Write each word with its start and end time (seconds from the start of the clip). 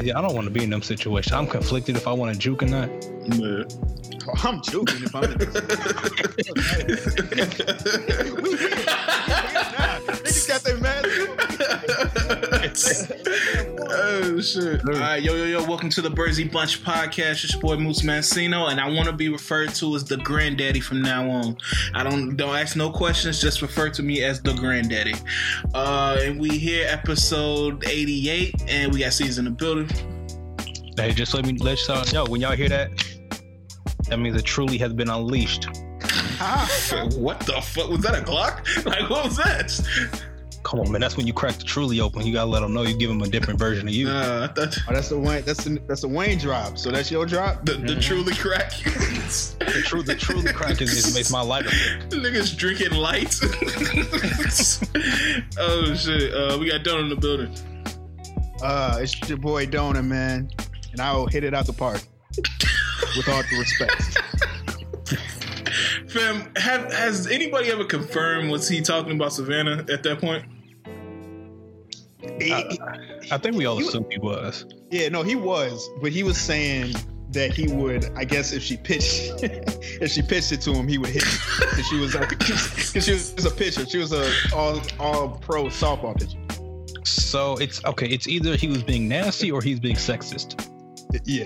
yeah, 0.00 0.18
I 0.18 0.22
don't 0.22 0.34
want 0.34 0.46
to 0.46 0.50
be 0.50 0.64
in 0.64 0.70
them 0.70 0.82
situations. 0.82 1.32
I'm 1.32 1.46
conflicted 1.46 1.96
if 1.96 2.06
I 2.06 2.12
want 2.12 2.32
to 2.32 2.38
juke 2.38 2.62
or 2.62 2.66
not. 2.66 2.88
Yeah. 3.26 3.64
I'm 4.42 4.60
joking 4.62 5.02
if 5.04 5.14
I'm 5.14 5.24
in 5.24 5.38
this. 5.38 5.48
we 8.42 8.56
here. 8.56 8.70
Nah, 8.86 10.00
Niggas 10.22 10.48
got 10.48 10.62
their 10.62 10.78
mask 10.78 11.08
on. 13.18 13.24
shit! 14.42 14.86
All 14.88 14.94
right, 14.94 15.22
yo, 15.22 15.34
yo, 15.34 15.44
yo! 15.44 15.64
Welcome 15.64 15.90
to 15.90 16.00
the 16.00 16.10
Brazy 16.10 16.50
Bunch 16.50 16.82
podcast. 16.84 17.44
It's 17.44 17.52
your 17.52 17.60
boy 17.60 17.76
Moose 17.76 18.02
Mancino, 18.02 18.70
and 18.70 18.80
I 18.80 18.88
want 18.88 19.06
to 19.06 19.12
be 19.12 19.28
referred 19.28 19.74
to 19.76 19.94
as 19.96 20.04
the 20.04 20.16
granddaddy 20.18 20.80
from 20.80 21.02
now 21.02 21.28
on. 21.28 21.56
I 21.94 22.04
don't 22.04 22.36
don't 22.36 22.54
ask 22.54 22.76
no 22.76 22.90
questions. 22.90 23.40
Just 23.40 23.62
refer 23.62 23.88
to 23.90 24.02
me 24.02 24.22
as 24.22 24.40
the 24.40 24.54
granddaddy. 24.54 25.14
Uh, 25.74 26.18
and 26.22 26.38
we 26.38 26.50
here 26.50 26.86
episode 26.88 27.84
eighty 27.86 28.28
eight, 28.30 28.54
and 28.68 28.92
we 28.92 29.00
got 29.00 29.12
season 29.12 29.46
in 29.46 29.52
the 29.52 29.56
building. 29.56 29.88
Hey, 30.96 31.12
just 31.12 31.34
let 31.34 31.44
me 31.44 31.56
let 31.58 31.78
y'all 31.88 32.04
know 32.12 32.30
when 32.30 32.40
y'all 32.40 32.56
hear 32.56 32.68
that, 32.68 32.90
that 34.08 34.18
means 34.18 34.36
it 34.36 34.44
truly 34.44 34.78
has 34.78 34.92
been 34.92 35.10
unleashed. 35.10 35.66
what 37.16 37.40
the 37.40 37.60
fuck 37.60 37.90
was 37.90 38.00
that? 38.02 38.14
A 38.14 38.24
Glock? 38.24 38.84
Like 38.86 39.10
what 39.10 39.24
was 39.24 39.36
that? 39.38 40.24
Come 40.68 40.80
on, 40.80 40.92
man. 40.92 41.00
That's 41.00 41.16
when 41.16 41.26
you 41.26 41.32
crack 41.32 41.56
the 41.56 41.64
truly 41.64 41.98
open. 41.98 42.26
You 42.26 42.34
gotta 42.34 42.50
let 42.50 42.60
them 42.60 42.74
know 42.74 42.82
you 42.82 42.94
give 42.94 43.08
them 43.08 43.22
a 43.22 43.26
different 43.26 43.58
version 43.58 43.88
of 43.88 43.94
you. 43.94 44.10
Uh, 44.10 44.48
I 44.50 44.52
thought 44.52 44.76
Oh, 44.86 44.92
that's 44.92 45.08
the 45.08 45.18
Wayne. 45.18 45.42
That's 45.46 45.64
the 45.64 45.80
that's 45.86 46.02
the 46.02 46.08
Wayne 46.08 46.36
drop. 46.36 46.76
So 46.76 46.90
that's 46.90 47.10
your 47.10 47.24
drop. 47.24 47.64
the, 47.64 47.72
the 47.72 47.98
truly 47.98 48.34
crack. 48.34 48.72
the 48.72 49.82
truth, 49.86 50.04
the 50.04 50.14
truly 50.14 50.52
cracking 50.52 50.88
is 50.88 51.14
makes 51.14 51.32
my 51.32 51.40
life. 51.40 51.64
Niggas 52.10 52.54
drinking 52.54 52.92
lights. 52.92 53.40
oh 55.58 55.94
shit! 55.94 56.34
Uh, 56.34 56.58
we 56.60 56.70
got 56.70 56.84
Don 56.84 57.00
in 57.00 57.08
the 57.08 57.16
building. 57.16 57.50
Uh, 58.62 58.98
it's 59.00 59.26
your 59.26 59.38
boy 59.38 59.64
Dona, 59.64 60.02
man, 60.02 60.50
and 60.92 61.00
I'll 61.00 61.28
hit 61.28 61.44
it 61.44 61.54
out 61.54 61.64
the 61.64 61.72
park 61.72 62.02
with 63.16 63.26
all 63.26 63.42
due 63.44 63.58
respect. 63.58 64.18
Fam, 66.10 66.52
have, 66.56 66.92
has 66.92 67.26
anybody 67.26 67.70
ever 67.70 67.84
confirmed 67.84 68.50
was 68.50 68.68
he 68.68 68.82
talking 68.82 69.12
about 69.12 69.32
Savannah 69.32 69.86
at 69.90 70.02
that 70.02 70.20
point? 70.20 70.44
He- 72.40 72.78
I 73.30 73.38
think 73.38 73.56
we 73.56 73.66
all 73.66 73.78
assumed 73.78 74.06
he 74.10 74.18
was. 74.18 74.64
yeah, 74.90 75.08
no, 75.08 75.22
he 75.22 75.36
was, 75.36 75.88
but 76.02 76.12
he 76.12 76.22
was 76.22 76.36
saying 76.38 76.94
that 77.30 77.52
he 77.52 77.68
would. 77.68 78.06
I 78.16 78.24
guess 78.24 78.52
if 78.52 78.62
she 78.62 78.76
pitched, 78.76 79.32
if 79.42 80.10
she 80.10 80.22
pitched 80.22 80.52
it 80.52 80.60
to 80.62 80.72
him, 80.72 80.88
he 80.88 80.98
would 80.98 81.10
hit. 81.10 81.24
Because 81.60 81.86
she 81.86 81.98
was 81.98 82.14
like, 82.14 82.30
because 82.38 83.04
she 83.04 83.12
was 83.12 83.44
a 83.44 83.50
pitcher. 83.50 83.84
She 83.86 83.98
was 83.98 84.12
a 84.12 84.30
all 84.54 84.80
all 84.98 85.28
pro 85.30 85.64
softball 85.64 86.18
pitcher. 86.18 86.38
So 87.04 87.56
it's 87.58 87.84
okay. 87.84 88.06
It's 88.06 88.26
either 88.28 88.56
he 88.56 88.68
was 88.68 88.82
being 88.82 89.08
nasty 89.08 89.50
or 89.50 89.60
he's 89.62 89.80
being 89.80 89.96
sexist. 89.96 90.64
Yeah. 91.24 91.44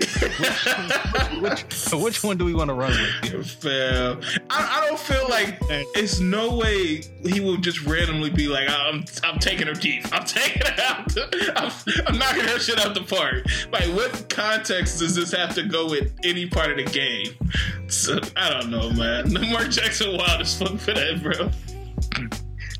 Which, 1.39 1.73
so 1.73 1.97
which 1.97 2.23
one 2.23 2.37
do 2.37 2.45
we 2.45 2.53
want 2.53 2.69
to 2.69 2.73
run 2.73 2.91
with? 2.91 3.65
I, 3.65 4.17
I 4.49 4.87
don't 4.87 4.99
feel 4.99 5.27
like 5.29 5.57
it's 5.95 6.19
no 6.19 6.55
way 6.55 7.01
he 7.25 7.39
will 7.39 7.57
just 7.57 7.81
randomly 7.85 8.29
be 8.29 8.47
like, 8.47 8.69
I'm 8.69 9.03
I'm 9.23 9.39
taking 9.39 9.67
her 9.67 9.73
deep. 9.73 10.05
I'm 10.11 10.23
taking 10.25 10.65
her 10.65 10.81
out. 10.83 11.15
I'm, 11.55 11.71
I'm 12.07 12.17
knocking 12.17 12.43
her 12.43 12.59
shit 12.59 12.79
out 12.79 12.93
the 12.93 13.03
park. 13.03 13.45
Like, 13.71 13.85
what 13.95 14.29
context 14.29 14.99
does 14.99 15.15
this 15.15 15.31
have 15.31 15.53
to 15.55 15.63
go 15.63 15.89
with 15.89 16.13
any 16.23 16.45
part 16.45 16.71
of 16.71 16.77
the 16.77 16.91
game? 16.91 17.33
So 17.87 18.19
I 18.35 18.49
don't 18.49 18.69
know, 18.69 18.89
man. 18.91 19.23
No 19.33 19.41
Mark 19.47 19.69
Jackson 19.69 20.17
wild 20.17 20.41
as 20.41 20.57
fuck 20.57 20.77
for 20.77 20.93
that, 20.93 21.21
bro. 21.23 21.49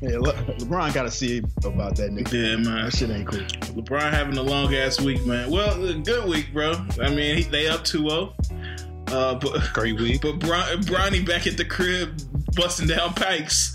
Yeah, 0.04 0.18
Le- 0.18 0.34
LeBron 0.58 0.92
got 0.92 1.04
to 1.04 1.10
see 1.10 1.38
about 1.64 1.96
that 1.96 2.10
nigga. 2.10 2.32
Yeah, 2.32 2.56
man. 2.56 2.84
That 2.84 2.94
shit 2.94 3.08
ain't 3.08 3.26
cool. 3.26 3.40
LeBron 3.40 4.10
having 4.12 4.36
a 4.36 4.42
long 4.42 4.74
ass 4.74 5.00
week, 5.00 5.24
man. 5.24 5.50
Well, 5.50 5.82
a 5.82 5.94
good 5.94 6.28
week, 6.28 6.52
bro. 6.52 6.74
I 7.00 7.08
mean, 7.08 7.38
he, 7.38 7.42
they 7.44 7.68
up 7.68 7.80
2-0. 7.80 8.34
Uh, 9.10 9.34
but 9.36 9.72
Great 9.72 9.98
week. 9.98 10.20
but 10.20 10.38
Bron, 10.40 10.62
Bronny 10.82 11.26
back 11.26 11.46
at 11.46 11.56
the 11.56 11.64
crib 11.64 12.20
busting 12.54 12.88
down 12.88 13.14
pikes. 13.14 13.74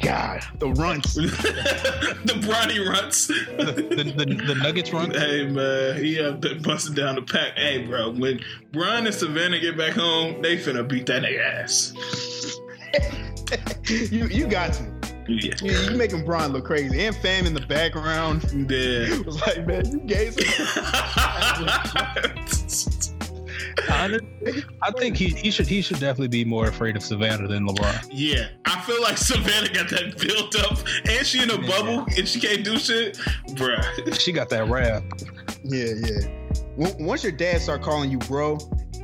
God, 0.00 0.42
the 0.58 0.70
runs. 0.70 1.14
the 1.14 2.34
Bronny 2.40 2.84
runs. 2.88 3.26
The, 3.28 3.34
the, 3.72 4.24
the, 4.24 4.24
the 4.46 4.54
Nuggets 4.54 4.92
run. 4.92 5.10
hey 5.10 5.46
man, 5.46 6.02
he 6.02 6.18
up 6.20 6.40
there 6.40 6.58
busting 6.60 6.94
down 6.94 7.16
the 7.16 7.22
pack. 7.22 7.56
Hey 7.56 7.86
bro, 7.86 8.10
when 8.12 8.40
Bron 8.72 9.06
and 9.06 9.14
Savannah 9.14 9.60
get 9.60 9.76
back 9.76 9.92
home, 9.92 10.40
they 10.40 10.56
finna 10.56 10.88
beat 10.88 11.04
that 11.06 11.22
nigga 11.22 11.62
ass. 11.62 11.92
you 14.10 14.26
you 14.28 14.46
got 14.46 14.72
to. 14.74 14.93
Yeah. 15.28 15.54
You, 15.62 15.72
you 15.90 15.96
making 15.96 16.24
Bron 16.24 16.52
look 16.52 16.64
crazy. 16.66 17.04
And 17.06 17.16
fam 17.16 17.46
in 17.46 17.54
the 17.54 17.60
background 17.66 18.44
Yeah. 18.70 19.18
was 19.26 19.40
like, 19.40 19.66
man, 19.66 19.90
you 19.90 20.00
gays. 20.00 20.36
Honestly, 23.90 24.64
I 24.82 24.90
think 24.92 25.16
he, 25.16 25.28
he 25.28 25.50
should 25.50 25.66
he 25.66 25.82
should 25.82 25.98
definitely 26.00 26.28
be 26.28 26.44
more 26.44 26.68
afraid 26.68 26.96
of 26.96 27.02
Savannah 27.02 27.46
than 27.48 27.66
LeBron. 27.66 28.08
yeah, 28.10 28.48
I 28.64 28.80
feel 28.82 29.00
like 29.02 29.16
Savannah 29.18 29.68
got 29.72 29.88
that 29.90 30.16
built 30.18 30.56
up, 30.56 30.78
and 31.08 31.26
she 31.26 31.42
in 31.42 31.50
a 31.50 31.58
bubble, 31.58 32.06
and 32.16 32.26
she 32.26 32.40
can't 32.40 32.64
do 32.64 32.78
shit, 32.78 33.16
bruh. 33.50 34.18
She 34.18 34.32
got 34.32 34.48
that 34.50 34.68
rap. 34.68 35.02
yeah, 35.64 35.92
yeah. 35.96 36.28
W- 36.78 37.06
Once 37.06 37.22
your 37.22 37.32
dad 37.32 37.60
start 37.60 37.82
calling 37.82 38.10
you 38.10 38.18
bro, 38.18 38.58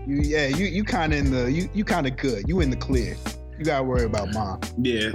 you 0.07 0.21
yeah, 0.23 0.47
you 0.47 0.67
you 0.67 0.85
kind 0.85 1.13
of 1.13 1.19
in 1.19 1.31
the 1.31 1.51
you 1.51 1.69
you 1.75 1.85
kind 1.85 2.07
of 2.07 2.17
good. 2.17 2.49
You 2.49 2.61
in 2.61 2.71
the 2.71 2.77
clear. 2.77 3.17
You 3.61 3.67
gotta 3.67 3.85
worry 3.85 4.05
about 4.05 4.33
mom. 4.33 4.59
Yeah, 4.79 5.11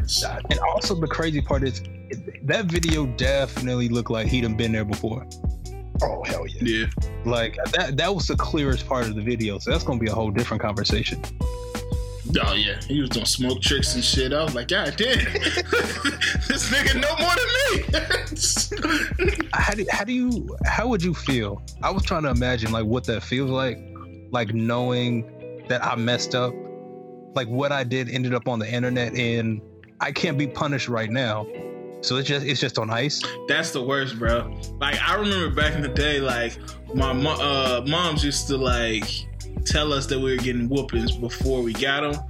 And 0.52 0.60
also 0.60 0.94
the 0.94 1.08
crazy 1.08 1.42
part 1.42 1.64
is 1.64 1.82
that 2.44 2.66
video 2.66 3.08
definitely 3.08 3.90
looked 3.90 4.12
like 4.12 4.28
he'd 4.28 4.44
have 4.44 4.56
been 4.56 4.72
there 4.72 4.86
before. 4.86 5.26
Oh 6.04 6.24
hell 6.24 6.46
yeah. 6.46 6.62
yeah. 6.62 6.86
Like 7.26 7.58
that 7.72 7.98
that 7.98 8.14
was 8.14 8.28
the 8.28 8.36
clearest 8.36 8.88
part 8.88 9.08
of 9.08 9.16
the 9.16 9.24
video. 9.24 9.58
So 9.58 9.72
that's 9.72 9.84
gonna 9.84 9.98
be 9.98 10.12
a 10.12 10.14
whole 10.14 10.30
different 10.30 10.62
conversation. 10.62 11.24
Oh 12.40 12.54
yeah, 12.54 12.80
he 12.88 13.02
was 13.02 13.10
doing 13.10 13.26
smoke 13.26 13.64
tricks 13.64 13.96
and 13.96 14.04
shit. 14.04 14.32
I 14.32 14.44
was 14.44 14.54
like, 14.54 14.68
God 14.68 14.94
damn, 14.96 15.18
this 16.48 16.70
nigga 16.70 17.02
know 17.02 17.16
more 17.18 17.34
than 17.34 17.50
me. 19.32 19.48
How 19.54 19.74
do 19.74 19.86
how 19.90 20.04
do 20.04 20.14
you 20.14 20.56
how 20.66 20.88
would 20.88 21.02
you 21.02 21.16
feel? 21.16 21.64
I 21.82 21.90
was 21.90 22.04
trying 22.04 22.24
to 22.24 22.30
imagine 22.30 22.72
like 22.72 22.86
what 22.86 23.06
that 23.06 23.24
feels 23.24 23.50
like, 23.50 23.80
like 24.30 24.54
knowing 24.54 25.64
that 25.68 25.84
I 25.84 25.96
messed 25.96 26.36
up, 26.36 26.54
like 27.36 27.48
what 27.48 27.72
I 27.72 27.84
did 27.84 28.10
ended 28.10 28.34
up 28.34 28.48
on 28.48 28.60
the 28.60 28.72
internet 28.72 29.14
and 29.16 29.62
I 30.00 30.12
can't 30.12 30.38
be 30.38 30.48
punished 30.48 30.88
right 30.88 31.10
now. 31.10 31.48
So 32.02 32.18
it's 32.18 32.28
just 32.28 32.46
it's 32.46 32.60
just 32.60 32.78
on 32.78 32.90
ice. 32.90 33.24
That's 33.48 33.72
the 33.72 33.82
worst, 33.82 34.20
bro. 34.20 34.56
Like 34.80 35.00
I 35.02 35.16
remember 35.16 35.50
back 35.56 35.74
in 35.74 35.82
the 35.82 35.88
day, 35.88 36.20
like 36.20 36.58
my 36.94 37.14
mo- 37.14 37.40
uh, 37.40 37.84
moms 37.88 38.24
used 38.24 38.48
to 38.48 38.58
like 38.58 39.10
tell 39.66 39.92
us 39.92 40.06
that 40.08 40.20
we 40.20 40.32
were 40.32 40.42
getting 40.42 40.70
whoopings 40.70 41.16
before 41.16 41.64
we 41.64 41.74
got 41.74 42.02
them. 42.02 42.24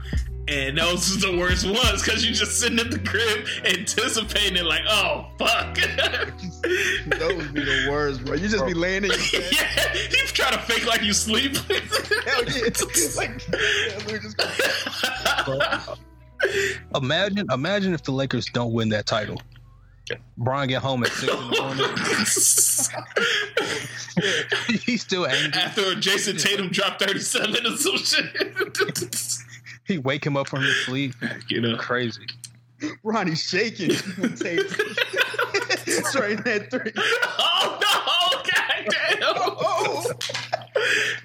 And 0.47 0.77
those 0.77 1.09
was 1.09 1.21
the 1.21 1.35
worst 1.37 1.65
ones 1.65 2.03
because 2.03 2.23
you 2.23 2.31
just 2.31 2.59
sitting 2.59 2.77
at 2.77 2.91
the 2.91 2.99
crib 2.99 3.47
anticipating 3.65 4.57
it, 4.57 4.65
like, 4.65 4.83
oh 4.87 5.25
fuck. 5.39 5.75
Those 7.07 7.35
would 7.35 7.53
be 7.53 7.61
the 7.63 7.87
worst, 7.89 8.23
bro. 8.23 8.35
You 8.35 8.47
just 8.47 8.65
be 8.65 8.75
laying 8.75 9.05
in 9.05 9.09
your 9.09 9.17
bed. 9.17 9.51
yeah, 9.51 9.93
you 9.93 10.27
try 10.27 10.51
to 10.51 10.59
fake 10.59 10.85
like 10.85 11.01
you 11.01 11.13
sleep. 11.13 11.55
Hell 11.57 12.43
yeah. 12.45 12.65
It's 12.67 13.17
like 13.17 13.41
yeah, 13.51 13.97
let 13.97 14.13
me 14.13 14.19
just. 14.19 14.39
Imagine 16.95 17.47
imagine 17.51 17.93
if 17.93 18.03
the 18.03 18.11
Lakers 18.11 18.45
don't 18.53 18.71
win 18.73 18.89
that 18.89 19.07
title. 19.07 19.41
Brian 20.37 20.67
get 20.69 20.83
home 20.83 21.03
at 21.03 21.11
six 21.11 21.33
in 21.33 21.39
the 21.39 21.55
morning. 21.61 21.85
He's 24.85 25.01
still 25.01 25.25
angry. 25.25 25.59
After 25.59 25.95
Jayson 25.95 26.37
Tatum 26.37 26.69
dropped 26.69 27.01
37 27.01 27.65
or 27.65 27.77
some 27.77 27.97
shit. 27.97 28.37
He 29.85 29.97
wake 29.97 30.25
him 30.25 30.35
up 30.37 30.47
from 30.47 30.61
his 30.63 30.75
sleep. 30.85 31.13
you 31.47 31.61
know. 31.61 31.77
Crazy. 31.77 32.25
Bronny's 33.03 33.41
shaking. 33.41 33.91
Straight 33.95 34.67
that 36.43 36.67
three. 36.71 36.91
Oh 37.37 37.79
no! 37.81 38.41
Goddamn! 38.51 39.19
Oh, 39.37 40.03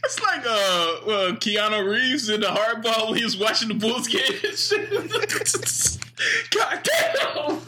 It's 0.04 0.20
like 0.22 0.44
uh, 0.46 1.00
well, 1.06 1.32
Keanu 1.32 1.84
Reeves 1.90 2.28
in 2.28 2.40
the 2.42 2.46
hardball 2.48 3.08
when 3.10 3.18
he 3.18 3.24
was 3.24 3.36
watching 3.36 3.66
the 3.68 3.74
Bulls 3.74 4.06
game. 4.06 4.22
and. 4.22 5.10
God 6.50 6.82
damn! 6.84 7.58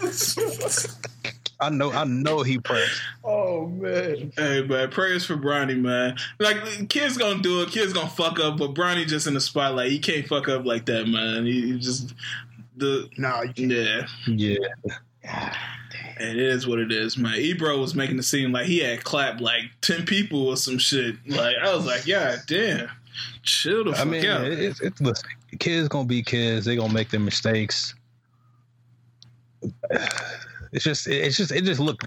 I 1.62 1.70
know 1.70 1.92
I 1.92 2.04
know 2.04 2.42
he 2.42 2.58
pressed. 2.58 3.00
oh 3.24 3.66
man. 3.68 4.32
Hey 4.36 4.62
man, 4.62 4.90
prayers 4.90 5.24
for 5.24 5.36
Bronny, 5.36 5.78
man. 5.80 6.16
Like 6.38 6.88
kids 6.88 7.16
gonna 7.16 7.40
do 7.42 7.62
it, 7.62 7.70
kids 7.70 7.92
gonna 7.92 8.08
fuck 8.10 8.38
up, 8.40 8.58
but 8.58 8.74
Bronny 8.74 9.06
just 9.06 9.26
in 9.26 9.34
the 9.34 9.40
spotlight. 9.40 9.90
He 9.90 9.98
can't 9.98 10.26
fuck 10.26 10.48
up 10.48 10.64
like 10.64 10.86
that, 10.86 11.06
man. 11.08 11.46
He, 11.46 11.72
he 11.72 11.78
just 11.78 12.14
the 12.76 13.08
Nah, 13.16 13.42
yeah, 13.42 13.52
can't. 13.52 14.40
yeah. 14.40 14.56
Yeah. 15.24 15.56
It 16.18 16.36
is 16.36 16.66
what 16.66 16.78
it 16.78 16.92
is, 16.92 17.16
man. 17.16 17.36
Ebro 17.36 17.78
was 17.78 17.94
making 17.94 18.18
it 18.18 18.22
seem 18.24 18.52
like 18.52 18.66
he 18.66 18.78
had 18.80 19.02
clapped 19.04 19.40
like 19.40 19.62
ten 19.80 20.04
people 20.04 20.48
or 20.48 20.56
some 20.56 20.78
shit. 20.78 21.16
Like 21.26 21.56
I 21.62 21.74
was 21.74 21.86
like, 21.86 22.06
yeah, 22.06 22.36
damn, 22.46 22.88
chill 23.42 23.84
the 23.84 23.92
fuck 23.92 24.00
I 24.00 24.04
mean, 24.10 24.26
out. 24.26 24.44
it's, 24.44 24.80
it's 24.80 25.00
listen, 25.00 25.28
kids 25.58 25.88
gonna 25.88 26.06
be 26.06 26.22
kids. 26.22 26.64
They 26.66 26.76
gonna 26.76 26.92
make 26.92 27.10
their 27.10 27.20
mistakes. 27.20 27.94
It's 30.72 30.84
just, 30.84 31.06
it's 31.06 31.36
just, 31.36 31.52
it 31.52 31.64
just 31.64 31.80
look. 31.80 32.02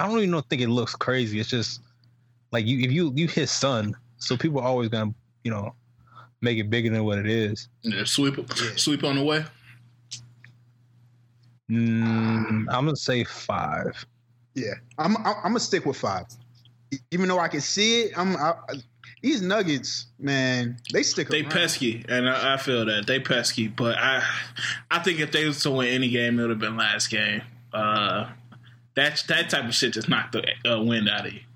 I 0.00 0.06
don't 0.06 0.18
even 0.18 0.30
know 0.30 0.40
think 0.40 0.62
it 0.62 0.68
looks 0.68 0.94
crazy. 0.94 1.38
It's 1.38 1.50
just, 1.50 1.80
like 2.52 2.66
you 2.66 2.80
if 2.80 2.92
you 2.92 3.12
you 3.16 3.26
his 3.26 3.50
son, 3.50 3.96
so 4.18 4.36
people 4.36 4.60
are 4.60 4.66
always 4.66 4.88
gonna 4.88 5.12
you 5.42 5.50
know 5.50 5.74
make 6.40 6.58
it 6.58 6.70
bigger 6.70 6.90
than 6.90 7.04
what 7.04 7.18
it 7.18 7.26
is. 7.26 7.68
Yeah, 7.82 8.04
sweep 8.04 8.38
sweep 8.76 9.02
on 9.04 9.16
the 9.16 9.24
way. 9.24 9.44
Mm, 11.70 12.66
I'm 12.68 12.84
gonna 12.84 12.96
say 12.96 13.24
five. 13.24 14.04
Yeah, 14.54 14.74
I'm 14.98 15.16
I'm, 15.18 15.26
I'm 15.26 15.42
gonna 15.44 15.60
stick 15.60 15.86
with 15.86 15.96
five, 15.96 16.26
even 17.10 17.28
though 17.28 17.38
I 17.38 17.48
can 17.48 17.62
see 17.62 18.02
it. 18.02 18.18
I'm 18.18 18.36
I, 18.36 18.54
these 19.22 19.40
Nuggets, 19.40 20.06
man, 20.18 20.76
they 20.92 21.02
stick. 21.02 21.28
They 21.28 21.40
around. 21.40 21.52
pesky, 21.52 22.04
and 22.08 22.28
I, 22.28 22.54
I 22.54 22.56
feel 22.58 22.84
that 22.84 23.06
they 23.06 23.20
pesky. 23.20 23.68
But 23.68 23.96
I, 23.96 24.22
I 24.90 24.98
think 24.98 25.20
if 25.20 25.32
they 25.32 25.46
was 25.46 25.62
to 25.62 25.70
win 25.70 25.88
any 25.88 26.10
game, 26.10 26.38
it 26.38 26.42
would 26.42 26.50
have 26.50 26.58
been 26.58 26.76
last 26.76 27.08
game. 27.08 27.40
Uh, 27.72 28.28
that 28.94 29.22
that 29.28 29.48
type 29.50 29.64
of 29.64 29.74
shit 29.74 29.94
just 29.94 30.08
knocked 30.08 30.32
the 30.32 30.44
uh, 30.70 30.82
wind 30.82 31.08
out 31.08 31.26
of 31.26 31.32
you. 31.32 31.40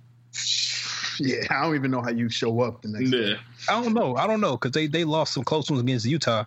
Yeah, 1.19 1.45
I 1.49 1.63
don't 1.63 1.75
even 1.77 1.91
know 1.91 2.03
how 2.03 2.11
you 2.11 2.29
show 2.29 2.61
up 2.61 2.83
the 2.83 2.89
next. 2.89 3.11
day. 3.11 3.37
I 3.71 3.83
don't 3.83 3.95
know. 3.95 4.17
I 4.17 4.27
don't 4.27 4.43
know 4.43 4.53
because 4.59 4.73
they 4.73 4.87
they 4.87 5.05
lost 5.05 5.33
some 5.33 5.45
close 5.45 5.71
ones 5.71 5.81
against 5.81 6.05
Utah, 6.05 6.45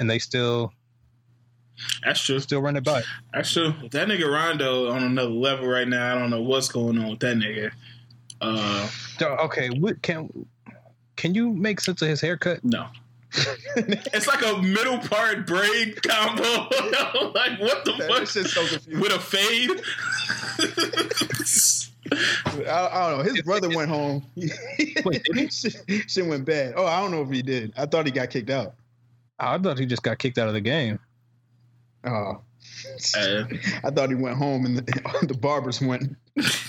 and 0.00 0.10
they 0.10 0.18
still 0.18 0.72
that's 2.04 2.20
true. 2.20 2.40
still 2.40 2.60
run 2.60 2.74
it 2.76 2.82
back. 2.82 3.04
That's 3.32 3.52
true. 3.52 3.72
That 3.92 4.08
nigga 4.08 4.28
Rondo 4.28 4.90
on 4.90 5.04
another 5.04 5.30
level 5.30 5.68
right 5.68 5.86
now. 5.86 6.16
I 6.16 6.18
don't 6.18 6.30
know 6.30 6.42
what's 6.42 6.68
going 6.68 6.98
on 6.98 7.10
with 7.10 7.20
that 7.20 7.36
nigga. 7.36 7.70
Uh, 8.40 8.88
Okay, 9.22 9.68
what 9.70 10.02
can 10.02 10.28
can 11.14 11.32
you 11.36 11.52
make 11.52 11.80
sense 11.80 12.02
of 12.02 12.08
his 12.08 12.20
haircut? 12.20 12.64
no. 12.64 12.88
it's 13.76 14.26
like 14.26 14.44
a 14.44 14.60
middle 14.62 14.98
part 14.98 15.46
braid 15.46 16.02
combo. 16.02 16.42
like 17.34 17.58
what 17.60 17.84
the 17.84 17.94
That 17.98 18.08
fuck? 18.08 18.28
shit's 18.28 18.52
so 18.52 18.66
confusing. 18.66 19.00
With 19.00 19.12
a 19.12 19.18
fade. 19.18 19.70
I, 22.68 22.88
I 22.92 23.10
don't 23.10 23.18
know. 23.18 23.24
His 23.24 23.42
brother 23.44 23.68
went 23.70 23.88
home. 23.88 24.24
Wait, 25.04 25.52
shit, 25.52 25.76
shit 26.08 26.26
went 26.26 26.44
bad. 26.44 26.74
Oh, 26.76 26.84
I 26.86 27.00
don't 27.00 27.10
know 27.10 27.22
if 27.22 27.30
he 27.30 27.42
did. 27.42 27.72
I 27.76 27.86
thought 27.86 28.04
he 28.06 28.12
got 28.12 28.30
kicked 28.30 28.50
out. 28.50 28.74
I 29.38 29.58
thought 29.58 29.78
he 29.78 29.86
just 29.86 30.02
got 30.02 30.18
kicked 30.18 30.38
out 30.38 30.48
of 30.48 30.54
the 30.54 30.60
game. 30.60 30.98
Oh, 32.04 32.40
Uh, 33.16 33.44
I 33.84 33.90
thought 33.90 34.08
he 34.10 34.14
went 34.14 34.36
home 34.36 34.66
and 34.66 34.76
the, 34.78 35.22
the 35.26 35.34
barbers 35.34 35.80
went 35.80 36.16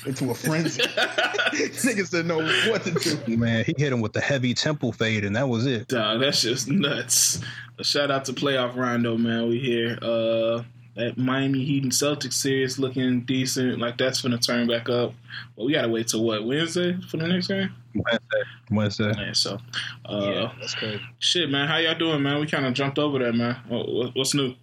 into 0.05 0.29
a 0.31 0.33
frenzy. 0.35 0.81
Niggas 1.53 2.11
didn't 2.11 2.27
know 2.27 2.39
what 2.71 2.83
to 2.83 2.91
do. 3.25 3.37
Man, 3.37 3.63
he 3.65 3.73
hit 3.77 3.93
him 3.93 4.01
with 4.01 4.13
the 4.13 4.21
heavy 4.21 4.53
temple 4.53 4.91
fade, 4.91 5.23
and 5.23 5.35
that 5.35 5.47
was 5.47 5.65
it. 5.65 5.87
Dog, 5.87 6.19
that's 6.21 6.41
just 6.41 6.69
nuts. 6.69 7.39
A 7.79 7.83
shout 7.83 8.11
out 8.11 8.25
to 8.25 8.33
playoff 8.33 8.75
Rondo, 8.75 9.17
man. 9.17 9.47
We 9.47 9.59
here. 9.59 9.97
Uh, 10.01 10.63
that 10.95 11.17
Miami 11.17 11.63
Heat 11.65 11.81
and 11.83 11.91
Celtics 11.91 12.33
series 12.33 12.77
looking 12.77 13.21
decent. 13.21 13.79
Like 13.79 13.97
that's 13.97 14.21
gonna 14.21 14.37
turn 14.37 14.67
back 14.67 14.89
up. 14.89 15.13
But 15.57 15.65
we 15.65 15.73
gotta 15.73 15.89
wait 15.89 16.07
till 16.09 16.23
what 16.23 16.45
Wednesday 16.45 16.95
for 17.09 17.17
the 17.17 17.27
next 17.27 17.47
game. 17.47 17.73
Wednesday. 17.95 18.43
Wednesday. 18.69 19.13
Man, 19.15 19.33
so 19.33 19.57
uh, 20.05 20.19
yeah, 20.31 20.51
that's 20.59 20.75
crazy. 20.75 21.01
shit, 21.19 21.49
man. 21.49 21.67
How 21.67 21.77
y'all 21.77 21.97
doing, 21.97 22.21
man? 22.21 22.39
We 22.39 22.45
kind 22.47 22.65
of 22.67 22.73
jumped 22.75 22.99
over 22.99 23.17
that, 23.19 23.33
man. 23.33 23.55
What- 23.69 23.87
what- 23.91 24.15
What's 24.15 24.33
new? 24.35 24.53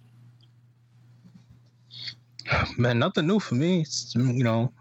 Man, 2.77 2.99
nothing 2.99 3.27
new 3.27 3.39
for 3.39 3.55
me. 3.55 3.81
It's, 3.81 4.13
you 4.15 4.43
know, 4.43 4.71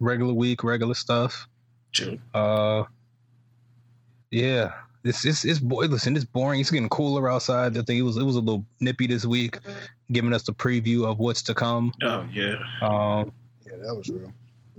regular 0.00 0.34
week, 0.34 0.64
regular 0.64 0.94
stuff. 0.94 1.48
Chill. 1.92 2.18
Uh, 2.34 2.84
yeah, 4.30 4.72
it's 5.04 5.24
it's 5.24 5.44
it's 5.44 5.58
boy. 5.58 5.86
Listen, 5.86 6.16
it's 6.16 6.24
boring. 6.24 6.60
It's 6.60 6.70
getting 6.70 6.88
cooler 6.88 7.30
outside. 7.30 7.76
I 7.78 7.82
think 7.82 7.98
it 7.98 8.02
was 8.02 8.16
it 8.16 8.22
was 8.24 8.36
a 8.36 8.40
little 8.40 8.64
nippy 8.80 9.06
this 9.06 9.24
week, 9.24 9.58
giving 10.12 10.32
us 10.32 10.42
the 10.42 10.52
preview 10.52 11.06
of 11.06 11.18
what's 11.18 11.42
to 11.42 11.54
come. 11.54 11.92
Oh 12.02 12.26
yeah. 12.32 12.56
Um, 12.82 13.32
Yeah, 13.66 13.76
that 13.82 13.94
was 13.94 14.08
real. 14.08 14.32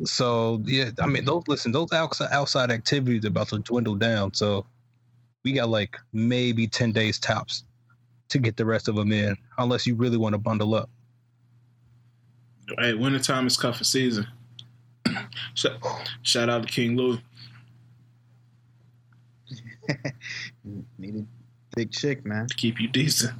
so 0.06 0.62
yeah, 0.66 0.90
I 1.00 1.08
mean, 1.08 1.26
those 1.26 1.44
listen, 1.48 1.72
those 1.72 1.92
outside 1.94 2.30
outside 2.32 2.72
activities 2.72 3.24
are 3.26 3.30
about 3.30 3.48
to 3.50 3.60
dwindle 3.60 3.96
down. 3.96 4.34
So 4.34 4.66
we 5.44 5.54
got 5.54 5.70
like 5.70 5.98
maybe 6.14 6.68
ten 6.68 6.92
days 6.92 7.20
tops 7.20 7.64
to 8.30 8.38
get 8.40 8.58
the 8.58 8.66
rest 8.66 8.90
of 8.90 8.96
them 8.96 9.14
in, 9.14 9.38
unless 9.58 9.88
you 9.88 9.96
really 9.96 10.18
want 10.18 10.34
to 10.34 10.38
bundle 10.38 10.76
up. 10.76 10.90
Hey, 12.78 12.94
wintertime 12.94 13.48
is 13.48 13.56
cuffing 13.56 13.86
season. 13.86 14.28
Shout, 15.54 15.78
shout 16.22 16.50
out 16.50 16.64
to 16.64 16.68
King 16.70 16.96
Louis. 16.98 17.22
Needed 20.98 21.28
thick 21.76 21.92
chick, 21.92 22.26
man. 22.26 22.48
to 22.48 22.56
keep 22.56 22.80
you 22.82 22.88
decent. 22.88 23.34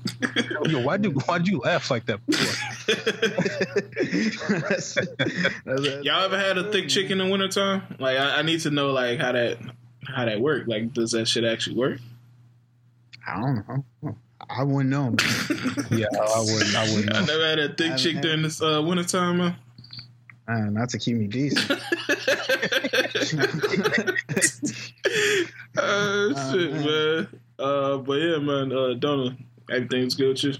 Yo, 0.66 0.80
why 0.82 0.98
do 0.98 1.10
why 1.26 1.40
do 1.40 1.50
you 1.52 1.58
laugh 1.60 1.90
like 1.90 2.06
that? 2.06 2.20
That's- 4.50 4.94
that's- 5.66 6.04
Y'all 6.06 6.24
ever 6.26 6.38
had 6.38 6.58
a 6.58 6.72
thick 6.72 6.88
chick 6.88 7.10
in 7.10 7.18
the 7.18 7.26
wintertime? 7.26 7.82
Like 8.00 8.18
I, 8.18 8.40
I 8.40 8.42
need 8.44 8.60
to 8.62 8.70
know 8.72 8.92
like 8.92 9.20
how 9.20 9.32
that 9.32 9.58
how 10.06 10.26
that 10.26 10.40
work. 10.40 10.68
Like 10.68 10.94
does 10.94 11.12
that 11.12 11.28
shit 11.28 11.44
actually 11.44 11.78
work? 11.78 12.00
I 13.28 13.42
don't 13.42 13.68
know. 14.04 14.16
I 14.50 14.64
wouldn't 14.64 14.90
know. 14.90 15.16
Yeah, 15.90 16.06
I 16.14 16.40
wouldn't. 16.40 16.76
I 16.76 16.94
wouldn't. 16.94 17.16
I 17.16 17.26
never 17.26 17.48
had 17.48 17.60
a 17.60 17.70
thick 17.74 17.98
chick 17.98 18.16
haven't 18.16 18.22
during 18.22 18.42
this 18.44 18.62
uh, 18.62 18.82
wintertime, 18.86 19.38
man. 19.38 19.56
Man, 20.48 20.74
not 20.74 20.90
to 20.90 20.98
keep 20.98 21.18
me 21.18 21.28
decent. 21.28 21.70
uh, 25.78 26.52
shit, 26.52 26.72
man. 26.74 27.28
Uh, 27.60 27.98
but 27.98 28.14
yeah, 28.14 28.38
man. 28.38 28.72
Uh, 28.72 28.94
Donna, 28.94 29.36
everything's 29.70 30.16
good 30.16 30.30
with 30.30 30.44
you. 30.44 30.54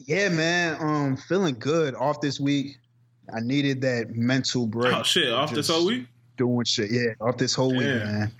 yeah, 0.00 0.28
man. 0.28 0.76
Um, 0.78 1.16
feeling 1.16 1.56
good 1.58 1.94
off 1.94 2.20
this 2.20 2.38
week. 2.38 2.76
I 3.34 3.40
needed 3.40 3.80
that 3.80 4.14
mental 4.14 4.66
break. 4.66 4.94
Oh 4.94 5.02
shit, 5.02 5.32
off 5.32 5.54
this 5.54 5.68
whole 5.68 5.86
week. 5.86 6.06
Doing 6.36 6.64
shit, 6.64 6.90
yeah, 6.90 7.14
off 7.20 7.38
this 7.38 7.54
whole 7.54 7.70
week, 7.70 7.86
man. 7.86 8.30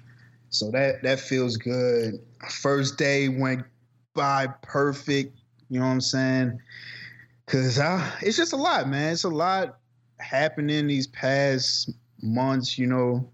So 0.51 0.71
that 0.73 1.03
that 1.03 1.19
feels 1.19 1.57
good. 1.57 2.21
First 2.51 2.99
day 2.99 3.29
went 3.29 3.65
by 4.15 4.49
perfect. 4.63 5.39
You 5.71 5.81
know 5.81 5.87
what 5.87 5.93
I'm 5.93 6.01
saying? 6.03 6.61
Cause 7.47 7.79
I, 7.79 8.11
it's 8.23 8.37
just 8.37 8.53
a 8.53 8.57
lot, 8.57 8.89
man. 8.89 9.13
It's 9.13 9.25
a 9.25 9.29
lot 9.29 9.79
happening 10.19 10.87
these 10.87 11.07
past 11.07 11.91
months. 12.23 12.79
You 12.79 12.87
know, 12.87 13.31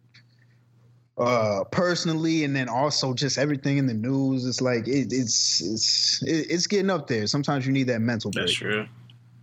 uh, 1.17 1.65
personally, 1.71 2.45
and 2.45 2.55
then 2.57 2.69
also 2.69 3.15
just 3.15 3.39
everything 3.39 3.79
in 3.79 3.87
the 3.87 3.95
news. 3.95 4.47
It's 4.47 4.61
like 4.61 4.89
it, 4.89 5.13
it's 5.13 5.61
it's 5.61 6.23
it's 6.25 6.67
getting 6.67 6.91
up 6.91 7.07
there. 7.07 7.27
Sometimes 7.29 7.67
you 7.67 7.73
need 7.73 7.87
that 7.87 8.01
mental 8.01 8.31
break. 8.31 8.47
That's 8.47 8.55
true. 8.55 8.87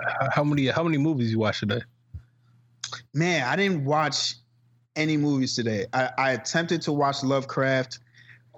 How- 0.01 0.29
How 0.31 0.43
many 0.43 0.67
how 0.67 0.83
many 0.83 0.97
movies 0.97 1.31
you 1.31 1.39
watch 1.39 1.59
today? 1.61 1.81
Man, 3.13 3.43
I 3.43 3.55
didn't 3.55 3.85
watch 3.85 4.35
any 4.95 5.17
movies 5.17 5.55
today. 5.55 5.85
I, 5.93 6.09
I 6.17 6.31
attempted 6.31 6.81
to 6.83 6.91
watch 6.91 7.23
Lovecraft, 7.23 7.99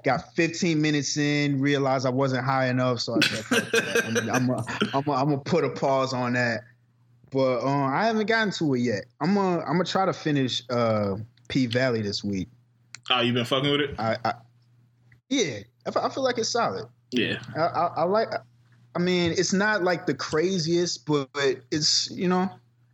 got 0.03 0.33
15 0.35 0.81
minutes 0.81 1.17
in, 1.17 1.59
realized 1.59 2.05
I 2.05 2.09
wasn't 2.09 2.45
high 2.45 2.67
enough, 2.67 2.99
so 2.99 3.17
I 3.17 3.19
said, 3.25 3.45
"Fuck 3.45 3.71
that. 3.71 4.29
I'm, 4.33 4.49
I'm, 4.51 4.65
I'm, 4.93 5.09
I'm 5.09 5.29
gonna 5.29 5.37
put 5.37 5.63
a 5.63 5.69
pause 5.69 6.13
on 6.13 6.33
that. 6.33 6.61
But 7.31 7.63
um, 7.63 7.93
I 7.93 8.05
haven't 8.05 8.27
gotten 8.27 8.51
to 8.53 8.73
it 8.73 8.79
yet. 8.79 9.05
I'm 9.21 9.35
gonna 9.35 9.59
I'm 9.61 9.73
gonna 9.73 9.85
try 9.85 10.05
to 10.05 10.13
finish 10.13 10.63
uh, 10.69 11.17
P 11.47 11.67
Valley 11.67 12.01
this 12.01 12.23
week. 12.23 12.47
Oh, 13.09 13.21
you 13.21 13.33
been 13.33 13.45
fucking 13.45 13.71
with 13.71 13.81
it? 13.81 13.95
I, 13.99 14.17
I 14.25 14.33
yeah, 15.29 15.59
I, 15.85 16.05
I 16.05 16.09
feel 16.09 16.23
like 16.23 16.37
it's 16.37 16.49
solid. 16.49 16.87
Yeah. 17.11 17.39
I, 17.55 17.59
I, 17.59 17.85
I 17.97 18.03
like. 18.03 18.29
I 18.95 18.99
mean, 18.99 19.31
it's 19.31 19.53
not 19.53 19.83
like 19.83 20.07
the 20.07 20.15
craziest, 20.15 21.05
but, 21.05 21.29
but 21.33 21.57
it's 21.71 22.09
you 22.11 22.27
know. 22.27 22.49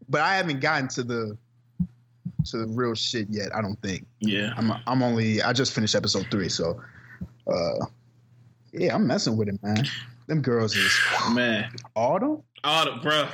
But 0.09 0.21
I 0.21 0.35
haven't 0.35 0.59
gotten 0.59 0.88
to 0.89 1.03
the 1.03 1.38
to 2.45 2.57
the 2.57 2.67
real 2.67 2.93
shit 2.93 3.27
yet. 3.29 3.55
I 3.55 3.62
don't 3.62 3.81
think. 3.81 4.05
Yeah. 4.19 4.53
I'm 4.57 4.71
I'm 4.85 5.01
only. 5.01 5.41
I 5.41 5.53
just 5.53 5.74
finished 5.74 5.95
episode 5.95 6.27
three, 6.29 6.50
so. 6.50 6.81
Uh 7.47 7.85
Yeah, 8.71 8.95
I'm 8.95 9.07
messing 9.07 9.37
with 9.37 9.47
it, 9.49 9.61
man. 9.63 9.85
Them 10.27 10.41
girls 10.41 10.75
is 10.75 10.91
Man. 11.31 11.69
autumn. 11.95 12.41
Autumn, 12.63 12.99
bro. 13.01 13.27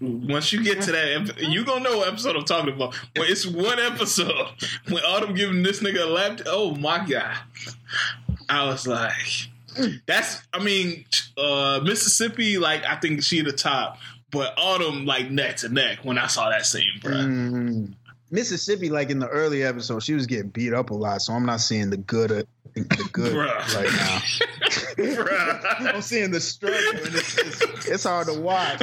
Once 0.00 0.52
you 0.52 0.62
get 0.62 0.80
to 0.82 0.92
that, 0.92 1.34
you 1.40 1.64
gonna 1.64 1.82
know 1.82 1.98
what 1.98 2.08
episode 2.08 2.36
I'm 2.36 2.44
talking 2.44 2.72
about. 2.72 2.94
When 3.16 3.28
it's 3.28 3.44
one 3.44 3.80
episode 3.80 4.50
when 4.88 5.02
Autumn 5.02 5.34
giving 5.34 5.64
this 5.64 5.80
nigga 5.82 6.02
a 6.02 6.06
lap. 6.06 6.40
Oh 6.46 6.74
my 6.76 7.04
god! 7.04 7.36
I 8.48 8.64
was 8.66 8.86
like, 8.86 9.48
that's. 10.06 10.40
I 10.52 10.62
mean, 10.62 11.04
uh 11.36 11.80
Mississippi. 11.82 12.58
Like, 12.58 12.84
I 12.84 12.94
think 12.94 13.24
she 13.24 13.42
the 13.42 13.50
top, 13.52 13.98
but 14.30 14.54
Autumn 14.56 15.04
like 15.04 15.32
neck 15.32 15.56
to 15.58 15.68
neck 15.68 16.04
when 16.04 16.16
I 16.16 16.28
saw 16.28 16.48
that 16.50 16.64
scene, 16.64 16.84
bro. 17.02 17.12
Mm. 17.12 17.94
Mississippi, 18.36 18.90
like 18.90 19.08
in 19.08 19.18
the 19.18 19.28
early 19.28 19.62
episode, 19.64 20.02
she 20.02 20.12
was 20.12 20.26
getting 20.26 20.50
beat 20.50 20.74
up 20.74 20.90
a 20.90 20.94
lot, 20.94 21.22
so 21.22 21.32
I'm 21.32 21.46
not 21.46 21.60
seeing 21.60 21.88
the 21.88 21.96
good, 21.96 22.30
uh, 22.30 22.42
the 22.74 23.08
good 23.12 23.34
right 23.34 23.90
now. 23.96 24.20
I'm 25.94 26.02
seeing 26.02 26.30
the 26.30 26.40
struggle, 26.40 26.78
and 27.04 27.14
it's, 27.14 27.38
it's, 27.38 27.88
it's 27.88 28.04
hard 28.04 28.26
to 28.28 28.38
watch. 28.38 28.78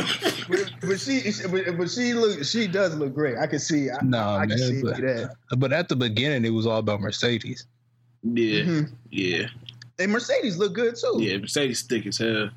But, 0.49 0.71
but 0.81 0.99
she, 0.99 1.21
but, 1.51 1.77
but 1.77 1.89
she 1.91 2.13
look, 2.13 2.43
she 2.43 2.67
does 2.67 2.95
look 2.95 3.13
great. 3.13 3.37
I 3.37 3.45
can 3.45 3.59
see, 3.59 3.89
I, 3.91 3.97
No, 4.03 4.17
I 4.37 4.47
can 4.47 4.57
see 4.57 4.81
but- 4.81 4.97
that. 4.97 5.35
But 5.57 5.71
at 5.71 5.87
the 5.87 5.95
beginning, 5.95 6.45
it 6.45 6.49
was 6.53 6.65
all 6.65 6.79
about 6.79 6.99
Mercedes. 7.01 7.65
Yeah, 8.23 8.61
Mhm. 8.63 8.91
yeah, 9.11 9.47
And 9.99 10.11
Mercedes 10.11 10.57
look 10.57 10.73
good 10.73 10.95
too. 10.95 11.17
yeah. 11.19 11.37
Mercedes 11.37 11.83
thick 11.83 12.07
as 12.07 12.17
hell. 12.17 12.49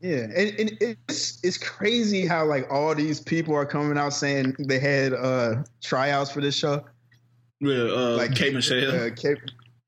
Yeah, 0.00 0.28
and, 0.34 0.60
and 0.60 0.78
it's 0.80 1.42
it's 1.42 1.58
crazy 1.58 2.24
how 2.24 2.44
like 2.44 2.70
all 2.70 2.94
these 2.94 3.20
people 3.20 3.54
are 3.54 3.66
coming 3.66 3.98
out 3.98 4.12
saying 4.12 4.54
they 4.58 4.78
had 4.78 5.12
uh 5.12 5.64
tryouts 5.82 6.30
for 6.30 6.40
this 6.40 6.56
show. 6.56 6.84
Yeah, 7.60 7.74
uh, 7.74 8.16
Like, 8.16 8.30
like 8.30 8.38
K. 8.38 8.50
Michelle. 8.50 9.06
Uh, 9.06 9.10
Kate, 9.16 9.38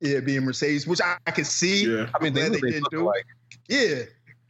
yeah, 0.01 0.19
being 0.21 0.45
Mercedes, 0.45 0.87
which 0.87 1.01
I, 1.01 1.17
I 1.27 1.31
can 1.31 1.45
see. 1.45 1.87
yeah. 1.87 2.09
I 2.13 2.23
mean, 2.23 2.35
they, 2.35 2.49
they 2.49 2.61
they 2.61 2.71
didn't 2.73 2.91
do. 2.91 3.05
like 3.05 3.25
Yeah. 3.69 4.03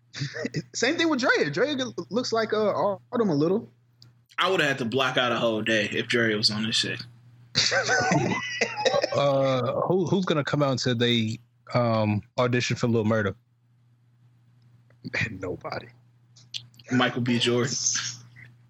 Same 0.74 0.96
thing 0.96 1.08
with 1.08 1.20
Drea. 1.20 1.50
Drea 1.50 1.76
looks 2.08 2.32
like 2.32 2.52
uh, 2.52 2.96
Autumn 3.12 3.28
a 3.28 3.34
little. 3.34 3.70
I 4.38 4.50
would 4.50 4.60
have 4.60 4.68
had 4.70 4.78
to 4.78 4.84
block 4.86 5.18
out 5.18 5.32
a 5.32 5.36
whole 5.36 5.60
day 5.60 5.88
if 5.92 6.08
Jerry 6.08 6.34
was 6.34 6.50
on 6.50 6.62
this 6.62 6.76
shit. 6.76 7.00
uh, 9.12 9.72
who, 9.82 10.06
who's 10.06 10.24
gonna 10.24 10.44
come 10.44 10.62
out 10.62 10.70
and 10.70 10.80
say 10.80 10.94
they 10.94 11.38
um 11.74 12.22
auditioned 12.38 12.78
for 12.78 12.86
Lil 12.86 13.04
Murda? 13.04 13.34
Nobody. 15.30 15.86
Michael 16.92 17.22
B. 17.22 17.38
Jordan. 17.38 17.72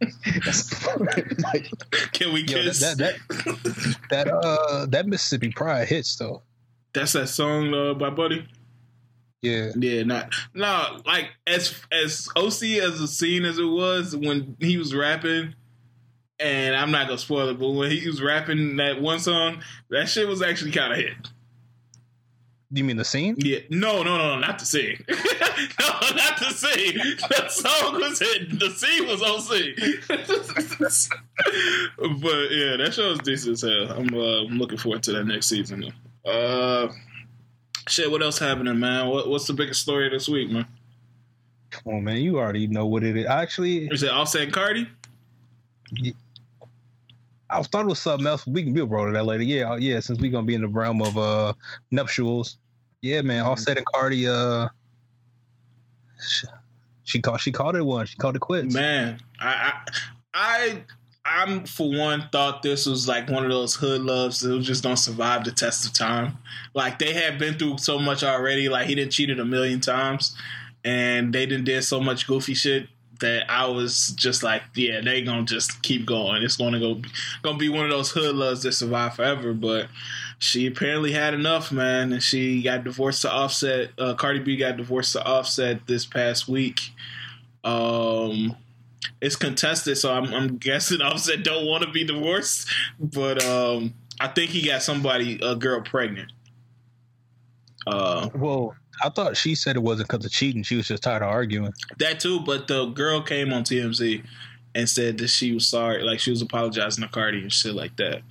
Like, 0.01 1.71
Can 2.13 2.33
we 2.33 2.43
Yo, 2.43 2.57
that, 2.57 2.65
kiss? 2.65 2.81
that 2.81 2.99
that 2.99 3.97
that 4.11 4.29
uh 4.29 4.87
that 4.87 5.07
Mississippi 5.07 5.51
Pride 5.51 5.89
hits 5.89 6.17
though. 6.17 6.43
That's 6.93 7.13
that 7.13 7.29
song 7.29 7.73
uh, 7.75 7.95
by 7.95 8.11
Buddy. 8.11 8.47
Yeah, 9.43 9.71
Yeah, 9.77 10.03
not 10.05 10.35
no. 10.55 11.01
Like 11.07 11.31
as 11.47 11.75
as 11.93 12.29
OC 12.37 12.63
as 12.83 13.01
a 13.01 13.09
scene 13.09 13.45
as 13.45 13.59
it 13.59 13.65
was 13.65 14.15
when 14.17 14.57
he 14.61 14.77
was 14.79 14.95
rapping, 14.95 15.55
and 16.39 16.77
I'm 16.77 16.91
not 16.91 17.07
gonna 17.07 17.19
spoil 17.19 17.49
it, 17.49 17.59
but 17.59 17.71
when 17.71 17.91
he 17.91 18.07
was 18.07 18.21
rapping 18.23 18.77
that 18.77 19.01
one 19.01 19.19
song, 19.19 19.63
that 19.91 20.09
shit 20.09 20.29
was 20.29 20.43
actually 20.43 20.73
kind 20.73 20.93
of 20.93 20.99
hit. 20.99 21.17
You 22.73 22.85
mean 22.85 22.97
the 22.97 23.05
scene? 23.05 23.35
Yeah, 23.39 23.59
no, 23.69 24.03
no, 24.03 24.17
no, 24.17 24.39
not 24.39 24.59
the 24.59 24.65
scene. 24.65 25.05
no, 25.09 25.17
not 26.15 26.39
the 26.39 26.55
scene. 26.55 26.97
The 27.29 27.49
song 27.49 28.01
was 28.01 28.19
hit. 28.19 28.59
The 28.59 28.71
scene 28.71 29.07
was 29.09 29.23
on 29.23 29.41
scene. 29.41 29.75
but 32.21 32.51
yeah, 32.51 32.77
that 32.77 32.93
show 32.93 33.11
is 33.11 33.19
decent 33.21 33.53
as 33.55 33.63
hell. 33.63 33.91
I'm, 33.93 34.15
uh, 34.15 34.45
I'm 34.45 34.59
looking 34.59 34.79
forward 34.79 35.03
to 35.05 35.13
that 35.13 35.25
next 35.25 35.47
season. 35.49 35.93
Uh, 36.25 36.89
shit, 37.89 38.11
what 38.11 38.23
else 38.23 38.39
happening, 38.39 38.79
man? 38.79 39.09
What, 39.09 39.29
what's 39.29 39.49
the 39.49 39.55
biggest 39.55 39.81
story 39.81 40.09
this 40.09 40.29
week, 40.29 40.51
man? 40.51 40.67
Come 41.71 41.95
on, 41.95 42.05
man, 42.05 42.19
you 42.19 42.39
already 42.39 42.69
know 42.69 42.87
what 42.87 43.03
it 43.03 43.17
is. 43.17 43.27
Actually, 43.27 43.89
Is 43.89 44.03
it 44.03 44.11
Offset 44.11 44.43
and 44.43 44.53
Cardi? 44.53 44.87
I 47.51 47.63
thought 47.63 47.83
it 47.83 47.89
was 47.89 47.99
something 47.99 48.27
else. 48.27 48.47
We 48.47 48.63
can 48.63 48.73
be 48.73 48.85
bro 48.85 49.07
to 49.07 49.13
that 49.13 49.25
later. 49.25 49.43
Yeah, 49.43 49.77
yeah. 49.77 50.01
Since 50.01 50.21
we're 50.21 50.31
gonna 50.31 50.47
be 50.47 50.55
in 50.55 50.63
the 50.63 50.69
realm 50.69 51.03
of 51.03 51.19
uh 51.19 51.53
nuptials, 51.91 52.59
yeah, 53.03 53.23
man. 53.23 53.45
Offset 53.45 53.77
and 53.77 53.87
Cardi, 53.87 54.29
uh, 54.29 54.69
sh- 56.21 56.45
she 57.05 57.21
called 57.21 57.41
she 57.41 57.53
called 57.53 57.77
it 57.77 57.83
one. 57.83 58.07
She 58.07 58.17
called 58.17 58.37
it 58.37 58.41
quits. 58.41 58.75
Man, 58.75 59.21
I, 59.41 59.73
I, 59.73 59.83
I, 60.35 60.85
I'm 61.25 61.65
for 61.65 61.91
one 61.91 62.29
thought 62.31 62.63
this 62.63 62.87
was 62.87 63.09
like 63.09 63.29
one 63.29 63.45
of 63.45 63.51
those 63.51 63.75
hood 63.75 64.03
loves 64.03 64.41
that 64.41 64.61
just 64.61 64.83
don't 64.83 64.97
survive 64.97 65.45
the 65.45 65.53
test 65.53 65.87
of 65.87 65.93
time. 65.93 66.39
Like 66.75 66.99
they 66.99 67.13
had 67.13 67.39
been 67.39 67.55
through 67.55 67.79
so 67.79 67.99
much 67.99 68.23
already. 68.23 68.69
Like 68.69 68.87
he 68.87 68.95
didn't 68.95 69.13
cheated 69.13 69.41
a 69.41 69.45
million 69.45 69.81
times, 69.81 70.37
and 70.85 71.33
they 71.33 71.47
didn't 71.47 71.65
did 71.65 71.83
so 71.85 72.01
much 72.01 72.27
goofy 72.27 72.55
shit 72.55 72.89
that 73.21 73.51
I 73.51 73.67
was 73.67 74.11
just 74.11 74.43
like, 74.43 74.63
yeah, 74.75 75.01
they 75.01 75.23
gonna 75.23 75.45
just 75.45 75.83
keep 75.83 76.07
going. 76.07 76.43
It's 76.43 76.57
gonna 76.57 76.81
go, 76.81 77.01
gonna 77.43 77.59
be 77.59 77.69
one 77.69 77.85
of 77.85 77.91
those 77.91 78.11
hood 78.11 78.35
loves 78.35 78.63
that 78.63 78.73
survive 78.73 79.15
forever. 79.15 79.53
But 79.53 79.89
she 80.39 80.67
apparently 80.67 81.13
had 81.13 81.35
enough, 81.35 81.71
man, 81.71 82.13
and 82.13 82.23
she 82.23 82.63
got 82.63 82.85
divorced 82.85 83.23
to 83.23 83.33
Offset. 83.33 83.91
Uh, 83.99 84.15
Cardi 84.15 84.41
B 84.41 84.57
got 84.57 84.77
divorced 84.77 85.13
to 85.13 85.25
Offset 85.25 85.87
this 85.87 86.07
past 86.07 86.49
week. 86.49 86.81
Um, 87.63 88.57
it's 89.21 89.37
contested, 89.37 89.99
so 89.99 90.13
I'm, 90.13 90.33
I'm 90.33 90.57
guessing 90.57 91.01
Offset 91.03 91.43
don't 91.43 91.67
want 91.67 91.85
to 91.85 91.91
be 91.91 92.05
divorced, 92.05 92.69
but 92.99 93.45
um, 93.45 93.95
I 94.19 94.29
think 94.29 94.51
he 94.51 94.63
got 94.63 94.83
somebody, 94.83 95.39
a 95.43 95.55
girl, 95.55 95.83
pregnant. 95.83 96.33
Uh, 97.87 98.29
Well, 98.35 98.75
I 99.03 99.09
thought 99.09 99.37
she 99.37 99.55
said 99.55 99.77
it 99.77 99.83
wasn't 99.83 100.09
because 100.09 100.25
of 100.27 100.31
cheating. 100.33 100.63
She 100.63 100.77
was 100.77 100.87
just 100.89 101.03
tired 101.03 101.23
of 101.23 101.29
arguing. 101.29 101.73
that 101.99 102.21
too, 102.21 102.41
but 102.41 102.67
the 102.69 102.87
girl 102.87 103.23
came 103.23 103.53
on 103.53 103.65
TMZ 103.65 104.23
and 104.75 104.89
said 104.89 105.19
that 105.19 105.29
she 105.29 105.53
was 105.53 105.67
sorry, 105.67 106.03
like 106.03 106.21
she 106.21 106.31
was 106.31 106.43
apologizing 106.43 107.03
to 107.03 107.09
Cardi 107.11 107.41
and 107.41 107.53
shit 107.53 107.75
like 107.75 107.97
that. 107.97 108.23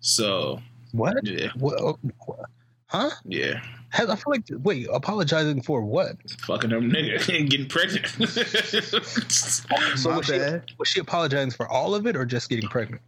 So 0.00 0.60
What? 0.92 1.16
yeah, 1.26 1.48
What? 1.56 1.98
what? 2.26 2.40
Huh? 2.88 3.10
yeah, 3.24 3.60
I 3.92 4.06
feel 4.06 4.16
like 4.28 4.44
wait, 4.62 4.86
apologizing 4.92 5.60
for 5.62 5.82
what? 5.82 6.16
fucking 6.46 6.70
them 6.70 6.88
nigga 6.92 7.28
and 7.36 7.50
getting 7.50 7.66
pregnant. 7.68 8.06
So 9.30 10.10
my 10.10 10.16
was 10.18 10.26
she, 10.26 10.32
bad. 10.38 10.64
was 10.78 10.88
she 10.88 11.00
apologizing 11.00 11.50
for 11.50 11.68
all 11.68 11.94
of 11.96 12.06
it 12.06 12.14
or 12.16 12.24
just 12.24 12.48
getting 12.48 12.68
pregnant? 12.68 13.02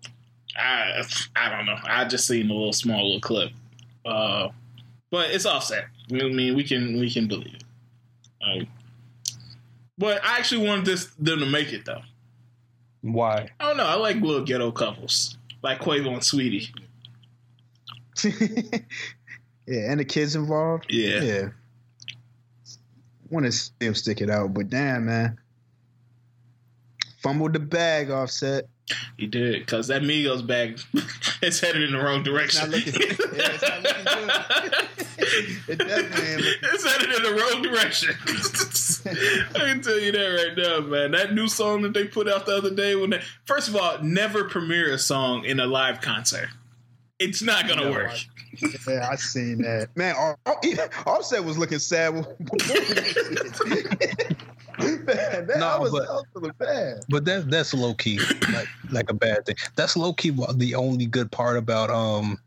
I 0.57 1.03
I 1.37 1.49
don't 1.49 1.67
know. 1.67 1.77
I 1.85 2.05
just 2.07 2.27
seen 2.27 2.51
a 2.51 2.53
little 2.53 2.73
small 2.73 3.05
little 3.05 3.21
clip, 3.21 3.53
uh, 4.05 4.49
but 5.11 5.31
it's 5.31 5.47
offset. 5.47 5.85
I 6.11 6.15
mean, 6.15 6.55
we 6.57 6.65
can 6.65 6.99
we 6.99 7.11
can 7.11 7.27
believe 7.29 7.55
it. 7.55 7.65
Um, 8.43 8.67
but 9.97 10.25
I 10.25 10.39
actually 10.39 10.67
wanted 10.67 10.85
this 10.85 11.07
them 11.19 11.41
to 11.41 11.47
make 11.47 11.73
it 11.73 11.85
though. 11.85 12.03
Why? 13.03 13.49
I 13.61 13.69
don't 13.69 13.77
know. 13.77 13.87
I 13.87 13.95
like 13.95 14.17
little 14.17 14.45
ghetto 14.45 14.71
couples 14.73 15.37
like 15.63 15.81
Quavo 15.81 16.09
and 16.09 16.21
Saweetie. 16.21 16.71
yeah, 19.67 19.91
and 19.91 20.01
the 20.01 20.05
kids 20.05 20.35
involved. 20.37 20.87
Yeah, 20.89 21.23
Yeah. 21.23 21.49
Want 23.31 23.45
to 23.47 23.53
see 23.53 23.71
him 23.81 23.95
stick 23.95 24.21
it 24.23 24.31
out, 24.31 24.55
but 24.55 24.71
damn, 24.71 25.05
man. 25.07 25.39
Fumbled 27.23 27.53
the 27.53 27.59
bag 27.59 28.11
offset. 28.11 28.69
he 29.19 29.27
did 29.27 29.61
because 29.61 29.89
that 29.89 30.01
Migos 30.03 30.47
bag 30.47 30.81
is 31.43 31.61
headed 31.61 31.83
in 31.83 31.93
the 31.93 31.99
wrong 32.03 32.23
direction. 32.23 32.71
not 32.71 32.79
looking- 32.79 32.95
yeah, 32.95 33.51
it's 33.53 33.63
not 33.63 33.83
looking 33.83 34.05
good. 34.71 34.89
It 35.19 35.79
definitely 35.79 36.27
ain't 36.29 36.43
it's 36.63 36.85
headed 36.85 37.13
in 37.15 37.23
the 37.23 37.35
wrong 37.35 37.63
direction. 37.63 38.15
I 39.55 39.59
can 39.67 39.81
tell 39.83 39.99
you 39.99 40.13
that 40.13 40.27
right 40.27 40.57
now, 40.57 40.81
man. 40.87 41.11
That 41.13 41.35
new 41.35 41.49
song 41.49 41.83
that 41.83 41.93
they 41.95 42.05
put 42.05 42.29
out 42.29 42.47
the 42.47 42.57
other 42.57 42.71
day, 42.75 42.95
when 42.95 43.11
they, 43.11 43.21
first 43.45 43.69
of 43.69 43.77
all, 43.77 43.99
never 44.03 44.45
premiere 44.45 44.93
a 44.93 44.99
song 44.99 45.45
in 45.45 45.61
a 45.61 45.67
live 45.67 46.01
concert. 46.01 46.49
It's 47.19 47.43
not 47.43 47.67
gonna 47.69 47.85
No, 47.85 47.91
work. 47.91 48.13
Yeah, 48.87 49.09
I 49.11 49.17
seen 49.17 49.63
that. 49.63 49.89
Man, 49.97 50.15
Off- 50.17 50.37
Off- 50.47 51.07
Offset 51.07 51.45
was 51.45 51.59
looking 51.59 51.79
sad. 51.81 52.15
man, 52.15 52.25
that, 55.47 55.57
No, 55.59 55.81
was, 55.81 55.91
but- 55.91 56.09
I 56.09 56.13
was 56.13 56.25
feeling 56.33 56.53
bad. 56.59 57.01
But 57.09 57.25
that 57.25 57.51
that's 57.51 57.75
low 57.75 57.95
key, 57.95 58.21
like 58.53 58.69
like 58.91 59.11
a 59.11 59.15
bad 59.15 59.47
thing. 59.47 59.57
That's 59.77 59.97
low 59.97 60.13
key 60.13 60.31
the 60.55 60.75
only 60.75 61.07
good 61.07 61.31
part 61.33 61.57
about 61.57 61.91
um 61.91 62.39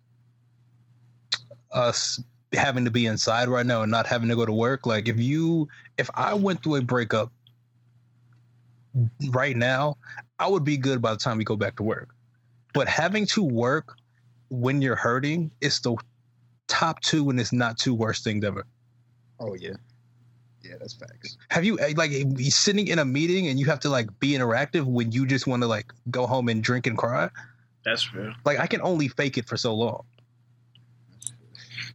us 1.71 2.21
having 2.53 2.85
to 2.85 2.91
be 2.91 3.05
inside 3.05 3.47
right 3.47 3.65
now 3.65 3.81
and 3.81 3.91
not 3.91 4.07
having 4.07 4.29
to 4.29 4.35
go 4.35 4.45
to 4.45 4.53
work. 4.53 4.85
Like 4.85 5.07
if 5.07 5.19
you 5.19 5.67
if 5.97 6.09
I 6.15 6.33
went 6.33 6.63
through 6.63 6.75
a 6.75 6.81
breakup 6.81 7.31
right 9.29 9.55
now, 9.55 9.97
I 10.39 10.47
would 10.47 10.63
be 10.63 10.77
good 10.77 11.01
by 11.01 11.11
the 11.11 11.17
time 11.17 11.37
we 11.37 11.43
go 11.43 11.55
back 11.55 11.77
to 11.77 11.83
work. 11.83 12.09
But 12.73 12.87
having 12.87 13.25
to 13.27 13.43
work 13.43 13.95
when 14.49 14.81
you're 14.81 14.95
hurting 14.95 15.51
is 15.61 15.79
the 15.79 15.95
top 16.67 17.01
two 17.01 17.29
and 17.29 17.39
it's 17.39 17.53
not 17.53 17.77
two 17.77 17.93
worst 17.93 18.23
things 18.23 18.43
ever. 18.43 18.65
Oh 19.39 19.55
yeah, 19.55 19.71
yeah, 20.63 20.75
that's 20.79 20.93
facts. 20.93 21.37
Have 21.49 21.63
you 21.65 21.79
eh, 21.79 21.93
like 21.95 22.11
be 22.35 22.49
sitting 22.49 22.87
in 22.87 22.99
a 22.99 23.05
meeting 23.05 23.47
and 23.47 23.59
you 23.59 23.65
have 23.67 23.79
to 23.81 23.89
like 23.89 24.07
be 24.19 24.31
interactive 24.31 24.85
when 24.85 25.11
you 25.11 25.25
just 25.25 25.47
want 25.47 25.63
to 25.63 25.67
like 25.67 25.91
go 26.09 26.27
home 26.27 26.49
and 26.49 26.63
drink 26.63 26.87
and 26.87 26.97
cry? 26.97 27.29
That's 27.83 28.13
real. 28.13 28.33
Like 28.45 28.59
I 28.59 28.67
can 28.67 28.81
only 28.81 29.07
fake 29.07 29.37
it 29.37 29.47
for 29.47 29.57
so 29.57 29.73
long. 29.73 30.03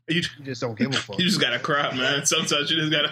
You, 0.09 0.23
You 0.39 0.45
just 0.45 0.61
don't 0.61 0.79
give 0.79 0.91
a 0.91 0.93
fuck. 0.97 1.19
you 1.19 1.25
just 1.27 1.41
gotta 1.41 1.59
cry, 1.59 1.93
man. 1.97 2.25
Sometimes 2.27 2.71
you 2.71 2.89
just 2.89 2.93
gotta. 2.93 3.11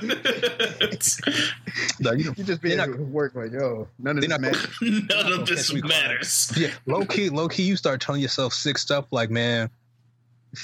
No, 2.01 2.13
you. 2.13 2.33
You 2.37 2.45
just 2.45 2.63
be 2.63 2.69
They're 2.71 2.81
at 2.83 2.99
work 2.99 3.35
like, 3.35 3.53
yo, 3.53 3.89
none 3.99 4.17
of 4.17 4.23
this 4.23 4.31
not 4.31 4.41
matters. 4.41 4.67
None 4.81 5.33
of 5.33 5.45
this 5.47 5.67
Catch 5.69 5.75
me 5.75 5.81
crying. 5.83 6.03
matters. 6.03 6.53
Yeah, 6.57 6.71
low 6.87 7.05
key, 7.05 7.29
low 7.31 7.49
key. 7.49 7.65
You 7.65 7.77
start 7.77 8.01
telling 8.01 8.23
yourself 8.23 8.55
sick 8.55 8.79
stuff 8.79 9.07
like, 9.11 9.29
man, 9.31 9.69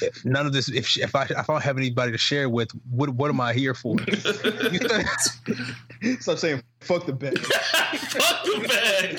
if 0.02 0.24
none 0.24 0.46
of 0.46 0.52
this. 0.52 0.68
If 0.68 0.96
if 0.98 1.14
I 1.16 1.24
if 1.24 1.36
I 1.36 1.42
don't 1.42 1.62
have 1.62 1.76
anybody 1.78 2.12
to 2.12 2.18
share 2.18 2.48
with, 2.48 2.70
what 2.90 3.10
what 3.10 3.28
am 3.28 3.40
I 3.40 3.52
here 3.52 3.74
for? 3.74 3.96
You 3.98 4.78
start- 4.78 5.06
Stop 6.20 6.38
saying 6.38 6.62
fuck 6.80 7.06
the 7.06 7.12
bag. 7.12 7.38
Fuck 7.38 8.44
the 8.44 8.68
bag. 8.68 9.18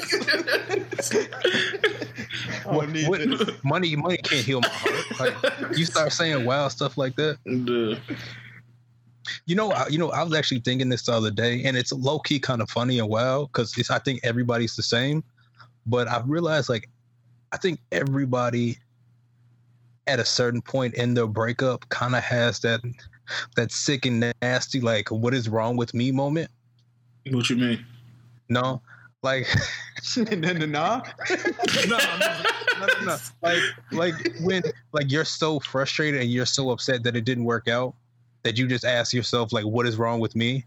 I 2.68 2.74
don't 2.74 2.92
need 2.92 3.08
what- 3.08 3.20
this. 3.20 3.64
money 3.64 3.96
money 3.96 4.18
can't 4.18 4.46
heal 4.46 4.62
my 4.62 4.70
heart. 4.70 5.20
Like, 5.20 5.78
you 5.78 5.86
start 5.86 6.12
saying 6.12 6.46
wild 6.46 6.72
stuff 6.72 6.98
like 6.98 7.16
that. 7.16 7.38
Duh. 7.66 7.96
You 9.46 9.56
know, 9.56 9.72
I, 9.72 9.88
you 9.88 9.98
know, 9.98 10.10
I 10.10 10.24
was 10.24 10.34
actually 10.34 10.62
thinking 10.62 10.90
this 10.90 11.04
the 11.06 11.14
other 11.14 11.32
day, 11.32 11.64
and 11.64 11.78
it's 11.78 11.92
low 11.92 12.20
key 12.20 12.40
kind 12.40 12.62
of 12.62 12.70
funny 12.70 13.00
and 13.00 13.08
wild 13.08 13.52
because 13.52 13.78
it's. 13.78 13.90
I 13.92 14.00
think 14.00 14.20
everybody's 14.24 14.76
the 14.76 14.84
same, 14.84 15.24
but 15.86 16.08
I've 16.08 16.28
realized 16.28 16.70
like, 16.70 16.90
I 17.52 17.58
think 17.58 17.80
everybody 17.92 18.78
at 20.08 20.20
a 20.20 20.26
certain 20.26 20.62
point 20.62 20.96
in 20.96 21.14
their 21.14 21.28
breakup 21.28 21.88
kind 21.90 22.16
of 22.16 22.24
has 22.24 22.60
that 22.62 22.82
that 23.56 23.72
sick 23.72 24.06
and 24.06 24.34
nasty 24.42 24.82
like, 24.82 25.10
what 25.12 25.34
is 25.34 25.48
wrong 25.48 25.78
with 25.78 25.94
me 25.94 26.12
moment. 26.12 26.50
What 27.30 27.50
you 27.50 27.56
mean? 27.56 27.86
No, 28.50 28.82
Like, 29.24 29.48
no, 30.18 30.24
no, 30.24 30.52
no. 30.66 31.02
no, 31.88 31.98
no. 33.04 33.18
Like, 33.42 33.62
like 33.92 34.14
when 34.42 34.64
like 34.94 35.12
you're 35.12 35.26
so 35.26 35.60
frustrated 35.60 36.22
and 36.22 36.32
you're 36.32 36.46
so 36.46 36.72
upset 36.72 37.04
that 37.04 37.16
it 37.16 37.24
didn't 37.26 37.44
work 37.46 37.68
out 37.68 37.94
that 38.44 38.58
you 38.58 38.68
just 38.68 38.84
ask 38.86 39.14
yourself 39.14 39.54
like, 39.54 39.66
what 39.66 39.86
is 39.86 39.98
wrong 39.98 40.20
with 40.20 40.36
me? 40.36 40.66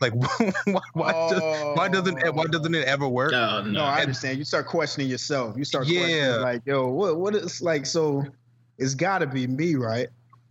Like, 0.00 0.14
why, 0.64 0.80
why, 0.92 1.12
does, 1.28 1.76
why 1.76 1.88
doesn't 1.88 2.18
it, 2.18 2.32
why 2.32 2.44
doesn't 2.44 2.72
it 2.72 2.86
ever 2.86 3.08
work? 3.08 3.32
No, 3.32 3.62
No, 3.62 3.70
no. 3.70 3.82
I 3.82 4.02
understand. 4.02 4.38
You 4.38 4.44
start 4.44 4.66
questioning 4.66 5.08
yourself. 5.08 5.56
You 5.56 5.64
start 5.64 5.86
Yeah. 5.88 6.00
questioning 6.00 6.40
like, 6.42 6.62
yo, 6.66 6.86
what 6.88 7.18
what 7.18 7.34
is 7.34 7.60
like 7.60 7.84
so 7.84 8.24
it's 8.78 8.94
gotta 8.94 9.26
be 9.26 9.48
me, 9.48 9.74
right? 9.74 10.06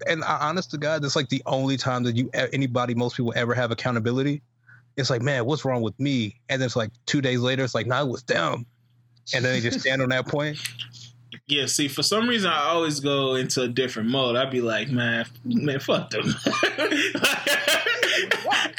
And 0.06 0.22
I, 0.26 0.50
honest 0.50 0.70
to 0.72 0.78
God, 0.78 1.02
that's 1.02 1.16
like 1.16 1.30
the 1.30 1.42
only 1.46 1.78
time 1.78 2.04
that 2.04 2.18
you 2.18 2.30
e, 2.38 2.42
anybody, 2.52 2.94
most 2.94 3.16
people 3.16 3.32
ever 3.38 3.54
have 3.56 3.72
accountability. 3.72 4.42
It's 4.98 5.10
like, 5.10 5.22
man, 5.22 5.46
what's 5.46 5.64
wrong 5.64 5.82
with 5.82 5.98
me? 6.00 6.40
And 6.50 6.60
then 6.62 6.66
it's 6.66 6.76
like 6.76 6.92
two 7.06 7.22
days 7.22 7.40
later, 7.40 7.64
it's 7.64 7.76
like, 7.76 7.88
nah, 7.88 8.02
it 8.02 8.08
was 8.08 8.24
them. 8.24 8.66
And 9.34 9.46
then 9.46 9.54
they 9.54 9.62
just 9.62 9.80
stand 9.82 10.02
on 10.02 10.10
that 10.10 10.28
point. 10.28 10.58
Yeah, 11.48 11.66
see, 11.68 11.88
for 11.88 12.04
some 12.04 12.28
reason, 12.28 12.50
I 12.52 12.66
always 12.70 13.00
go 13.00 13.36
into 13.36 13.62
a 13.62 13.68
different 13.68 14.10
mode. 14.10 14.36
I'd 14.36 14.52
be 14.52 14.60
like, 14.62 14.90
man, 14.90 15.26
man, 15.46 15.80
fuck 15.80 16.10
them. 16.10 16.24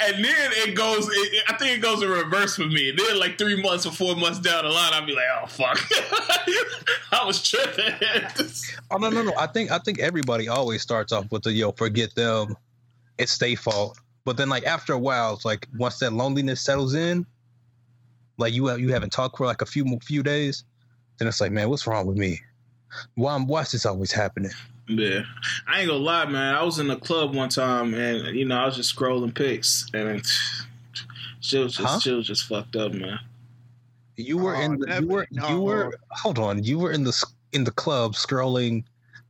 and 0.00 0.24
then 0.24 0.50
it 0.52 0.74
goes, 0.74 1.08
it- 1.10 1.44
I 1.48 1.56
think 1.56 1.78
it 1.78 1.80
goes 1.80 2.02
in 2.02 2.08
reverse 2.10 2.56
for 2.56 2.66
me. 2.66 2.90
And 2.90 2.98
then, 2.98 3.18
like 3.18 3.38
three 3.38 3.60
months 3.62 3.86
or 3.86 3.92
four 3.92 4.16
months 4.16 4.38
down 4.38 4.64
the 4.64 4.70
line, 4.70 4.92
I'd 4.92 5.06
be 5.06 5.14
like, 5.14 5.24
oh 5.42 5.46
fuck, 5.46 5.78
I 7.12 7.24
was 7.24 7.42
tripping. 7.42 7.94
Oh 8.90 8.96
no, 8.96 9.10
no, 9.10 9.22
no. 9.22 9.32
I 9.38 9.46
think 9.46 9.70
I 9.70 9.78
think 9.78 9.98
everybody 10.00 10.48
always 10.48 10.82
starts 10.82 11.12
off 11.12 11.30
with 11.30 11.42
the 11.42 11.52
yo, 11.52 11.72
forget 11.72 12.14
them. 12.14 12.56
It's 13.18 13.36
their 13.38 13.56
fault. 13.56 13.98
But 14.28 14.36
then 14.36 14.50
like 14.50 14.66
after 14.66 14.92
a 14.92 14.98
while, 14.98 15.32
it's 15.32 15.46
like 15.46 15.66
once 15.78 16.00
that 16.00 16.12
loneliness 16.12 16.60
settles 16.60 16.94
in, 16.94 17.24
like 18.36 18.52
you 18.52 18.66
have, 18.66 18.78
you 18.78 18.92
haven't 18.92 19.08
talked 19.10 19.38
for 19.38 19.46
like 19.46 19.62
a 19.62 19.64
few 19.64 19.98
few 20.04 20.22
days, 20.22 20.64
then 21.16 21.26
it's 21.28 21.40
like, 21.40 21.50
man, 21.50 21.70
what's 21.70 21.86
wrong 21.86 22.06
with 22.06 22.18
me? 22.18 22.38
Why 23.14 23.38
why 23.38 23.62
is 23.62 23.72
this 23.72 23.86
always 23.86 24.12
happening? 24.12 24.50
yeah, 24.86 25.22
I 25.66 25.80
ain't 25.80 25.88
gonna 25.88 26.04
lie, 26.04 26.26
man. 26.26 26.54
I 26.54 26.62
was 26.62 26.78
in 26.78 26.90
a 26.90 26.96
club 26.96 27.34
one 27.34 27.48
time, 27.48 27.94
and 27.94 28.36
you 28.36 28.44
know, 28.44 28.58
I 28.58 28.66
was 28.66 28.76
just 28.76 28.94
scrolling 28.94 29.34
pics, 29.34 29.86
and 29.94 30.22
she 31.40 31.58
was 31.60 31.74
just, 31.74 31.88
Huh? 31.94 31.98
she 32.00 32.12
was 32.12 32.26
just 32.26 32.44
fucked 32.44 32.76
up, 32.76 32.92
man. 32.92 33.18
You 34.18 34.36
were 34.36 34.54
Oh, 34.56 34.60
in 34.60 34.78
the, 34.78 35.00
you 35.00 35.08
were 35.08 35.26
no. 35.30 35.48
you 35.48 35.60
were 35.62 35.98
hold 36.10 36.38
on, 36.38 36.62
you 36.62 36.78
were 36.78 36.92
in 36.92 37.02
the 37.02 37.26
in 37.52 37.64
the 37.64 37.70
club 37.72 38.12
scrolling 38.12 38.84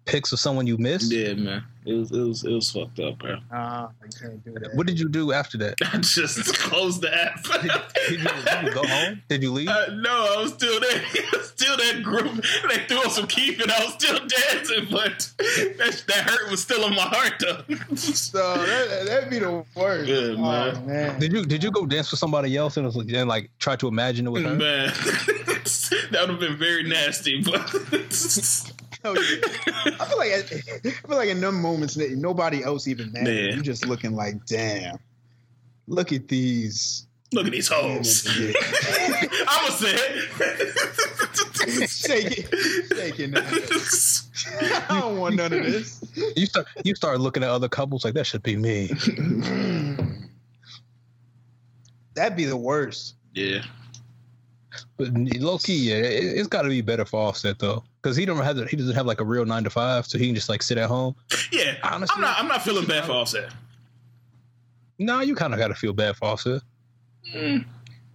pics 0.08 0.32
of 0.32 0.40
someone 0.40 0.66
you 0.66 0.78
missed. 0.78 1.12
Yeah, 1.12 1.34
man, 1.34 1.64
it 1.84 1.92
was, 1.92 2.10
it 2.10 2.20
was, 2.20 2.44
it 2.44 2.52
was 2.52 2.70
fucked 2.70 2.98
up, 2.98 3.18
bro. 3.18 3.36
Uh, 3.52 3.54
I 3.54 3.90
can't 4.18 4.42
do 4.44 4.52
that. 4.54 4.74
What 4.74 4.86
did 4.86 4.98
you 4.98 5.08
do 5.08 5.32
after 5.32 5.58
that? 5.58 5.74
I 5.92 5.98
just 5.98 6.56
closed 6.58 7.02
the 7.02 7.14
app. 7.14 7.42
Did 7.44 7.64
you, 7.64 8.28
did 8.28 8.64
you 8.64 8.74
go 8.74 8.86
home? 8.86 9.22
Did 9.28 9.42
you 9.42 9.52
leave? 9.52 9.68
Uh, 9.68 9.86
no, 9.94 10.10
I 10.10 10.42
was 10.42 10.54
still 10.54 10.80
there. 10.80 11.02
still 11.42 11.76
that 11.76 12.02
group. 12.02 12.44
They 12.68 12.84
threw 12.86 12.98
on 12.98 13.10
some 13.10 13.26
keep 13.26 13.60
and 13.60 13.70
I 13.70 13.84
was 13.84 13.94
still 13.94 14.18
dancing, 14.18 14.86
but 14.90 15.30
that, 15.38 16.04
that 16.08 16.30
hurt 16.30 16.50
was 16.50 16.62
still 16.62 16.86
in 16.86 16.94
my 16.94 17.02
heart 17.02 17.34
though. 17.40 17.62
So 17.98 18.38
that, 18.38 19.06
that'd 19.06 19.30
be 19.30 19.38
the 19.38 19.64
worst. 19.74 20.08
Yeah, 20.08 20.16
oh, 20.16 20.36
man. 20.36 20.86
man. 20.86 21.20
Did 21.20 21.32
you 21.32 21.44
did 21.44 21.62
you 21.62 21.70
go 21.70 21.86
dance 21.86 22.10
with 22.10 22.20
somebody 22.20 22.56
else 22.56 22.76
and, 22.76 22.86
was 22.86 22.96
like, 22.96 23.08
and 23.10 23.28
like 23.28 23.50
try 23.58 23.76
to 23.76 23.88
imagine 23.88 24.26
it 24.26 24.30
with 24.30 24.44
her? 24.44 24.54
Man, 24.54 24.88
that 26.10 26.18
would 26.20 26.30
have 26.30 26.40
been 26.40 26.56
very 26.56 26.84
nasty. 26.84 27.42
But 27.42 27.68
Oh, 29.04 29.14
yeah. 29.14 29.38
I 30.00 30.04
feel 30.06 30.18
like 30.18 30.32
I 30.32 30.42
feel 30.42 31.16
like 31.16 31.28
in 31.28 31.40
them 31.40 31.60
moments 31.62 31.94
that 31.94 32.10
nobody 32.12 32.62
else 32.64 32.88
even 32.88 33.12
matters. 33.12 33.28
Yeah. 33.28 33.54
You 33.54 33.62
just 33.62 33.86
looking 33.86 34.14
like, 34.14 34.44
damn. 34.46 34.98
Look 35.86 36.12
at 36.12 36.28
these. 36.28 37.06
look 37.32 37.46
at 37.46 37.52
these 37.52 37.68
hoes. 37.68 38.26
I'ma 38.28 39.68
say 39.70 39.94
it. 39.94 41.88
shake 41.90 42.38
it, 42.38 42.96
shake 42.96 43.20
it. 43.20 43.30
now. 43.30 43.40
I 44.90 45.00
don't 45.00 45.18
want 45.18 45.36
none 45.36 45.52
of 45.52 45.62
this. 45.64 46.00
You 46.36 46.46
start 46.46 46.66
you 46.84 46.94
start 46.94 47.20
looking 47.20 47.42
at 47.42 47.50
other 47.50 47.68
couples 47.68 48.04
like 48.04 48.14
that 48.14 48.26
should 48.26 48.42
be 48.42 48.56
me. 48.56 48.88
That'd 52.14 52.36
be 52.36 52.44
the 52.46 52.56
worst. 52.56 53.14
yeah. 53.34 53.62
But 54.96 55.08
low 55.40 55.58
key, 55.58 55.76
yeah, 55.90 55.96
it, 55.96 56.24
it's 56.38 56.48
got 56.48 56.62
to 56.62 56.68
be 56.68 56.80
better 56.80 57.04
for 57.04 57.20
Offset 57.20 57.58
though, 57.58 57.82
because 58.02 58.16
he 58.16 58.24
don't 58.26 58.38
have 58.42 58.56
he 58.68 58.76
doesn't 58.76 58.94
have 58.94 59.06
like 59.06 59.20
a 59.20 59.24
real 59.24 59.44
nine 59.44 59.64
to 59.64 59.70
five, 59.70 60.06
so 60.06 60.18
he 60.18 60.26
can 60.26 60.34
just 60.34 60.48
like 60.48 60.62
sit 60.62 60.78
at 60.78 60.88
home. 60.88 61.14
Yeah. 61.52 61.74
Honestly- 61.82 62.14
I'm 62.16 62.20
not 62.20 62.38
I'm 62.38 62.48
not 62.48 62.62
feeling 62.62 62.86
bad 62.86 63.04
for 63.04 63.12
Offset. 63.12 63.52
Nah, 64.98 65.20
you 65.20 65.34
kind 65.34 65.52
of 65.52 65.58
got 65.60 65.68
to 65.68 65.74
feel 65.74 65.92
bad 65.92 66.16
for 66.16 66.26
Offset. 66.26 66.62
Mm. 67.34 67.64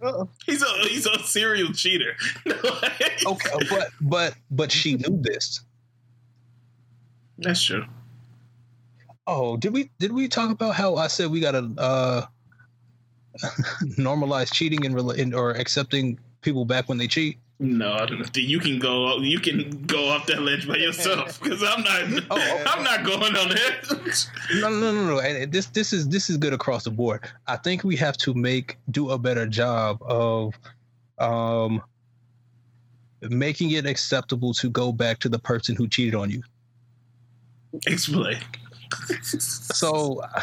Uh-oh. 0.02 0.28
He's 0.44 0.62
a 0.62 0.66
he's 0.88 1.06
a 1.06 1.18
serial 1.20 1.72
cheater. 1.72 2.14
Okay, 3.26 3.50
but 3.70 3.88
but 4.02 4.34
but 4.50 4.70
she 4.70 4.96
knew 4.96 5.18
this. 5.22 5.62
That's 7.38 7.62
true. 7.62 7.86
Oh, 9.26 9.56
did 9.56 9.72
we 9.72 9.90
did 9.98 10.12
we 10.12 10.28
talk 10.28 10.50
about 10.50 10.74
how 10.74 10.96
I 10.96 11.06
said 11.06 11.30
we 11.30 11.40
gotta 11.40 11.70
uh 11.78 12.26
normalize 13.98 14.52
cheating 14.52 14.84
and, 14.84 14.94
rela- 14.94 15.18
and 15.18 15.34
or 15.34 15.52
accepting 15.52 16.18
people 16.44 16.64
back 16.64 16.88
when 16.88 16.98
they 16.98 17.08
cheat? 17.08 17.38
No, 17.60 17.92
I 17.92 18.06
don't 18.06 18.18
know. 18.18 18.26
You 18.34 18.58
can 18.58 18.78
go. 18.78 19.18
You 19.18 19.38
can 19.38 19.70
go 19.86 20.08
off 20.08 20.26
that 20.26 20.42
ledge 20.42 20.66
by 20.66 20.76
yourself 20.76 21.40
because 21.42 21.62
I'm 21.62 21.82
not. 21.82 22.24
Oh. 22.30 22.62
I'm 22.66 22.82
not 22.82 23.04
going 23.04 23.36
on 23.36 23.48
that. 23.48 24.26
No, 24.56 24.68
no, 24.68 24.92
no, 24.92 25.06
no. 25.06 25.20
And 25.20 25.52
this 25.52 25.66
this 25.66 25.92
is 25.92 26.08
this 26.08 26.28
is 26.28 26.36
good 26.36 26.52
across 26.52 26.84
the 26.84 26.90
board. 26.90 27.24
I 27.46 27.56
think 27.56 27.84
we 27.84 27.96
have 27.96 28.16
to 28.18 28.34
make 28.34 28.76
do 28.90 29.10
a 29.10 29.18
better 29.18 29.46
job 29.46 30.02
of 30.02 30.54
um 31.18 31.80
making 33.22 33.70
it 33.70 33.86
acceptable 33.86 34.52
to 34.54 34.68
go 34.68 34.92
back 34.92 35.18
to 35.20 35.28
the 35.28 35.38
person 35.38 35.76
who 35.76 35.86
cheated 35.88 36.14
on 36.14 36.30
you. 36.30 36.42
Explain. 37.86 38.38
So 39.38 40.22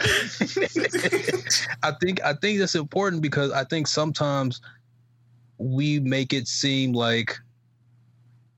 I 1.84 1.92
think 2.02 2.22
I 2.24 2.34
think 2.34 2.60
that's 2.60 2.76
important 2.76 3.22
because 3.22 3.52
I 3.52 3.64
think 3.64 3.88
sometimes 3.88 4.62
we 5.62 6.00
make 6.00 6.34
it 6.34 6.48
seem 6.48 6.92
like 6.94 7.38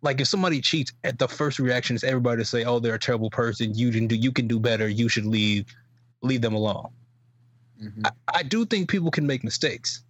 like 0.02 0.20
if 0.20 0.28
somebody 0.28 0.62
cheats 0.62 0.92
at 1.04 1.20
the 1.20 1.28
first 1.28 1.60
reaction 1.60 1.96
is 1.96 2.04
everybody 2.04 2.42
to 2.42 2.46
say, 2.46 2.64
Oh, 2.64 2.80
they're 2.80 2.96
a 2.96 3.00
terrible 3.00 3.30
person, 3.30 3.74
you 3.74 3.92
can 3.92 4.08
do 4.08 4.16
you 4.16 4.32
can 4.32 4.48
do 4.48 4.60
better, 4.60 4.88
you 4.88 5.10
should 5.10 5.26
leave 5.26 5.66
leave 6.22 6.42
them 6.42 6.56
alone. 6.56 6.90
Mm-hmm. 7.82 8.06
I, 8.06 8.12
I 8.40 8.44
do 8.44 8.66
think 8.66 8.90
people 8.90 9.12
can 9.12 9.28
make 9.28 9.44
mistakes. 9.44 10.04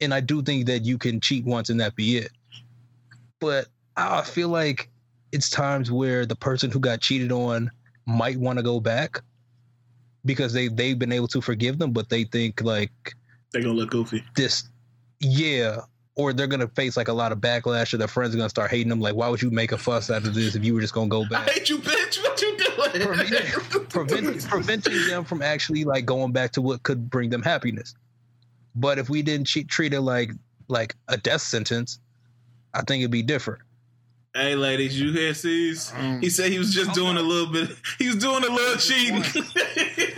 And 0.00 0.12
I 0.12 0.20
do 0.20 0.42
think 0.42 0.66
that 0.66 0.84
you 0.84 0.98
can 0.98 1.20
cheat 1.20 1.44
once 1.44 1.70
and 1.70 1.80
that 1.80 1.94
be 1.94 2.16
it. 2.16 2.32
But 3.40 3.68
I 3.96 4.22
feel 4.22 4.48
like 4.48 4.88
it's 5.30 5.48
times 5.48 5.90
where 5.90 6.26
the 6.26 6.34
person 6.34 6.70
who 6.70 6.80
got 6.80 7.00
cheated 7.00 7.30
on 7.30 7.70
might 8.06 8.36
want 8.36 8.58
to 8.58 8.62
go 8.62 8.80
back 8.80 9.20
because 10.24 10.52
they 10.52 10.68
they've 10.68 10.98
been 10.98 11.12
able 11.12 11.28
to 11.28 11.40
forgive 11.40 11.78
them, 11.78 11.92
but 11.92 12.08
they 12.08 12.24
think 12.24 12.60
like 12.62 13.14
They're 13.52 13.62
gonna 13.62 13.74
look 13.74 13.90
goofy. 13.90 14.24
this, 14.34 14.64
yeah, 15.20 15.80
or 16.16 16.32
they're 16.32 16.46
gonna 16.46 16.68
face 16.68 16.96
like 16.96 17.08
a 17.08 17.12
lot 17.12 17.32
of 17.32 17.38
backlash, 17.38 17.92
or 17.92 17.96
their 17.96 18.08
friends 18.08 18.34
are 18.34 18.38
gonna 18.38 18.48
start 18.48 18.70
hating 18.70 18.88
them. 18.88 19.00
Like, 19.00 19.14
why 19.14 19.28
would 19.28 19.42
you 19.42 19.50
make 19.50 19.72
a 19.72 19.78
fuss 19.78 20.10
out 20.10 20.26
of 20.26 20.34
this 20.34 20.54
if 20.54 20.64
you 20.64 20.74
were 20.74 20.80
just 20.80 20.94
gonna 20.94 21.08
go 21.08 21.22
back? 21.28 21.42
I 21.42 21.46
back? 21.46 21.54
hate 21.54 21.70
you, 21.70 21.78
bitch. 21.78 22.22
What 22.22 22.40
you 22.40 22.56
doing? 22.56 23.88
Prevent, 23.88 24.44
preventing 24.48 25.06
them 25.08 25.24
from 25.24 25.42
actually 25.42 25.84
like 25.84 26.04
going 26.06 26.32
back 26.32 26.52
to 26.52 26.62
what 26.62 26.82
could 26.82 27.10
bring 27.10 27.30
them 27.30 27.42
happiness. 27.42 27.94
But 28.76 28.98
if 28.98 29.08
we 29.08 29.22
didn't 29.22 29.46
cheat, 29.46 29.68
treat 29.68 29.92
it 29.94 30.00
like 30.00 30.30
like 30.68 30.94
a 31.08 31.16
death 31.16 31.40
sentence, 31.42 31.98
I 32.72 32.82
think 32.82 33.00
it'd 33.02 33.10
be 33.10 33.22
different. 33.22 33.62
Hey, 34.34 34.56
ladies, 34.56 35.00
you 35.00 35.12
hear 35.12 35.32
C's? 35.32 35.92
Um, 35.96 36.20
He 36.20 36.28
said 36.28 36.50
he 36.50 36.58
was 36.58 36.74
just 36.74 36.92
doing 36.92 37.16
a 37.16 37.22
little 37.22 37.52
bit. 37.52 37.70
He 37.98 38.08
was 38.08 38.16
doing 38.16 38.42
a 38.44 38.48
little 38.48 38.76
cheating. 38.76 39.22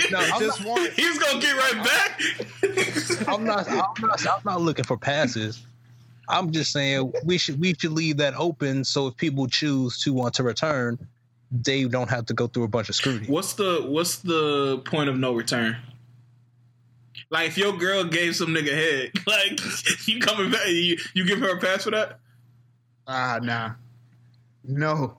No, 0.09 0.19
I 0.21 0.31
I'm 0.35 0.41
just 0.41 0.61
not, 0.61 0.69
want. 0.69 0.93
he 0.93 1.05
was 1.09 1.19
gonna 1.19 1.41
get 1.41 1.57
right 1.57 1.85
back. 1.85 3.29
I'm 3.29 3.43
not, 3.43 3.69
I'm 3.69 3.79
not, 4.01 4.25
I'm 4.27 4.41
not 4.45 4.61
looking 4.61 4.85
for 4.85 4.97
passes. 4.97 5.67
I'm 6.29 6.51
just 6.51 6.73
saying 6.73 7.12
we 7.25 7.39
should 7.39 7.61
we 7.61 7.75
should 7.75 7.93
leave 7.93 8.17
that 8.19 8.35
open 8.37 8.85
so 8.85 9.09
if 9.09 9.17
people 9.17 9.47
choose 9.47 10.03
to 10.03 10.12
want 10.12 10.35
to 10.35 10.43
return, 10.43 10.99
they 11.51 11.85
don't 11.85 12.11
have 12.11 12.27
to 12.27 12.35
go 12.35 12.47
through 12.47 12.65
a 12.65 12.69
bunch 12.69 12.89
of 12.89 12.95
scrutiny. 12.95 13.29
What's 13.29 13.55
the 13.55 13.85
What's 13.87 14.17
the 14.17 14.79
point 14.85 15.09
of 15.09 15.17
no 15.17 15.35
return? 15.35 15.77
Like, 17.31 17.49
if 17.49 17.59
your 17.59 17.77
girl 17.77 18.05
gave 18.05 18.37
some 18.37 18.49
nigga 18.49 18.73
head, 18.73 19.12
like 19.27 19.61
you 20.07 20.21
coming 20.21 20.51
back, 20.51 20.69
you, 20.69 20.97
you 21.15 21.25
give 21.27 21.41
her 21.41 21.57
a 21.57 21.61
pass 21.61 21.85
for 21.85 21.91
that? 21.91 22.21
Ah, 23.07 23.39
nah. 23.43 23.73
No. 24.65 25.19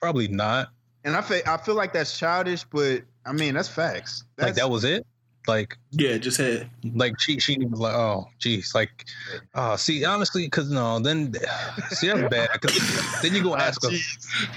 Probably 0.00 0.28
not. 0.28 0.68
And 1.04 1.14
I 1.16 1.20
feel 1.20 1.42
I 1.46 1.56
feel 1.58 1.74
like 1.74 1.92
that's 1.92 2.18
childish, 2.18 2.64
but 2.64 3.02
I 3.26 3.32
mean 3.32 3.54
that's 3.54 3.68
facts. 3.68 4.24
That's, 4.36 4.48
like 4.48 4.54
that 4.56 4.70
was 4.70 4.84
it. 4.84 5.06
Like 5.46 5.76
Yeah, 5.92 6.16
just 6.18 6.38
head. 6.38 6.70
like 6.94 7.20
she 7.20 7.38
she 7.38 7.58
was 7.58 7.78
like 7.78 7.94
oh 7.94 8.28
geez 8.38 8.74
like 8.74 9.04
uh 9.54 9.76
see 9.76 10.04
honestly 10.04 10.46
because 10.46 10.70
no 10.70 10.98
then 11.00 11.34
see 11.90 12.06
that's 12.08 12.28
bad 12.30 12.48
'cause 12.62 13.20
then 13.22 13.34
you 13.34 13.42
go 13.42 13.54
Ah, 13.58 13.58
ask 13.68 13.84
a 13.84 13.90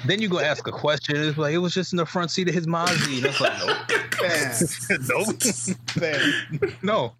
then 0.07 0.21
you 0.21 0.29
go 0.29 0.39
ask 0.39 0.65
a 0.67 0.71
question 0.71 1.17
it's 1.17 1.37
like 1.37 1.53
it 1.53 1.57
was 1.57 1.73
just 1.73 1.91
in 1.91 1.97
the 1.97 2.05
front 2.05 2.31
seat 2.31 2.47
of 2.47 2.53
his 2.55 2.67
Mazda 2.67 3.21
that's 3.21 3.41
like 3.41 3.57
nope 3.59 3.77
Bad. 4.21 4.61
nope 5.09 5.27
Bad. 5.97 6.73
no 6.81 7.13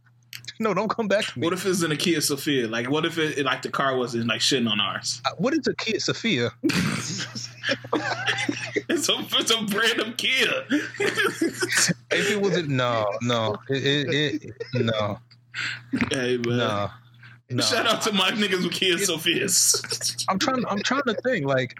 no, 0.59 0.73
don't 0.73 0.89
come 0.89 1.07
back 1.07 1.23
to 1.25 1.39
me. 1.39 1.45
What 1.45 1.53
if 1.53 1.67
it's 1.67 1.83
in 1.83 1.91
a 1.91 1.95
Kia 1.95 2.17
Sephia? 2.17 2.67
Like, 2.67 2.89
what 2.89 3.05
if 3.05 3.19
it, 3.19 3.45
like 3.45 3.61
the 3.61 3.69
car 3.69 3.95
wasn't 3.95 4.25
like 4.25 4.41
shitting 4.41 4.67
on 4.67 4.81
ours? 4.81 5.21
Uh, 5.23 5.29
what 5.37 5.53
is 5.53 5.67
a 5.67 5.75
Kia 5.75 5.99
Sephia? 5.99 6.49
It's 8.89 9.09
a 9.09 9.15
it's 9.19 9.51
a 9.51 9.77
random 9.77 10.13
Kia. 10.13 10.65
If 12.09 12.31
it 12.31 12.41
wasn't, 12.41 12.69
no, 12.69 13.05
no, 13.21 13.57
it, 13.69 13.83
it, 13.83 14.43
it 14.43 14.85
no, 14.85 15.19
hey 16.09 16.37
man. 16.37 16.57
no, 16.57 16.89
no. 17.49 17.63
Shout 17.63 17.85
out 17.85 18.01
to 18.03 18.13
my 18.13 18.31
niggas 18.31 18.63
with 18.63 18.71
Kia 18.71 18.95
Sephias. 18.95 20.25
I'm 20.29 20.39
trying. 20.39 20.65
I'm 20.67 20.81
trying 20.81 21.03
to 21.07 21.15
think. 21.15 21.45
Like, 21.45 21.75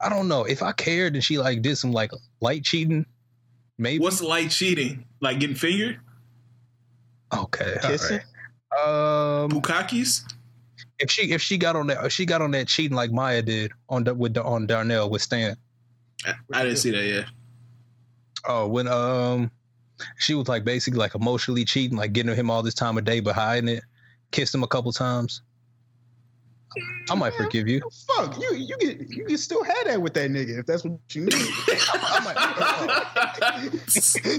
I 0.00 0.08
don't 0.08 0.26
know 0.26 0.44
if 0.44 0.62
I 0.62 0.72
cared 0.72 1.14
and 1.14 1.22
she 1.22 1.38
like 1.38 1.60
did 1.60 1.76
some 1.76 1.92
like 1.92 2.12
light 2.40 2.64
cheating. 2.64 3.04
Maybe. 3.76 4.02
What's 4.02 4.22
light 4.22 4.50
cheating? 4.50 5.04
Like 5.20 5.38
getting 5.38 5.56
fingered? 5.56 6.00
okay? 7.32 7.78
Kissing? 7.82 8.20
right. 8.72 9.42
Um, 9.42 9.50
Bukakis? 9.50 10.22
If 11.02 11.10
she 11.10 11.32
if 11.32 11.42
she 11.42 11.58
got 11.58 11.74
on 11.74 11.88
that 11.88 12.04
if 12.04 12.12
she 12.12 12.24
got 12.24 12.40
on 12.40 12.52
that 12.52 12.68
cheating 12.68 12.96
like 12.96 13.10
Maya 13.10 13.42
did 13.42 13.72
on 13.88 14.04
the, 14.04 14.14
with 14.14 14.34
the, 14.34 14.42
on 14.44 14.66
Darnell 14.66 15.10
with 15.10 15.20
Stan. 15.20 15.56
I, 16.24 16.34
I 16.52 16.62
didn't 16.62 16.78
see 16.78 16.92
that 16.92 17.04
yet. 17.04 17.26
Oh, 18.46 18.68
when 18.68 18.86
um, 18.86 19.50
she 20.18 20.34
was 20.34 20.48
like 20.48 20.64
basically 20.64 21.00
like 21.00 21.14
emotionally 21.14 21.64
cheating, 21.64 21.98
like 21.98 22.12
getting 22.12 22.34
him 22.34 22.50
all 22.50 22.62
this 22.62 22.74
time 22.74 22.96
of 22.96 23.04
day, 23.04 23.20
but 23.20 23.34
hiding 23.34 23.68
it. 23.68 23.82
Kissed 24.30 24.54
him 24.54 24.62
a 24.62 24.68
couple 24.68 24.92
times. 24.92 25.42
I 27.10 27.14
might 27.14 27.34
forgive 27.34 27.68
you. 27.68 27.80
Fuck 28.16 28.38
you! 28.40 28.54
You 28.54 28.76
can 28.78 29.06
you 29.08 29.24
can 29.24 29.38
still 29.38 29.62
have 29.64 29.84
that 29.86 30.00
with 30.02 30.14
that 30.14 30.30
nigga 30.30 30.58
if 30.60 30.66
that's 30.66 30.84
what 30.84 30.98
you 31.14 31.22
need. 31.24 31.32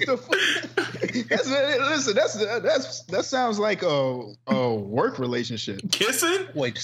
The 0.06 0.18
fuck? 0.18 1.28
That's- 1.30 1.48
listen, 1.48 2.16
that's 2.16 2.34
that's 2.36 3.04
that 3.04 3.26
sounds 3.26 3.60
like 3.60 3.84
a 3.84 4.34
a 4.48 4.74
work 4.74 5.20
relationship. 5.20 5.82
Kissing? 5.92 6.48
Wait, 6.56 6.80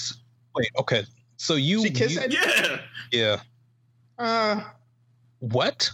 wait. 0.54 0.68
Okay, 0.78 1.04
so 1.36 1.54
you, 1.54 1.82
She 1.82 1.90
kissed 1.90 2.14
you- 2.30 2.38
Yeah. 2.40 2.78
yeah. 3.12 3.40
Uh, 4.18 4.62
What? 5.40 5.90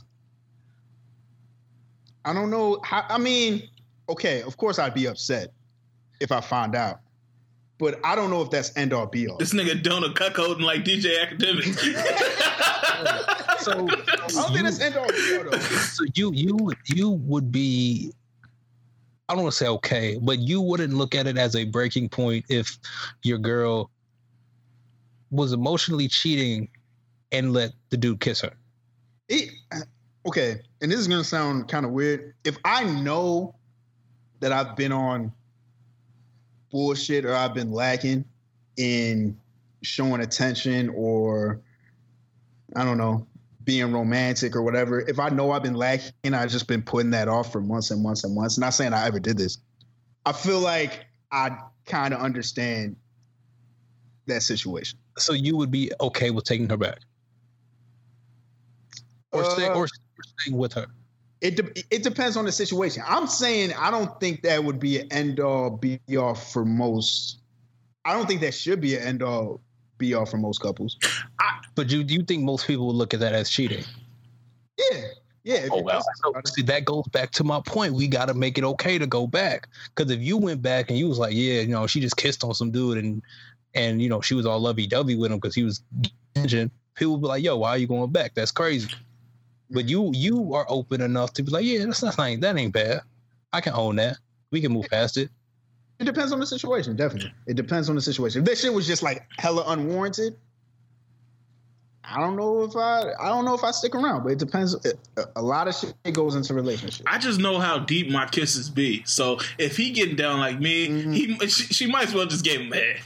I 2.25 2.33
don't 2.33 2.51
know. 2.51 2.81
How, 2.83 3.05
I 3.09 3.19
mean, 3.19 3.69
okay, 4.09 4.43
of 4.43 4.57
course 4.57 4.79
I'd 4.81 4.95
be 4.95 5.07
upset 5.07 5.53
if 6.21 6.33
I 6.33 6.41
found 6.41 6.75
out, 6.75 7.01
but 7.79 8.01
I 8.05 8.15
don't 8.15 8.31
know 8.31 8.43
if 8.43 8.51
that's 8.51 8.77
end 8.77 8.93
all 8.93 9.07
be 9.07 9.29
all. 9.29 9.37
This 9.37 9.53
nigga 9.53 9.83
donut 9.83 10.15
cuckolding 10.15 10.63
like 10.63 10.85
DJ 10.85 11.27
Akademiks. 11.27 11.83
So, 13.59 13.73
I 13.73 13.77
don't 13.77 14.31
think 14.31 14.57
you, 14.59 14.63
that's 14.63 14.81
end 14.81 14.97
all 14.97 15.09
be 15.09 15.37
all 15.39 15.51
though. 15.51 15.59
so 15.59 16.05
you 16.15 16.33
you 16.33 16.73
you 16.85 17.11
would 17.11 17.51
be. 17.51 18.13
I 19.29 19.35
don't 19.35 19.43
want 19.43 19.55
to 19.55 19.59
say 19.59 19.67
okay, 19.67 20.19
but 20.23 20.39
you 20.39 20.61
wouldn't 20.61 20.95
look 20.95 21.17
at 21.17 21.27
it 21.27 21.37
as 21.37 21.57
a 21.57 21.65
breaking 21.65 22.11
point 22.11 22.45
if 22.49 22.79
your 23.25 23.39
girl 23.39 23.91
was 25.31 25.53
emotionally 25.53 26.07
cheating 26.07 26.69
and 27.33 27.53
let 27.53 27.73
the 27.91 27.97
dude 27.97 28.21
kiss 28.21 28.41
her. 28.43 28.53
It, 29.29 29.51
okay, 30.27 30.61
and 30.81 30.93
this 30.93 31.01
is 31.01 31.09
gonna 31.09 31.25
sound 31.25 31.69
kind 31.69 31.85
of 31.85 31.91
weird. 31.91 32.35
If 32.45 32.57
I 32.65 32.85
know 32.85 33.57
that 34.41 34.53
I've 34.53 34.77
been 34.77 34.93
on 34.93 35.33
bullshit 36.71 37.25
or 37.25 37.35
I've 37.35 37.55
been 37.55 37.73
lacking 37.73 38.25
in 38.77 39.37
showing 39.83 40.21
attention 40.21 40.91
or 40.95 41.61
I 42.75 42.85
don't 42.85 42.99
know, 42.99 43.27
being 43.65 43.93
romantic 43.93 44.55
or 44.55 44.63
whatever, 44.63 45.01
if 45.01 45.19
I 45.19 45.29
know 45.29 45.51
I've 45.51 45.63
been 45.63 45.75
lacking, 45.75 46.13
I've 46.33 46.51
just 46.51 46.69
been 46.69 46.83
putting 46.83 47.11
that 47.11 47.29
off 47.29 47.51
for 47.53 47.61
months 47.61 47.91
and 47.91 48.03
months 48.03 48.25
and 48.25 48.35
months. 48.35 48.59
Not 48.59 48.71
saying 48.71 48.93
I 48.93 49.07
ever 49.07 49.19
did 49.19 49.37
this. 49.37 49.59
I 50.25 50.33
feel 50.33 50.61
like 50.61 51.07
I 51.33 51.59
kind 51.85 52.15
of 52.15 52.21
understand 52.21 52.97
that 54.27 54.43
situation. 54.43 54.99
So 55.19 55.33
you 55.33 55.57
would 55.57 55.71
be 55.71 55.91
okay 56.01 56.31
with 56.31 56.45
taking 56.45 56.69
her 56.69 56.77
back, 56.77 56.99
or 59.33 59.45
stay, 59.45 59.67
Uh, 59.67 59.75
or, 59.75 59.85
or 59.85 59.89
staying 60.39 60.57
with 60.57 60.73
her. 60.75 60.87
It 61.41 61.57
de- 61.57 61.85
it 61.91 62.03
depends 62.03 62.37
on 62.37 62.45
the 62.47 62.53
situation. 62.53 63.03
I'm 63.07 63.27
saying 63.27 63.73
I 63.75 63.91
don't 63.91 64.19
think 64.21 64.43
that 64.43 64.65
would 64.65 64.81
be 64.81 65.01
an 65.01 65.13
end 65.13 65.41
all 65.41 65.71
be 65.71 66.01
all 66.19 66.35
for 66.35 66.65
most. 66.65 67.41
I 68.05 68.15
don't 68.15 68.27
think 68.27 68.41
that 68.41 68.55
should 68.55 68.81
be 68.81 68.97
an 68.97 69.03
end 69.03 69.23
all 69.23 69.61
be 69.99 70.15
all 70.15 70.27
for 70.27 70.39
most 70.39 70.61
couples. 70.61 70.97
But 71.75 71.91
you 71.91 72.05
do 72.05 72.15
you 72.15 72.23
think 72.23 72.43
most 72.43 72.67
people 72.67 72.87
would 72.87 72.97
look 72.97 73.13
at 73.13 73.21
that 73.21 73.35
as 73.35 73.51
cheating? 73.51 73.85
Yeah, 74.79 75.03
yeah. 75.45 75.69
Oh 75.71 75.83
well. 75.83 76.03
think 76.23 76.47
So, 76.47 76.55
see, 76.55 76.63
that 76.63 76.85
goes 76.85 77.07
back 77.09 77.33
to 77.33 77.45
my 77.45 77.61
point. 77.67 77.95
We 77.95 78.09
got 78.09 78.27
to 78.27 78.35
make 78.35 78.57
it 78.57 78.65
okay 78.65 78.99
to 78.99 79.07
go 79.07 79.27
back. 79.27 79.69
Because 79.95 80.11
if 80.11 80.21
you 80.21 80.39
went 80.39 80.63
back 80.63 80.91
and 80.91 80.99
you 80.99 81.09
was 81.09 81.19
like, 81.19 81.35
yeah, 81.35 81.61
you 81.61 81.69
know, 81.69 81.87
she 81.87 82.01
just 82.01 82.17
kissed 82.17 82.45
on 82.45 82.55
some 82.55 82.71
dude 82.71 82.99
and 82.99 83.23
and 83.75 84.01
you 84.01 84.09
know 84.09 84.23
she 84.23 84.35
was 84.35 84.47
all 84.47 84.59
lovey 84.59 84.87
dovey 84.87 85.17
with 85.17 85.31
him 85.31 85.39
because 85.39 85.55
he 85.55 85.65
was 85.65 85.83
attention, 86.35 86.71
people 86.95 87.13
would 87.13 87.23
be 87.23 87.29
like, 87.29 87.45
yo, 87.45 87.57
why 87.59 87.71
are 87.71 87.79
you 87.79 87.87
going 87.87 88.11
back? 88.11 88.33
That's 88.35 88.51
crazy. 88.51 88.89
But 89.71 89.89
you 89.89 90.11
you 90.15 90.55
are 90.55 90.67
open 90.69 91.01
enough 91.01 91.33
to 91.35 91.43
be 91.43 91.51
like, 91.51 91.65
yeah, 91.65 91.85
that's 91.85 92.03
not 92.03 92.17
like 92.19 92.41
that 92.41 92.57
ain't 92.57 92.73
bad. 92.73 93.01
I 93.53 93.61
can 93.61 93.73
own 93.75 93.97
that. 93.97 94.19
We 94.51 94.61
can 94.61 94.73
move 94.73 94.87
past 94.91 95.17
it. 95.17 95.29
It 95.99 96.05
depends 96.05 96.31
on 96.33 96.41
the 96.41 96.47
situation. 96.47 96.95
Definitely, 96.95 97.33
it 97.47 97.55
depends 97.55 97.89
on 97.89 97.95
the 97.97 98.03
situation. 98.03 98.43
If 98.43 98.47
that 98.49 98.59
shit 98.59 98.73
was 98.73 98.87
just 98.87 99.03
like 99.03 99.27
hella 99.39 99.65
unwarranted, 99.67 100.37
I 102.05 102.21
don't 102.21 102.37
know 102.37 102.63
if 102.63 102.77
I 102.77 103.13
I 103.19 103.29
don't 103.29 103.45
know 103.45 103.55
if 103.55 103.65
I 103.65 103.73
stick 103.73 103.95
around. 103.97 104.23
But 104.23 104.33
it 104.33 104.39
depends. 104.39 104.75
A, 104.75 105.25
a 105.35 105.43
lot 105.43 105.67
of 105.67 105.75
shit 105.75 105.95
goes 106.13 106.37
into 106.37 106.55
relationships. 106.55 107.03
I 107.07 107.19
just 107.19 107.41
know 107.41 107.59
how 107.59 107.79
deep 107.81 108.11
my 108.11 108.27
kisses 108.27 108.71
be. 108.71 109.03
So 109.05 109.39
if 109.59 109.77
he 109.77 109.91
getting 109.91 110.15
down 110.17 110.39
like 110.39 110.61
me, 110.61 110.89
Mhm. 110.89 111.15
he 111.15 111.49
she, 111.49 111.65
she 111.75 111.87
might 111.87 112.09
as 112.09 112.15
well 112.15 112.27
just 112.27 112.45
get 112.45 112.61
him 112.61 112.71
head. 112.71 113.01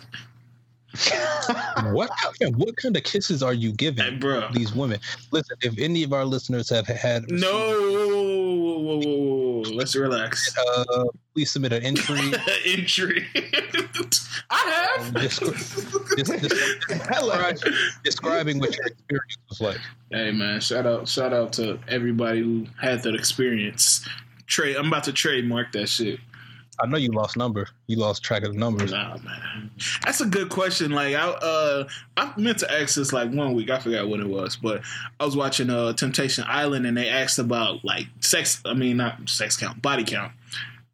What 1.92 2.10
what 2.56 2.76
kind 2.76 2.96
of 2.96 3.02
kisses 3.04 3.42
are 3.42 3.52
you 3.54 3.72
giving 3.72 4.04
Hey, 4.04 4.10
bro. 4.16 4.48
these 4.52 4.74
women? 4.74 4.98
Listen, 5.30 5.56
if 5.62 5.78
any 5.78 6.02
of 6.02 6.12
our 6.12 6.24
listeners 6.24 6.68
have 6.70 6.86
had 6.86 7.30
No, 7.30 7.50
whoa, 7.52 8.78
whoa, 8.78 8.98
whoa, 8.98 9.62
whoa. 9.62 9.70
let's 9.74 9.94
relax. 9.96 10.54
uh, 10.56 11.04
please 11.34 11.50
submit 11.50 11.72
an 11.72 11.82
entry. 11.82 12.32
Entry. 12.66 13.26
I 14.50 14.96
have. 14.98 15.14
Descri- 15.14 16.16
des- 16.16 16.48
des- 16.48 17.04
Hella. 17.12 17.52
describe- 17.52 17.74
describing 18.02 18.58
what 18.58 18.76
your 18.76 18.86
experience 18.86 19.38
was 19.48 19.60
like. 19.60 19.78
Hey 20.10 20.32
man, 20.32 20.60
shout 20.60 20.86
out, 20.86 21.08
shout 21.08 21.32
out 21.32 21.52
to 21.54 21.78
everybody 21.88 22.40
who 22.42 22.66
had 22.80 23.02
that 23.04 23.14
experience. 23.14 24.06
Trade. 24.46 24.76
I'm 24.76 24.88
about 24.88 25.04
to 25.04 25.12
trademark 25.12 25.70
that 25.72 25.88
shit. 25.88 26.18
I 26.82 26.86
know 26.86 26.96
you 26.96 27.10
lost 27.12 27.36
number. 27.36 27.68
You 27.86 27.96
lost 27.96 28.22
track 28.22 28.42
of 28.42 28.52
the 28.52 28.58
numbers. 28.58 28.92
Nah, 28.92 29.18
man. 29.18 29.70
That's 30.04 30.20
a 30.20 30.26
good 30.26 30.48
question. 30.48 30.90
Like 30.92 31.14
I 31.14 31.28
uh 31.28 31.88
I 32.16 32.32
meant 32.36 32.58
to 32.58 32.72
ask 32.72 32.94
this 32.94 33.12
like 33.12 33.30
one 33.32 33.54
week. 33.54 33.70
I 33.70 33.78
forgot 33.78 34.08
what 34.08 34.20
it 34.20 34.28
was, 34.28 34.56
but 34.56 34.82
I 35.18 35.24
was 35.24 35.36
watching 35.36 35.70
uh 35.70 35.92
Temptation 35.92 36.44
Island 36.46 36.86
and 36.86 36.96
they 36.96 37.08
asked 37.08 37.38
about 37.38 37.84
like 37.84 38.06
sex 38.20 38.62
I 38.64 38.74
mean 38.74 38.96
not 38.96 39.28
sex 39.28 39.56
count, 39.56 39.82
body 39.82 40.04
count. 40.04 40.32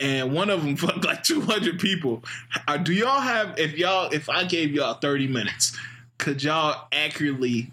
And 0.00 0.34
one 0.34 0.50
of 0.50 0.62
them 0.62 0.76
fucked 0.76 1.04
like 1.04 1.22
200 1.22 1.78
people. 1.78 2.22
Uh, 2.66 2.76
do 2.76 2.92
y'all 2.92 3.20
have 3.20 3.58
if 3.58 3.76
y'all 3.78 4.10
if 4.10 4.28
I 4.28 4.44
gave 4.44 4.72
y'all 4.72 4.94
30 4.94 5.28
minutes, 5.28 5.76
could 6.18 6.42
y'all 6.42 6.88
accurately 6.92 7.72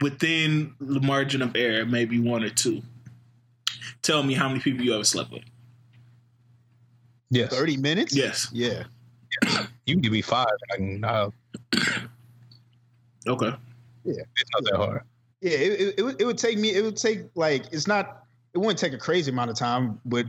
within 0.00 0.74
the 0.80 1.00
margin 1.00 1.42
of 1.42 1.56
error, 1.56 1.86
maybe 1.86 2.18
one 2.18 2.44
or 2.44 2.50
two, 2.50 2.82
tell 4.02 4.22
me 4.22 4.34
how 4.34 4.48
many 4.48 4.60
people 4.60 4.84
you 4.84 4.94
ever 4.94 5.04
slept 5.04 5.30
with? 5.32 5.42
Yes. 7.30 7.52
Thirty 7.52 7.76
minutes. 7.76 8.14
Yes. 8.14 8.48
Yeah. 8.52 8.84
You 9.84 9.94
can 9.94 10.00
give 10.00 10.12
me 10.12 10.22
five. 10.22 10.46
I 10.72 10.76
can, 10.76 11.04
uh, 11.04 11.30
Okay. 13.26 13.52
Yeah. 14.04 14.22
It's 14.36 14.50
not 14.54 14.64
that 14.64 14.76
hard. 14.76 15.02
Yeah, 15.40 15.50
it, 15.50 15.80
it, 15.80 15.94
it, 15.98 16.02
would, 16.02 16.20
it 16.20 16.24
would 16.24 16.38
take 16.38 16.58
me. 16.58 16.74
It 16.74 16.82
would 16.82 16.96
take 16.96 17.24
like 17.34 17.66
it's 17.72 17.86
not. 17.86 18.24
It 18.54 18.58
wouldn't 18.58 18.78
take 18.78 18.94
a 18.94 18.98
crazy 18.98 19.30
amount 19.30 19.50
of 19.50 19.56
time, 19.56 20.00
but 20.06 20.26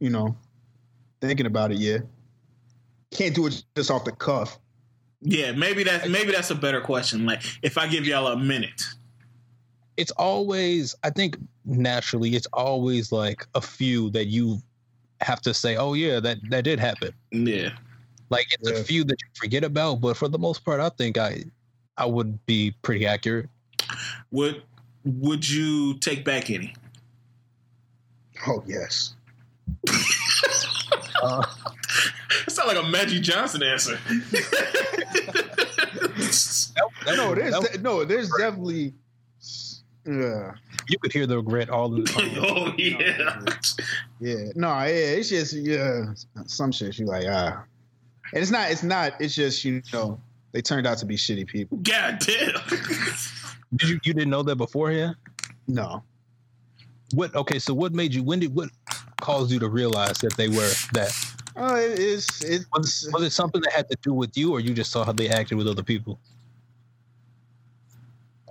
you 0.00 0.10
know, 0.10 0.36
thinking 1.20 1.46
about 1.46 1.72
it, 1.72 1.78
yeah, 1.78 1.98
can't 3.10 3.34
do 3.34 3.46
it 3.46 3.64
just 3.74 3.90
off 3.90 4.04
the 4.04 4.12
cuff. 4.12 4.58
Yeah, 5.22 5.52
maybe 5.52 5.84
that's 5.84 6.08
maybe 6.08 6.32
that's 6.32 6.50
a 6.50 6.54
better 6.54 6.80
question. 6.80 7.24
Like 7.24 7.42
if 7.62 7.78
I 7.78 7.86
give 7.86 8.06
y'all 8.06 8.26
a 8.26 8.36
minute. 8.36 8.82
It's 9.96 10.12
always, 10.12 10.94
I 11.02 11.10
think 11.10 11.36
naturally, 11.66 12.34
it's 12.34 12.46
always 12.54 13.12
like 13.12 13.46
a 13.54 13.60
few 13.60 14.08
that 14.10 14.26
you 14.26 14.62
have 15.22 15.40
to 15.42 15.54
say, 15.54 15.76
oh, 15.76 15.94
yeah, 15.94 16.20
that, 16.20 16.38
that 16.50 16.64
did 16.64 16.78
happen. 16.80 17.12
Yeah. 17.30 17.70
Like 18.30 18.46
it's 18.52 18.70
Yeah. 18.70 18.78
a 18.78 18.84
few 18.84 19.04
that 19.04 19.20
you 19.20 19.28
forget 19.34 19.64
about, 19.64 20.00
but 20.00 20.16
for 20.16 20.28
the 20.28 20.38
most 20.38 20.64
part, 20.64 20.80
I 20.80 20.88
think 20.90 21.18
I 21.18 21.44
I 21.96 22.06
would 22.06 22.44
be 22.46 22.74
pretty 22.82 23.06
accurate. 23.06 23.48
Would 24.30 24.62
would 25.04 25.48
you 25.48 25.94
take 25.98 26.24
back 26.24 26.50
any? 26.50 26.74
Oh 28.46 28.62
yes. 28.66 29.14
Uh, 31.22 31.44
That 32.46 32.50
sound 32.50 32.68
like 32.68 32.78
a 32.82 32.88
Magic 32.88 33.20
Johnson 33.22 33.62
answer. 33.62 33.98
that- 34.30 35.50
that 37.04 37.16
No, 37.16 37.34
there's 37.34 37.52
that 37.52 37.62
would- 37.62 37.72
de- 37.72 37.78
no, 37.78 38.04
there's 38.04 38.30
definitely. 38.38 38.94
Yeah. 40.06 40.54
you 40.88 40.98
could 40.98 41.12
hear 41.12 41.26
the 41.26 41.36
regret 41.36 41.68
all 41.68 41.90
the 41.90 42.02
time. 42.04 42.30
oh 42.38 42.72
yeah. 42.78 43.44
Yeah, 44.20 44.50
no, 44.54 44.68
yeah, 44.80 45.16
it's 45.16 45.28
just 45.30 45.54
yeah, 45.54 46.12
some 46.46 46.72
shit. 46.72 46.98
You 46.98 47.06
like 47.06 47.24
ah, 47.28 47.64
and 48.34 48.42
it's 48.42 48.50
not, 48.50 48.70
it's 48.70 48.82
not, 48.82 49.14
it's 49.20 49.34
just 49.34 49.64
you 49.64 49.82
know 49.92 50.20
they 50.52 50.60
turned 50.60 50.86
out 50.86 50.98
to 50.98 51.06
be 51.06 51.16
shitty 51.16 51.46
people. 51.46 51.78
God 51.78 52.18
damn. 52.20 52.52
Did 53.76 53.88
you 53.88 54.00
you 54.04 54.12
didn't 54.14 54.30
know 54.30 54.42
that 54.42 54.56
beforehand? 54.56 55.16
No, 55.68 56.02
What? 57.14 57.34
Okay, 57.34 57.58
so 57.58 57.72
what 57.72 57.92
made 57.94 58.12
you? 58.12 58.22
When 58.22 58.40
did 58.40 58.54
what 58.54 58.68
caused 59.20 59.50
you 59.52 59.58
to 59.60 59.68
realize 59.68 60.18
that 60.18 60.36
they 60.36 60.48
were 60.48 60.70
that? 60.92 61.12
oh, 61.56 61.76
it, 61.76 61.98
it's 61.98 62.42
it's 62.44 62.66
Was, 62.76 63.08
was 63.12 63.22
it 63.22 63.30
something 63.30 63.60
that 63.62 63.72
had 63.72 63.88
to 63.88 63.96
do 64.02 64.12
with 64.12 64.36
you, 64.36 64.52
or 64.52 64.60
you 64.60 64.74
just 64.74 64.90
saw 64.90 65.04
how 65.04 65.12
they 65.12 65.28
acted 65.30 65.56
with 65.56 65.66
other 65.68 65.82
people? 65.82 66.18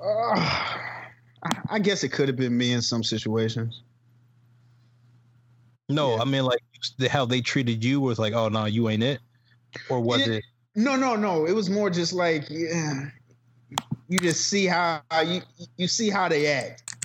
uh, 0.02 0.04
I- 0.04 0.96
I 1.70 1.80
guess 1.80 2.04
it 2.04 2.10
could 2.10 2.28
have 2.28 2.38
been 2.38 2.58
me 2.58 2.74
in 2.74 2.82
some 2.82 3.04
situations. 3.04 3.82
No, 5.90 6.16
Yeah. 6.16 6.22
I 6.22 6.26
mean 6.26 6.46
like 6.46 6.62
the- 6.98 7.10
how 7.10 7.26
they 7.26 7.42
treated 7.42 7.84
you 7.84 8.00
was 8.00 8.20
like, 8.20 8.34
oh 8.34 8.48
no, 8.48 8.66
you 8.66 8.90
ain't 8.90 9.04
it, 9.04 9.20
or 9.90 10.00
was 10.00 10.22
Yeah. 10.22 10.36
it? 10.36 10.44
No, 10.76 10.96
no, 10.96 11.16
no. 11.16 11.46
It 11.46 11.54
was 11.54 11.70
more 11.70 11.90
just 11.90 12.14
like 12.14 12.46
yeah, 12.50 13.10
you 14.08 14.20
just 14.20 14.48
see 14.48 14.66
how 14.66 15.02
how 15.12 15.22
you 15.22 15.42
you 15.78 15.88
see 15.88 16.10
how 16.10 16.30
they 16.30 16.48
act. 16.48 16.96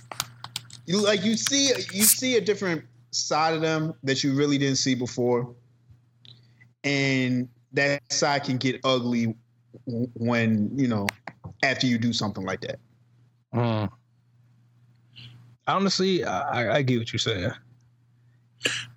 You 0.87 1.03
like 1.03 1.25
you 1.25 1.37
see 1.37 1.73
you 1.93 2.05
see 2.05 2.37
a 2.37 2.41
different 2.41 2.85
side 3.11 3.55
of 3.55 3.63
them 3.63 3.95
that 4.03 4.23
you 4.23 4.35
really 4.35 4.59
didn't 4.59 4.77
see 4.77 4.95
before, 4.95 5.55
and 6.85 7.49
that 7.73 8.03
side 8.13 8.45
can 8.45 8.59
get 8.59 8.81
ugly 8.85 9.35
when 9.87 10.71
you 10.79 10.89
know 10.89 11.07
after 11.63 11.87
you 11.87 11.97
do 11.97 12.13
something 12.13 12.45
like 12.45 12.61
that. 12.61 12.79
Mm. 13.55 13.89
Honestly, 15.67 16.23
I, 16.25 16.77
I 16.77 16.83
get 16.83 16.99
what 16.99 17.13
you're 17.13 17.19
saying. 17.19 17.51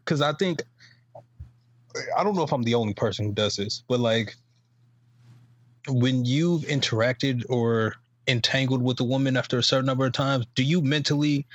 Because 0.04 0.22
I 0.22 0.34
think, 0.34 0.64
I 2.16 2.24
don't 2.24 2.36
know 2.36 2.44
if 2.44 2.52
I'm 2.52 2.64
the 2.64 2.76
only 2.76 2.94
person 2.94 3.26
who 3.26 3.34
does 3.34 3.56
this, 3.56 3.84
but 3.88 4.00
like 4.00 4.36
when 5.88 6.26
you've 6.26 6.64
interacted 6.64 7.44
or 7.50 7.96
entangled 8.28 8.82
with 8.82 9.00
a 9.00 9.04
woman 9.04 9.38
after 9.38 9.58
a 9.58 9.64
certain 9.64 9.86
number 9.86 10.06
of 10.06 10.14
times, 10.14 10.46
do 10.56 10.64
you 10.64 10.82
mentally 10.82 11.46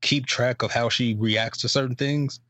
keep 0.00 0.26
track 0.26 0.62
of 0.62 0.70
how 0.70 0.88
she 0.88 1.14
reacts 1.14 1.60
to 1.62 1.68
certain 1.68 1.96
things? 1.96 2.40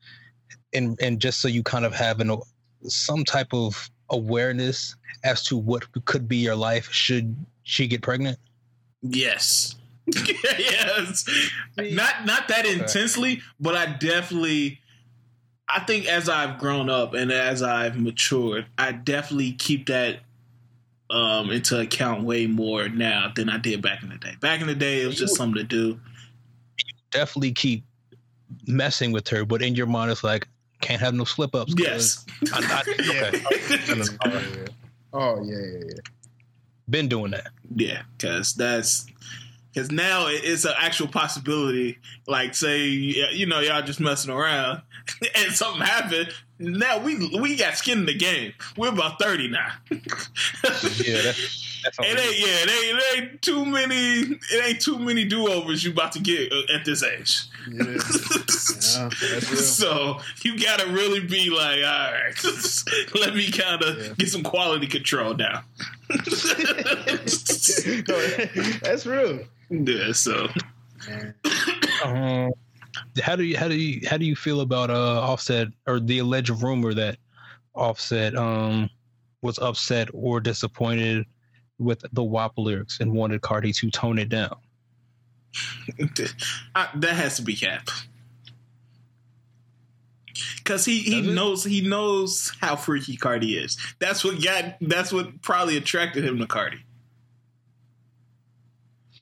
And, 0.72 0.98
and 1.00 1.20
just 1.20 1.40
so 1.40 1.48
you 1.48 1.62
kind 1.62 1.84
of 1.84 1.94
have 1.94 2.20
an, 2.20 2.36
some 2.84 3.24
type 3.24 3.52
of 3.52 3.90
awareness 4.10 4.94
as 5.24 5.42
to 5.44 5.56
what 5.56 5.84
could 6.04 6.28
be 6.28 6.36
your 6.36 6.56
life 6.56 6.90
should 6.92 7.34
she 7.62 7.86
get 7.86 8.02
pregnant? 8.02 8.38
Yes. 9.02 9.76
yes. 10.58 11.28
Not 11.76 12.26
not 12.26 12.48
that 12.48 12.66
intensely, 12.66 13.42
but 13.58 13.76
I 13.76 13.86
definitely 13.86 14.80
I 15.68 15.80
think 15.80 16.06
as 16.06 16.28
I've 16.28 16.58
grown 16.58 16.90
up 16.90 17.14
and 17.14 17.30
as 17.30 17.62
I've 17.62 17.98
matured, 18.00 18.66
I 18.78 18.92
definitely 18.92 19.52
keep 19.52 19.86
that 19.86 20.20
um 21.10 21.50
into 21.50 21.78
account 21.78 22.24
way 22.24 22.46
more 22.46 22.88
now 22.88 23.32
than 23.34 23.48
I 23.48 23.58
did 23.58 23.82
back 23.82 24.02
in 24.02 24.08
the 24.10 24.18
day. 24.18 24.36
Back 24.40 24.60
in 24.60 24.66
the 24.66 24.74
day 24.74 25.02
it 25.02 25.06
was 25.06 25.16
just 25.16 25.36
something 25.36 25.60
to 25.60 25.64
do. 25.64 26.00
definitely 27.10 27.52
keep 27.52 27.84
messing 28.66 29.12
with 29.12 29.28
her, 29.28 29.44
but 29.44 29.62
in 29.62 29.74
your 29.74 29.86
mind, 29.86 30.10
it's 30.10 30.24
like 30.24 30.48
can't 30.80 31.00
have 31.00 31.14
no 31.14 31.24
slip 31.24 31.54
ups. 31.54 31.74
Yes. 31.76 32.24
I, 32.52 32.82
I, 32.86 32.90
okay. 33.00 34.66
Oh 35.12 35.42
yeah, 35.42 35.58
yeah, 35.58 35.78
yeah. 35.88 36.00
Been 36.88 37.08
doing 37.08 37.32
that. 37.32 37.48
Yeah, 37.74 38.02
because 38.16 38.54
that's 38.54 39.06
because 39.72 39.90
now 39.90 40.26
it's 40.28 40.64
an 40.64 40.74
actual 40.78 41.08
possibility. 41.08 41.98
Like, 42.26 42.54
say, 42.54 42.86
you 42.88 43.46
know, 43.46 43.60
y'all 43.60 43.82
just 43.82 44.00
messing 44.00 44.32
around, 44.32 44.82
and 45.36 45.52
something 45.52 45.82
happened. 45.82 46.28
Now 46.62 46.98
we 46.98 47.16
we 47.40 47.56
got 47.56 47.76
skin 47.78 48.00
in 48.00 48.06
the 48.06 48.14
game. 48.14 48.52
We're 48.76 48.90
about 48.90 49.18
thirty 49.18 49.48
now. 49.48 49.72
Yeah, 49.90 49.98
that's, 51.22 51.80
that's 51.82 51.98
It 52.00 52.18
ain't 52.18 52.38
yeah, 52.38 52.56
it 52.58 52.70
ain't, 52.70 52.98
it 52.98 53.18
ain't 53.32 53.42
too 53.42 53.64
many. 53.64 54.36
It 54.52 54.64
ain't 54.66 54.80
too 54.80 54.98
many 54.98 55.24
do 55.24 55.50
overs 55.50 55.82
you 55.82 55.92
about 55.92 56.12
to 56.12 56.20
get 56.20 56.52
uh, 56.52 56.74
at 56.74 56.84
this 56.84 57.02
age. 57.02 57.44
Yeah, 57.66 57.84
yeah 57.86 57.92
that's 57.96 59.50
real. 59.50 59.56
so 59.62 60.18
you 60.42 60.58
gotta 60.62 60.86
really 60.92 61.20
be 61.20 61.48
like, 61.48 61.78
all 61.82 62.12
right, 62.12 62.34
let 63.14 63.34
me 63.34 63.50
kind 63.50 63.82
of 63.82 63.96
Yeah. 63.98 64.12
get 64.18 64.28
some 64.28 64.42
quality 64.42 64.86
control 64.86 65.32
now. 65.34 65.62
No, 66.10 66.16
that's 68.82 69.06
real. 69.06 69.40
Yeah, 69.70 70.12
so 70.12 70.48
Um, 72.04 72.52
how 73.22 73.36
do 73.36 73.44
you 73.44 73.56
how 73.56 73.68
do 73.68 73.74
you 73.74 74.06
how 74.08 74.16
do 74.16 74.24
you 74.24 74.36
feel 74.36 74.60
about 74.60 74.90
uh 74.90 75.20
Offset 75.20 75.68
or 75.86 76.00
the 76.00 76.18
alleged 76.18 76.50
rumor 76.62 76.94
that 76.94 77.18
Offset 77.74 78.36
um 78.36 78.90
was 79.42 79.58
upset 79.58 80.08
or 80.12 80.40
disappointed 80.40 81.24
with 81.78 82.04
the 82.12 82.22
WAP 82.22 82.52
lyrics 82.58 83.00
and 83.00 83.12
wanted 83.12 83.40
Cardi 83.42 83.72
to 83.72 83.90
tone 83.90 84.18
it 84.18 84.28
down? 84.28 84.56
I, 86.74 86.88
that 86.96 87.14
has 87.14 87.36
to 87.36 87.42
be 87.42 87.54
Cap. 87.56 87.88
Cause 90.64 90.84
he, 90.84 91.00
he 91.00 91.22
Does 91.22 91.30
it? 91.30 91.34
knows 91.34 91.64
he 91.64 91.80
knows 91.80 92.52
how 92.60 92.76
freaky 92.76 93.16
Cardi 93.16 93.56
is. 93.56 93.76
That's 93.98 94.24
what 94.24 94.42
got 94.42 94.76
that's 94.80 95.12
what 95.12 95.42
probably 95.42 95.76
attracted 95.76 96.24
him 96.24 96.38
to 96.38 96.46
Cardi. 96.46 96.78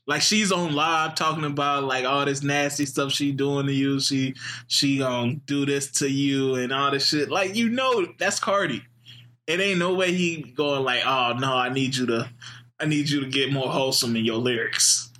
Like 0.08 0.22
she's 0.22 0.50
on 0.50 0.74
live 0.74 1.14
talking 1.14 1.44
about 1.44 1.84
like 1.84 2.06
all 2.06 2.24
this 2.24 2.42
nasty 2.42 2.86
stuff 2.86 3.12
she 3.12 3.30
doing 3.30 3.66
to 3.66 3.72
you. 3.72 4.00
She 4.00 4.34
she 4.66 4.98
gonna 4.98 5.34
do 5.44 5.66
this 5.66 5.90
to 5.98 6.08
you 6.08 6.54
and 6.54 6.72
all 6.72 6.90
this 6.90 7.06
shit. 7.06 7.30
Like 7.30 7.54
you 7.54 7.68
know 7.68 8.06
that's 8.18 8.40
Cardi. 8.40 8.82
It 9.46 9.60
ain't 9.60 9.78
no 9.78 9.92
way 9.94 10.12
he 10.12 10.42
going 10.42 10.82
like, 10.82 11.02
oh 11.06 11.34
no, 11.38 11.54
I 11.54 11.68
need 11.68 11.94
you 11.94 12.06
to 12.06 12.28
I 12.80 12.86
need 12.86 13.10
you 13.10 13.20
to 13.20 13.28
get 13.28 13.52
more 13.52 13.68
wholesome 13.68 14.16
in 14.16 14.24
your 14.24 14.38
lyrics. 14.38 15.10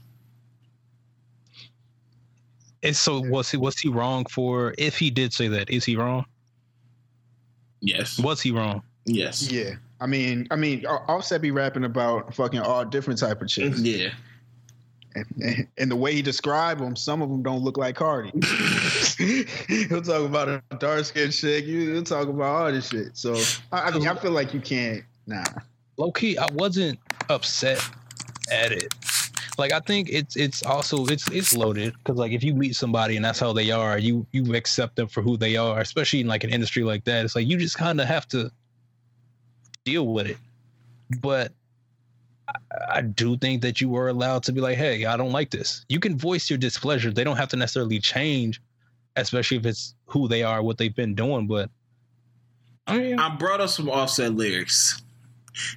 And 2.83 2.97
so 2.97 3.21
was 3.21 3.51
he 3.51 3.59
was 3.59 3.79
he 3.79 3.91
wrong 3.91 4.25
for 4.31 4.75
if 4.79 4.97
he 4.97 5.11
did 5.11 5.35
say 5.35 5.49
that? 5.49 5.69
Is 5.69 5.85
he 5.85 5.97
wrong? 5.97 6.25
Yes. 7.81 8.19
Was 8.19 8.41
he 8.41 8.53
wrong? 8.53 8.83
Yes. 9.05 9.51
Yeah, 9.51 9.75
I 10.01 10.07
mean, 10.07 10.47
I 10.51 10.57
mean, 10.57 10.87
Off- 10.87 11.09
Offset 11.09 11.43
be 11.43 11.51
rapping 11.51 11.85
about 11.85 12.35
fucking 12.35 12.61
all 12.61 12.85
different 12.87 13.21
type 13.21 13.43
of 13.43 13.49
chicks, 13.49 13.81
Yeah. 13.81 14.11
And, 15.41 15.69
and 15.79 15.91
the 15.91 15.97
way 15.97 16.15
he 16.15 16.23
described 16.23 16.81
them, 16.81 16.97
some 16.97 17.23
of 17.23 17.29
them 17.29 17.43
don't 17.43 17.63
look 17.63 17.77
like 17.77 17.97
Cardi. 17.97 18.31
he'll 19.89 20.03
talk 20.03 20.25
about 20.25 20.49
a 20.49 20.63
dark 20.79 21.05
skinned 21.05 21.33
chick. 21.33 21.67
You, 21.67 21.95
he'll 21.95 22.03
talk 22.03 22.29
about 22.29 22.67
all 22.67 22.73
this 22.73 22.89
shit. 22.89 23.17
So 23.17 23.35
I, 23.73 23.89
I 23.89 23.91
mean, 23.93 24.07
I 24.07 24.15
feel 24.15 24.33
like 24.33 24.55
you 24.55 24.61
can't. 24.61 25.05
Nah. 25.27 25.45
low 25.99 26.11
key, 26.11 26.39
I 26.39 26.47
wasn't 26.55 26.99
upset 27.29 27.87
at 28.51 28.73
it. 28.73 28.95
Like 29.59 29.73
I 29.73 29.81
think 29.81 30.09
it's 30.11 30.37
it's 30.37 30.63
also 30.63 31.05
it's 31.07 31.29
it's 31.31 31.55
loaded 31.55 31.93
because 31.99 32.17
like 32.17 32.31
if 32.31 32.45
you 32.45 32.55
meet 32.55 32.77
somebody 32.77 33.17
and 33.17 33.25
that's 33.25 33.41
how 33.41 33.53
they 33.53 33.73
are, 33.73 33.99
you 33.99 34.25
you 34.31 34.55
accept 34.55 34.95
them 34.97 35.09
for 35.09 35.21
who 35.21 35.37
they 35.37 35.57
are, 35.57 35.81
especially 35.81 36.21
in 36.21 36.29
like 36.29 36.45
an 36.45 36.51
industry 36.51 36.85
like 36.85 37.05
that. 37.05 37.25
It's 37.25 37.35
like 37.35 37.47
you 37.47 37.59
just 37.59 37.77
kind 37.77 38.01
of 38.01 38.07
have 38.07 38.27
to 38.29 38.53
deal 39.85 40.07
with 40.07 40.29
it. 40.29 40.39
But 41.21 41.53
I, 42.91 43.03
do 43.03 43.37
think 43.37 43.63
that 43.63 43.81
you 43.81 43.89
were 43.89 44.09
allowed 44.09 44.43
to 44.45 44.53
be 44.53 44.61
like, 44.61 44.77
hey, 44.77 45.05
I 45.05 45.17
don't 45.17 45.33
like 45.33 45.51
this. 45.51 45.85
You 45.89 46.01
can 46.01 46.17
voice 46.17 46.49
your 46.49 46.59
displeasure. 46.59 47.11
They 47.11 47.25
don't 47.25 47.37
have 47.37 47.49
to 47.51 47.57
necessarily 47.57 48.01
change, 48.01 48.61
especially 49.17 49.59
if 49.59 49.67
it's 49.67 49.95
who 50.07 50.29
they 50.29 50.43
are, 50.43 50.63
what 50.63 50.79
they've 50.79 50.95
been 50.95 51.15
doing. 51.15 51.47
But 51.47 51.71
I 52.87 52.99
mean, 52.99 53.19
I 53.19 53.35
brought 53.37 53.61
up 53.61 53.69
some 53.69 53.91
offset 53.91 54.35
lyrics. 54.35 55.03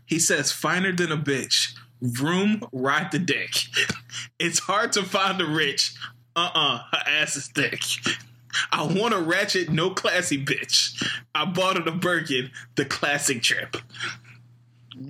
He 0.05 0.19
says, 0.19 0.51
finer 0.51 0.91
than 0.91 1.11
a 1.11 1.17
bitch. 1.17 1.75
Room, 2.01 2.63
ride 2.71 3.11
the 3.11 3.19
dick. 3.19 3.51
It's 4.39 4.59
hard 4.59 4.91
to 4.93 5.03
find 5.03 5.39
a 5.39 5.45
rich. 5.45 5.93
Uh-uh, 6.35 6.79
her 6.91 7.03
ass 7.07 7.35
is 7.35 7.47
thick. 7.47 7.81
I 8.71 8.83
want 8.83 9.13
a 9.13 9.19
ratchet, 9.19 9.69
no 9.69 9.91
classy 9.91 10.43
bitch. 10.43 11.01
I 11.33 11.45
bought 11.45 11.77
her 11.77 11.83
the 11.83 11.91
Birkin, 11.91 12.51
the 12.75 12.85
classic 12.85 13.41
trip. 13.41 13.77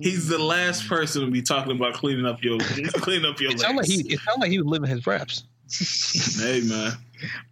He's 0.00 0.28
the 0.28 0.38
last 0.38 0.88
person 0.88 1.24
to 1.24 1.30
be 1.30 1.42
talking 1.42 1.72
about 1.72 1.94
cleaning 1.94 2.26
up 2.26 2.42
your 2.42 2.58
cleaning 2.94 3.24
up 3.30 3.40
your 3.40 3.52
it 3.52 3.60
sounded 3.60 3.78
like 3.82 3.88
legs. 3.88 4.00
he 4.00 4.14
it 4.14 4.20
sounded 4.20 4.40
like 4.40 4.50
he 4.50 4.58
was 4.58 4.66
living 4.66 4.88
his 4.90 5.06
raps. 5.06 5.44
hey 6.40 6.60
man, 6.64 6.92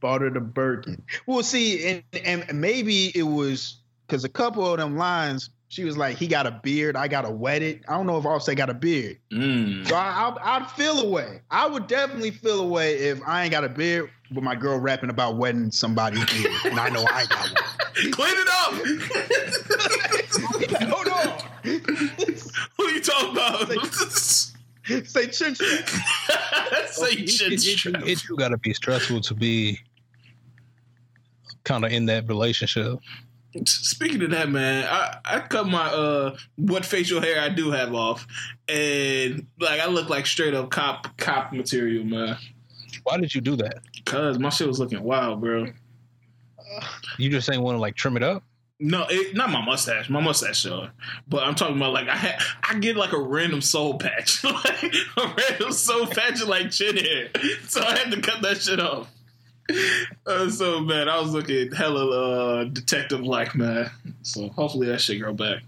bought 0.00 0.20
her 0.20 0.30
the 0.30 0.40
Birkin. 0.40 1.02
Well, 1.26 1.42
see, 1.42 1.86
and, 1.86 2.02
and 2.24 2.60
maybe 2.60 3.10
it 3.14 3.22
was 3.22 3.76
because 4.06 4.24
a 4.24 4.28
couple 4.28 4.66
of 4.70 4.78
them 4.78 4.96
lines, 4.96 5.50
she 5.68 5.84
was 5.84 5.96
like, 5.96 6.16
"He 6.18 6.26
got 6.26 6.46
a 6.46 6.50
beard, 6.62 6.96
I 6.96 7.08
got 7.08 7.24
a 7.24 7.30
wetted." 7.30 7.82
I 7.88 7.94
don't 7.96 8.06
know 8.06 8.18
if 8.18 8.26
Offset 8.26 8.56
got 8.56 8.68
a 8.68 8.74
beard, 8.74 9.18
Mm. 9.32 9.86
so 9.88 9.94
I, 9.94 10.28
I'd, 10.28 10.62
I'd 10.62 10.70
feel 10.72 11.00
away. 11.00 11.40
I 11.50 11.66
would 11.66 11.86
definitely 11.86 12.32
feel 12.32 12.60
away 12.60 12.96
if 12.96 13.20
I 13.26 13.42
ain't 13.44 13.52
got 13.52 13.64
a 13.64 13.68
beard, 13.70 14.10
but 14.32 14.42
my 14.42 14.54
girl 14.54 14.78
rapping 14.78 15.08
about 15.10 15.36
wetting 15.36 15.70
somebody's 15.70 16.24
beard, 16.26 16.52
and 16.64 16.78
I 16.80 16.88
know 16.90 17.04
I 17.10 17.24
got 17.26 17.50
one. 17.52 17.64
clean 18.12 18.34
it 18.36 18.48
up. 18.48 18.72
Hold 20.90 21.08
on. 21.08 21.38
Who 23.00 23.12
you 23.12 23.32
talking 23.32 23.82
about? 23.82 25.06
Say 25.06 25.26
chin 25.28 25.54
strap. 25.54 25.88
Say 26.88 27.24
chin 27.26 27.52
it, 27.52 27.60
strap. 27.60 28.02
it, 28.02 28.08
it 28.08 28.22
do 28.26 28.36
gotta 28.36 28.58
be 28.58 28.74
stressful 28.74 29.20
to 29.22 29.34
be 29.34 29.78
kind 31.64 31.84
of 31.84 31.92
in 31.92 32.06
that 32.06 32.28
relationship. 32.28 32.98
Speaking 33.66 34.22
of 34.22 34.30
that, 34.30 34.48
man, 34.48 34.86
I, 34.88 35.16
I 35.24 35.40
cut 35.40 35.66
my 35.66 35.86
uh 35.86 36.36
what 36.56 36.84
facial 36.84 37.20
hair 37.20 37.40
I 37.40 37.48
do 37.48 37.70
have 37.70 37.94
off, 37.94 38.26
and 38.68 39.46
like 39.58 39.80
I 39.80 39.86
look 39.86 40.08
like 40.08 40.26
straight 40.26 40.54
up 40.54 40.70
cop 40.70 41.16
cop 41.16 41.52
material, 41.52 42.04
man. 42.04 42.36
Why 43.02 43.18
did 43.18 43.34
you 43.34 43.40
do 43.40 43.56
that? 43.56 43.80
Cause 44.04 44.38
my 44.38 44.50
shit 44.50 44.68
was 44.68 44.78
looking 44.78 45.02
wild, 45.02 45.40
bro. 45.40 45.66
You 47.18 47.30
just 47.30 47.50
ain't 47.50 47.62
want 47.62 47.76
to 47.76 47.80
like 47.80 47.96
trim 47.96 48.16
it 48.16 48.22
up? 48.22 48.44
No, 48.82 49.04
it, 49.10 49.36
not 49.36 49.50
my 49.50 49.62
mustache. 49.62 50.08
My 50.08 50.20
mustache 50.22 50.60
showing, 50.60 50.88
but 51.28 51.42
I'm 51.44 51.54
talking 51.54 51.76
about 51.76 51.92
like 51.92 52.08
I 52.08 52.16
had, 52.16 52.40
I 52.62 52.78
get 52.78 52.96
like 52.96 53.12
a 53.12 53.20
random 53.20 53.60
soul 53.60 53.98
patch, 53.98 54.42
like 54.44 54.94
a 55.18 55.34
random 55.36 55.70
soul 55.72 56.06
patch 56.06 56.40
of 56.40 56.48
like 56.48 56.70
chin 56.70 56.96
hair, 56.96 57.28
so 57.68 57.82
I 57.82 57.98
had 57.98 58.10
to 58.10 58.20
cut 58.22 58.40
that 58.40 58.56
shit 58.62 58.80
off. 58.80 59.10
Uh, 60.26 60.48
so 60.48 60.80
man, 60.80 61.10
I 61.10 61.20
was 61.20 61.32
looking 61.34 61.70
hella 61.72 62.60
uh, 62.62 62.64
detective 62.64 63.20
like 63.20 63.54
man. 63.54 63.90
So 64.22 64.48
hopefully 64.48 64.86
that 64.88 65.00
shit 65.02 65.20
grow 65.20 65.34
back. 65.34 65.62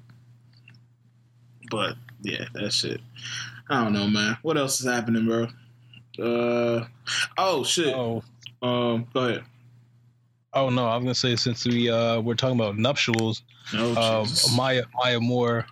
But 1.71 1.97
yeah, 2.23 2.47
that 2.55 2.73
shit. 2.73 3.01
I 3.69 3.85
don't 3.85 3.93
know, 3.93 4.09
man. 4.09 4.39
What 4.43 4.57
else 4.57 4.81
is 4.81 4.87
happening, 4.87 5.27
bro? 5.27 5.49
Uh 6.19 6.87
oh 7.37 7.63
shit. 7.65 7.95
Oh, 7.95 8.23
Um, 8.63 9.07
go 9.13 9.21
ahead. 9.29 9.45
Oh 10.55 10.69
no, 10.69 10.87
I 10.87 10.97
was 10.97 11.03
gonna 11.05 11.15
say 11.15 11.37
since 11.37 11.65
we 11.67 11.91
uh 11.91 12.21
we're 12.21 12.35
talking 12.35 12.59
about 12.59 12.77
nuptials, 12.79 13.43
No, 13.73 13.93
uh, 13.93 14.27
Maya 14.57 14.85
Maya 14.95 15.21
Moore 15.21 15.67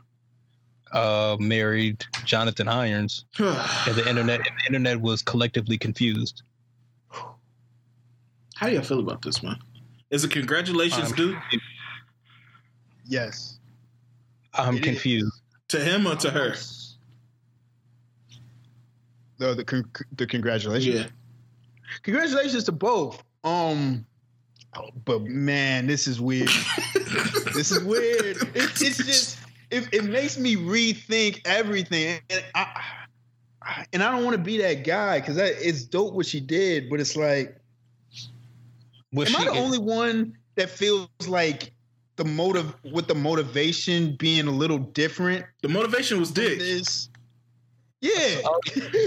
uh 0.93 1.37
married 1.41 2.05
Jonathan 2.25 2.69
Irons, 2.69 3.25
and 3.39 3.95
the 3.95 4.05
internet 4.09 4.41
and 4.41 4.47
the 4.59 4.67
internet 4.67 5.01
was 5.01 5.23
collectively 5.23 5.79
confused. 5.79 6.43
How 8.57 8.67
do 8.69 8.75
you 8.75 8.83
feel 8.83 9.01
about 9.01 9.23
this, 9.23 9.43
man? 9.43 9.57
Is 10.11 10.25
it 10.25 10.31
congratulations 10.31 11.11
Um, 11.11 11.17
due 11.17 11.37
Yes. 13.07 13.59
I'm 14.55 14.77
It 14.77 14.81
is. 14.81 14.85
confused. 14.85 15.41
to 15.69 15.81
him 15.81 16.07
or 16.07 16.17
to 16.17 16.31
her? 16.31 16.55
The 19.39 19.55
the 19.55 19.65
con- 19.65 19.91
the 20.17 20.27
congratulations. 20.27 20.95
Yeah. 20.95 21.07
Congratulations 22.03 22.65
to 22.65 22.73
both. 22.73 23.23
Um, 23.43 24.05
but 25.05 25.23
man, 25.25 25.87
this 25.87 26.07
is 26.07 26.21
weird. 26.21 26.49
this 27.55 27.71
is 27.73 27.83
weird. 27.83 28.37
It, 28.37 28.71
it's 28.81 28.99
just 28.99 29.39
it, 29.71 29.89
it 29.93 30.05
makes 30.05 30.39
me 30.39 30.57
rethink 30.57 31.41
everything, 31.45 32.21
and 32.31 32.45
I 32.55 32.61
I- 33.63 33.87
and 33.93 34.03
I 34.03 34.11
don't 34.11 34.25
want 34.25 34.37
to 34.37 34.43
be 34.43 34.57
that 34.59 34.85
guy 34.85 35.21
because 35.21 35.37
it's 35.37 35.85
dope 35.85 36.15
what 36.15 36.25
she 36.27 36.41
did, 36.41 36.89
but 36.89 36.99
it's 36.99 37.15
like, 37.15 37.57
Was 39.13 39.29
am 39.29 39.41
she 39.43 39.49
I 39.49 39.53
the 39.53 39.61
only 39.61 39.79
one 39.79 40.37
that 40.55 40.71
feels 40.71 41.09
like 41.29 41.73
the 42.17 42.25
motive 42.25 42.75
with 42.91 43.07
the 43.07 43.15
motivation 43.15 44.17
being 44.19 44.47
a 44.47 44.51
little 44.51 44.79
different? 44.79 45.45
The 45.63 45.69
motivation 45.69 46.19
was 46.19 46.31
from 46.31 46.43
dick. 46.43 46.59
This, 46.59 47.11
yeah. 48.01 48.41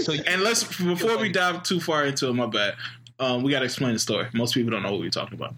so 0.02 0.12
And 0.26 0.42
let's 0.42 0.62
before 0.78 1.18
we 1.18 1.30
dive 1.30 1.64
too 1.64 1.80
far 1.80 2.06
into 2.06 2.28
it, 2.28 2.34
my 2.34 2.46
bad. 2.46 2.74
Um, 3.18 3.42
we 3.42 3.50
gotta 3.50 3.64
explain 3.64 3.92
the 3.92 3.98
story. 3.98 4.28
Most 4.32 4.54
people 4.54 4.70
don't 4.70 4.82
know 4.82 4.92
what 4.92 5.00
we're 5.00 5.10
talking 5.10 5.38
about. 5.38 5.54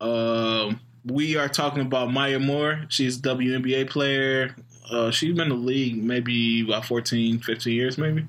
Um, 0.00 0.80
we 1.04 1.36
are 1.36 1.48
talking 1.48 1.82
about 1.82 2.12
Maya 2.12 2.38
Moore. 2.38 2.84
She's 2.88 3.18
a 3.18 3.22
WNBA 3.22 3.88
player. 3.88 4.54
Uh, 4.90 5.10
she's 5.10 5.34
been 5.34 5.44
in 5.44 5.48
the 5.48 5.54
league 5.54 6.02
maybe 6.02 6.62
about 6.62 6.84
14, 6.84 7.40
15 7.40 7.72
years, 7.72 7.96
maybe 7.96 8.26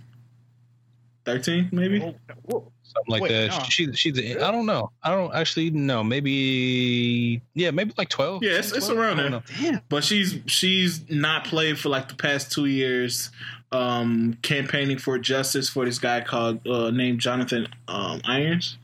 13, 1.25 1.69
maybe. 1.71 1.99
Whoa. 1.99 2.71
something 2.83 3.11
like 3.11 3.23
Wait, 3.23 3.29
that. 3.29 3.51
no. 3.51 3.63
She's 3.67 3.97
she's 3.97 4.37
I 4.37 4.51
don't 4.51 4.65
know. 4.65 4.91
I 5.03 5.09
don't 5.09 5.33
actually 5.33 5.71
know. 5.71 6.03
Maybe 6.03 7.41
yeah, 7.53 7.71
maybe 7.71 7.93
like 7.97 8.09
twelve. 8.09 8.43
Yeah, 8.43 8.51
it's, 8.51 8.71
it's 8.71 8.89
around 8.89 9.17
there. 9.17 9.43
Damn. 9.59 9.81
but 9.89 10.03
she's 10.03 10.39
she's 10.45 11.09
not 11.09 11.45
played 11.45 11.79
for 11.79 11.89
like 11.89 12.09
the 12.09 12.15
past 12.15 12.51
two 12.51 12.65
years 12.65 13.31
um 13.71 14.37
campaigning 14.41 14.97
for 14.97 15.17
justice 15.17 15.67
for 15.69 15.85
this 15.85 15.99
guy 15.99 16.21
called 16.21 16.65
uh 16.67 16.91
named 16.91 17.19
jonathan 17.19 17.67
um 17.87 18.21
irons. 18.25 18.77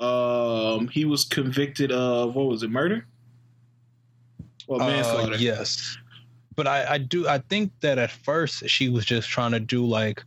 Um 0.00 0.88
he 0.88 1.04
was 1.04 1.24
convicted 1.24 1.90
of 1.92 2.34
what 2.34 2.46
was 2.46 2.62
it 2.62 2.70
murder? 2.70 3.06
Or 4.66 4.80
Uh, 4.80 4.86
manslaughter. 4.86 5.36
yes, 5.36 5.96
but 6.56 6.66
I 6.66 6.94
I 6.94 6.98
do 6.98 7.26
I 7.28 7.38
think 7.38 7.72
that 7.80 7.98
at 7.98 8.10
first 8.10 8.68
she 8.68 8.88
was 8.88 9.04
just 9.04 9.28
trying 9.28 9.52
to 9.52 9.60
do 9.60 9.84
like 9.86 10.22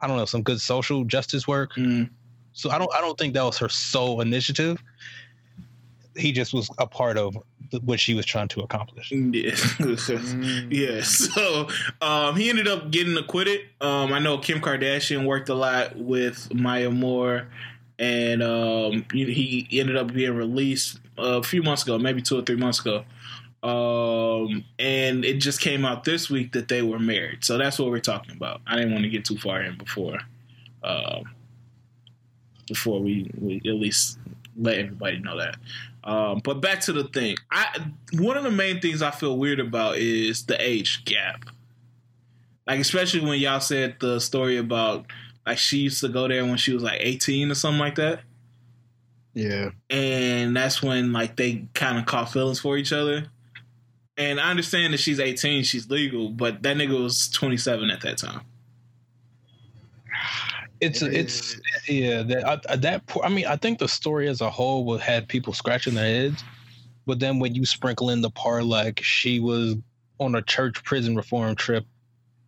I 0.00 0.06
don't 0.06 0.16
know 0.16 0.24
some 0.24 0.42
good 0.42 0.60
social 0.60 1.04
justice 1.04 1.46
work. 1.48 1.74
Mm, 1.74 2.10
So 2.52 2.70
I 2.70 2.78
don't 2.78 2.90
I 2.94 3.00
don't 3.00 3.18
think 3.18 3.34
that 3.34 3.44
was 3.44 3.58
her 3.58 3.68
sole 3.68 4.20
initiative. 4.20 4.82
He 6.16 6.32
just 6.32 6.52
was 6.52 6.70
a 6.78 6.86
part 6.86 7.16
of 7.16 7.36
what 7.84 8.00
she 8.00 8.14
was 8.14 8.26
trying 8.26 8.48
to 8.48 8.60
accomplish. 8.60 9.12
yeah. 9.12 9.18
Mm. 9.20 10.66
Yeah, 10.70 11.02
so 11.02 11.68
um, 12.00 12.36
he 12.36 12.50
ended 12.50 12.68
up 12.68 12.90
getting 12.90 13.16
acquitted. 13.16 13.60
Um, 13.80 14.12
I 14.12 14.18
know 14.18 14.38
Kim 14.38 14.60
Kardashian 14.60 15.24
worked 15.24 15.48
a 15.48 15.54
lot 15.54 15.96
with 15.96 16.52
Maya 16.52 16.90
Moore, 16.90 17.46
and 17.98 18.42
um, 18.42 19.06
he 19.12 19.66
he 19.68 19.80
ended 19.80 19.96
up 19.96 20.12
being 20.12 20.34
released 20.34 20.98
a 21.16 21.42
few 21.42 21.62
months 21.62 21.82
ago, 21.82 21.98
maybe 21.98 22.22
two 22.22 22.38
or 22.38 22.42
three 22.42 22.56
months 22.56 22.80
ago. 22.80 23.04
Um, 23.62 24.64
and 24.78 25.24
it 25.24 25.34
just 25.34 25.60
came 25.60 25.84
out 25.84 26.04
this 26.04 26.30
week 26.30 26.52
that 26.52 26.68
they 26.68 26.82
were 26.82 26.98
married. 26.98 27.44
So 27.44 27.58
that's 27.58 27.78
what 27.78 27.90
we're 27.90 28.00
talking 28.00 28.34
about. 28.34 28.62
I 28.66 28.76
didn't 28.76 28.92
want 28.92 29.04
to 29.04 29.10
get 29.10 29.24
too 29.24 29.36
far 29.36 29.62
in 29.62 29.76
before, 29.76 30.18
um, 30.82 31.24
before 32.66 33.00
we, 33.00 33.30
we 33.38 33.56
at 33.56 33.74
least 33.74 34.18
let 34.56 34.78
everybody 34.78 35.18
know 35.18 35.36
that. 35.38 35.56
Um, 36.02 36.40
but 36.42 36.60
back 36.60 36.80
to 36.82 36.92
the 36.92 37.04
thing. 37.04 37.36
I 37.50 37.92
one 38.14 38.36
of 38.36 38.44
the 38.44 38.50
main 38.50 38.80
things 38.80 39.02
I 39.02 39.10
feel 39.10 39.36
weird 39.36 39.60
about 39.60 39.96
is 39.96 40.46
the 40.46 40.60
age 40.60 41.04
gap. 41.04 41.44
Like 42.66 42.80
especially 42.80 43.20
when 43.20 43.38
y'all 43.38 43.60
said 43.60 43.96
the 44.00 44.20
story 44.20 44.56
about 44.56 45.06
like 45.46 45.58
she 45.58 45.78
used 45.78 46.00
to 46.00 46.08
go 46.08 46.28
there 46.28 46.44
when 46.44 46.56
she 46.56 46.72
was 46.72 46.82
like 46.82 46.98
18 47.00 47.50
or 47.50 47.54
something 47.54 47.80
like 47.80 47.96
that. 47.96 48.20
Yeah. 49.34 49.70
And 49.88 50.56
that's 50.56 50.82
when 50.82 51.12
like 51.12 51.36
they 51.36 51.66
kind 51.74 51.98
of 51.98 52.06
caught 52.06 52.32
feelings 52.32 52.60
for 52.60 52.76
each 52.76 52.92
other. 52.92 53.26
And 54.16 54.38
I 54.38 54.50
understand 54.50 54.92
that 54.92 55.00
she's 55.00 55.18
18, 55.18 55.64
she's 55.64 55.88
legal, 55.88 56.28
but 56.28 56.62
that 56.62 56.76
nigga 56.76 57.02
was 57.02 57.28
27 57.30 57.90
at 57.90 58.02
that 58.02 58.18
time. 58.18 58.42
It's 60.80 61.02
It 61.02 61.14
it's 61.14 61.54
is. 61.54 61.62
yeah 61.88 62.22
that 62.22 62.62
I, 62.68 62.76
that 62.76 63.02
I 63.22 63.28
mean 63.28 63.46
I 63.46 63.56
think 63.56 63.78
the 63.78 63.88
story 63.88 64.28
as 64.28 64.40
a 64.40 64.50
whole 64.50 64.84
would 64.86 65.00
had 65.00 65.28
people 65.28 65.52
scratching 65.52 65.94
their 65.94 66.04
heads, 66.04 66.42
but 67.06 67.18
then 67.20 67.38
when 67.38 67.54
you 67.54 67.66
sprinkle 67.66 68.10
in 68.10 68.22
the 68.22 68.30
part 68.30 68.64
like 68.64 69.00
she 69.02 69.40
was 69.40 69.76
on 70.18 70.34
a 70.34 70.42
church 70.42 70.82
prison 70.84 71.16
reform 71.16 71.54
trip, 71.56 71.84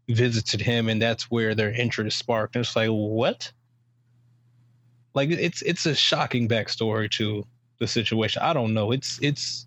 visited 0.09 0.61
him, 0.61 0.89
and 0.89 1.01
that's 1.01 1.31
where 1.31 1.55
their 1.55 1.73
interest 1.73 2.19
sparked. 2.19 2.57
And 2.57 2.65
it's 2.65 2.77
like 2.77 2.89
what? 2.89 3.51
Like 5.15 5.31
it's 5.31 5.63
it's 5.63 5.87
a 5.87 5.95
shocking 5.95 6.49
backstory 6.49 7.11
to 7.13 7.45
the 7.79 7.87
situation. 7.87 8.43
I 8.43 8.53
don't 8.53 8.73
know. 8.73 8.93
It's 8.93 9.19
it's 9.21 9.67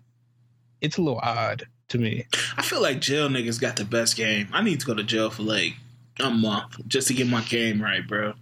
it's 0.80 0.98
a 0.98 1.02
little 1.02 1.20
odd 1.22 1.64
to 1.88 1.98
me. 1.98 2.26
I 2.56 2.62
feel 2.62 2.82
like 2.82 3.00
jail 3.00 3.28
niggas 3.28 3.60
got 3.60 3.76
the 3.76 3.84
best 3.84 4.16
game. 4.16 4.48
I 4.52 4.62
need 4.62 4.80
to 4.80 4.86
go 4.86 4.94
to 4.94 5.04
jail 5.04 5.30
for 5.30 5.42
like 5.42 5.74
a 6.20 6.30
month 6.30 6.80
just 6.88 7.08
to 7.08 7.14
get 7.14 7.28
my 7.28 7.42
game 7.42 7.80
right, 7.80 8.06
bro. 8.06 8.34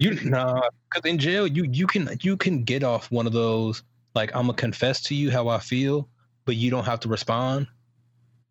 You 0.00 0.14
nah, 0.24 0.68
because 0.90 1.08
in 1.08 1.18
jail 1.18 1.46
you 1.46 1.64
you 1.70 1.86
can 1.86 2.08
you 2.20 2.36
can 2.36 2.64
get 2.64 2.82
off 2.82 3.10
one 3.10 3.26
of 3.26 3.32
those 3.32 3.82
like 4.14 4.34
I'm 4.34 4.42
gonna 4.42 4.54
confess 4.54 5.02
to 5.02 5.14
you 5.14 5.30
how 5.30 5.48
I 5.48 5.58
feel, 5.58 6.08
but 6.44 6.56
you 6.56 6.70
don't 6.70 6.84
have 6.84 7.00
to 7.00 7.08
respond 7.08 7.66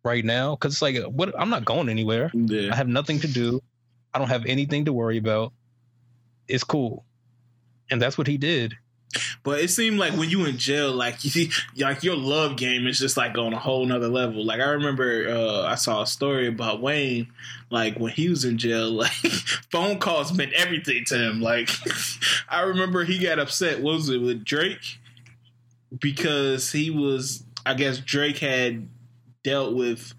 right 0.04 0.24
now 0.24 0.54
because 0.54 0.74
it's 0.74 0.82
like 0.82 0.96
what 1.06 1.38
I'm 1.38 1.50
not 1.50 1.64
going 1.64 1.88
anywhere. 1.88 2.30
Yeah. 2.34 2.72
I 2.72 2.76
have 2.76 2.88
nothing 2.88 3.18
to 3.20 3.28
do. 3.28 3.60
I 4.14 4.18
don't 4.18 4.28
have 4.28 4.46
anything 4.46 4.84
to 4.86 4.92
worry 4.92 5.18
about. 5.18 5.52
It's 6.48 6.64
cool, 6.64 7.04
and 7.90 8.00
that's 8.00 8.16
what 8.16 8.26
he 8.26 8.38
did. 8.38 8.74
But 9.42 9.60
it 9.60 9.70
seemed 9.70 9.98
like 9.98 10.14
when 10.14 10.28
you 10.28 10.44
in 10.44 10.58
jail, 10.58 10.92
like 10.92 11.24
you 11.24 11.30
see, 11.30 11.50
like 11.76 12.02
your 12.02 12.16
love 12.16 12.56
game 12.56 12.86
is 12.86 12.98
just 12.98 13.16
like 13.16 13.36
on 13.38 13.52
a 13.52 13.58
whole 13.58 13.84
nother 13.86 14.08
level. 14.08 14.44
Like 14.44 14.60
I 14.60 14.70
remember, 14.70 15.28
uh, 15.28 15.62
I 15.62 15.74
saw 15.76 16.02
a 16.02 16.06
story 16.06 16.48
about 16.48 16.82
Wayne, 16.82 17.28
like 17.70 17.98
when 17.98 18.12
he 18.12 18.28
was 18.28 18.44
in 18.44 18.58
jail, 18.58 18.90
like 18.90 19.12
phone 19.70 19.98
calls 19.98 20.32
meant 20.32 20.52
everything 20.52 21.04
to 21.06 21.18
him. 21.18 21.40
Like 21.40 21.70
I 22.48 22.62
remember 22.62 23.04
he 23.04 23.18
got 23.18 23.38
upset. 23.38 23.80
What 23.80 23.94
was 23.94 24.08
it 24.08 24.20
with 24.20 24.44
Drake? 24.44 24.98
Because 26.00 26.72
he 26.72 26.90
was, 26.90 27.44
I 27.64 27.74
guess 27.74 27.98
Drake 27.98 28.38
had 28.38 28.88
dealt 29.44 29.74
with 29.74 30.12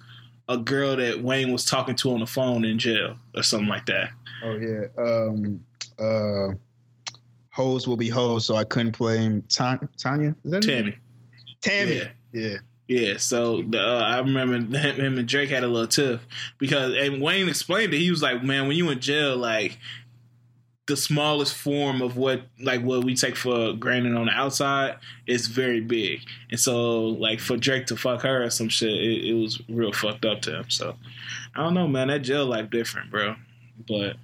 a 0.49 0.57
girl 0.57 0.95
that 0.95 1.21
Wayne 1.21 1.51
was 1.51 1.65
talking 1.65 1.95
to 1.95 2.13
on 2.13 2.21
the 2.21 2.25
phone 2.25 2.63
in 2.63 2.79
jail 2.79 3.17
or 3.35 3.43
something 3.43 3.67
like 3.67 3.85
that. 3.88 4.09
Oh 4.43 4.55
yeah. 4.55 4.85
Um. 4.97 5.65
Uh. 5.99 6.55
Hoes 7.57 7.87
will 7.87 7.97
be 7.97 8.07
hoes, 8.07 8.45
so 8.45 8.55
I 8.55 8.63
couldn't 8.63 8.95
blame 8.95 9.41
Tan- 9.49 9.89
Tanya. 9.97 10.35
Is 10.43 10.51
that 10.51 10.63
name? 10.63 10.77
Tammy. 10.77 10.97
Tammy. 11.59 11.95
Yeah. 11.95 12.09
Yeah. 12.31 12.57
Yeah, 12.87 13.17
so 13.17 13.63
the, 13.63 13.81
uh, 13.81 13.99
I 13.99 14.19
remember 14.19 14.53
him, 14.57 14.73
him 14.95 15.17
and 15.17 15.27
Drake 15.27 15.49
had 15.49 15.63
a 15.63 15.67
little 15.67 15.87
tiff 15.87 16.25
because 16.59 16.93
and 16.93 17.19
Wayne 17.19 17.49
explained 17.49 17.95
it. 17.95 17.97
He 17.97 18.11
was 18.11 18.21
like, 18.21 18.43
"Man, 18.43 18.67
when 18.67 18.77
you 18.77 18.87
in 18.91 18.99
jail, 18.99 19.35
like 19.35 19.79
the 20.85 20.95
smallest 20.95 21.55
form 21.55 22.03
of 22.03 22.15
what 22.15 22.43
like 22.61 22.81
what 22.83 23.03
we 23.03 23.15
take 23.15 23.35
for 23.35 23.73
granted 23.73 24.15
on 24.15 24.27
the 24.27 24.31
outside 24.31 24.97
is 25.25 25.47
very 25.47 25.81
big." 25.81 26.21
And 26.51 26.59
so, 26.59 27.07
like 27.07 27.39
for 27.39 27.57
Drake 27.57 27.87
to 27.87 27.97
fuck 27.97 28.21
her 28.21 28.43
or 28.43 28.49
some 28.51 28.69
shit, 28.69 28.93
it, 28.93 29.31
it 29.31 29.33
was 29.33 29.59
real 29.67 29.91
fucked 29.91 30.25
up 30.25 30.43
to 30.43 30.59
him. 30.59 30.69
So 30.69 30.95
I 31.55 31.63
don't 31.63 31.73
know, 31.73 31.87
man. 31.87 32.07
That 32.07 32.19
jail 32.19 32.45
life 32.45 32.69
different, 32.69 33.09
bro. 33.09 33.35
But 33.85 34.15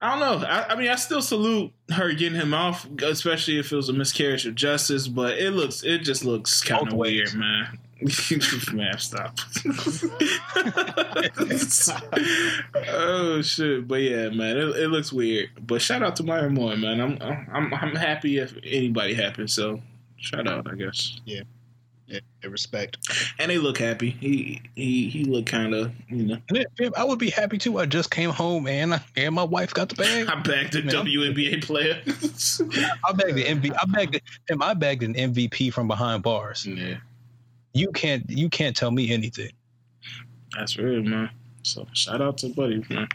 I 0.00 0.10
don't 0.10 0.20
know. 0.20 0.46
I, 0.46 0.72
I, 0.72 0.76
mean, 0.76 0.88
I 0.88 0.94
still 0.94 1.20
salute 1.20 1.72
her 1.90 2.12
getting 2.12 2.38
him 2.38 2.54
off, 2.54 2.86
especially 3.02 3.58
if 3.58 3.72
it 3.72 3.76
was 3.76 3.88
a 3.88 3.92
miscarriage 3.92 4.46
of 4.46 4.54
justice. 4.54 5.08
But 5.08 5.38
it 5.38 5.50
looks, 5.50 5.82
it 5.82 5.98
just 5.98 6.24
looks 6.24 6.62
kind 6.62 6.86
of 6.86 6.94
weird, 6.94 7.34
man. 7.34 7.80
man, 8.72 8.96
stop. 8.98 9.36
oh 12.88 13.42
shit! 13.42 13.88
But 13.88 14.02
yeah, 14.02 14.28
man, 14.28 14.56
it, 14.56 14.76
it, 14.76 14.88
looks 14.88 15.12
weird. 15.12 15.50
But 15.66 15.82
shout 15.82 16.04
out 16.04 16.14
to 16.16 16.22
Maya 16.22 16.48
Moore, 16.48 16.76
man. 16.76 17.00
I'm, 17.00 17.18
I'm, 17.52 17.74
I'm 17.74 17.96
happy 17.96 18.38
if 18.38 18.56
anybody 18.62 19.14
happens. 19.14 19.52
So 19.52 19.82
shout 20.16 20.46
out, 20.46 20.70
I 20.70 20.76
guess. 20.76 21.20
Yeah. 21.24 21.42
Yeah, 22.08 22.20
respect. 22.48 22.96
And 23.38 23.50
they 23.50 23.58
look 23.58 23.76
happy. 23.76 24.10
He 24.10 24.62
he 24.74 25.10
he 25.10 25.24
looked 25.24 25.48
kind 25.48 25.74
of 25.74 25.92
you 26.08 26.24
know. 26.24 26.38
I 26.96 27.04
would 27.04 27.18
be 27.18 27.28
happy 27.28 27.58
too. 27.58 27.78
I 27.78 27.84
just 27.86 28.10
came 28.10 28.30
home 28.30 28.66
and 28.66 29.00
and 29.16 29.34
my 29.34 29.42
wife 29.42 29.74
got 29.74 29.90
the 29.90 29.94
bag. 29.94 30.26
I 30.28 30.40
bagged 30.40 30.74
a 30.76 30.82
Man, 30.82 30.94
WNBA 30.94 31.62
player. 31.62 32.00
I 33.04 33.12
bagged 33.12 33.36
the 33.36 33.44
MVP. 33.44 33.76
I 33.80 33.84
bagged 33.84 34.20
him. 34.48 34.62
I 34.62 34.72
bagged 34.72 35.02
an 35.02 35.14
MVP 35.14 35.72
from 35.72 35.86
behind 35.86 36.22
bars. 36.22 36.64
Yeah. 36.66 36.96
You 37.74 37.92
can't 37.92 38.28
you 38.30 38.48
can't 38.48 38.74
tell 38.74 38.90
me 38.90 39.10
anything. 39.10 39.50
That's 40.56 40.78
real, 40.78 41.02
man. 41.02 41.28
So 41.62 41.86
shout 41.92 42.22
out 42.22 42.38
to 42.38 42.48
Buddy, 42.48 42.82
man. 42.88 43.06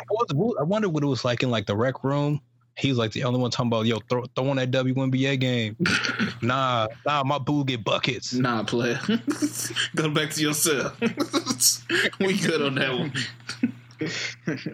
I 0.00 0.62
wonder 0.62 0.88
what 0.88 1.02
it 1.02 1.06
was 1.06 1.24
like 1.24 1.42
in 1.42 1.50
like 1.50 1.66
the 1.66 1.76
rec 1.76 2.04
room 2.04 2.40
He's 2.76 2.98
like 2.98 3.12
the 3.12 3.24
only 3.24 3.40
one 3.40 3.50
talking 3.50 3.68
about 3.68 3.86
yo 3.86 4.00
throw, 4.10 4.24
throw 4.34 4.50
on 4.50 4.56
that 4.56 4.70
WNBA 4.70 5.40
game. 5.40 5.76
nah, 6.42 6.88
nah, 7.06 7.24
my 7.24 7.38
boo 7.38 7.64
get 7.64 7.82
buckets. 7.82 8.34
Nah, 8.34 8.64
player. 8.64 9.00
Go 9.96 10.10
back 10.10 10.30
to 10.30 10.42
yourself. 10.42 10.98
we 12.20 12.38
good 12.38 12.60
on 12.60 12.74
that 12.74 12.92
one. 12.92 13.12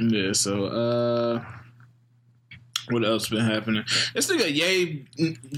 yeah. 0.01 0.33
So, 0.33 0.65
uh, 0.65 1.45
what 2.91 3.05
else 3.05 3.29
been 3.29 3.45
happening? 3.45 3.85
This 4.15 4.29
nigga 4.29 4.53
Ye 4.53 5.07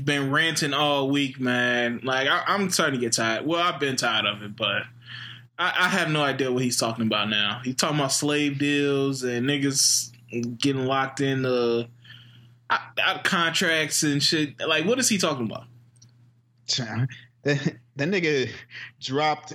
been 0.04 0.30
ranting 0.30 0.74
all 0.74 1.08
week, 1.08 1.40
man. 1.40 2.00
Like 2.02 2.28
I, 2.28 2.54
am 2.54 2.68
starting 2.68 3.00
to 3.00 3.06
get 3.06 3.14
tired. 3.14 3.46
Well, 3.46 3.60
I've 3.60 3.80
been 3.80 3.96
tired 3.96 4.26
of 4.26 4.42
it, 4.42 4.54
but 4.54 4.82
I, 5.58 5.72
I 5.78 5.88
have 5.88 6.10
no 6.10 6.22
idea 6.22 6.52
what 6.52 6.62
he's 6.62 6.76
talking 6.76 7.06
about 7.06 7.30
now. 7.30 7.62
He's 7.64 7.76
talking 7.76 7.96
about 7.96 8.12
slave 8.12 8.58
deals 8.58 9.22
and 9.22 9.48
niggas 9.48 10.10
getting 10.58 10.84
locked 10.84 11.22
in 11.22 11.40
the 11.40 11.88
out 12.70 13.24
contracts 13.24 14.02
and 14.02 14.22
shit. 14.22 14.58
Like, 14.60 14.84
what 14.84 14.98
is 14.98 15.08
he 15.08 15.18
talking 15.18 15.46
about? 15.46 15.64
That, 17.44 17.76
that 17.96 18.08
nigga 18.08 18.50
dropped 19.00 19.52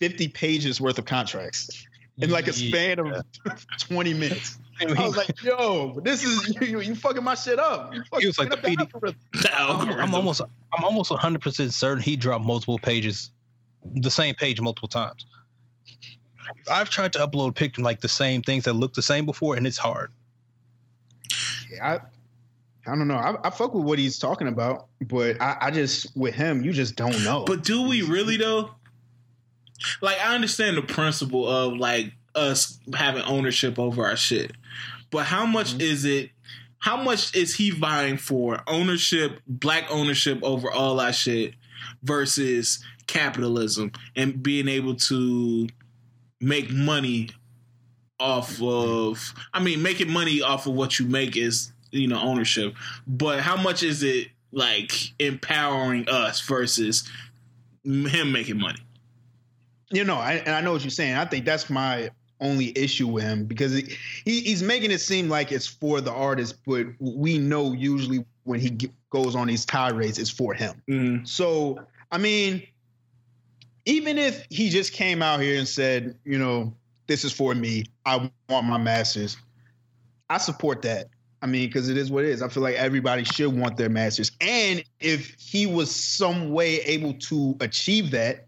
50 0.00 0.28
pages 0.28 0.82
worth 0.82 0.98
of 0.98 1.06
contracts 1.06 1.86
in 2.18 2.28
like 2.28 2.46
a 2.46 2.52
span 2.52 2.98
of 2.98 3.24
20 3.78 4.12
minutes. 4.12 4.58
I 4.80 5.06
was 5.06 5.16
like, 5.16 5.42
"Yo, 5.42 5.98
this 6.02 6.24
is 6.24 6.54
you, 6.60 6.80
you 6.80 6.94
fucking 6.94 7.22
my 7.22 7.34
shit 7.34 7.58
up." 7.58 7.92
he 8.18 8.26
was 8.26 8.38
like 8.38 8.50
the 8.50 8.56
PD. 8.56 9.14
I'm, 9.54 9.88
I'm 9.98 10.14
almost, 10.14 10.40
I'm 10.76 10.84
almost 10.84 11.10
100 11.10 11.40
percent 11.40 11.72
certain 11.72 12.02
he 12.02 12.16
dropped 12.16 12.44
multiple 12.44 12.78
pages, 12.78 13.30
the 13.94 14.10
same 14.10 14.34
page 14.34 14.60
multiple 14.60 14.88
times. 14.88 15.24
I've 16.70 16.90
tried 16.90 17.12
to 17.14 17.20
upload 17.20 17.54
pictures 17.54 17.84
like 17.84 18.00
the 18.00 18.08
same 18.08 18.42
things 18.42 18.64
that 18.64 18.74
look 18.74 18.94
the 18.94 19.02
same 19.02 19.24
before, 19.24 19.56
and 19.56 19.66
it's 19.66 19.78
hard. 19.78 20.10
Yeah, 21.70 21.94
I 21.94 22.00
don't 22.90 23.06
know. 23.06 23.14
I, 23.14 23.36
I, 23.44 23.50
fuck 23.50 23.74
with 23.74 23.84
what 23.84 23.98
he's 23.98 24.18
talking 24.18 24.48
about, 24.48 24.88
but 25.06 25.40
I, 25.40 25.56
I, 25.60 25.70
just 25.70 26.16
with 26.16 26.34
him, 26.34 26.64
you 26.64 26.72
just 26.72 26.96
don't 26.96 27.22
know. 27.24 27.44
But 27.44 27.62
do 27.62 27.88
we 27.88 28.02
really 28.02 28.36
though? 28.36 28.70
Like 30.00 30.18
I 30.20 30.34
understand 30.34 30.76
the 30.76 30.82
principle 30.82 31.48
of 31.48 31.74
like 31.74 32.12
us 32.34 32.78
having 32.94 33.22
ownership 33.22 33.78
over 33.78 34.04
our 34.04 34.16
shit, 34.16 34.52
but 35.10 35.26
how 35.26 35.46
much 35.46 35.72
mm-hmm. 35.72 35.80
is 35.80 36.04
it? 36.04 36.30
How 36.78 37.00
much 37.00 37.36
is 37.36 37.54
he 37.54 37.70
vying 37.70 38.16
for 38.16 38.60
ownership, 38.66 39.38
black 39.46 39.84
ownership 39.88 40.40
over 40.42 40.70
all 40.70 40.98
our 40.98 41.12
shit, 41.12 41.54
versus 42.02 42.82
capitalism 43.06 43.92
and 44.16 44.42
being 44.42 44.66
able 44.66 44.96
to 44.96 45.68
make 46.40 46.72
money 46.72 47.30
off 48.18 48.60
of? 48.60 49.34
I 49.54 49.62
mean, 49.62 49.82
making 49.82 50.10
money 50.10 50.42
off 50.42 50.66
of 50.66 50.74
what 50.74 50.98
you 50.98 51.06
make 51.06 51.36
is 51.36 51.71
you 51.92 52.08
know 52.08 52.20
ownership, 52.20 52.74
but 53.06 53.40
how 53.40 53.56
much 53.56 53.82
is 53.82 54.02
it 54.02 54.28
like 54.50 54.92
empowering 55.18 56.08
us 56.08 56.40
versus 56.40 57.08
him 57.84 58.32
making 58.32 58.58
money? 58.58 58.80
You 59.90 60.04
know, 60.04 60.16
I, 60.16 60.34
and 60.34 60.50
I 60.50 60.60
know 60.60 60.72
what 60.72 60.82
you're 60.82 60.90
saying. 60.90 61.16
I 61.16 61.24
think 61.26 61.44
that's 61.44 61.68
my 61.68 62.10
only 62.40 62.76
issue 62.76 63.06
with 63.06 63.24
him 63.24 63.44
because 63.44 63.74
he, 63.74 63.96
he's 64.24 64.62
making 64.62 64.90
it 64.90 65.00
seem 65.00 65.28
like 65.28 65.52
it's 65.52 65.66
for 65.66 66.00
the 66.00 66.12
artist, 66.12 66.56
but 66.66 66.86
we 66.98 67.38
know 67.38 67.72
usually 67.72 68.24
when 68.44 68.58
he 68.58 68.76
goes 69.10 69.36
on 69.36 69.46
these 69.46 69.64
tirades, 69.64 70.18
it's 70.18 70.30
for 70.30 70.52
him. 70.52 70.82
Mm-hmm. 70.90 71.24
So, 71.24 71.78
I 72.10 72.18
mean, 72.18 72.66
even 73.84 74.18
if 74.18 74.44
he 74.50 74.68
just 74.68 74.92
came 74.92 75.22
out 75.22 75.40
here 75.40 75.58
and 75.58 75.68
said, 75.68 76.18
you 76.24 76.38
know, 76.38 76.74
this 77.06 77.24
is 77.24 77.32
for 77.32 77.54
me, 77.54 77.84
I 78.04 78.30
want 78.48 78.66
my 78.66 78.78
masters, 78.78 79.36
I 80.28 80.38
support 80.38 80.82
that. 80.82 81.08
I 81.42 81.46
mean, 81.46 81.66
because 81.66 81.88
it 81.88 81.96
is 81.96 82.10
what 82.10 82.24
it 82.24 82.30
is. 82.30 82.40
I 82.40 82.48
feel 82.48 82.62
like 82.62 82.76
everybody 82.76 83.24
should 83.24 83.52
want 83.52 83.76
their 83.76 83.88
masters. 83.88 84.30
And 84.40 84.84
if 85.00 85.34
he 85.38 85.66
was 85.66 85.94
some 85.94 86.52
way 86.52 86.76
able 86.82 87.14
to 87.14 87.56
achieve 87.60 88.12
that, 88.12 88.46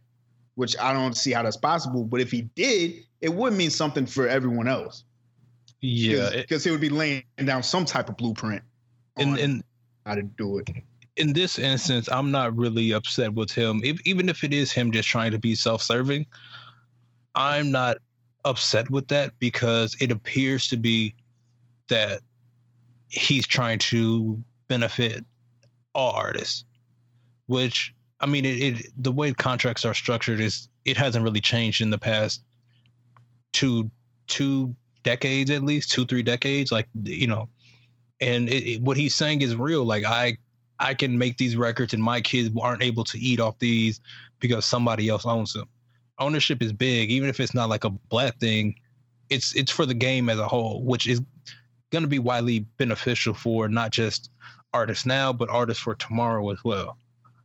which 0.54 0.78
I 0.78 0.92
don't 0.92 1.16
see 1.16 1.32
how 1.32 1.42
that's 1.42 1.56
possible, 1.56 2.04
but 2.04 2.20
if 2.20 2.30
he 2.30 2.42
did, 2.42 3.04
it 3.20 3.34
would 3.34 3.52
mean 3.52 3.70
something 3.70 4.06
for 4.06 4.28
everyone 4.28 4.68
else. 4.68 5.02
Yeah, 5.80 6.30
because 6.30 6.62
he 6.64 6.70
would 6.70 6.80
be 6.80 6.88
laying 6.88 7.24
down 7.44 7.62
some 7.62 7.84
type 7.84 8.08
of 8.08 8.16
blueprint 8.16 8.62
and 9.18 9.38
and 9.38 9.64
how 10.06 10.14
to 10.14 10.22
do 10.22 10.58
it. 10.58 10.70
In 11.16 11.32
this 11.32 11.58
instance, 11.58 12.08
I'm 12.10 12.30
not 12.30 12.56
really 12.56 12.92
upset 12.92 13.34
with 13.34 13.50
him, 13.50 13.80
if, 13.84 14.00
even 14.06 14.28
if 14.28 14.44
it 14.44 14.54
is 14.54 14.72
him 14.72 14.92
just 14.92 15.08
trying 15.08 15.32
to 15.32 15.38
be 15.38 15.54
self-serving. 15.54 16.26
I'm 17.34 17.70
not 17.70 17.98
upset 18.44 18.88
with 18.90 19.08
that 19.08 19.38
because 19.40 19.96
it 20.00 20.10
appears 20.10 20.68
to 20.68 20.76
be 20.76 21.14
that 21.88 22.20
he's 23.08 23.46
trying 23.46 23.78
to 23.78 24.42
benefit 24.68 25.24
all 25.94 26.12
artists, 26.12 26.64
which 27.46 27.94
I 28.20 28.26
mean, 28.26 28.44
it, 28.44 28.62
it, 28.62 28.86
the 28.96 29.12
way 29.12 29.32
contracts 29.32 29.84
are 29.84 29.94
structured 29.94 30.40
is 30.40 30.68
it 30.84 30.96
hasn't 30.96 31.24
really 31.24 31.40
changed 31.40 31.80
in 31.80 31.90
the 31.90 31.98
past 31.98 32.42
two 33.52 33.90
two 34.26 34.74
decades 35.02 35.50
at 35.50 35.62
least 35.62 35.92
two 35.92 36.06
three 36.06 36.22
decades 36.22 36.72
like 36.72 36.88
you 37.02 37.26
know 37.26 37.46
and 38.20 38.48
it, 38.48 38.80
what 38.80 38.96
he's 38.96 39.14
saying 39.14 39.42
is 39.42 39.54
real. 39.54 39.84
Like 39.84 40.04
i 40.04 40.36
i 40.80 40.92
can 40.94 41.16
make 41.16 41.36
these 41.36 41.56
records 41.56 41.94
and 41.94 42.02
my 42.02 42.20
kids 42.20 42.50
aren't 42.60 42.82
able 42.82 43.04
to 43.04 43.18
eat 43.18 43.40
off 43.40 43.58
these 43.58 44.00
because 44.40 44.64
somebody 44.64 45.08
else 45.08 45.24
owns 45.24 45.52
them. 45.52 45.68
Ownership 46.18 46.62
is 46.62 46.72
big. 46.72 47.10
Even 47.10 47.28
if 47.28 47.38
it's 47.40 47.54
not 47.54 47.68
like 47.68 47.84
a 47.84 47.90
black 47.90 48.38
thing 48.38 48.74
it's 49.30 49.54
it's 49.54 49.70
for 49.70 49.86
the 49.86 49.94
game 49.94 50.28
as 50.28 50.38
a 50.38 50.48
whole 50.48 50.82
which 50.82 51.06
is 51.06 51.20
going 51.94 52.02
to 52.02 52.08
be 52.08 52.18
widely 52.18 52.60
beneficial 52.76 53.32
for 53.32 53.68
not 53.68 53.92
just 53.92 54.30
artists 54.72 55.06
now, 55.06 55.32
but 55.32 55.48
artists 55.48 55.80
for 55.82 55.94
tomorrow 55.94 56.50
as 56.50 56.58
well. 56.64 56.98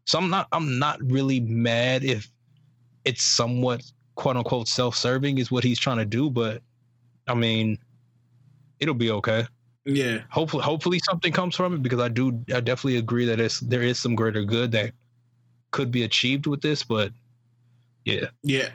So 0.05 0.17
I'm 0.17 0.29
not 0.29 0.47
I'm 0.51 0.79
not 0.79 0.99
really 1.03 1.39
mad 1.39 2.03
if 2.03 2.27
it's 3.05 3.21
somewhat 3.23 3.83
quote 4.15 4.35
unquote 4.35 4.67
self-serving 4.67 5.37
is 5.37 5.51
what 5.51 5.63
he's 5.63 5.79
trying 5.79 5.97
to 5.97 6.05
do, 6.05 6.31
but 6.31 6.63
I 7.27 7.35
mean, 7.35 7.77
it'll 8.79 8.95
be 8.95 9.11
okay. 9.11 9.45
Yeah. 9.85 10.21
Hopefully 10.29 10.63
hopefully 10.63 10.99
something 11.05 11.31
comes 11.31 11.55
from 11.55 11.75
it 11.75 11.83
because 11.83 11.99
I 11.99 12.09
do 12.09 12.43
I 12.53 12.59
definitely 12.59 12.97
agree 12.97 13.25
that 13.25 13.39
it's 13.39 13.59
there 13.59 13.83
is 13.83 13.99
some 13.99 14.15
greater 14.15 14.43
good 14.43 14.71
that 14.71 14.93
could 15.69 15.91
be 15.91 16.03
achieved 16.03 16.47
with 16.47 16.61
this, 16.61 16.83
but 16.83 17.11
yeah. 18.03 18.25
Yeah 18.41 18.69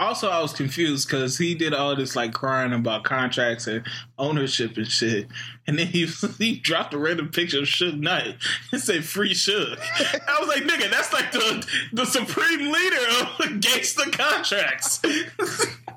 also 0.00 0.28
I 0.28 0.40
was 0.40 0.52
confused 0.52 1.08
because 1.08 1.38
he 1.38 1.54
did 1.54 1.74
all 1.74 1.94
this 1.94 2.16
like 2.16 2.32
crying 2.32 2.72
about 2.72 3.04
contracts 3.04 3.66
and 3.66 3.86
ownership 4.18 4.76
and 4.76 4.88
shit, 4.88 5.28
and 5.66 5.78
then 5.78 5.86
he 5.86 6.06
he 6.38 6.56
dropped 6.56 6.94
a 6.94 6.98
random 6.98 7.28
picture 7.28 7.58
of 7.60 7.64
Suge 7.64 7.98
Knight 7.98 8.36
and 8.72 8.80
said 8.80 9.04
"Free 9.04 9.34
Suge." 9.34 9.78
I 10.26 10.40
was 10.40 10.48
like, 10.48 10.64
"Nigga, 10.64 10.90
that's 10.90 11.12
like 11.12 11.32
the 11.32 11.66
the 11.92 12.04
supreme 12.06 12.72
leader 12.72 12.96
of 13.40 13.60
gangster 13.60 14.10
contracts." 14.10 15.00
and 15.04 15.12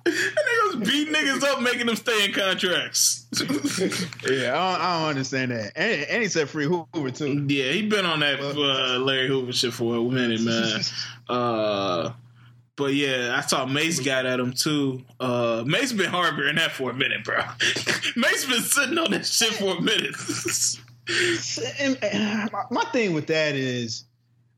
he 0.05 0.67
was 0.67 0.75
just 0.75 0.91
beat 0.91 1.09
niggas 1.09 1.43
up, 1.43 1.61
making 1.61 1.87
them 1.87 1.95
stay 1.95 2.25
in 2.25 2.33
contracts. 2.33 3.25
yeah, 3.39 3.47
I 3.47 4.73
don't, 4.73 4.81
I 4.81 4.99
don't 4.99 5.09
understand 5.09 5.51
that. 5.51 5.71
And, 5.75 6.03
and 6.03 6.23
he 6.23 6.29
said 6.29 6.49
free 6.49 6.65
Hoover 6.65 7.11
too. 7.11 7.45
Yeah, 7.47 7.71
he 7.71 7.87
been 7.87 8.05
on 8.05 8.19
that 8.19 8.39
uh, 8.39 8.99
Larry 8.99 9.27
Hoover 9.27 9.53
shit 9.53 9.73
for 9.73 9.95
a 9.95 10.01
minute, 10.01 10.41
man. 10.41 10.81
Uh, 11.29 12.11
but 12.75 12.93
yeah, 12.93 13.35
I 13.37 13.41
saw 13.41 13.65
Mase 13.65 13.99
got 13.99 14.25
at 14.25 14.39
him 14.39 14.53
too. 14.53 15.03
Uh, 15.19 15.63
Mase 15.65 15.93
been 15.93 16.09
harboring 16.09 16.55
that 16.55 16.71
for 16.71 16.89
a 16.91 16.93
minute, 16.93 17.23
bro. 17.23 17.37
Mase 18.15 18.45
been 18.45 18.61
sitting 18.61 18.97
on 18.97 19.11
that 19.11 19.25
shit 19.25 19.53
for 19.53 19.75
a 19.77 19.81
minute. 19.81 20.15
My 22.71 22.83
thing 22.91 23.13
with 23.13 23.27
that 23.27 23.55
is, 23.55 24.05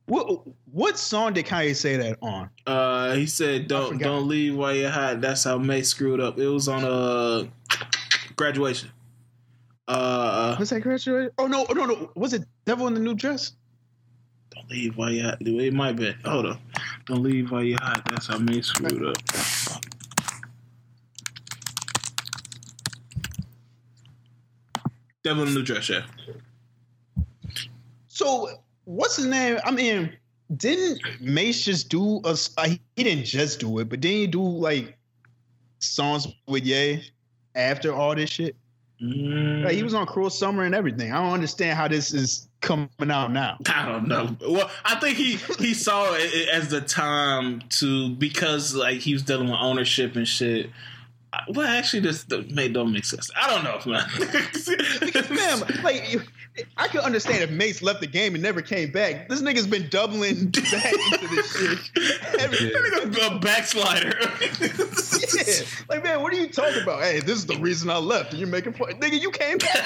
what 0.06 0.42
what 0.72 0.98
song 1.00 1.34
did 1.34 1.46
Kanye 1.46 1.76
say 1.76 1.98
that 1.98 2.18
on? 2.22 2.50
Uh, 2.68 3.16
he 3.16 3.26
said, 3.26 3.68
"Don't 3.68 3.98
don't 3.98 4.28
leave 4.28 4.56
while 4.56 4.76
you're 4.76 4.90
hot." 4.92 5.22
That's 5.22 5.44
how 5.44 5.58
Mase 5.58 5.90
screwed 5.90 6.20
up. 6.20 6.38
It 6.38 6.48
was 6.48 6.68
on 6.68 6.84
uh 6.84 7.46
graduation. 8.36 8.90
Uh, 9.88 10.56
Was 10.58 10.70
that 10.72 10.82
graduation? 10.82 11.32
Oh 11.38 11.48
no, 11.48 11.66
no, 11.74 11.86
no. 11.86 12.12
Was 12.16 12.34
it 12.34 12.44
Devil 12.66 12.88
in 12.88 12.94
the 12.94 13.00
New 13.00 13.14
Dress? 13.16 13.54
don't 14.56 14.70
leave 14.70 14.96
while 14.96 15.12
you're 15.12 15.26
hot. 15.26 15.38
It 15.42 15.74
might 15.74 15.96
be. 15.96 16.16
Hold 16.24 16.46
up. 16.46 16.60
Don't 17.06 17.22
leave 17.24 17.52
while 17.52 17.64
you're 17.64 17.80
hot. 17.82 18.04
That's 18.10 18.28
how 18.28 18.38
Mase 18.40 18.66
screwed 18.68 19.06
up. 19.06 19.18
Devil 25.24 25.48
in 25.48 25.54
the 25.54 25.64
Dress, 25.64 25.90
yeah. 25.90 26.04
So 28.08 28.50
what's 28.86 29.18
his 29.18 29.26
name? 29.26 29.58
I 29.66 29.72
mean, 29.72 30.16
didn't 30.56 31.02
Mase 31.20 31.64
just 31.66 31.90
do 31.90 32.22
a? 32.24 32.38
uh, 32.58 32.68
He 32.96 33.04
didn't 33.04 33.26
just 33.26 33.60
do 33.60 33.80
it, 33.80 33.90
but 33.90 34.00
didn't 34.02 34.18
he 34.18 34.28
do 34.28 34.42
like 34.44 34.98
songs 35.80 36.28
with 36.48 36.64
Ye 36.66 37.04
after 37.56 37.94
all 37.94 38.16
this 38.16 38.30
shit? 38.30 38.56
Mm, 39.02 39.66
Like 39.66 39.74
he 39.74 39.84
was 39.84 39.94
on 39.94 40.06
Cruel 40.06 40.30
Summer 40.30 40.64
and 40.64 40.76
everything. 40.76 41.12
I 41.12 41.18
don't 41.22 41.34
understand 41.34 41.78
how 41.78 41.88
this 41.88 42.14
is 42.14 42.45
coming 42.66 42.90
out 43.12 43.32
now. 43.32 43.58
I 43.68 43.86
don't 43.88 44.08
know. 44.08 44.36
Well, 44.42 44.70
I 44.84 44.96
think 44.96 45.18
he 45.18 45.38
he 45.64 45.74
saw 45.74 46.14
it 46.14 46.50
as 46.50 46.68
the 46.70 46.82
time 46.82 47.62
to 47.80 48.10
because 48.16 48.76
like 48.76 48.98
he 49.00 49.14
was 49.14 49.24
dealing 49.24 49.50
with 49.50 49.60
ownership 49.60 50.16
and 50.16 50.28
shit. 50.28 50.70
Well, 51.50 51.68
actually, 51.68 52.00
this 52.00 52.24
th- 52.24 52.48
made 52.52 52.72
don't 52.74 52.94
make 52.94 53.04
sense. 53.04 53.30
I 53.36 53.50
don't 53.50 53.64
know, 53.66 53.92
man. 53.92 54.08
Because 55.02 55.30
man, 55.30 55.84
like 55.84 56.12
you- 56.14 56.22
I 56.78 56.88
can 56.88 57.02
understand 57.02 57.44
if 57.44 57.52
Mase 57.52 57.82
left 57.82 58.00
the 58.00 58.08
game 58.08 58.34
and 58.34 58.42
never 58.42 58.62
came 58.62 58.90
back. 58.90 59.28
This 59.28 59.42
nigga's 59.42 59.68
been 59.68 59.90
doubling 59.90 60.46
back 60.52 60.94
into 60.94 61.28
this 61.28 61.52
shit. 61.58 61.80
Every, 62.40 62.70
That 62.70 63.10
nigga 63.12 63.36
a 63.36 63.40
backslider. 63.40 64.18
yeah. 65.46 65.66
Like 65.90 66.02
man, 66.06 66.22
what 66.22 66.32
are 66.32 66.38
you 66.38 66.48
talking 66.48 66.82
about? 66.82 67.02
Hey, 67.04 67.20
this 67.20 67.36
is 67.38 67.46
the 67.46 67.58
reason 67.58 67.90
I 67.90 67.98
left. 67.98 68.32
And 68.32 68.40
you're 68.40 68.48
making 68.48 68.72
fun, 68.72 68.94
nigga. 68.94 69.20
You 69.20 69.32
came 69.32 69.58
back 69.58 69.84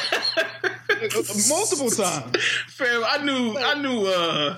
multiple 1.49 1.89
times. 1.89 2.35
Fam, 2.67 3.03
I 3.05 3.23
knew, 3.23 3.57
I 3.57 3.81
knew, 3.81 4.05
uh, 4.05 4.57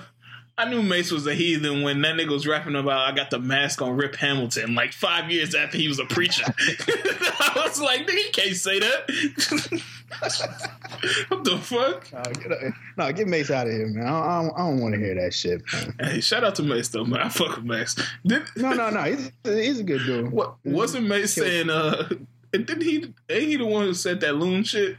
I 0.58 0.68
knew 0.68 0.82
Mase 0.82 1.10
was 1.10 1.26
a 1.26 1.34
heathen 1.34 1.82
when 1.82 2.02
that 2.02 2.14
nigga 2.14 2.30
was 2.30 2.46
rapping 2.46 2.76
about 2.76 3.10
I 3.10 3.16
got 3.16 3.30
the 3.30 3.38
mask 3.38 3.80
on 3.80 3.96
Rip 3.96 4.14
Hamilton 4.16 4.74
like 4.74 4.92
five 4.92 5.30
years 5.30 5.54
after 5.54 5.78
he 5.78 5.88
was 5.88 5.98
a 5.98 6.04
preacher. 6.04 6.44
I 6.58 7.62
was 7.66 7.80
like, 7.80 8.06
nigga, 8.06 8.12
you 8.12 8.30
can't 8.32 8.56
say 8.56 8.78
that. 8.78 9.82
what 11.28 11.44
the 11.44 11.56
fuck? 11.56 12.12
No, 12.12 12.22
get, 12.22 12.72
no, 12.98 13.12
get 13.12 13.28
Mase 13.28 13.50
out 13.50 13.66
of 13.66 13.72
here, 13.72 13.86
man. 13.88 14.06
I 14.06 14.42
don't, 14.42 14.56
don't, 14.56 14.80
want 14.80 14.94
to 14.94 15.00
hear 15.00 15.14
that 15.14 15.32
shit. 15.32 15.62
Man. 15.72 15.94
Hey, 15.98 16.20
shout 16.20 16.44
out 16.44 16.54
to 16.56 16.62
Mase 16.62 16.90
though, 16.90 17.04
man. 17.04 17.20
I 17.20 17.28
fuck 17.30 17.56
with 17.56 17.64
Mase. 17.64 17.96
Did, 18.26 18.42
No, 18.56 18.72
no, 18.72 18.90
no. 18.90 19.02
He's, 19.04 19.32
he's 19.44 19.80
a 19.80 19.84
good 19.84 20.04
dude. 20.04 20.30
what 20.30 20.56
wasn't 20.64 21.06
Mase 21.06 21.32
saying? 21.32 21.70
Uh, 21.70 22.10
and 22.52 22.66
didn't 22.66 22.82
he? 22.82 23.14
Ain't 23.30 23.48
he 23.48 23.56
the 23.56 23.64
one 23.64 23.86
who 23.86 23.94
said 23.94 24.20
that 24.20 24.36
loon 24.36 24.64
shit? 24.64 24.98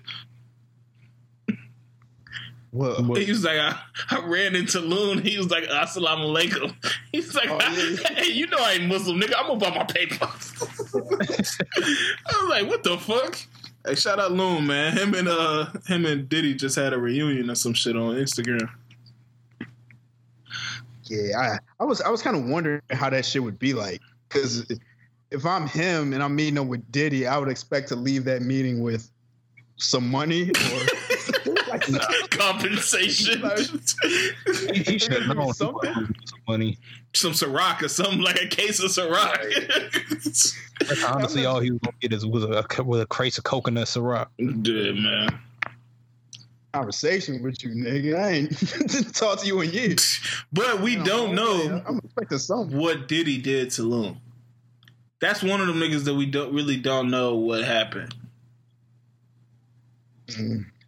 What? 2.73 3.21
He 3.21 3.29
was 3.29 3.43
like, 3.43 3.59
I, 3.59 3.79
I 4.09 4.25
ran 4.25 4.55
into 4.55 4.79
Loon. 4.79 5.21
He 5.21 5.37
was 5.37 5.51
like, 5.51 5.65
Assalamu 5.65 6.35
alaikum. 6.35 6.73
He's 7.11 7.35
like, 7.35 7.47
Oh, 7.47 7.59
yeah. 7.59 7.97
hey, 8.15 8.31
you 8.31 8.47
know 8.47 8.57
I 8.59 8.73
ain't 8.73 8.85
Muslim, 8.85 9.21
nigga. 9.21 9.35
I'm 9.37 9.45
gonna 9.45 9.59
buy 9.59 9.69
my 9.69 9.83
paper. 9.83 10.17
I 10.25 10.27
was 12.41 12.49
like, 12.49 12.67
what 12.67 12.83
the 12.83 12.97
fuck? 12.97 13.37
Hey, 13.85 13.93
shout 13.93 14.19
out 14.19 14.31
Loon, 14.31 14.65
man. 14.65 14.97
Him 14.97 15.13
and 15.13 15.27
uh, 15.27 15.67
him 15.85 16.07
and 16.07 16.27
Diddy 16.27 16.55
just 16.55 16.75
had 16.75 16.93
a 16.93 16.97
reunion 16.97 17.51
or 17.51 17.55
some 17.55 17.75
shit 17.75 17.95
on 17.95 18.15
Instagram. 18.15 18.67
Yeah, 21.03 21.37
I, 21.37 21.59
I 21.79 21.85
was 21.85 22.01
I 22.01 22.09
was 22.09 22.23
kind 22.23 22.35
of 22.35 22.45
wondering 22.45 22.81
how 22.89 23.11
that 23.11 23.23
shit 23.23 23.43
would 23.43 23.59
be 23.59 23.73
like 23.73 24.01
because 24.29 24.65
if 25.29 25.45
I'm 25.45 25.67
him 25.67 26.13
and 26.13 26.23
I'm 26.23 26.35
meeting 26.35 26.57
up 26.57 26.65
with 26.65 26.91
Diddy, 26.91 27.27
I 27.27 27.37
would 27.37 27.49
expect 27.49 27.89
to 27.89 27.95
leave 27.95 28.23
that 28.23 28.41
meeting 28.41 28.81
with 28.81 29.11
some 29.75 30.09
money 30.09 30.49
or 30.49 30.79
like, 30.79 30.89
Compensation. 32.29 33.41
He, 34.73 34.83
he 34.83 34.97
should 34.99 35.13
have 35.23 35.35
known 35.35 35.53
Something. 35.53 35.93
some 35.93 36.39
money. 36.47 36.77
some 37.13 37.31
Ciroc 37.33 37.81
or 37.83 37.87
something 37.87 38.21
like 38.21 38.41
a 38.41 38.47
case 38.47 38.79
of 38.79 38.89
Ciroc. 38.91 39.39
That's 40.87 41.03
honestly 41.03 41.45
all 41.45 41.59
he 41.59 41.71
was 41.71 41.79
gonna 41.81 41.95
get 42.01 42.13
is 42.13 42.25
was 42.25 42.43
a 42.43 42.65
with 42.83 43.01
a 43.01 43.05
crate 43.05 43.37
of 43.37 43.43
coconut 43.43 43.87
syrup. 43.87 44.29
Dude, 44.37 44.97
man. 44.97 45.39
conversation 46.73 47.41
with 47.43 47.63
you, 47.63 47.69
nigga. 47.71 48.15
I 48.17 48.29
ain't 48.31 48.59
didn't 48.89 49.13
talk 49.15 49.39
to 49.41 49.47
you 49.47 49.61
in 49.61 49.71
years. 49.71 50.19
But 50.51 50.81
we 50.81 50.95
don't 50.97 51.35
know 51.35 51.81
I'm 51.87 51.99
expecting 51.99 52.37
something. 52.39 52.77
what 52.77 53.07
Diddy 53.07 53.37
did 53.37 53.71
to 53.71 53.83
Loon. 53.83 54.17
That's 55.21 55.41
one 55.41 55.61
of 55.61 55.67
them 55.67 55.77
niggas 55.77 56.03
that 56.05 56.15
we 56.15 56.25
don't 56.25 56.53
really 56.53 56.75
don't 56.77 57.09
know 57.09 57.35
what 57.35 57.63
happened. 57.63 58.13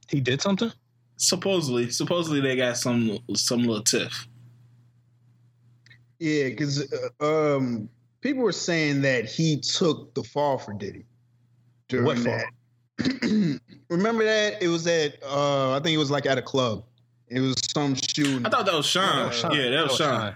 He 0.10 0.20
did 0.20 0.42
something. 0.42 0.72
Supposedly, 1.18 1.90
supposedly 1.92 2.42
they 2.42 2.56
got 2.56 2.78
some 2.78 3.20
some 3.36 3.62
little 3.62 3.84
tiff. 3.84 4.28
Yeah, 6.20 6.50
because 6.50 6.92
uh, 7.22 7.56
um, 7.58 7.90
people 8.22 8.44
were 8.44 8.52
saying 8.52 9.02
that 9.02 9.26
he 9.26 9.60
took 9.60 10.14
the 10.14 10.24
fall 10.24 10.58
for 10.58 10.74
Diddy. 10.74 11.06
During 11.88 12.06
What 12.06 12.18
fall? 12.18 12.42
that. 12.98 13.60
Remember 13.90 14.24
that 14.24 14.62
it 14.62 14.68
was 14.68 14.88
at 14.88 15.22
uh, 15.24 15.74
I 15.74 15.80
think 15.82 15.94
it 15.96 16.00
was 16.00 16.12
like 16.12 16.26
at 16.26 16.38
a 16.38 16.42
club. 16.42 16.84
It 17.28 17.40
was 17.40 17.56
some 17.74 17.96
shooting. 17.96 18.46
I 18.46 18.50
thought 18.50 18.66
that 18.66 18.74
was 18.76 18.86
Shyne. 18.86 19.32
Shyne. 19.32 19.52
Yeah, 19.52 19.70
that 19.72 19.84
was 19.84 19.96
Shyne. 19.98 20.36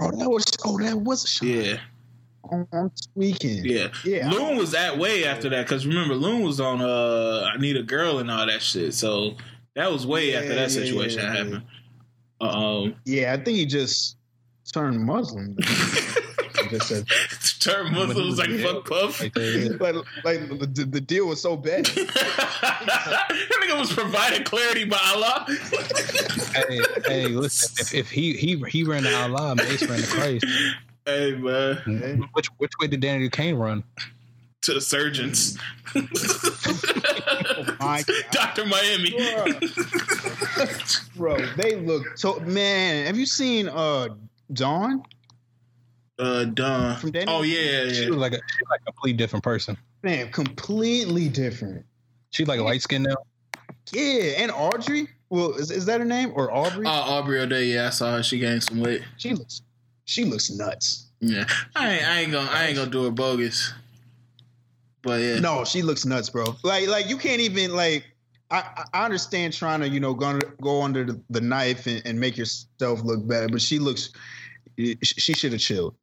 oh, 0.00 0.10
that 0.10 0.28
was 0.28 0.44
oh 0.64 0.78
that 0.78 0.96
was 0.96 1.24
a 1.24 1.26
shot. 1.28 1.46
Yeah, 1.48 1.76
on, 2.44 2.66
on 2.72 2.90
tweaking. 3.14 3.64
yeah. 3.64 3.88
yeah. 4.04 4.30
Loon 4.30 4.56
was 4.56 4.72
that 4.72 4.98
way 4.98 5.24
after 5.24 5.48
that 5.48 5.66
because 5.66 5.86
remember 5.86 6.14
Loon 6.14 6.42
was 6.42 6.60
on 6.60 6.80
uh 6.82 7.48
I 7.52 7.56
Need 7.58 7.76
a 7.76 7.82
Girl 7.82 8.18
and 8.18 8.30
all 8.30 8.46
that 8.46 8.62
shit. 8.62 8.94
So 8.94 9.36
that 9.76 9.90
was 9.92 10.06
way 10.06 10.32
Yeah, 10.32 10.38
after 10.38 10.48
that 10.56 10.60
yeah, 10.62 10.66
situation 10.68 11.20
yeah, 11.20 11.32
yeah. 11.32 11.36
happened. 11.38 11.62
Um, 12.40 12.94
Yeah, 13.04 13.32
I 13.32 13.36
think 13.36 13.56
he 13.56 13.64
just 13.66 14.16
turned 14.72 14.98
Muslim. 15.04 15.56
Just 16.70 16.88
said, 16.88 17.06
Turn 17.60 17.92
Muslim 17.92 18.26
was 18.26 18.38
like 18.38 18.50
fuck 18.58 18.88
Puff. 18.88 19.20
Right 19.20 19.32
there. 19.34 19.68
like, 19.78 19.94
like 20.24 20.48
the, 20.48 20.84
the 20.90 21.00
deal 21.00 21.26
was 21.28 21.40
so 21.40 21.56
bad. 21.56 21.84
that 21.86 23.28
nigga 23.62 23.78
was 23.78 23.92
provided 23.92 24.44
clarity 24.44 24.84
by 24.84 24.98
Allah. 25.14 25.46
hey, 25.48 26.80
hey, 27.06 27.26
listen. 27.28 27.76
If, 27.78 27.94
if 27.94 28.10
he 28.10 28.32
he 28.32 28.60
he 28.68 28.82
ran 28.82 29.04
to 29.04 29.14
Allah, 29.14 29.54
Mase 29.54 29.86
ran 29.88 30.00
to 30.00 30.06
Christ. 30.08 30.44
hey 31.04 31.36
man, 31.36 32.28
Which 32.32 32.48
which 32.58 32.72
way 32.80 32.88
did 32.88 33.00
Danity 33.00 33.30
Kane 33.30 33.54
run? 33.54 33.84
To 34.66 34.74
the 34.74 34.80
surgeons. 34.80 35.56
my 37.78 38.02
God. 38.02 38.04
Doctor 38.32 38.66
Miami. 38.66 39.16
Bro, 41.14 41.46
they 41.56 41.76
look 41.76 42.18
so 42.18 42.40
man. 42.40 43.06
Have 43.06 43.16
you 43.16 43.26
seen 43.26 43.68
uh 43.68 44.08
Dawn? 44.52 45.04
Uh, 46.18 46.46
Don. 46.46 46.96
From 46.96 47.12
Danity? 47.12 47.26
Oh 47.28 47.42
yeah, 47.42 47.60
yeah. 47.60 47.92
She 47.92 48.02
yeah. 48.02 48.08
was 48.08 48.18
like 48.18 48.32
a, 48.32 48.38
she 48.38 48.64
like 48.68 48.80
a 48.80 48.84
complete 48.86 49.16
different 49.16 49.44
person. 49.44 49.76
Man, 50.02 50.32
completely 50.32 51.28
different. 51.28 51.86
She 52.30 52.44
like 52.44 52.58
light 52.58 52.82
skin 52.82 53.04
now. 53.04 53.14
Yeah, 53.92 54.32
and 54.38 54.50
Audrey. 54.50 55.06
Well, 55.30 55.52
is, 55.52 55.70
is 55.70 55.86
that 55.86 56.00
her 56.00 56.04
name 56.04 56.32
or 56.34 56.52
Aubrey? 56.52 56.86
Uh, 56.86 56.90
Aubrey 56.90 57.38
O'Day. 57.38 57.66
Yeah, 57.66 57.86
I 57.86 57.90
saw 57.90 58.16
her. 58.16 58.24
She 58.24 58.40
gained 58.40 58.64
some 58.64 58.80
weight. 58.80 59.02
she 59.16 59.32
looks, 59.32 59.62
she 60.06 60.24
looks 60.24 60.50
nuts. 60.50 61.06
Yeah, 61.20 61.44
I 61.76 61.92
ain't, 61.92 62.04
I 62.04 62.20
ain't 62.22 62.32
gonna, 62.32 62.50
I 62.50 62.64
ain't 62.64 62.76
gonna 62.76 62.90
do 62.90 63.04
her 63.04 63.12
bogus. 63.12 63.72
But 65.06 65.20
yeah, 65.22 65.38
No, 65.38 65.64
she 65.64 65.82
looks 65.82 66.04
nuts, 66.04 66.28
bro. 66.28 66.56
Like, 66.64 66.88
like 66.88 67.08
you 67.08 67.16
can't 67.16 67.40
even 67.40 67.74
like. 67.74 68.04
I, 68.50 68.84
I- 68.92 69.04
understand 69.04 69.52
trying 69.54 69.80
to 69.80 69.88
you 69.88 69.98
know 69.98 70.14
go 70.14 70.38
go 70.60 70.82
under 70.82 71.04
the, 71.04 71.20
the 71.30 71.40
knife 71.40 71.86
and, 71.86 72.02
and 72.04 72.20
make 72.20 72.36
yourself 72.36 73.02
look 73.02 73.26
better, 73.26 73.48
but 73.48 73.60
she 73.62 73.78
looks. 73.78 74.10
She 75.02 75.32
should 75.32 75.52
have 75.52 75.60
chilled. 75.60 75.94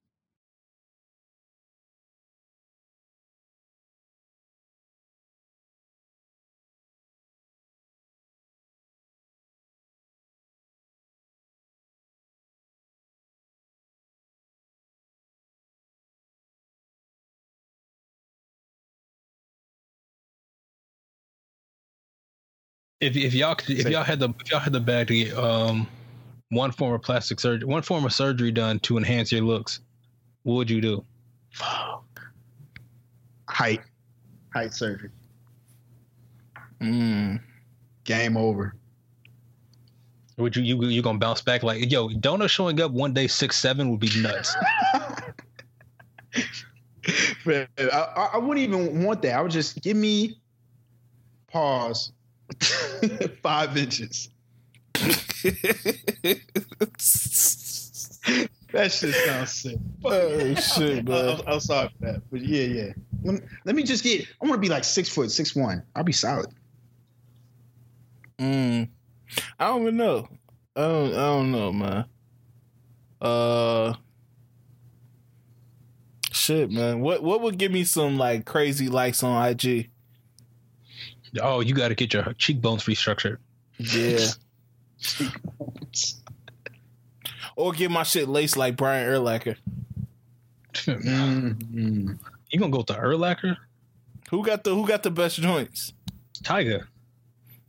If 23.04 23.18
if 23.18 23.34
y'all 23.34 23.56
could- 23.56 23.78
if 23.80 23.90
y'all 23.90 24.04
had 24.04 24.20
the 24.20 24.30
if 24.40 24.50
y'all 24.50 24.60
had 24.62 24.72
the 24.74 24.80
bag 24.80 25.08
to 25.08 25.14
get 25.26 25.38
um 25.38 25.88
one 26.50 26.72
form 26.72 26.94
of 26.94 27.02
plastic 27.02 27.40
surgery, 27.40 27.66
one 27.68 27.82
form 27.82 28.06
of 28.06 28.14
surgery 28.14 28.52
done 28.52 28.80
to 28.82 28.98
enhance 28.98 29.32
your 29.32 29.42
looks, 29.42 29.82
what 30.44 30.56
would 30.56 30.70
you 30.70 30.80
do? 30.82 31.04
Height, 33.50 33.82
height 34.54 34.74
surgery. 34.74 35.10
Mm. 36.82 37.42
Game 38.06 38.38
over. 38.38 38.76
Would 40.38 40.56
you 40.56 40.64
you 40.64 40.84
you 40.88 41.02
gonna 41.02 41.20
bounce 41.20 41.42
back 41.42 41.62
like 41.64 41.92
yo 41.92 42.10
Dona 42.10 42.48
showing 42.48 42.80
up 42.82 42.92
one 42.92 43.14
day 43.14 43.28
six 43.28 43.58
seven 43.58 43.90
would 43.92 44.00
be 44.00 44.10
nuts. 44.22 44.56
I, 47.46 47.68
I- 47.92 48.30
I 48.34 48.38
wouldn't 48.38 48.60
even 48.66 49.04
want 49.04 49.22
that. 49.24 49.34
I 49.38 49.42
would 49.42 49.52
just 49.52 49.82
give 49.82 49.98
me 49.98 50.38
pause 51.52 52.14
five 53.44 53.78
inches. 53.78 54.30
That 58.74 58.92
shit 58.92 59.14
sounds 59.14 59.52
sick. 59.52 59.78
oh 60.04 60.56
shit, 60.56 61.06
man. 61.08 61.30
I'm, 61.30 61.42
I'm 61.48 61.60
sorry 61.60 61.90
for 61.90 62.06
that, 62.06 62.24
but 62.32 62.42
yeah, 62.42 62.64
yeah. 62.64 62.94
Let 63.24 63.36
me, 63.36 63.42
let 63.66 63.76
me 63.76 63.84
just 63.84 64.04
get. 64.04 64.28
I 64.42 64.46
want 64.48 64.56
to 64.56 64.60
be 64.60 64.70
like 64.70 64.84
six 64.84 65.10
foot, 65.10 65.30
six 65.30 65.56
one. 65.56 65.84
I'll 65.96 66.04
be 66.04 66.12
solid. 66.12 66.48
Mm. 68.40 68.90
I 69.60 69.68
don't 69.68 69.84
even 69.84 69.98
know. 69.98 70.28
I 70.76 70.82
don't. 70.82 71.14
I 71.14 71.18
don't 71.18 71.52
know, 71.52 71.72
man. 71.72 72.06
Uh, 73.22 73.94
shit, 76.32 76.72
man. 76.72 77.00
What 77.00 77.22
What 77.22 77.42
would 77.42 77.60
give 77.60 77.72
me 77.72 77.84
some 77.84 78.18
like 78.18 78.46
crazy 78.46 78.88
likes 78.88 79.22
on 79.22 79.50
IG? 79.50 79.92
Oh, 81.42 81.62
you 81.62 81.74
got 81.74 81.90
to 81.90 81.96
get 81.96 82.14
your 82.14 82.34
cheekbones 82.34 82.84
restructured. 82.84 83.38
Yeah, 83.80 84.28
or 87.56 87.72
get 87.74 87.92
my 87.92 88.04
shit 88.04 88.28
laced 88.30 88.58
like 88.58 88.76
Brian 88.78 89.08
Urlacher. 89.10 89.58
Mm-hmm. 90.74 92.14
You 92.50 92.60
gonna 92.60 92.72
go 92.72 92.80
with 92.80 92.88
the 92.88 92.94
Urlacher? 92.96 93.58
Who 94.32 94.44
got 94.44 94.64
the 94.64 94.74
Who 94.76 94.88
got 94.88 95.04
the 95.04 95.12
best 95.12 95.38
joints? 95.42 95.94
Tiger. 96.44 96.88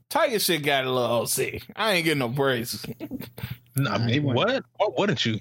Tiger 0.09 0.39
shit 0.39 0.63
got 0.63 0.85
a 0.85 0.91
little 0.91 1.23
OC. 1.23 1.63
I 1.77 1.93
ain't 1.95 2.05
getting 2.05 2.19
no 2.21 2.29
praise. 2.29 2.85
Nah, 3.77 3.99
Nah, 3.99 4.07
he 4.07 4.21
wouldn't. 4.21 4.37
what? 4.37 4.65
What 4.77 4.99
wouldn't 4.99 5.25
you? 5.27 5.41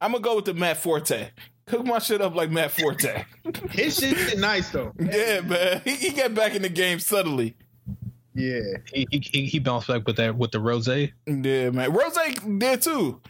I'm 0.00 0.12
gonna 0.12 0.22
go 0.22 0.36
with 0.36 0.44
the 0.46 0.54
Matt 0.54 0.76
Forte. 0.78 1.28
Cook 1.66 1.86
my 1.86 1.98
shit 1.98 2.20
up 2.20 2.34
like 2.34 2.50
Matt 2.50 2.70
Forte. 2.72 3.24
His 3.70 3.96
shit 3.98 4.38
nice 4.38 4.70
though. 4.70 4.92
yeah, 4.98 5.40
man. 5.40 5.80
He, 5.84 5.94
he 5.94 6.10
got 6.10 6.34
back 6.34 6.54
in 6.54 6.62
the 6.62 6.68
game 6.68 6.98
subtly. 6.98 7.56
Yeah. 8.34 8.60
He 8.92 9.06
he, 9.10 9.46
he 9.46 9.58
bounced 9.58 9.88
back 9.88 10.06
with 10.06 10.16
that 10.16 10.36
with 10.36 10.50
the 10.50 10.60
rose. 10.60 10.88
Yeah, 10.88 11.06
man. 11.70 11.92
Rose 11.92 12.18
did 12.58 12.82
too. 12.82 13.20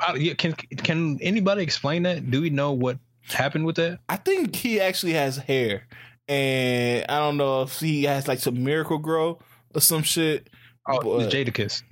I, 0.00 0.14
yeah, 0.14 0.34
can 0.34 0.52
can 0.52 1.18
anybody 1.20 1.62
explain 1.62 2.02
that? 2.04 2.30
Do 2.30 2.40
we 2.42 2.50
know 2.50 2.72
what 2.72 2.98
happened 3.28 3.64
with 3.66 3.76
that? 3.76 4.00
I 4.08 4.16
think 4.16 4.54
he 4.54 4.80
actually 4.80 5.14
has 5.14 5.36
hair, 5.36 5.86
and 6.28 7.04
I 7.08 7.18
don't 7.18 7.36
know 7.36 7.62
if 7.62 7.80
he 7.80 8.04
has 8.04 8.28
like 8.28 8.38
some 8.40 8.62
miracle 8.62 8.98
grow 8.98 9.38
or 9.74 9.80
some 9.80 10.02
shit. 10.02 10.48
Oh, 10.88 11.00
But- 11.18 11.30
the 11.30 11.44
Jadakiss. 11.44 11.82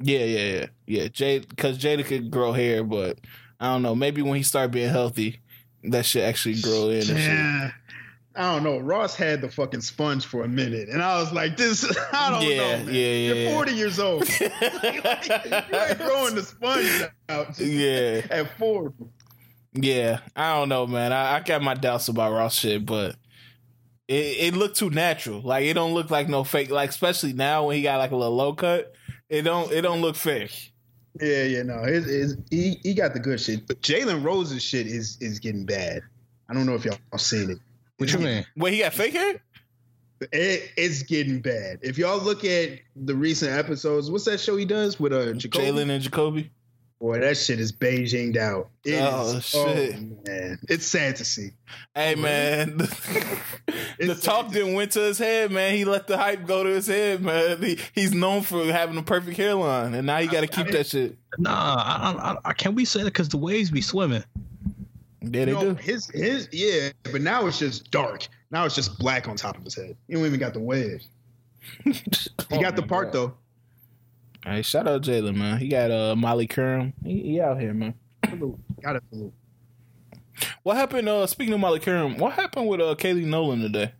Yeah, 0.00 0.20
yeah, 0.20 0.38
yeah, 0.54 0.66
yeah. 0.86 1.08
Jade, 1.08 1.48
because 1.48 1.76
Jada 1.78 2.04
could 2.04 2.30
grow 2.30 2.52
hair, 2.52 2.84
but 2.84 3.18
I 3.60 3.72
don't 3.72 3.82
know. 3.82 3.94
Maybe 3.94 4.22
when 4.22 4.36
he 4.36 4.42
started 4.42 4.70
being 4.72 4.90
healthy, 4.90 5.40
that 5.84 6.04
shit 6.06 6.24
actually 6.24 6.60
grow 6.60 6.90
in. 6.90 7.04
Yeah. 7.06 7.70
I 8.36 8.52
don't 8.54 8.62
know. 8.62 8.78
Ross 8.78 9.16
had 9.16 9.40
the 9.40 9.48
fucking 9.48 9.80
sponge 9.80 10.24
for 10.24 10.44
a 10.44 10.48
minute, 10.48 10.88
and 10.88 11.02
I 11.02 11.18
was 11.20 11.32
like, 11.32 11.56
"This, 11.56 11.84
I 12.12 12.30
don't 12.30 12.42
Yeah, 12.48 12.56
know." 12.56 12.84
Man. 12.84 12.86
yeah, 12.86 12.92
yeah, 12.92 13.34
You're 13.34 13.36
yeah. 13.36 13.54
40 13.54 13.72
years 13.72 13.98
old. 13.98 14.28
you 14.40 14.46
ain't 14.46 15.98
growing 15.98 16.34
the 16.36 16.44
sponge 16.46 17.02
out 17.28 17.58
yeah, 17.60 18.22
at 18.30 18.56
four. 18.56 18.92
yeah. 19.72 20.20
I 20.36 20.54
don't 20.54 20.68
know, 20.68 20.86
man. 20.86 21.12
I, 21.12 21.36
I 21.36 21.40
got 21.40 21.62
my 21.62 21.74
doubts 21.74 22.06
about 22.08 22.32
Ross 22.32 22.54
shit, 22.56 22.86
but 22.86 23.16
it, 24.06 24.14
it 24.14 24.54
looked 24.54 24.76
too 24.76 24.90
natural. 24.90 25.40
Like 25.40 25.64
it 25.64 25.74
don't 25.74 25.94
look 25.94 26.10
like 26.10 26.28
no 26.28 26.44
fake. 26.44 26.70
Like 26.70 26.90
especially 26.90 27.32
now 27.32 27.66
when 27.66 27.76
he 27.76 27.82
got 27.82 27.98
like 27.98 28.12
a 28.12 28.16
little 28.16 28.36
low 28.36 28.52
cut, 28.52 28.92
it 29.28 29.42
don't 29.42 29.72
it 29.72 29.82
don't 29.82 30.00
look 30.00 30.14
fake. 30.14 30.72
Yeah, 31.20 31.44
yeah, 31.44 31.62
no, 31.62 31.82
his, 31.82 32.06
his, 32.06 32.36
he 32.50 32.78
he 32.82 32.94
got 32.94 33.12
the 33.12 33.20
good 33.20 33.40
shit, 33.40 33.66
but 33.66 33.80
Jalen 33.82 34.22
Rose's 34.24 34.62
shit 34.62 34.86
is 34.86 35.18
is 35.20 35.38
getting 35.38 35.64
bad. 35.64 36.02
I 36.48 36.54
don't 36.54 36.66
know 36.66 36.74
if 36.74 36.84
y'all 36.84 36.98
seen 37.16 37.50
it. 37.50 37.58
What 37.98 38.12
you 38.12 38.20
mean? 38.20 38.46
Wait, 38.56 38.74
he 38.74 38.80
got 38.80 38.94
fake 38.94 39.12
hair? 39.14 39.40
It, 40.20 40.70
it's 40.76 41.02
getting 41.02 41.40
bad. 41.40 41.80
If 41.82 41.98
y'all 41.98 42.22
look 42.22 42.44
at 42.44 42.80
the 42.96 43.14
recent 43.14 43.52
episodes, 43.52 44.10
what's 44.10 44.24
that 44.24 44.40
show 44.40 44.56
he 44.56 44.64
does 44.64 44.98
with 44.98 45.12
uh 45.12 45.32
Jacoby? 45.32 45.64
Jalen 45.64 45.90
and 45.90 46.02
Jacoby. 46.02 46.50
Boy, 47.00 47.20
that 47.20 47.36
shit 47.36 47.60
is 47.60 47.70
Beijinged 47.70 48.36
out. 48.36 48.70
It 48.84 48.98
Oh, 49.00 49.36
is- 49.36 49.44
shit. 49.44 49.94
Oh, 49.96 50.16
man, 50.26 50.58
it's 50.68 50.84
sad 50.84 51.14
to 51.16 51.24
see. 51.24 51.50
Hey 51.94 52.16
man, 52.16 52.76
the, 52.78 53.40
It's 54.00 54.20
talk 54.22 54.50
didn't 54.50 54.74
went 54.74 54.92
to 54.92 55.00
his 55.00 55.16
head, 55.18 55.52
man. 55.52 55.74
He 55.76 55.84
let 55.84 56.08
the 56.08 56.16
hype 56.16 56.44
go 56.46 56.64
to 56.64 56.70
his 56.70 56.88
head, 56.88 57.22
man. 57.22 57.62
He, 57.62 57.78
he's 57.94 58.12
known 58.12 58.42
for 58.42 58.64
having 58.64 58.98
a 58.98 59.02
perfect 59.04 59.36
hairline, 59.36 59.94
and 59.94 60.06
now 60.08 60.18
he 60.18 60.26
got 60.26 60.40
to 60.40 60.48
keep 60.48 60.68
that 60.72 60.86
shit. 60.88 61.16
Nah, 61.38 61.50
I, 61.52 62.32
I, 62.32 62.36
I, 62.46 62.52
can 62.52 62.74
we 62.74 62.84
say 62.84 63.00
that 63.00 63.04
because 63.12 63.28
the 63.28 63.36
waves 63.38 63.70
be 63.70 63.80
swimming? 63.80 64.24
Yeah, 65.22 65.44
they 65.44 65.52
No, 65.52 65.60
do. 65.60 65.74
his 65.74 66.06
his 66.08 66.48
yeah, 66.50 66.90
but 67.12 67.20
now 67.20 67.46
it's 67.46 67.60
just 67.60 67.90
dark. 67.92 68.26
Now 68.50 68.64
it's 68.64 68.74
just 68.74 68.98
black 68.98 69.28
on 69.28 69.36
top 69.36 69.56
of 69.56 69.62
his 69.62 69.74
head. 69.76 69.96
He 70.08 70.14
don't 70.14 70.24
even 70.26 70.40
got 70.40 70.52
the 70.52 70.60
waves. 70.60 71.08
He 71.84 71.92
Oh, 72.56 72.60
got 72.62 72.76
the 72.76 72.82
oh 72.82 72.86
part 72.86 73.12
God. 73.12 73.14
though. 73.14 73.34
Hey, 74.48 74.62
shout 74.62 74.88
out 74.88 75.02
Jalen, 75.02 75.36
man. 75.36 75.58
He 75.58 75.68
got 75.68 75.90
uh 75.90 76.16
Molly 76.16 76.48
Qerim. 76.48 76.94
He, 77.04 77.20
he 77.22 77.40
out 77.40 77.60
here, 77.60 77.74
man. 77.74 77.94
Got 78.82 78.96
it. 78.96 79.02
What 80.62 80.76
happened? 80.76 81.06
Uh, 81.06 81.26
speaking 81.26 81.52
of 81.52 81.60
Molly 81.60 81.80
Qerim, 81.80 82.18
what 82.18 82.32
happened 82.32 82.66
with 82.66 82.80
uh 82.80 82.94
Katie 82.94 83.26
Nolan 83.26 83.60
today? 83.60 83.92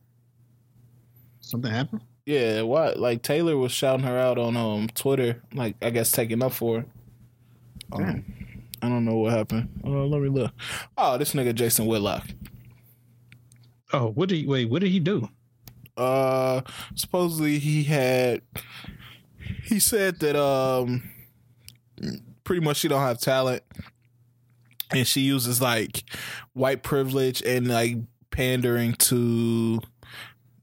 Something 1.40 1.70
happened. 1.70 2.00
Yeah, 2.24 2.62
what? 2.62 2.98
Like 2.98 3.22
Taylor 3.22 3.58
was 3.58 3.72
shouting 3.72 4.06
her 4.06 4.18
out 4.18 4.38
on 4.38 4.56
um 4.56 4.88
Twitter, 4.94 5.42
like 5.52 5.76
I 5.82 5.90
guess 5.90 6.10
taking 6.10 6.42
up 6.42 6.52
for 6.52 6.80
her. 6.80 6.86
Um, 7.92 8.24
I 8.80 8.88
don't 8.88 9.04
know 9.04 9.16
what 9.16 9.34
happened. 9.34 9.68
Uh, 9.84 10.06
let 10.06 10.22
me 10.22 10.30
look. 10.30 10.52
Oh, 10.96 11.18
this 11.18 11.34
nigga 11.34 11.54
Jason 11.54 11.84
Whitlock. 11.84 12.26
Oh, 13.92 14.08
what 14.12 14.30
did 14.30 14.36
he 14.36 14.46
wait? 14.46 14.70
What 14.70 14.80
did 14.80 14.90
he 14.92 15.00
do? 15.00 15.28
Uh, 15.94 16.62
supposedly 16.94 17.58
he 17.58 17.84
had. 17.84 18.40
He 19.64 19.80
said 19.80 20.20
that 20.20 20.36
um, 20.36 21.10
pretty 22.44 22.64
much 22.64 22.78
she 22.78 22.88
don't 22.88 23.00
have 23.00 23.20
talent, 23.20 23.62
and 24.90 25.06
she 25.06 25.20
uses 25.20 25.60
like 25.60 26.04
white 26.52 26.82
privilege 26.82 27.42
and 27.42 27.68
like 27.68 27.96
pandering 28.30 28.94
to 28.94 29.80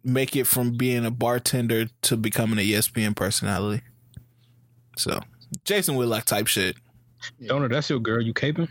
make 0.04 0.36
it 0.36 0.46
from 0.46 0.78
being 0.78 1.06
a 1.06 1.12
bartender 1.12 1.88
to 2.04 2.16
becoming 2.18 2.60
E 2.60 2.74
a 2.74 2.80
ESPN 2.80 3.16
personality. 3.16 3.84
So, 4.98 5.20
Jason 5.64 5.96
Whitlock 5.96 6.26
type 6.26 6.48
shit. 6.48 6.78
Donor, 7.46 7.68
that's 7.68 7.90
your 7.90 8.00
girl. 8.00 8.22
You 8.22 8.34
caping? 8.34 8.70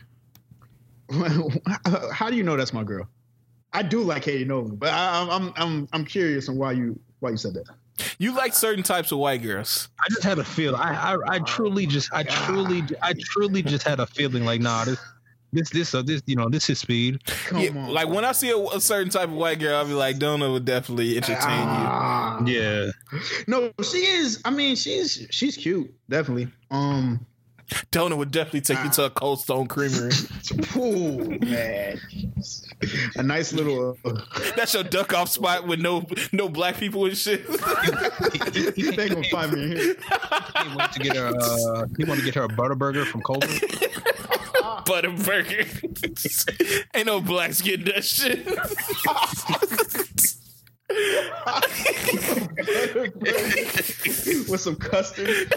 How 2.13 2.31
do 2.31 2.37
you 2.37 2.43
know 2.43 2.57
that's 2.57 2.73
my 2.73 2.85
girl? 2.85 3.09
I 3.73 3.83
do 3.83 4.03
like 4.03 4.23
Katie 4.23 4.45
Nolan, 4.45 4.77
but 4.77 4.91
I, 4.91 5.21
I'm 5.21 5.31
I'm 5.31 5.53
I'm 5.57 5.89
I'm 5.93 6.05
curious 6.05 6.49
on 6.49 6.57
why 6.57 6.73
you 6.73 6.99
why 7.19 7.31
you 7.31 7.37
said 7.37 7.55
that. 7.55 7.67
You 8.19 8.35
like 8.37 8.55
certain 8.55 8.83
types 8.83 9.13
of 9.13 9.19
white 9.19 9.43
girls. 9.43 9.89
I 10.01 10.09
just 10.09 10.23
had 10.25 10.39
a 10.39 10.45
feel. 10.45 10.75
I, 10.77 10.93
I, 11.15 11.37
I 11.37 11.39
truly 11.41 11.87
just, 11.87 12.13
I 12.13 12.23
truly, 12.25 12.83
I 13.03 13.15
truly 13.19 13.63
just 13.63 13.87
had 13.87 14.01
a 14.01 14.07
feeling 14.07 14.45
like, 14.45 14.61
nah, 14.61 14.85
this, 14.85 14.99
this, 15.53 15.71
this, 15.71 15.95
uh, 15.95 16.03
this, 16.03 16.21
you 16.27 16.35
know, 16.35 16.49
this 16.49 16.69
is 16.69 16.81
speed. 16.81 17.25
Come 17.47 17.61
Yeah, 17.61 17.71
on, 17.71 17.89
like 17.91 18.09
when 18.09 18.25
I 18.25 18.33
see 18.33 18.51
a, 18.51 18.59
a 18.59 18.81
certain 18.81 19.11
type 19.11 19.29
of 19.29 19.35
white 19.35 19.61
girl, 19.61 19.77
I'll 19.77 19.87
be 19.87 19.93
like, 19.93 20.19
Donna 20.19 20.51
would 20.51 20.65
definitely 20.65 21.17
entertain 21.17 21.37
you. 21.37 21.85
Ah. 21.87 22.45
Yeah, 22.45 22.91
No, 23.47 23.71
she 23.83 23.99
is. 23.99 24.41
I 24.45 24.51
mean, 24.51 24.75
she's 24.75 25.27
she's 25.31 25.57
cute, 25.57 25.95
definitely. 26.09 26.49
Um, 26.73 27.25
Donna 27.91 28.17
would 28.17 28.31
definitely 28.31 28.61
take 28.61 28.83
you 28.85 28.91
to 28.91 29.05
a 29.07 29.11
Cold 29.11 29.41
Stone 29.41 29.69
Creamery. 29.69 30.13
ooh, 30.77 31.39
man, 31.41 32.01
a 33.17 33.23
nice 33.23 33.53
little. 33.53 33.97
Uh, 34.05 34.21
That's 34.57 34.75
your 34.75 34.85
duck 34.85 35.15
off 35.15 35.31
spot 35.31 35.67
with 35.67 35.81
no 35.81 36.07
no 36.33 36.49
black 36.49 36.77
people 36.77 37.07
and 37.07 37.17
shit. 37.17 37.47
they 37.47 39.09
gonna 39.09 39.29
find 39.31 39.53
me 39.53 39.63
in 39.63 39.77
here. 39.77 39.97
he 40.63 40.77
wanted 40.77 40.93
to 40.93 41.01
get 41.01 41.17
her, 41.17 41.35
uh, 41.37 41.87
he 41.97 42.05
wanted 42.05 42.21
to 42.21 42.25
get 42.27 42.35
her 42.35 42.43
a 42.43 42.49
butter 42.49 42.75
burger 42.75 43.05
from 43.05 43.23
Culver. 43.23 43.47
Butterburger. 44.85 45.67
Ain't 46.95 47.07
no 47.07 47.21
blacks 47.21 47.61
getting 47.61 47.87
that 47.87 48.05
shit. 48.05 48.45
with 54.49 54.61
some 54.61 54.77
custard. 54.77 55.55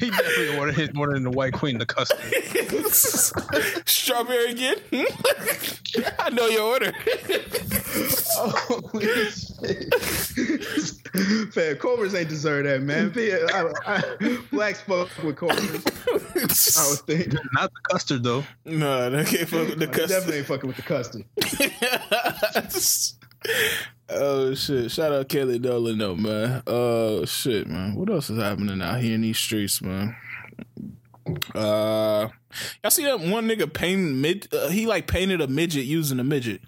He 0.00 0.10
definitely 0.10 0.58
ordered 0.58 0.74
his 0.74 0.92
more 0.94 1.12
than 1.12 1.22
the 1.22 1.30
White 1.30 1.52
Queen, 1.52 1.78
the 1.78 1.86
custard. 1.86 2.18
Strawberry 3.86 4.50
again? 4.52 4.76
Hmm? 4.90 5.04
I 6.18 6.30
know 6.30 6.46
your 6.46 6.62
order. 6.62 6.92
Holy 8.36 9.06
shit. 9.30 9.94
Fam, 11.52 11.76
Cobras 11.76 12.14
ain't 12.14 12.28
deserve 12.28 12.64
that, 12.64 12.82
man. 12.82 13.12
I, 13.16 13.72
I, 13.86 14.38
blacks 14.50 14.80
fuck 14.80 15.08
with 15.22 15.36
Cobras. 15.36 15.84
I 16.76 16.88
was 16.88 17.02
thinking. 17.06 17.38
Not 17.52 17.72
the 17.72 17.80
custard 17.90 18.22
though. 18.22 18.44
no, 18.64 19.10
they 19.10 19.24
can't 19.24 19.48
fuck 19.48 19.68
with 19.68 19.78
the 19.78 19.88
I 19.88 19.90
custard. 19.90 20.08
definitely 20.08 20.38
ain't 20.38 20.46
fucking 20.46 20.68
with 20.68 20.76
the 20.76 20.82
custard. 20.82 21.24
oh 24.08 24.54
shit! 24.54 24.90
Shout 24.90 25.12
out 25.12 25.28
Katie 25.28 25.58
Nolan 25.58 25.98
though, 25.98 26.16
man. 26.16 26.62
Oh 26.66 27.24
shit, 27.24 27.66
man. 27.66 27.94
What 27.94 28.10
else 28.10 28.30
is 28.30 28.42
happening 28.42 28.80
out 28.82 29.00
here 29.00 29.14
in 29.14 29.22
these 29.22 29.38
streets, 29.38 29.82
man? 29.82 30.16
Uh, 31.54 32.28
y'all 32.82 32.90
see 32.90 33.04
that 33.04 33.20
one 33.20 33.48
nigga 33.48 33.72
painting 33.72 34.20
mid? 34.20 34.48
Uh, 34.52 34.68
he 34.68 34.86
like 34.86 35.06
painted 35.06 35.40
a 35.40 35.46
midget 35.46 35.84
using 35.84 36.18
a 36.18 36.24
midget. 36.24 36.60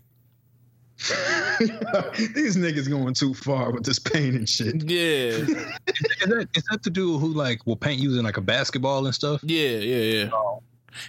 These 1.59 2.57
niggas 2.57 2.89
going 2.89 3.15
too 3.15 3.35
far 3.35 3.73
with 3.73 3.85
this 3.85 3.99
pain 3.99 4.37
and 4.37 4.49
shit. 4.49 4.89
Yeah, 4.89 4.99
Is 5.39 5.47
that, 5.47 6.49
is 6.55 6.63
that 6.71 6.81
the 6.85 6.91
dude 6.91 7.21
who 7.21 7.33
like 7.33 7.67
will 7.67 7.77
paint 7.77 8.01
using 8.01 8.23
like 8.23 8.37
a 8.37 8.41
basketball 8.41 9.05
and 9.05 9.15
stuff? 9.15 9.41
yeah, 9.43 9.79
yeah, 9.79 10.25
yeah. 10.25 10.31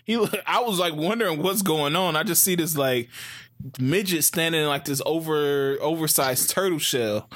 He, 0.06 0.16
I 0.48 0.62
was 0.62 0.80
like 0.80 0.96
wondering 0.96 1.44
what's 1.44 1.62
going 1.62 1.96
on. 1.96 2.16
I 2.16 2.24
just 2.24 2.44
see 2.44 2.56
this 2.56 2.76
like 2.76 3.10
midget 3.80 4.24
standing 4.24 4.62
in 4.62 4.68
like 4.68 4.86
this 4.86 5.02
over 5.06 5.78
oversized 5.82 6.50
turtle 6.50 6.80
shell. 6.80 7.30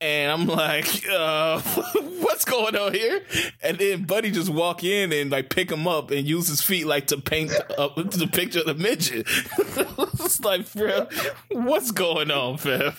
And 0.00 0.32
I'm 0.32 0.48
like, 0.48 1.06
uh, 1.08 1.60
what's 2.20 2.44
going 2.44 2.74
on 2.74 2.92
here? 2.92 3.22
And 3.62 3.78
then 3.78 4.02
Buddy 4.02 4.32
just 4.32 4.48
walk 4.48 4.82
in 4.82 5.12
and 5.12 5.30
like 5.30 5.48
pick 5.48 5.70
him 5.70 5.86
up 5.86 6.10
and 6.10 6.26
use 6.26 6.48
his 6.48 6.60
feet 6.60 6.86
like 6.86 7.06
to 7.08 7.18
paint 7.18 7.52
up 7.78 7.94
the 7.94 8.28
picture 8.30 8.60
of 8.60 8.66
the 8.66 8.74
midget. 8.74 9.28
it's 10.24 10.40
like, 10.40 10.72
bro, 10.72 11.06
what's 11.52 11.92
going 11.92 12.32
on, 12.32 12.58
fam? 12.58 12.94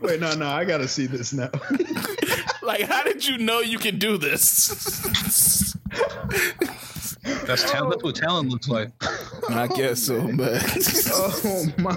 Wait, 0.00 0.18
no, 0.18 0.34
no, 0.34 0.48
I 0.48 0.64
gotta 0.64 0.88
see 0.88 1.06
this 1.06 1.32
now. 1.32 1.50
Like, 2.62 2.82
how 2.82 3.02
did 3.02 3.26
you 3.26 3.38
know 3.38 3.58
you 3.58 3.78
can 3.78 3.98
do 3.98 4.16
this? 4.16 5.76
That's 7.22 7.70
talent. 7.70 7.90
That's 7.90 8.02
what 8.02 8.14
talent 8.16 8.48
looks 8.50 8.68
like. 8.68 8.90
I 9.48 9.66
guess 9.68 10.02
so, 10.02 10.20
man. 10.28 10.60
oh 11.12 11.66
my 11.78 11.94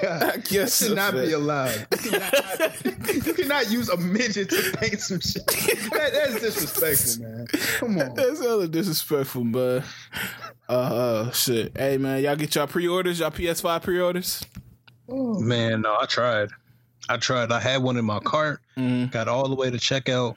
god. 0.00 0.22
I 0.22 0.36
guess 0.36 0.78
That 0.78 0.86
should 0.86 0.88
so, 0.88 0.94
not 0.94 1.14
man. 1.14 1.26
be 1.26 1.32
allowed. 1.32 1.86
You 2.04 2.10
cannot, 2.10 2.84
you 3.26 3.34
cannot 3.34 3.70
use 3.70 3.88
a 3.88 3.96
midget 3.96 4.50
to 4.50 4.76
paint 4.78 5.00
some 5.00 5.20
shit. 5.20 5.46
That, 5.46 6.10
that's 6.12 6.40
disrespectful, 6.40 7.24
man. 7.24 7.46
Come 7.78 7.98
on. 7.98 8.14
That's 8.14 8.40
hella 8.40 8.68
disrespectful, 8.68 9.44
but 9.44 9.84
uh, 10.68 10.72
uh 10.72 11.30
shit. 11.32 11.76
Hey 11.76 11.96
man, 11.98 12.22
y'all 12.22 12.36
get 12.36 12.54
y'all 12.54 12.66
pre-orders, 12.66 13.18
y'all 13.20 13.30
PS5 13.30 13.82
pre-orders? 13.82 14.44
Oh, 15.08 15.40
Man, 15.40 15.80
no, 15.80 15.96
I 15.98 16.04
tried. 16.06 16.50
I 17.08 17.16
tried. 17.16 17.50
I 17.50 17.58
had 17.60 17.82
one 17.82 17.96
in 17.96 18.04
my 18.04 18.18
cart. 18.20 18.60
Mm. 18.76 19.10
Got 19.10 19.26
all 19.26 19.48
the 19.48 19.54
way 19.54 19.70
to 19.70 19.78
checkout. 19.78 20.36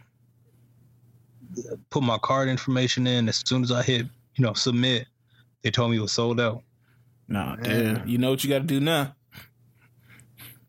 Put 1.89 2.02
my 2.04 2.18
card 2.20 2.48
information 2.48 3.06
in. 3.06 3.28
As 3.28 3.44
soon 3.46 3.64
as 3.64 3.72
I 3.74 3.84
hit, 3.84 4.06
you 4.36 4.45
know, 4.45 4.53
submit, 4.53 5.07
they 5.63 5.71
told 5.71 5.91
me 5.91 5.97
it 5.97 6.01
was 6.01 6.11
sold 6.11 6.39
out. 6.39 6.63
Nah, 7.27 7.55
Man. 7.55 7.63
damn. 7.63 8.07
You 8.07 8.17
know 8.17 8.29
what 8.32 8.43
you 8.43 8.49
gotta 8.49 8.65
do 8.65 8.79
now? 8.79 9.15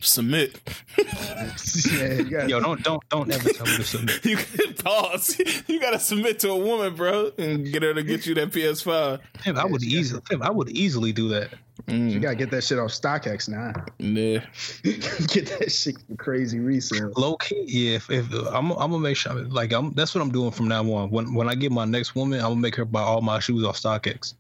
Submit. 0.01 0.61
yeah, 0.99 2.15
you 2.15 2.25
got 2.25 2.49
Yo, 2.49 2.59
don't 2.61 2.83
don't 2.83 3.09
don't 3.09 3.31
ever 3.33 3.49
tell 3.51 3.67
me 3.67 3.77
to 3.77 3.85
submit. 3.85 4.25
You 4.25 4.37
can 4.37 4.75
pause. 4.75 5.41
You 5.69 5.81
gotta 5.81 6.01
submit 6.01 6.41
to 6.41 6.51
a 6.51 6.57
woman, 6.59 6.97
bro, 6.97 7.31
and 7.39 7.71
get 7.71 7.83
her 7.83 7.95
to 7.95 8.03
get 8.03 8.27
you 8.27 8.35
that 8.35 8.51
PS5. 8.51 9.21
Damn, 9.45 9.59
I 9.59 9.65
would 9.65 9.83
easily, 9.85 10.21
damn, 10.29 10.43
I 10.43 10.51
would 10.51 10.71
easily 10.71 11.13
do 11.13 11.29
that. 11.29 11.51
You 11.89 11.95
Mm. 11.95 12.23
gotta 12.23 12.37
get 12.37 12.51
that 12.53 12.63
shit 12.65 12.79
off 12.79 12.91
StockX 12.91 13.49
now. 13.49 13.73
Yeah. 13.99 14.45
get 15.29 15.47
that 15.59 15.71
shit 15.73 15.97
crazy 16.17 16.59
resale. 16.61 17.13
Low 17.17 17.37
key, 17.37 17.65
yeah. 17.67 17.97
If, 17.97 18.11
if 18.11 18.33
I'm, 18.33 18.71
I'm 18.73 18.91
gonna 18.91 18.99
make 19.01 19.17
sure, 19.17 19.35
like, 19.35 19.73
I'm 19.73 19.93
that's 19.93 20.15
what 20.15 20.21
I'm 20.23 20.31
doing 20.31 20.51
from 20.53 20.69
now 20.69 20.83
on. 20.93 21.11
When 21.11 21.35
when 21.35 21.49
I 21.49 21.55
get 21.55 21.73
my 21.73 21.85
next 21.85 22.15
woman, 22.15 22.39
I'm 22.41 22.51
gonna 22.51 22.57
make 22.61 22.77
her 22.77 22.85
buy 22.85 23.03
all 23.03 23.21
my 23.21 23.39
shoes 23.41 23.65
off 23.65 23.81
StockX. 23.81 24.35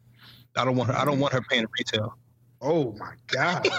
I 0.56 0.64
don't 0.64 0.76
want 0.76 0.90
her. 0.90 0.96
I 0.96 1.04
don't 1.04 1.18
want 1.18 1.32
her 1.32 1.40
paying 1.42 1.66
retail. 1.78 2.16
Oh 2.60 2.92
my 2.98 3.12
god. 3.26 3.66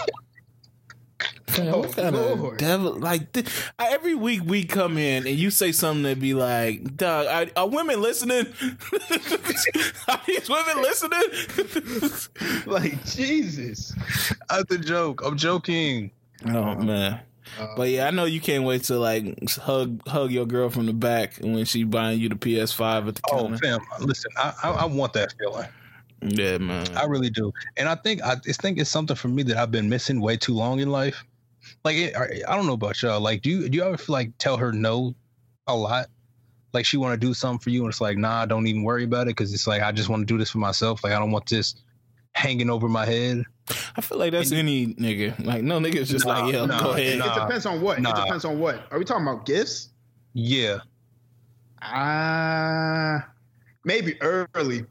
Man, 1.58 1.68
Oh, 1.68 1.78
what 1.80 1.96
kind 1.96 2.16
of 2.16 2.56
devil? 2.56 2.98
Like 2.98 3.32
th- 3.32 3.46
every 3.78 4.14
week 4.14 4.42
we 4.44 4.64
come 4.64 4.96
in 4.98 5.26
and 5.26 5.36
you 5.36 5.50
say 5.50 5.72
something 5.72 6.02
that 6.04 6.18
be 6.20 6.34
like, 6.34 6.96
"Dog, 6.96 7.26
are, 7.26 7.46
are 7.62 7.68
women 7.68 8.00
listening? 8.02 8.46
are 10.08 10.20
these 10.26 10.48
women 10.48 10.82
listening?" 10.82 11.22
like 12.66 13.04
Jesus. 13.06 13.94
That's 14.48 14.72
a 14.74 14.78
joke. 14.78 15.22
I'm 15.24 15.36
joking. 15.36 16.10
oh 16.46 16.74
man. 16.76 17.20
Uh, 17.58 17.66
But 17.76 17.90
yeah, 17.90 18.06
I 18.08 18.10
know 18.10 18.24
you 18.24 18.40
can't 18.40 18.64
wait 18.64 18.84
to 18.84 18.98
like 18.98 19.48
hug 19.50 20.00
hug 20.08 20.30
your 20.32 20.46
girl 20.46 20.70
from 20.70 20.86
the 20.86 20.92
back 20.94 21.36
when 21.40 21.64
she 21.66 21.84
buying 21.84 22.18
you 22.18 22.28
the 22.30 22.36
PS5 22.36 23.08
at 23.08 23.14
the 23.16 23.20
Oh, 23.30 23.42
counter. 23.48 23.58
fam, 23.58 23.80
listen, 24.00 24.30
I, 24.36 24.54
I 24.62 24.70
I 24.70 24.84
want 24.86 25.12
that 25.12 25.34
feeling. 25.38 25.68
yeah, 26.22 26.58
man. 26.58 26.86
I 26.96 27.04
really 27.04 27.30
do, 27.30 27.52
and 27.76 27.88
I 27.88 27.94
think 27.96 28.22
I 28.22 28.36
think 28.36 28.78
it's 28.78 28.90
something 28.90 29.14
for 29.14 29.28
me 29.28 29.42
that 29.44 29.56
I've 29.58 29.70
been 29.70 29.88
missing 29.90 30.20
way 30.20 30.36
too 30.38 30.54
long 30.54 30.80
in 30.80 30.90
life. 30.90 31.22
Like 31.84 31.96
I, 32.16 32.40
I 32.48 32.56
don't 32.56 32.66
know 32.66 32.72
about 32.74 33.00
y'all. 33.02 33.20
Like, 33.20 33.42
do 33.42 33.50
you 33.50 33.68
do 33.68 33.76
you 33.76 33.84
ever 33.84 33.96
feel 33.96 34.12
like 34.12 34.32
tell 34.38 34.56
her 34.56 34.72
no 34.72 35.14
a 35.66 35.74
lot? 35.76 36.06
Like 36.72 36.84
she 36.84 36.96
want 36.96 37.18
to 37.20 37.26
do 37.26 37.34
something 37.34 37.60
for 37.60 37.70
you, 37.70 37.82
and 37.84 37.90
it's 37.90 38.00
like, 38.00 38.16
nah, 38.18 38.46
don't 38.46 38.66
even 38.66 38.82
worry 38.82 39.04
about 39.04 39.22
it 39.28 39.36
because 39.36 39.52
it's 39.54 39.66
like 39.66 39.82
I 39.82 39.92
just 39.92 40.08
want 40.08 40.22
to 40.22 40.26
do 40.26 40.38
this 40.38 40.50
for 40.50 40.58
myself. 40.58 41.04
Like 41.04 41.12
I 41.12 41.18
don't 41.18 41.30
want 41.30 41.46
this 41.48 41.76
hanging 42.32 42.68
over 42.68 42.88
my 42.88 43.06
head. 43.06 43.44
I 43.96 44.00
feel 44.00 44.18
like 44.18 44.32
that's 44.32 44.50
any 44.52 44.88
nigga. 44.88 45.42
Like 45.44 45.62
no 45.62 45.78
nigga 45.78 45.96
is 45.96 46.08
just 46.08 46.26
Nah, 46.26 46.40
like, 46.44 46.52
yeah, 46.52 46.66
nah, 46.66 46.80
go 46.82 46.90
ahead. 46.90 47.18
nah. 47.18 47.30
it 47.36 47.40
depends 47.46 47.64
on 47.66 47.80
what. 47.80 48.00
Nah. 48.00 48.10
It 48.10 48.24
depends 48.24 48.44
on 48.44 48.58
what. 48.58 48.82
Are 48.90 48.98
we 48.98 49.04
talking 49.04 49.26
about 49.26 49.46
gifts? 49.46 49.90
Yeah, 50.34 50.78
Ah, 51.80 53.28
maybe 53.84 54.20
early. 54.20 54.84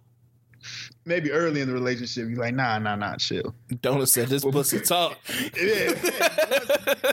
Maybe 1.06 1.32
early 1.32 1.62
in 1.62 1.68
the 1.68 1.74
relationship, 1.74 2.30
you're 2.30 2.40
like, 2.40 2.56
nah, 2.56 2.80
nah, 2.80 2.96
nah, 2.96 3.16
chill. 3.18 3.54
Don't 3.82 4.06
said 4.08 4.30
this 4.30 4.44
pussy 4.44 4.80
talk. 4.80 5.18
It 5.28 5.58
is. 5.58 6.10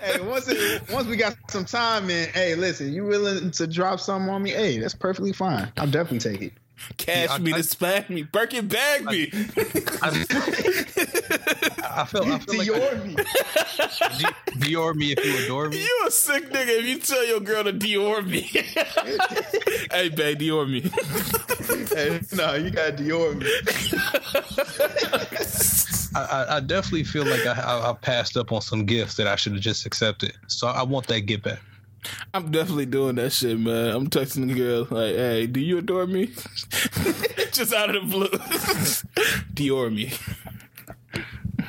hey, 0.03 0.20
once 0.20 0.49
it, 0.49 0.88
once 0.91 1.07
we 1.07 1.16
got 1.16 1.36
some 1.51 1.64
time 1.64 2.09
in, 2.11 2.28
hey, 2.30 2.55
listen, 2.55 2.93
you 2.93 3.05
willing 3.05 3.51
to 3.53 3.66
drop 3.66 4.01
something 4.01 4.30
on 4.30 4.43
me? 4.43 4.51
Hey, 4.51 4.78
that's 4.78 4.95
perfectly 4.95 5.32
fine. 5.32 5.72
I'll 5.76 5.86
definitely 5.86 6.18
take 6.18 6.43
it. 6.43 6.53
Cash 6.97 7.28
Yeah, 7.28 7.35
I- 7.35 7.39
me 7.39 7.53
I- 7.53 7.57
to 7.59 7.62
spank 7.62 8.11
me. 8.11 8.22
Birkin 8.22 8.66
bag 8.68 9.05
me. 9.05 9.31
I, 10.03 10.09
I 11.93 12.05
feel 12.07 12.22
I 12.24 12.39
feel 12.39 12.59
like 12.59 12.68
Dior 12.68 13.05
me. 13.07 13.14
I, 13.18 14.33
Dior 14.59 14.95
me 14.95 15.12
if 15.12 15.24
you 15.24 15.45
adore 15.45 15.68
me. 15.68 15.83
you 15.83 16.05
a 16.07 16.11
sick 16.11 16.51
nigga 16.51 16.78
if 16.81 16.85
you 16.87 16.99
tell 16.99 17.26
your 17.26 17.41
girl 17.41 17.64
to 17.64 17.72
Dior 17.72 18.24
me. 18.26 18.41
hey, 19.93 20.09
babe, 20.09 20.39
Dior 20.41 20.68
me. 20.68 20.81
hey, 21.95 22.20
no, 22.37 22.55
you 22.55 22.70
got 22.70 22.97
Dior 22.97 23.37
me. 23.39 23.47
I, 26.14 26.20
I, 26.24 26.57
I 26.57 26.61
definitely 26.61 27.05
feel 27.05 27.24
like 27.24 27.47
I, 27.47 27.53
I, 27.61 27.91
I 27.91 27.93
passed 27.95 28.37
up 28.37 28.53
on 28.53 28.61
some 28.62 28.85
gifts 28.85 29.14
that 29.16 29.26
I 29.26 29.37
should 29.37 29.53
have 29.53 29.61
just 29.61 29.87
accepted. 29.87 30.33
So 30.49 30.66
I 30.68 30.83
want 30.83 31.07
that 31.09 31.20
get 31.22 31.43
back. 31.43 31.61
I'm 32.35 32.51
definitely 32.51 32.87
doing 32.87 33.17
that 33.17 33.31
shit, 33.33 33.59
man. 33.59 33.89
I'm 33.95 34.09
texting 34.09 34.49
the 34.49 34.55
girl 34.55 34.87
like, 34.91 35.15
"Hey, 35.15 35.47
do 35.47 35.61
you 35.61 35.79
adore 35.79 36.07
me?" 36.07 36.27
Just 37.53 37.73
out 37.75 37.95
of 37.95 38.03
the 38.03 38.09
blue, 38.11 38.29
Dior 39.55 39.93
me. 39.95 40.13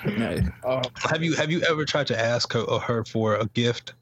Hey, 0.03 0.41
Uh, 0.63 0.81
Have 1.09 1.23
you 1.23 1.33
have 1.35 1.51
you 1.51 1.61
ever 1.63 1.85
tried 1.85 2.07
to 2.07 2.19
ask 2.19 2.51
her, 2.53 2.63
her 2.79 3.03
for 3.05 3.35
a 3.35 3.45
gift, 3.47 3.93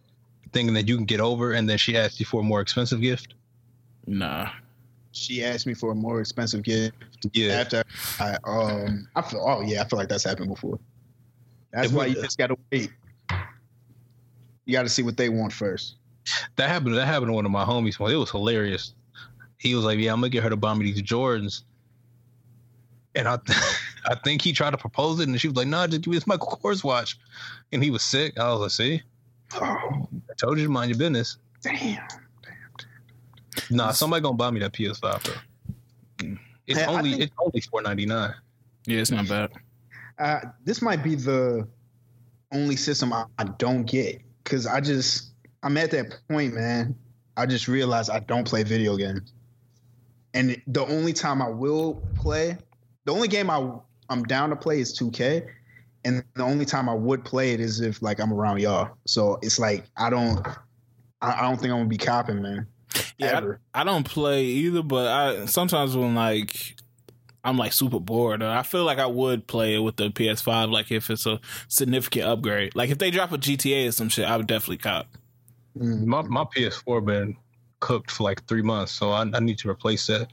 thinking 0.54 0.74
that 0.76 0.88
you 0.88 0.96
can 0.96 1.06
get 1.06 1.20
over, 1.20 1.54
and 1.54 1.70
then 1.70 1.78
she 1.78 1.98
asks 1.98 2.20
you 2.20 2.26
for 2.26 2.42
a 2.42 2.44
more 2.44 2.62
expensive 2.62 3.02
gift? 3.02 3.34
nah. 4.08 4.50
she 5.12 5.44
asked 5.44 5.66
me 5.68 5.74
for 5.74 5.92
a 5.92 5.96
more 5.96 6.20
expensive 6.22 6.64
gift 6.64 6.96
Yeah, 7.34 7.54
after 7.54 7.84
I 8.20 8.38
um 8.46 9.08
I 9.16 9.22
feel 9.22 9.44
oh 9.46 9.62
yeah 9.62 9.82
I 9.82 9.88
feel 9.88 9.98
like 10.00 10.10
that's 10.10 10.24
happened 10.24 10.50
before. 10.50 10.80
That's 11.72 11.92
It 11.92 11.96
why 11.96 12.06
you 12.08 12.16
just 12.16 12.38
gotta 12.38 12.56
wait. 12.72 12.92
You 14.66 14.74
got 14.74 14.84
to 14.84 14.90
see 14.90 15.02
what 15.02 15.18
they 15.18 15.30
want 15.30 15.52
first. 15.52 15.96
That 16.56 16.70
happened. 16.70 16.96
That 16.96 17.06
happened 17.06 17.30
to 17.30 17.34
one 17.34 17.46
of 17.46 17.52
my 17.52 17.64
homies. 17.66 18.00
Well, 18.00 18.12
it 18.12 18.16
was 18.16 18.32
hilarious. 18.32 18.94
He 19.58 19.76
was 19.76 19.84
like, 19.86 20.00
"Yeah, 20.00 20.14
I'm 20.14 20.20
gonna 20.20 20.30
get 20.30 20.44
her 20.44 20.50
to 20.50 20.58
buy 20.58 20.74
me 20.74 20.86
these 20.92 21.02
Jordans," 21.02 21.64
and 23.16 23.28
I, 23.28 23.38
I 24.06 24.16
think 24.24 24.42
he 24.42 24.54
tried 24.54 24.72
to 24.72 24.78
propose 24.78 25.20
it, 25.20 25.28
and 25.28 25.40
she 25.40 25.48
was 25.48 25.58
like, 25.58 25.68
"No, 25.68 25.78
nah, 25.78 25.88
just 25.88 26.02
give 26.02 26.12
me 26.12 26.18
this 26.18 26.28
Michael 26.28 26.60
Kors 26.64 26.84
watch," 26.84 27.18
and 27.72 27.84
he 27.84 27.92
was 27.92 28.04
sick. 28.04 28.40
I 28.40 28.52
was 28.52 28.60
like, 28.62 28.72
"See, 28.72 29.02
Oh 29.56 30.08
I 30.30 30.34
told 30.38 30.58
you 30.58 30.66
to 30.66 30.70
mind 30.72 30.90
your 30.90 30.98
business." 31.00 31.38
damn! 31.62 32.02
Nah, 33.70 33.92
somebody 33.92 34.22
gonna 34.22 34.36
buy 34.38 34.50
me 34.52 34.60
that 34.62 34.72
PS5, 34.74 35.24
bro. 35.24 36.38
It's 36.68 36.80
Hey, 36.80 36.86
I 36.86 36.88
only 36.88 37.12
think- 37.12 37.24
it's 37.24 37.34
only 37.40 37.62
four 37.62 37.82
ninety 37.82 38.06
nine. 38.06 38.34
Yeah, 38.86 39.00
it's 39.00 39.12
not 39.12 39.28
bad. 39.28 39.52
Uh, 40.18 40.40
this 40.64 40.82
might 40.82 41.04
be 41.04 41.16
the 41.16 41.68
only 42.52 42.76
system 42.76 43.12
I, 43.14 43.26
I 43.38 43.44
don't 43.44 43.84
get 43.84 44.22
because 44.44 44.66
I 44.66 44.80
just 44.82 45.29
I'm 45.64 45.78
at 45.78 45.92
that 45.92 46.20
point, 46.30 46.54
man. 46.54 46.96
I 47.38 47.46
just 47.46 47.68
realized 47.68 48.10
I 48.10 48.20
don't 48.20 48.48
play 48.48 48.64
video 48.64 48.98
games. 48.98 49.34
and 50.34 50.62
the 50.68 50.86
only 50.86 51.14
time 51.14 51.42
I 51.42 51.50
will 51.50 51.96
play, 52.16 52.58
the 53.06 53.14
only 53.14 53.28
game 53.28 53.50
I 53.50 53.72
I'm 54.10 54.24
down 54.24 54.50
to 54.50 54.56
play 54.56 54.80
is 54.80 54.98
2K, 54.98 55.48
and 56.06 56.24
the 56.36 56.44
only 56.44 56.66
time 56.66 56.90
I 56.90 56.94
would 56.94 57.24
play 57.24 57.52
it 57.54 57.60
is 57.60 57.82
if 57.82 58.02
like 58.02 58.20
I'm 58.20 58.34
around 58.34 58.60
y'all. 58.60 58.90
So 59.06 59.40
it's 59.42 59.60
like 59.60 59.86
I 59.98 60.10
don't, 60.10 60.46
I, 61.22 61.40
I 61.40 61.42
don't 61.42 61.58
think 61.58 61.72
I'm 61.72 61.80
gonna 61.80 61.90
be 61.90 61.98
copping, 61.98 62.42
man. 62.42 62.68
Yeah, 63.18 63.38
Ever. 63.38 63.60
I, 63.74 63.82
I 63.82 63.84
don't 63.84 64.06
play 64.06 64.46
either, 64.46 64.82
but 64.82 65.08
I 65.08 65.46
sometimes 65.46 65.96
when 65.96 66.16
like 66.16 66.76
I'm 67.44 67.58
like 67.58 67.74
super 67.74 68.00
bored, 68.00 68.42
I 68.44 68.64
feel 68.64 68.84
like 68.84 69.00
I 69.00 69.06
would 69.06 69.48
play 69.48 69.76
it 69.76 69.80
with 69.80 69.98
the 69.98 70.10
PS5. 70.10 70.72
Like 70.72 70.92
if 70.92 71.10
it's 71.10 71.26
a 71.26 71.40
significant 71.68 72.26
upgrade, 72.26 72.76
like 72.76 72.90
if 72.90 72.98
they 72.98 73.12
drop 73.12 73.32
a 73.32 73.38
GTA 73.38 73.88
or 73.88 73.92
some 73.92 74.10
shit, 74.10 74.26
I 74.26 74.38
would 74.38 74.48
definitely 74.48 74.78
cop. 74.78 75.08
Mm. 75.80 76.06
My 76.06 76.22
my 76.24 76.44
PS4 76.44 77.06
been 77.06 77.38
cooked 77.80 78.12
for 78.12 78.24
like 78.24 78.46
three 78.46 78.62
months, 78.62 78.92
so 78.92 79.12
I, 79.12 79.22
I 79.34 79.40
need 79.40 79.58
to 79.60 79.70
replace 79.70 80.08
that. 80.08 80.28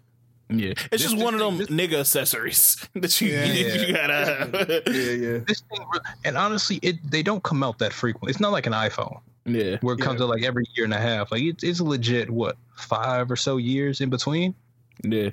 Yeah, 0.48 0.70
it's 0.70 0.82
This- 0.90 1.02
just 1.02 1.14
this 1.16 1.24
one 1.24 1.34
of 1.34 1.40
them 1.40 1.58
thing- 1.66 1.76
nigga 1.76 2.00
accessories 2.00 2.76
that 2.94 3.20
you 3.20 3.28
Yeah, 3.28 3.44
you, 3.46 3.66
yeah. 3.66 3.92
gotta. 3.92 4.14
Have. 4.14 4.94
Yeah, 4.94 5.10
yeah. 5.12 5.38
This 5.46 5.62
thing, 5.70 5.80
and 6.24 6.36
honestly, 6.36 6.78
it 6.82 6.96
they 7.10 7.22
don't 7.22 7.42
come 7.42 7.62
out 7.62 7.78
that 7.78 7.92
frequent. 7.92 8.30
It's 8.30 8.40
not 8.40 8.52
like 8.52 8.66
an 8.66 8.72
iPhone 8.72 9.20
yeah, 9.44 9.76
where 9.82 9.94
it 9.94 10.00
comes 10.00 10.18
Yeah. 10.20 10.24
out 10.26 10.30
like 10.30 10.42
every 10.44 10.64
year 10.76 10.84
and 10.84 10.94
a 10.94 10.98
half. 11.00 11.30
Like 11.32 11.42
it's 11.42 11.64
it's 11.64 11.80
legit. 11.80 12.30
What 12.30 12.56
five 12.76 13.30
or 13.30 13.36
so 13.36 13.56
years 13.56 14.00
in 14.00 14.10
between? 14.10 14.54
yeah. 15.02 15.30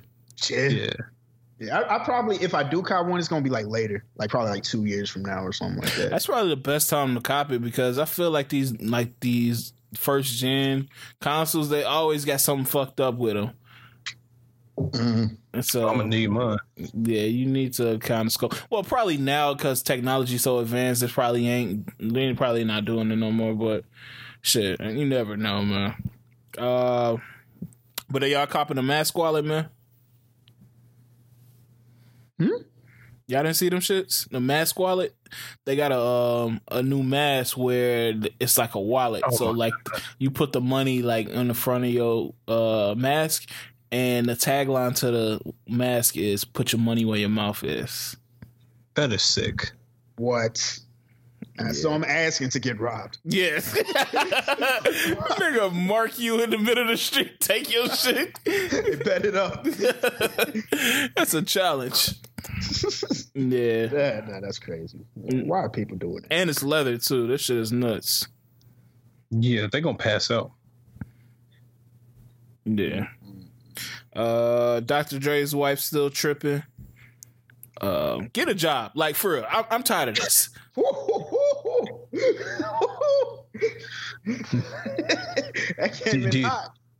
Yeah, 0.50 0.68
Yeah, 0.68 0.92
yeah. 1.60 1.80
I, 1.80 1.96
I 1.96 2.04
probably 2.04 2.38
if 2.38 2.56
I 2.56 2.64
do 2.64 2.82
cop 2.82 3.06
one, 3.06 3.20
it's 3.20 3.28
gonna 3.28 3.44
be 3.44 3.52
like 3.52 3.68
later, 3.68 4.04
like 4.18 4.32
probably 4.32 4.50
like 4.52 4.64
two 4.64 4.86
years 4.86 5.12
from 5.12 5.24
now 5.24 5.44
or 5.44 5.54
something 5.54 5.82
like 5.84 5.94
that. 5.96 6.10
That's 6.10 6.26
probably 6.26 6.50
the 6.50 6.56
best 6.58 6.90
time 6.90 7.14
to 7.14 7.22
copy 7.22 7.60
because 7.60 8.00
I 8.00 8.06
feel 8.06 8.32
like 8.32 8.50
these 8.50 8.80
like 8.82 9.20
these 9.20 9.73
first 9.98 10.38
gen 10.38 10.90
consoles 11.22 11.70
they 11.70 11.84
always 11.84 12.26
got 12.26 12.42
something 12.42 12.66
fucked 12.66 13.00
up 13.00 13.16
with 13.16 13.36
them. 13.36 13.52
Mhm. 14.78 15.38
And 15.54 15.64
so 15.66 15.88
I'm 15.88 15.98
gonna 15.98 16.10
need 16.10 16.28
mine. 16.32 16.58
Yeah, 16.76 17.22
you 17.24 17.46
need 17.46 17.74
to 17.74 18.00
kind 18.00 18.26
of 18.26 18.32
scope. 18.32 18.56
Well, 18.72 18.84
probably 18.84 19.18
now 19.18 19.54
because 19.54 19.84
technology's 19.84 20.42
so 20.42 20.60
advanced, 20.60 21.04
it 21.04 21.12
probably 21.12 21.48
ain't. 21.48 21.88
They 22.00 22.22
ain't 22.22 22.38
probably 22.38 22.64
not 22.64 22.86
doing 22.86 23.12
it 23.12 23.18
no 23.18 23.32
more. 23.32 23.54
But 23.54 23.86
shit, 24.42 24.82
you 24.82 25.06
never 25.06 25.38
know, 25.38 25.62
man. 25.64 26.10
Uh, 26.58 27.18
but 28.10 28.24
are 28.24 28.28
y'all 28.28 28.48
copping 28.48 28.76
the 28.78 28.82
mask 28.84 29.16
wallet, 29.16 29.46
man? 29.46 29.70
Hmm? 32.40 32.48
Y'all 33.28 33.44
didn't 33.44 33.56
see 33.56 33.70
them 33.70 33.80
shits? 33.80 34.30
The 34.30 34.40
mask 34.40 34.78
wallet. 34.78 35.16
They 35.66 35.76
got 35.76 35.92
a 35.92 36.00
um 36.00 36.62
a 36.70 36.84
new 36.84 37.04
mask 37.04 37.58
where 37.58 38.14
it's 38.40 38.58
like 38.58 38.76
a 38.76 38.82
wallet. 38.82 39.24
Oh 39.26 39.36
so 39.36 39.46
my 39.46 39.52
like 39.52 39.74
you 40.20 40.30
put 40.30 40.52
the 40.52 40.62
money 40.62 41.02
like 41.02 41.30
on 41.34 41.48
the 41.48 41.54
front 41.54 41.86
of 41.86 41.90
your 41.92 42.34
uh 42.48 42.96
mask, 42.98 43.50
and 43.92 44.28
the 44.28 44.34
tagline 44.34 44.96
to 44.98 45.12
the 45.12 45.40
mask 45.68 46.18
is 46.18 46.44
"Put 46.44 46.74
your 46.74 46.82
money 46.82 47.06
where 47.06 47.18
your 47.20 47.30
mouth 47.30 47.64
is." 47.64 48.18
That 48.96 49.12
is 49.14 49.24
sick. 49.24 49.72
What? 50.18 50.80
Uh, 51.60 51.72
So 51.72 51.92
I'm 51.94 52.04
asking 52.04 52.50
to 52.52 52.60
get 52.60 52.80
robbed. 52.80 53.20
Yes, 53.24 53.74
nigga, 55.38 55.72
mark 55.74 56.18
you 56.20 56.42
in 56.42 56.50
the 56.50 56.58
middle 56.58 56.84
of 56.84 56.90
the 56.90 56.98
street, 56.98 57.40
take 57.40 57.72
your 57.72 57.88
shit. 57.90 58.38
They 58.46 58.96
bet 58.96 59.26
it 59.26 59.36
up. 59.36 59.64
That's 61.16 61.34
a 61.34 61.42
challenge. 61.42 62.16
Yeah, 63.36 63.88
yeah, 63.92 64.22
no, 64.28 64.40
that's 64.42 64.60
crazy. 64.60 65.00
Why 65.16 65.60
are 65.60 65.70
people 65.70 65.98
doing 65.98 66.22
that? 66.22 66.32
and 66.32 66.50
it's 66.50 66.62
leather 66.62 66.98
too. 67.00 67.26
This 67.28 67.42
shit 67.42 67.58
is 67.58 67.72
nuts. 67.72 68.28
Yeah, 69.32 69.68
they 69.72 69.82
gonna 69.82 69.98
pass 69.98 70.30
out. 70.30 70.52
Yeah. 72.66 73.08
Uh, 74.16 74.80
Dr. 74.82 75.18
Dre's 75.20 75.56
wife 75.56 75.80
still 75.80 76.10
tripping. 76.12 76.62
Uh, 77.82 78.20
get 78.34 78.48
a 78.48 78.54
job, 78.54 78.92
like 78.94 79.16
for 79.16 79.32
real. 79.34 79.46
I'm, 79.50 79.66
I'm 79.72 79.84
tired 79.84 80.10
of 80.10 80.16
this. 80.16 80.50
Do- 86.12 86.30
do. 86.30 86.48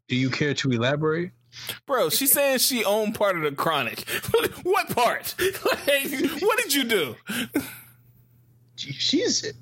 Do 0.08 0.16
you 0.16 0.30
care 0.30 0.54
to 0.56 0.72
elaborate? 0.72 1.32
Bro, 1.86 2.10
she's 2.10 2.32
saying 2.32 2.60
she 2.60 2.84
owned 2.84 3.16
part 3.16 3.36
of 3.38 3.44
the 3.44 3.52
chronic. 3.52 4.08
what 4.64 4.90
part? 4.90 5.36
Like, 5.66 6.42
what 6.42 6.58
did 6.60 6.74
you 6.74 6.84
do? 6.84 7.16
She's. 8.76 9.54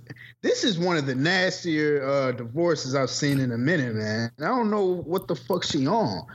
This 0.41 0.63
is 0.63 0.79
one 0.79 0.97
of 0.97 1.05
the 1.05 1.13
nastier 1.15 2.03
uh, 2.03 2.31
divorces 2.31 2.95
I've 2.95 3.09
seen 3.11 3.39
in 3.39 3.51
a 3.51 3.57
minute, 3.57 3.93
man. 3.93 4.31
I 4.39 4.45
don't 4.45 4.71
know 4.71 4.85
what 5.03 5.27
the 5.27 5.35
fuck 5.35 5.63
she 5.63 5.85
on. 5.85 6.25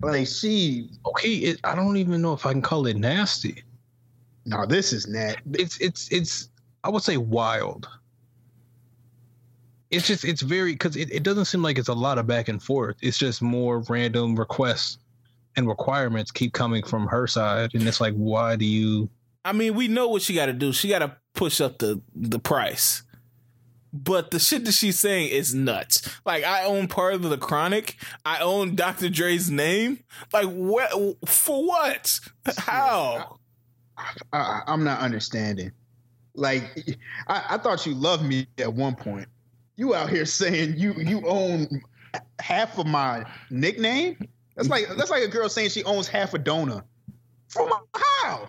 Like 0.00 0.26
she, 0.26 0.88
Okay, 1.06 1.34
it, 1.36 1.60
I 1.64 1.74
don't 1.76 1.96
even 1.96 2.20
know 2.20 2.32
if 2.32 2.46
I 2.46 2.52
can 2.52 2.62
call 2.62 2.86
it 2.86 2.96
nasty. 2.96 3.62
no, 4.44 4.66
this 4.66 4.92
is 4.92 5.06
nat. 5.06 5.36
It's 5.52 5.78
it's 5.80 6.08
it's. 6.10 6.48
I 6.82 6.88
would 6.90 7.02
say 7.02 7.16
wild. 7.16 7.88
It's 9.94 10.06
just 10.06 10.24
it's 10.24 10.42
very 10.42 10.72
because 10.72 10.96
it, 10.96 11.12
it 11.12 11.22
doesn't 11.22 11.46
seem 11.46 11.62
like 11.62 11.78
it's 11.78 11.88
a 11.88 11.94
lot 11.94 12.18
of 12.18 12.26
back 12.26 12.48
and 12.48 12.62
forth. 12.62 12.96
It's 13.00 13.18
just 13.18 13.42
more 13.42 13.80
random 13.88 14.36
requests 14.36 14.98
and 15.56 15.68
requirements 15.68 16.30
keep 16.30 16.52
coming 16.52 16.82
from 16.84 17.06
her 17.06 17.26
side, 17.26 17.70
and 17.74 17.86
it's 17.86 18.00
like, 18.00 18.14
why 18.14 18.56
do 18.56 18.64
you? 18.64 19.08
I 19.44 19.52
mean, 19.52 19.74
we 19.74 19.88
know 19.88 20.08
what 20.08 20.22
she 20.22 20.34
got 20.34 20.46
to 20.46 20.52
do. 20.52 20.72
She 20.72 20.88
got 20.88 21.00
to 21.00 21.16
push 21.34 21.60
up 21.60 21.78
the 21.78 22.00
the 22.14 22.38
price. 22.38 23.02
But 23.92 24.32
the 24.32 24.40
shit 24.40 24.64
that 24.64 24.72
she's 24.72 24.98
saying 24.98 25.28
is 25.28 25.54
nuts. 25.54 26.18
Like 26.26 26.42
I 26.42 26.64
own 26.64 26.88
part 26.88 27.14
of 27.14 27.22
the 27.22 27.38
Chronic. 27.38 27.96
I 28.24 28.40
own 28.40 28.74
Dr. 28.74 29.08
Dre's 29.08 29.52
name. 29.52 30.00
Like 30.32 30.48
what? 30.48 30.90
For 31.26 31.64
what? 31.64 32.18
How? 32.58 33.38
I, 34.32 34.62
I'm 34.66 34.82
not 34.82 35.00
understanding. 35.00 35.70
Like, 36.34 36.64
I, 37.28 37.44
I 37.50 37.58
thought 37.58 37.86
you 37.86 37.94
loved 37.94 38.24
me 38.24 38.48
at 38.58 38.72
one 38.72 38.96
point. 38.96 39.28
You 39.76 39.94
out 39.94 40.08
here 40.10 40.24
saying 40.26 40.74
you 40.76 40.92
you 40.94 41.26
own 41.26 41.68
half 42.38 42.78
of 42.78 42.86
my 42.86 43.24
nickname? 43.50 44.16
That's 44.56 44.68
like 44.68 44.86
that's 44.96 45.10
like 45.10 45.22
a 45.24 45.28
girl 45.28 45.48
saying 45.48 45.70
she 45.70 45.82
owns 45.84 46.06
half 46.08 46.32
a 46.34 46.38
donut. 46.38 46.84
From 47.48 47.70
how? 47.94 48.46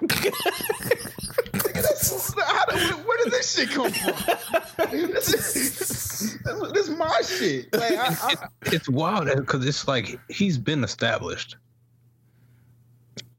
That's- 1.53 2.33
how 2.39 2.65
did- 2.65 3.05
where 3.05 3.17
did 3.23 3.31
this 3.33 3.55
shit 3.55 3.69
come 3.69 3.91
from? 3.91 4.91
this, 4.91 5.33
is, 5.33 6.37
this 6.73 6.87
is 6.87 6.89
my 6.97 7.21
shit. 7.21 7.73
Like, 7.73 7.97
I, 7.97 8.15
I, 8.21 8.35
It's 8.67 8.89
wild 8.89 9.27
because 9.35 9.65
it's 9.65 9.87
like 9.87 10.19
he's 10.29 10.57
been 10.57 10.83
established. 10.83 11.57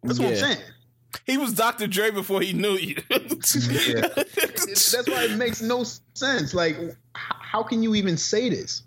that's 0.03 0.19
what 0.19 0.29
I'm 0.29 0.37
saying. 0.37 0.59
He 1.25 1.37
was 1.39 1.53
Dr. 1.53 1.87
Dre 1.87 2.11
before 2.11 2.41
he 2.41 2.53
knew 2.53 2.75
you. 2.75 2.97
Yeah. 3.11 4.09
That's 4.17 5.09
why 5.09 5.25
it 5.25 5.37
makes 5.37 5.63
no 5.63 5.85
sense. 6.15 6.53
Like, 6.53 6.77
how 7.15 7.63
can 7.63 7.83
you 7.83 7.95
even 7.95 8.17
say 8.17 8.49
this? 8.49 8.83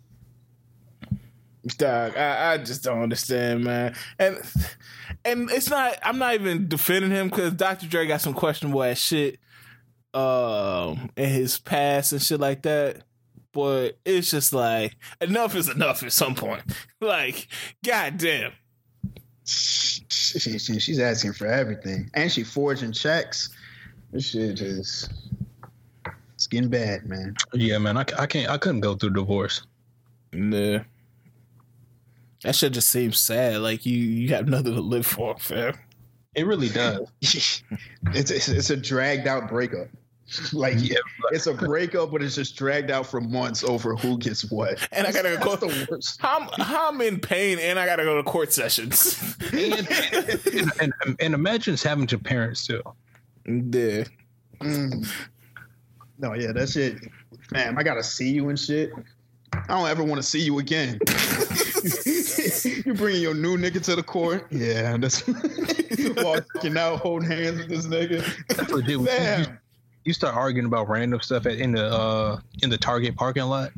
Dog, 1.77 2.17
I, 2.17 2.53
I 2.53 2.57
just 2.57 2.83
don't 2.83 3.01
understand, 3.01 3.63
man. 3.63 3.95
And 4.17 4.37
and 5.25 5.49
it's 5.51 5.69
not. 5.69 5.97
I'm 6.03 6.17
not 6.17 6.33
even 6.35 6.67
defending 6.67 7.11
him 7.11 7.29
because 7.29 7.53
Dr. 7.53 7.87
Dre 7.87 8.05
got 8.07 8.21
some 8.21 8.33
questionable 8.33 8.83
ass 8.83 8.97
shit, 8.99 9.39
um, 10.13 11.09
in 11.15 11.29
his 11.29 11.57
past 11.57 12.11
and 12.11 12.21
shit 12.21 12.39
like 12.39 12.63
that. 12.63 13.03
But 13.51 13.97
it's 14.05 14.31
just 14.31 14.53
like 14.53 14.95
enough 15.21 15.55
is 15.55 15.69
enough 15.69 16.03
at 16.03 16.13
some 16.13 16.35
point. 16.35 16.61
Like, 17.01 17.47
goddamn. 17.83 18.51
She, 19.49 20.57
she- 20.59 20.79
she's 20.79 20.99
asking 20.99 21.33
for 21.33 21.47
everything, 21.47 22.09
and 22.13 22.31
she 22.31 22.43
forging 22.43 22.91
checks. 22.91 23.49
This 24.11 24.29
shit 24.29 24.61
is 24.61 25.09
it's 26.35 26.47
getting 26.47 26.69
bad, 26.69 27.07
man. 27.07 27.35
Yeah, 27.53 27.77
man, 27.79 27.97
I, 27.97 28.05
I 28.17 28.25
can't. 28.27 28.49
I 28.49 28.57
couldn't 28.57 28.81
go 28.81 28.95
through 28.95 29.11
divorce. 29.11 29.63
Nah. 30.33 30.79
That 32.43 32.55
shit 32.55 32.71
just 32.73 32.89
seems 32.89 33.19
sad. 33.19 33.57
Like 33.61 33.85
you, 33.85 33.97
you 33.97 34.29
have 34.29 34.47
nothing 34.47 34.73
to 34.75 34.81
live 34.81 35.05
for, 35.05 35.37
fam. 35.37 35.73
It 36.35 36.45
really 36.45 36.69
does. 36.69 37.01
it's, 37.21 37.63
it's 38.31 38.47
it's 38.47 38.69
a 38.69 38.77
dragged 38.77 39.27
out 39.27 39.49
breakup. 39.49 39.87
Like 40.53 40.75
Yeah, 40.77 40.97
it's 41.31 41.47
a 41.47 41.53
breakup, 41.53 42.11
but 42.11 42.21
it's 42.21 42.35
just 42.35 42.55
dragged 42.55 42.91
out 42.91 43.05
for 43.07 43.19
months 43.21 43.63
over 43.63 43.95
who 43.95 44.17
gets 44.17 44.49
what. 44.51 44.87
And 44.91 45.07
I 45.07 45.11
gotta 45.11 45.37
go. 45.41 45.55
That's 45.55 45.61
the 45.61 45.87
worst. 45.91 46.23
I'm- 46.23 46.49
I'm 46.57 47.01
in 47.01 47.19
pain 47.19 47.59
and 47.59 47.79
I 47.79 47.85
gotta 47.85 48.03
go 48.03 48.15
to 48.17 48.23
court 48.23 48.51
sessions. 48.53 49.35
and, 49.53 49.87
and, 50.81 50.93
and, 51.05 51.15
and 51.19 51.33
imagine 51.33 51.75
having 51.77 52.07
to 52.07 52.17
parents 52.19 52.65
too. 52.67 52.81
yeah. 53.45 54.03
Mm. 54.61 55.07
No, 56.17 56.33
yeah, 56.33 56.51
that 56.51 56.69
shit, 56.69 56.97
man. 57.51 57.77
I 57.77 57.83
gotta 57.83 58.03
see 58.03 58.29
you 58.29 58.49
and 58.49 58.59
shit. 58.59 58.91
I 59.53 59.63
don't 59.67 59.87
ever 59.89 60.03
want 60.03 60.21
to 60.21 60.23
see 60.27 60.41
you 60.41 60.59
again. 60.59 60.99
you 62.85 62.93
bringing 62.93 63.21
your 63.21 63.33
new 63.33 63.57
nigga 63.57 63.81
to 63.85 63.95
the 63.95 64.03
court? 64.03 64.45
Yeah, 64.51 64.97
that's 64.97 65.25
walking 66.23 66.77
out 66.77 66.99
holding 66.99 67.29
hands 67.29 67.57
with 67.57 67.69
this 67.69 67.87
nigga. 67.87 68.23
That's 68.49 68.69
legit. 68.69 68.89
You, 68.89 68.99
you, 69.01 69.05
Damn. 69.07 69.59
You 70.05 70.13
start 70.13 70.35
arguing 70.35 70.65
about 70.65 70.89
random 70.89 71.19
stuff 71.21 71.45
at, 71.45 71.57
in 71.57 71.73
the 71.73 71.85
uh, 71.85 72.39
in 72.61 72.69
the 72.69 72.77
Target 72.77 73.15
parking 73.15 73.43
lot. 73.43 73.71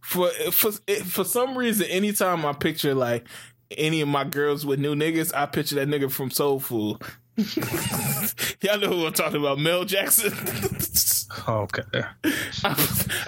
For 0.00 0.28
for 0.50 0.72
for 1.04 1.24
some 1.24 1.56
reason, 1.56 1.86
anytime 1.86 2.44
I 2.44 2.52
picture 2.52 2.94
like 2.94 3.26
any 3.70 4.00
of 4.00 4.08
my 4.08 4.24
girls 4.24 4.64
with 4.64 4.78
new 4.78 4.94
niggas, 4.94 5.34
I 5.34 5.46
picture 5.46 5.74
that 5.76 5.88
nigga 5.88 6.10
from 6.10 6.30
Soul 6.30 6.60
Food. 6.60 6.98
Y'all 8.62 8.78
know 8.78 8.88
who 8.88 9.06
I'm 9.06 9.12
talking 9.12 9.40
about, 9.40 9.58
Mel 9.58 9.84
Jackson. 9.84 10.32
Okay. 11.48 11.82
I, 11.92 12.70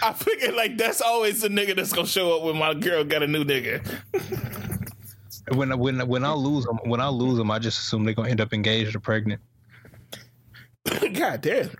I 0.03 0.12
figure 0.12 0.53
like 0.53 0.76
that's 0.76 1.01
always 1.01 1.41
the 1.43 1.49
nigga 1.49 1.76
that's 1.76 1.93
gonna 1.93 2.07
show 2.07 2.37
up 2.37 2.43
when 2.45 2.57
my 2.57 2.72
girl 2.72 3.05
got 3.05 3.22
a 3.22 3.26
new 3.26 3.45
nigga. 3.45 3.85
When 5.55 5.76
when 5.79 6.07
when 6.09 6.24
I 6.24 6.33
lose 6.33 6.64
them, 6.64 6.79
when 6.85 7.01
I 7.01 7.09
lose 7.09 7.39
them, 7.39 7.51
I 7.51 7.59
just 7.59 7.79
assume 7.79 8.05
they're 8.05 8.14
gonna 8.14 8.31
end 8.31 8.41
up 8.41 8.53
engaged 8.53 8.95
or 8.95 9.01
pregnant. 9.01 9.41
God 11.14 11.41
damn. 11.41 11.70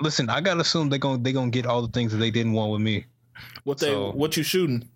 Listen, 0.00 0.28
I 0.28 0.40
gotta 0.40 0.60
assume 0.60 0.88
they're 0.88 0.98
gonna 0.98 1.22
they 1.22 1.32
gonna 1.32 1.50
get 1.50 1.66
all 1.66 1.82
the 1.82 1.88
things 1.92 2.12
that 2.12 2.18
they 2.18 2.30
didn't 2.30 2.52
want 2.52 2.72
with 2.72 2.80
me. 2.80 3.06
What 3.64 3.78
they 3.78 3.88
So- 3.88 4.12
what 4.12 4.36
you 4.36 4.42
shooting? 4.42 4.88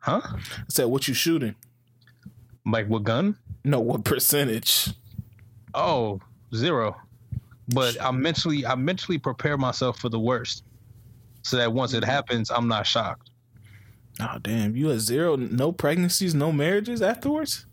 Huh? 0.00 0.20
I 0.24 0.38
said 0.68 0.84
what 0.86 1.08
you 1.08 1.14
shooting? 1.14 1.54
Like 2.66 2.88
what 2.88 3.04
gun? 3.04 3.36
No, 3.64 3.80
what 3.80 4.04
percentage? 4.04 4.90
Oh, 5.74 6.20
zero. 6.54 6.96
But 7.68 8.00
I 8.02 8.10
mentally 8.10 8.66
I 8.66 8.74
mentally 8.74 9.18
prepare 9.18 9.56
myself 9.56 9.98
for 9.98 10.08
the 10.10 10.20
worst. 10.20 10.64
So 11.42 11.56
that 11.58 11.72
once 11.72 11.92
it 11.94 12.04
happens, 12.04 12.50
I'm 12.50 12.68
not 12.68 12.86
shocked. 12.86 13.30
Oh 14.20 14.38
damn, 14.42 14.76
you 14.76 14.90
at 14.92 15.00
zero, 15.00 15.36
no 15.36 15.72
pregnancies, 15.72 16.34
no 16.34 16.52
marriages 16.52 17.02
afterwards? 17.02 17.66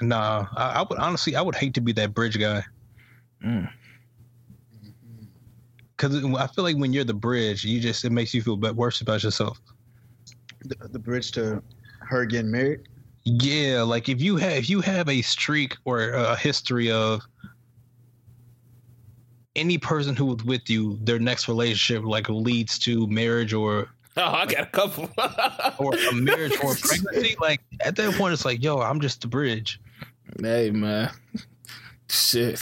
Nah, 0.00 0.46
I, 0.56 0.74
I 0.80 0.82
would 0.88 0.98
honestly 0.98 1.34
I 1.36 1.40
would 1.42 1.54
hate 1.56 1.74
to 1.74 1.80
be 1.80 1.92
that 1.92 2.14
bridge 2.14 2.38
guy. 2.38 2.64
Mm. 3.44 3.70
Cause 5.98 6.24
I 6.24 6.46
feel 6.46 6.62
like 6.64 6.76
when 6.76 6.92
you're 6.92 7.04
the 7.04 7.12
bridge, 7.12 7.64
you 7.64 7.80
just 7.80 8.04
it 8.04 8.10
makes 8.10 8.32
you 8.32 8.40
feel 8.40 8.56
bit 8.56 8.74
worse 8.74 9.00
about 9.00 9.24
yourself. 9.24 9.60
The, 10.64 10.76
the 10.88 10.98
bridge 10.98 11.32
to 11.32 11.60
her 12.00 12.24
getting 12.24 12.52
married. 12.52 12.88
Yeah, 13.24 13.82
like 13.82 14.08
if 14.08 14.20
you 14.20 14.36
have 14.36 14.52
if 14.52 14.70
you 14.70 14.80
have 14.80 15.08
a 15.08 15.22
streak 15.22 15.76
or 15.84 16.10
a 16.10 16.36
history 16.36 16.90
of 16.90 17.20
any 19.56 19.76
person 19.76 20.14
who 20.14 20.26
was 20.26 20.44
with 20.44 20.70
you, 20.70 20.98
their 21.02 21.18
next 21.18 21.48
relationship 21.48 22.04
like 22.04 22.28
leads 22.28 22.78
to 22.80 23.06
marriage 23.08 23.52
or 23.52 23.88
Oh, 24.16 24.22
I 24.22 24.46
got 24.46 24.62
a 24.62 24.66
couple. 24.66 25.10
or 25.78 25.94
a 25.94 26.14
marriage 26.14 26.56
or 26.62 26.72
a 26.72 26.76
pregnancy, 26.80 27.36
like 27.40 27.60
at 27.80 27.96
that 27.96 28.14
point 28.14 28.32
it's 28.32 28.44
like, 28.44 28.62
yo, 28.62 28.78
I'm 28.78 29.00
just 29.00 29.20
the 29.20 29.26
bridge. 29.26 29.80
hey 30.40 30.70
man. 30.70 31.10
Shit. 32.08 32.60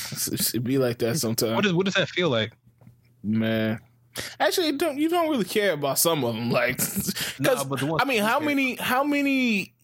It 0.54 0.64
be 0.64 0.78
like 0.78 0.98
that 0.98 1.18
sometimes. 1.18 1.54
What 1.54 1.64
does 1.64 1.74
what 1.74 1.84
does 1.84 1.94
that 1.94 2.08
feel 2.08 2.30
like? 2.30 2.52
Man, 3.26 3.80
actually, 4.38 4.72
don't 4.72 4.96
you 4.98 5.08
don't 5.08 5.28
really 5.28 5.44
care 5.44 5.72
about 5.72 5.98
some 5.98 6.24
of 6.24 6.34
them? 6.34 6.50
Like, 6.50 6.76
because 7.38 7.64
but 7.64 7.80
the 7.80 7.86
ones 7.86 8.00
I 8.00 8.04
mean, 8.04 8.22
how 8.22 8.38
many, 8.38 8.76
how 8.76 9.02
many, 9.02 9.74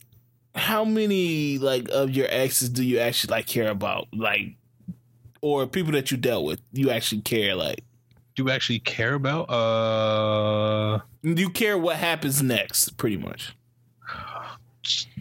how 0.54 0.84
many 0.84 1.58
like 1.58 1.88
of 1.90 2.10
your 2.10 2.28
exes 2.30 2.68
do 2.68 2.84
you 2.84 3.00
actually 3.00 3.32
like 3.32 3.46
care 3.46 3.68
about? 3.68 4.06
Like, 4.12 4.54
or 5.40 5.66
people 5.66 5.92
that 5.92 6.12
you 6.12 6.16
dealt 6.16 6.44
with, 6.44 6.60
you 6.72 6.90
actually 6.90 7.22
care? 7.22 7.56
Like, 7.56 7.82
do 8.36 8.44
you 8.44 8.50
actually 8.50 8.78
care 8.78 9.14
about? 9.14 9.50
Uh 9.50 11.00
you 11.22 11.50
care 11.50 11.76
what 11.76 11.96
happens 11.96 12.42
next? 12.42 12.96
Pretty 12.96 13.16
much. 13.16 13.56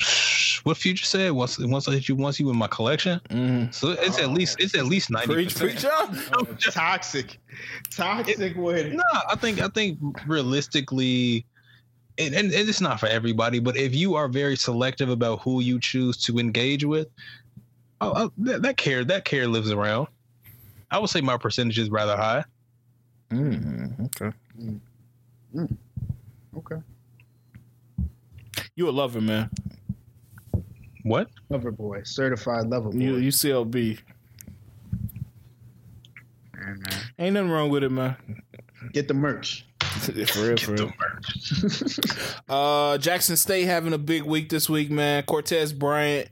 what 0.66 0.76
future 0.76 1.04
said 1.04 1.30
once 1.30 1.60
once 1.60 1.86
I 1.86 1.92
hit 1.92 2.08
you 2.08 2.16
once 2.16 2.40
you 2.40 2.50
in 2.50 2.56
my 2.56 2.66
collection. 2.66 3.20
Mm-hmm. 3.30 3.70
So 3.70 3.90
it's 3.90 4.18
at 4.18 4.30
least 4.30 4.56
it's 4.58 4.74
at 4.74 4.86
least 4.86 5.10
ninety 5.12 5.32
Preach, 5.32 5.54
preach, 5.54 5.74
percent. 5.84 6.12
y'all. 6.32 6.44
toxic, 6.72 7.38
toxic 7.92 8.56
with 8.56 8.92
No, 8.92 9.04
I 9.30 9.36
think 9.36 9.60
I 9.60 9.68
think 9.68 10.00
realistically, 10.26 11.46
and, 12.18 12.34
and 12.34 12.52
and 12.52 12.68
it's 12.68 12.80
not 12.80 12.98
for 12.98 13.06
everybody, 13.06 13.60
but 13.60 13.76
if 13.76 13.94
you 13.94 14.16
are 14.16 14.26
very 14.26 14.56
selective 14.56 15.08
about 15.08 15.40
who 15.40 15.60
you 15.60 15.78
choose 15.78 16.16
to 16.24 16.40
engage 16.40 16.84
with, 16.84 17.06
oh, 18.00 18.12
oh, 18.16 18.32
that, 18.38 18.62
that 18.62 18.76
care 18.76 19.04
that 19.04 19.24
care 19.24 19.46
lives 19.46 19.70
around. 19.70 20.08
I 20.90 20.98
would 20.98 21.10
say 21.10 21.20
my 21.20 21.36
percentage 21.36 21.78
is 21.78 21.90
rather 21.90 22.16
high. 22.16 22.42
Mm, 23.30 24.06
okay. 24.06 25.68
Okay. 26.56 26.82
You 28.74 28.88
a 28.88 28.90
lover, 28.90 29.20
man. 29.20 29.48
What? 31.06 31.28
Lover 31.50 31.70
boy, 31.70 32.02
certified 32.02 32.66
lover 32.66 32.90
boy. 32.90 32.98
You 32.98 33.16
you 33.18 33.30
CLB. 33.30 34.00
Yeah, 36.52 36.64
man. 36.64 36.78
Ain't 37.16 37.34
nothing 37.34 37.50
wrong 37.50 37.70
with 37.70 37.84
it, 37.84 37.90
man. 37.90 38.16
Get 38.92 39.06
the 39.06 39.14
merch. 39.14 39.64
for 39.80 40.12
real, 40.12 40.56
for 40.56 40.72
real. 40.72 40.92
Uh, 42.48 42.98
Jackson 42.98 43.36
State 43.36 43.66
having 43.66 43.92
a 43.92 43.98
big 43.98 44.24
week 44.24 44.48
this 44.48 44.68
week, 44.68 44.90
man. 44.90 45.22
Cortez 45.22 45.72
Bryant, 45.72 46.28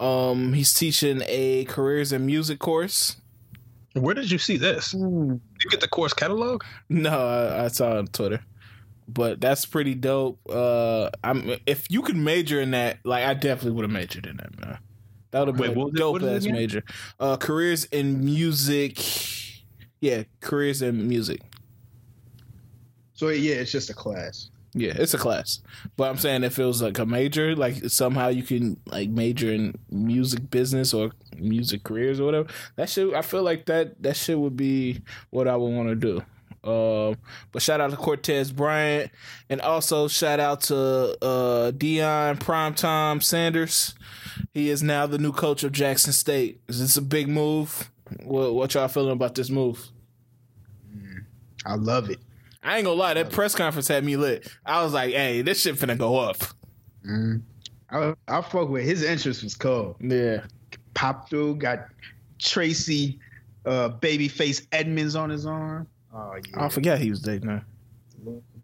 um, 0.00 0.54
he's 0.54 0.72
teaching 0.72 1.22
a 1.26 1.66
careers 1.66 2.10
in 2.10 2.24
music 2.24 2.58
course. 2.58 3.16
Where 3.92 4.14
did 4.14 4.30
you 4.30 4.38
see 4.38 4.56
this? 4.56 4.94
You 4.94 5.40
get 5.68 5.82
the 5.82 5.88
course 5.88 6.14
catalog? 6.14 6.64
No, 6.88 7.10
I, 7.10 7.64
I 7.64 7.68
saw 7.68 7.92
it 7.92 7.98
on 7.98 8.06
Twitter, 8.06 8.40
but 9.08 9.40
that's 9.40 9.66
pretty 9.66 9.94
dope. 9.94 10.38
Uh, 10.48 11.10
I'm 11.22 11.56
if 11.66 11.90
you 11.90 12.02
could 12.02 12.16
major 12.16 12.60
in 12.60 12.72
that, 12.72 12.98
like 13.04 13.24
I 13.24 13.34
definitely 13.34 13.72
would 13.72 13.82
have 13.82 13.90
majored 13.90 14.26
in 14.26 14.36
that, 14.38 14.58
man. 14.60 14.78
That 15.30 15.40
would 15.40 15.48
have 15.48 15.56
been 15.56 15.74
what 15.74 15.88
a 15.88 15.96
dope 15.96 16.12
what 16.12 16.22
is 16.22 16.46
it 16.46 16.48
ass 16.48 16.52
major. 16.52 16.84
Uh, 17.18 17.36
careers 17.36 17.84
in 17.86 18.24
music. 18.24 18.98
Yeah, 20.00 20.24
careers 20.40 20.82
in 20.82 21.08
music. 21.08 21.40
So 23.14 23.28
yeah, 23.28 23.56
it's 23.56 23.72
just 23.72 23.90
a 23.90 23.94
class. 23.94 24.50
Yeah, 24.76 24.92
it's 24.96 25.14
a 25.14 25.18
class. 25.18 25.60
But 25.96 26.10
I'm 26.10 26.18
saying 26.18 26.42
if 26.42 26.58
it 26.58 26.64
was 26.64 26.82
like 26.82 26.98
a 26.98 27.06
major, 27.06 27.54
like 27.54 27.88
somehow 27.88 28.28
you 28.28 28.42
can 28.42 28.78
like 28.86 29.08
major 29.08 29.52
in 29.52 29.76
music 29.88 30.50
business 30.50 30.92
or 30.92 31.12
music 31.36 31.84
careers 31.84 32.18
or 32.18 32.24
whatever. 32.24 32.48
That 32.76 32.88
shit 32.88 33.14
I 33.14 33.22
feel 33.22 33.42
like 33.42 33.66
that 33.66 34.02
that 34.02 34.16
shit 34.16 34.38
would 34.38 34.56
be 34.56 35.02
what 35.30 35.46
I 35.46 35.56
would 35.56 35.72
want 35.72 35.88
to 35.88 35.94
do. 35.94 36.22
Um, 36.64 37.16
but 37.52 37.60
shout 37.60 37.80
out 37.80 37.90
to 37.90 37.96
Cortez 37.96 38.50
Bryant 38.50 39.10
and 39.50 39.60
also 39.60 40.08
shout 40.08 40.40
out 40.40 40.62
to 40.62 40.76
uh, 41.22 41.72
Deion 41.72 42.38
Primetime 42.38 43.22
Sanders. 43.22 43.94
He 44.52 44.70
is 44.70 44.82
now 44.82 45.06
the 45.06 45.18
new 45.18 45.32
coach 45.32 45.62
of 45.62 45.72
Jackson 45.72 46.12
State. 46.12 46.60
Is 46.66 46.80
this 46.80 46.96
a 46.96 47.02
big 47.02 47.28
move? 47.28 47.90
What, 48.22 48.54
what 48.54 48.74
y'all 48.74 48.88
feeling 48.88 49.12
about 49.12 49.34
this 49.34 49.50
move? 49.50 49.90
I 51.66 51.74
love 51.74 52.10
it. 52.10 52.18
I 52.62 52.76
ain't 52.76 52.86
gonna 52.86 52.98
lie, 52.98 53.14
that 53.14 53.30
press 53.30 53.54
conference 53.54 53.88
had 53.88 54.04
me 54.04 54.16
lit. 54.16 54.50
I 54.64 54.82
was 54.82 54.94
like, 54.94 55.12
"Hey, 55.12 55.42
this 55.42 55.60
shit 55.60 55.76
finna 55.76 55.98
go 55.98 56.18
up." 56.18 56.38
Mm. 57.06 57.42
I 57.90 58.14
I 58.26 58.40
fuck 58.40 58.70
with 58.70 58.84
his 58.84 59.04
entrance 59.04 59.42
was 59.42 59.54
cool. 59.54 59.96
Yeah, 60.00 60.44
Pop 60.94 61.28
through, 61.28 61.56
got 61.56 61.86
Tracey, 62.38 63.18
uh, 63.66 63.90
babyface 64.00 64.66
Edmonds 64.72 65.14
on 65.14 65.28
his 65.28 65.44
arm. 65.44 65.86
Oh 66.14 66.34
yeah. 66.48 66.64
I 66.64 66.68
forgot 66.68 66.98
he 66.98 67.10
was 67.10 67.20
dating 67.20 67.48
her. 67.48 67.64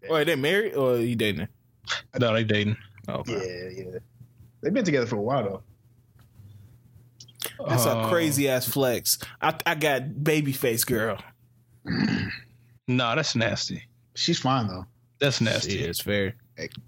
Or 0.09 0.23
they 0.25 0.35
married, 0.35 0.73
or 0.73 0.97
he 0.97 1.15
dating 1.15 1.41
her? 1.41 1.49
No, 2.19 2.33
they 2.33 2.43
dating. 2.43 2.77
Oh, 3.07 3.15
okay. 3.15 3.33
Yeah, 3.77 3.83
yeah. 3.85 3.99
They've 4.61 4.73
been 4.73 4.85
together 4.85 5.05
for 5.05 5.17
a 5.17 5.21
while 5.21 5.43
though. 5.43 5.63
That's 7.67 7.85
a 7.85 7.91
Uh, 7.91 8.09
crazy 8.09 8.47
ass 8.49 8.67
flex. 8.67 9.17
I 9.41 9.55
I 9.65 9.75
got 9.75 10.03
babyface 10.23 10.85
girl. 10.85 11.17
Nah, 12.87 13.15
that's 13.15 13.35
nasty. 13.35 13.83
She's 14.15 14.39
fine 14.39 14.67
though. 14.67 14.85
That's 15.19 15.39
nasty. 15.39 15.77
Yeah, 15.77 15.85
it's 15.87 16.01
fair. 16.01 16.35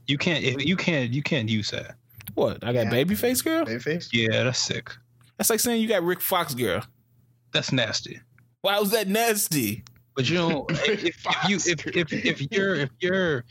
You 0.08 0.18
can't 0.18 0.44
you 0.44 0.76
can't 0.76 1.14
you 1.14 1.22
can't 1.24 1.48
use 1.48 1.70
that. 1.72 1.96
What? 2.34 2.62
I 2.64 2.74
got 2.74 2.88
Yeah. 2.88 2.92
babyface 2.92 3.42
girl. 3.44 3.66
Babyface. 3.66 4.10
Yeah, 4.12 4.44
that's 4.44 4.60
sick. 4.60 4.92
That's 5.38 5.50
like 5.50 5.62
saying 5.62 5.82
you 5.82 5.88
got 5.88 6.04
Rick 6.04 6.20
Fox 6.20 6.54
girl. 6.56 6.84
That's 7.54 7.72
nasty. 7.72 8.20
Why 8.62 8.80
was 8.80 8.92
that 8.92 9.08
nasty? 9.08 9.84
But 10.16 10.30
you 10.30 10.36
know, 10.36 10.66
if, 10.70 11.04
if 11.04 11.26
you 11.50 11.56
if, 11.58 11.88
if 11.88 12.14
if 12.14 12.52
you're 12.52 12.76
if 12.76 12.90
you're 13.00 13.44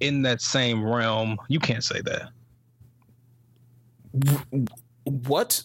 in 0.00 0.22
that 0.22 0.40
same 0.40 0.84
realm, 0.84 1.38
you 1.48 1.58
can't 1.58 1.84
say 1.84 2.00
that. 2.02 2.30
What? 5.04 5.64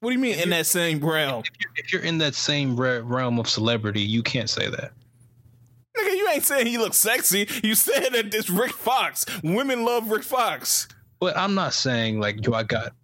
What 0.00 0.10
do 0.10 0.12
you 0.12 0.18
mean 0.18 0.38
in 0.38 0.50
that 0.50 0.66
same 0.66 0.98
realm? 0.98 1.44
If 1.76 1.92
you're 1.92 2.02
in 2.02 2.18
that 2.18 2.34
same 2.34 2.78
realm 2.78 3.38
of 3.38 3.48
celebrity, 3.48 4.00
you 4.00 4.22
can't 4.22 4.50
say 4.50 4.68
that. 4.68 4.92
Nigga, 5.96 6.16
you 6.16 6.28
ain't 6.28 6.44
saying 6.44 6.66
he 6.66 6.78
looks 6.78 6.96
sexy. 6.96 7.46
You 7.62 7.74
said 7.74 8.10
that 8.12 8.30
this 8.30 8.50
Rick 8.50 8.72
Fox. 8.72 9.24
Women 9.42 9.84
love 9.84 10.10
Rick 10.10 10.24
Fox. 10.24 10.88
But 11.20 11.36
I'm 11.36 11.54
not 11.54 11.74
saying 11.74 12.18
like, 12.18 12.44
yo, 12.44 12.52
I 12.52 12.62
got 12.64 12.94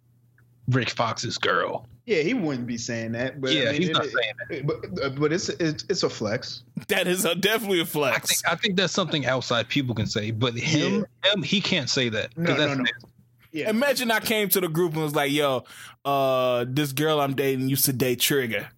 Rick 0.68 0.90
Fox's 0.90 1.38
girl. 1.38 1.86
Yeah, 2.08 2.22
he 2.22 2.32
wouldn't 2.32 2.66
be 2.66 2.78
saying 2.78 3.12
that. 3.12 3.38
But 3.38 3.52
yeah, 3.52 3.68
I 3.68 3.72
mean, 3.72 3.82
he's 3.82 3.90
it- 3.90 3.92
not 3.92 4.06
it- 4.06 4.12
saying 4.12 4.32
that. 4.48 4.66
But 4.66 5.04
uh, 5.04 5.10
but 5.10 5.30
it's 5.30 5.50
it's 5.50 5.84
it's 5.90 6.02
a 6.04 6.08
flex. 6.08 6.62
That 6.88 7.06
is 7.06 7.26
a, 7.26 7.34
definitely 7.34 7.80
a 7.80 7.84
flex. 7.84 8.28
think 8.40 8.50
I 8.50 8.56
think 8.56 8.76
that's 8.76 8.94
something 8.94 9.26
outside 9.26 9.68
people 9.68 9.94
can 9.94 10.06
say, 10.06 10.30
but 10.30 10.54
him, 10.54 11.04
him, 11.22 11.42
he 11.42 11.60
can't 11.60 11.90
say 11.90 12.08
that. 12.08 12.34
No, 12.38 12.44
no, 12.54 12.56
that's 12.56 12.78
no. 12.78 12.84
nasty. 12.84 13.06
Yeah. 13.52 13.68
Imagine 13.68 14.10
I 14.10 14.20
came 14.20 14.48
to 14.48 14.60
the 14.60 14.68
group 14.68 14.94
and 14.94 15.02
was 15.02 15.14
like, 15.14 15.30
"Yo, 15.30 15.64
uh, 16.06 16.64
this 16.66 16.92
girl 16.92 17.20
I'm 17.20 17.34
dating 17.34 17.68
used 17.68 17.84
to 17.84 17.92
date 17.92 18.20
Trigga." 18.20 18.68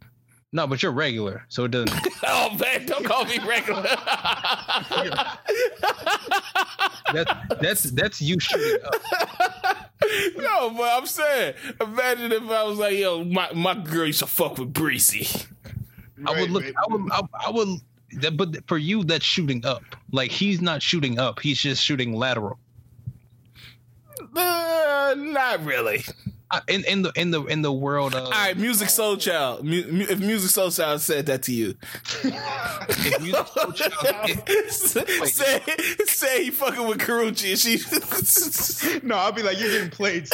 No, 0.52 0.66
but 0.66 0.82
you're 0.82 0.90
regular, 0.90 1.44
so 1.48 1.66
it 1.66 1.70
doesn't. 1.70 1.92
oh 2.26 2.56
man, 2.58 2.84
don't 2.84 3.04
call 3.04 3.26
me 3.26 3.38
regular. 3.46 3.82
that, 7.12 7.58
that's 7.60 7.82
that's 7.92 8.20
you 8.20 8.40
shooting 8.40 8.78
up. 8.84 9.76
no, 10.36 10.70
but 10.70 10.90
I'm 10.98 11.06
saying, 11.06 11.54
imagine 11.80 12.32
if 12.32 12.42
I 12.50 12.62
was 12.64 12.78
like, 12.78 12.96
yo, 12.96 13.24
my, 13.24 13.52
my 13.52 13.74
girl 13.74 14.06
used 14.06 14.20
to 14.20 14.26
fuck 14.26 14.58
with 14.58 14.72
Breezy. 14.72 15.28
I 16.26 16.40
would 16.40 16.50
look. 16.50 16.64
right. 16.64 16.74
I 16.76 16.92
would. 16.92 17.12
I, 17.12 17.20
I 17.46 17.50
would. 17.50 17.68
That, 18.20 18.36
but 18.36 18.66
for 18.66 18.76
you, 18.76 19.04
that's 19.04 19.24
shooting 19.24 19.64
up. 19.64 19.82
Like 20.10 20.30
he's 20.30 20.60
not 20.60 20.82
shooting 20.82 21.18
up. 21.18 21.40
He's 21.40 21.60
just 21.60 21.82
shooting 21.82 22.12
lateral. 22.14 22.58
Uh, 24.34 25.14
not 25.16 25.64
really. 25.64 26.04
Uh, 26.52 26.60
In 26.66 26.84
in 26.84 27.02
the 27.02 27.12
in 27.14 27.30
the 27.30 27.44
in 27.44 27.62
the 27.62 27.72
world 27.72 28.12
of 28.14 28.24
All 28.24 28.30
right, 28.32 28.56
Musiq 28.58 28.88
Soulchild. 28.88 29.62
Mu- 29.62 29.86
mu- 29.90 30.06
if 30.08 30.18
Musiq 30.18 30.50
Soulchild 30.50 30.98
said 30.98 31.26
that 31.26 31.44
to 31.44 31.52
you, 31.52 31.76
if 32.24 33.20
Musiq 33.20 33.46
Soulchild- 33.54 34.42
it- 34.48 34.72
say 35.28 35.60
say 36.06 36.44
he 36.44 36.50
fucking 36.50 36.88
with 36.88 36.98
Karrueche 36.98 37.50
and 37.50 37.58
she. 37.58 37.78
No, 39.06 39.14
I'll 39.16 39.30
be 39.32 39.42
like, 39.42 39.58
you're 39.60 39.70
getting 39.70 39.90
played. 39.90 40.28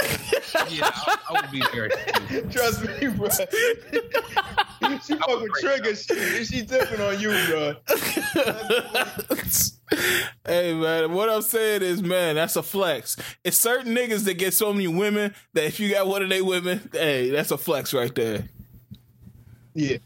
yeah, 0.70 0.90
I, 0.92 1.16
I 1.28 1.40
would 1.42 1.50
be 1.50 1.62
very. 1.74 1.90
Trust 2.50 2.82
me, 2.82 3.08
bro. 3.08 3.28
she 3.28 5.14
fuck 5.16 5.40
with 5.40 5.52
Trigga. 5.62 5.94
She, 5.96 6.44
she 6.44 6.62
dipping 6.62 7.00
on 7.00 7.20
you, 7.20 7.30
bro. 7.48 7.74
Hey 10.46 10.74
man, 10.74 11.12
what 11.12 11.28
I'm 11.28 11.42
saying 11.42 11.82
is, 11.82 12.02
man, 12.02 12.34
that's 12.34 12.56
a 12.56 12.62
flex. 12.62 13.16
It's 13.44 13.56
certain 13.56 13.94
niggas 13.94 14.24
that 14.24 14.34
get 14.34 14.54
so 14.54 14.72
many 14.72 14.88
women 14.88 15.34
that 15.52 15.64
if 15.64 15.78
you 15.78 15.90
got 15.90 16.06
one 16.06 16.22
of 16.22 16.28
they 16.28 16.42
women, 16.42 16.88
hey, 16.92 17.30
that's 17.30 17.50
a 17.50 17.58
flex 17.58 17.94
right 17.94 18.14
there. 18.14 18.44
Yeah, 19.74 19.98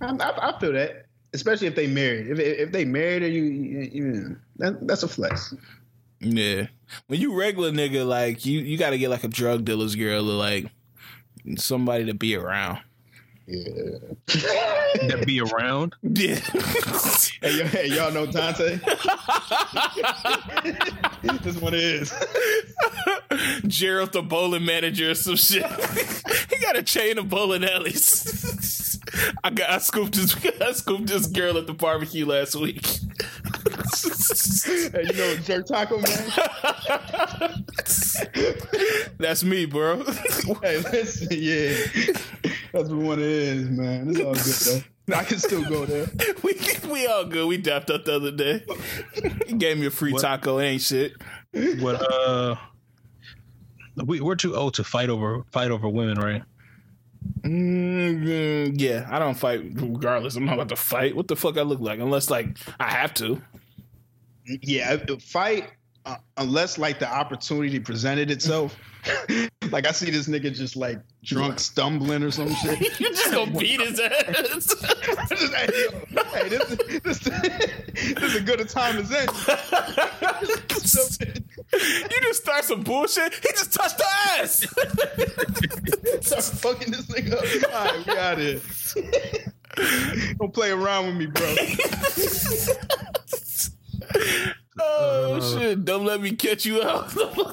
I, 0.00 0.06
I, 0.06 0.48
I 0.50 0.60
feel 0.60 0.72
that. 0.72 1.06
Especially 1.34 1.66
if 1.66 1.74
they 1.74 1.86
married. 1.86 2.28
If 2.28 2.38
if 2.38 2.72
they 2.72 2.84
married 2.84 3.22
or 3.22 3.28
you, 3.28 3.42
you, 3.44 3.90
you 3.92 4.36
that, 4.56 4.86
that's 4.86 5.02
a 5.02 5.08
flex. 5.08 5.54
Yeah. 6.20 6.66
When 7.06 7.20
you 7.20 7.34
regular 7.34 7.70
nigga, 7.70 8.06
like 8.06 8.46
you, 8.46 8.60
you 8.60 8.78
got 8.78 8.90
to 8.90 8.98
get 8.98 9.10
like 9.10 9.24
a 9.24 9.28
drug 9.28 9.64
dealer's 9.64 9.96
girl 9.96 10.30
or 10.30 10.34
like 10.34 10.66
somebody 11.56 12.06
to 12.06 12.14
be 12.14 12.36
around. 12.36 12.78
Yeah. 13.46 13.98
That 15.08 15.24
be 15.26 15.40
around. 15.40 15.94
Yeah. 16.02 16.40
Hey, 17.40 17.58
yo, 17.58 17.64
hey, 17.66 17.86
y'all 17.88 18.12
know 18.12 18.24
Dante? 18.24 18.76
this 21.42 21.56
one 21.56 21.74
is. 21.74 22.12
Gerald, 23.66 24.12
the 24.12 24.22
bowling 24.22 24.64
manager, 24.64 25.10
or 25.10 25.14
some 25.14 25.34
shit. 25.34 25.66
he 26.50 26.58
got 26.60 26.76
a 26.76 26.84
chain 26.84 27.18
of 27.18 27.28
bowling 27.28 27.64
alleys. 27.64 28.91
I 29.44 29.50
got 29.50 29.70
I 29.70 29.78
scooped 29.78 30.14
this 30.14 30.34
I 30.60 30.72
scooped 30.72 31.06
this 31.06 31.26
girl 31.26 31.56
at 31.58 31.66
the 31.66 31.74
barbecue 31.74 32.26
last 32.26 32.54
week. 32.56 32.86
Hey, 34.92 35.04
you 35.06 35.12
know 35.12 35.36
Jerk 35.36 35.66
Taco 35.66 35.98
Man? 35.98 36.30
That's 39.18 39.44
me, 39.44 39.66
bro. 39.66 40.02
hey, 40.62 40.78
listen, 40.78 41.28
yeah. 41.30 41.74
That's 42.72 42.88
what 42.88 42.96
one 42.96 43.18
is, 43.20 43.68
man. 43.70 44.10
It's 44.10 44.20
all 44.20 44.34
good 44.34 44.84
though. 45.08 45.16
I 45.16 45.24
can 45.24 45.38
still 45.38 45.64
go 45.68 45.84
there. 45.84 46.06
we 46.42 46.54
we 46.88 47.06
all 47.06 47.24
good. 47.24 47.46
We 47.46 47.58
dapped 47.58 47.90
up 47.90 48.04
the 48.04 48.14
other 48.16 48.30
day. 48.30 48.64
He 49.46 49.54
gave 49.54 49.78
me 49.78 49.86
a 49.86 49.90
free 49.90 50.12
What? 50.12 50.22
taco, 50.22 50.60
ain't 50.60 50.82
shit. 50.82 51.12
What? 51.80 51.96
Uh, 52.00 52.56
we 54.06 54.20
we're 54.20 54.36
too 54.36 54.54
old 54.56 54.74
to 54.74 54.84
fight 54.84 55.10
over 55.10 55.42
fight 55.52 55.70
over 55.70 55.88
women, 55.88 56.18
right? 56.18 56.42
Mm, 57.42 58.80
yeah, 58.80 59.08
I 59.10 59.18
don't 59.18 59.34
fight 59.34 59.62
regardless. 59.74 60.36
I'm 60.36 60.44
not 60.44 60.54
about 60.54 60.68
to 60.70 60.76
fight. 60.76 61.16
What 61.16 61.28
the 61.28 61.36
fuck 61.36 61.58
I 61.58 61.62
look 61.62 61.80
like? 61.80 61.98
Unless 61.98 62.30
like 62.30 62.56
I 62.78 62.90
have 62.90 63.14
to. 63.14 63.40
Yeah, 64.44 64.96
fight 65.20 65.70
uh, 66.04 66.16
unless 66.36 66.78
like 66.78 66.98
the 66.98 67.08
opportunity 67.10 67.78
presented 67.78 68.30
itself. 68.30 68.76
like 69.70 69.86
I 69.86 69.92
see 69.92 70.10
this 70.10 70.28
nigga 70.28 70.54
just 70.54 70.76
like 70.76 71.00
drunk 71.24 71.58
stumbling 71.58 72.22
or 72.22 72.30
some 72.30 72.54
shit. 72.54 73.00
You 73.00 73.10
just 73.10 73.32
gonna 73.32 73.50
beat 73.50 73.80
his 73.80 73.98
ass. 73.98 74.74
Just, 75.28 75.54
hey, 75.54 75.68
yo, 76.10 76.22
hey, 76.24 76.48
this, 76.48 76.64
this, 77.02 77.18
this 77.18 78.22
is 78.22 78.34
as 78.36 78.40
good 78.42 78.60
a 78.60 78.64
time 78.64 78.98
as 78.98 79.10
any. 79.12 79.32
you 82.10 82.20
just 82.20 82.42
start 82.42 82.64
some 82.64 82.82
bullshit. 82.82 83.34
He 83.34 83.48
just 83.50 83.72
touched 83.72 83.98
the 83.98 84.06
ass. 84.38 84.66
Start 86.26 86.44
fucking 86.44 86.92
this 86.92 87.06
nigga 87.06 87.32
up. 87.32 87.74
All 87.74 87.84
right, 87.96 88.06
we 88.06 88.16
out 88.16 88.38
here. 88.38 88.60
Don't 90.38 90.52
play 90.52 90.70
around 90.70 91.06
with 91.06 91.16
me, 91.16 91.26
bro. 91.26 91.54
Oh 94.80 95.34
uh, 95.34 95.58
shit! 95.58 95.84
Don't 95.84 96.04
let 96.04 96.20
me 96.20 96.32
catch 96.32 96.64
you 96.64 96.82
out. 96.82 97.12
oh 97.16 97.52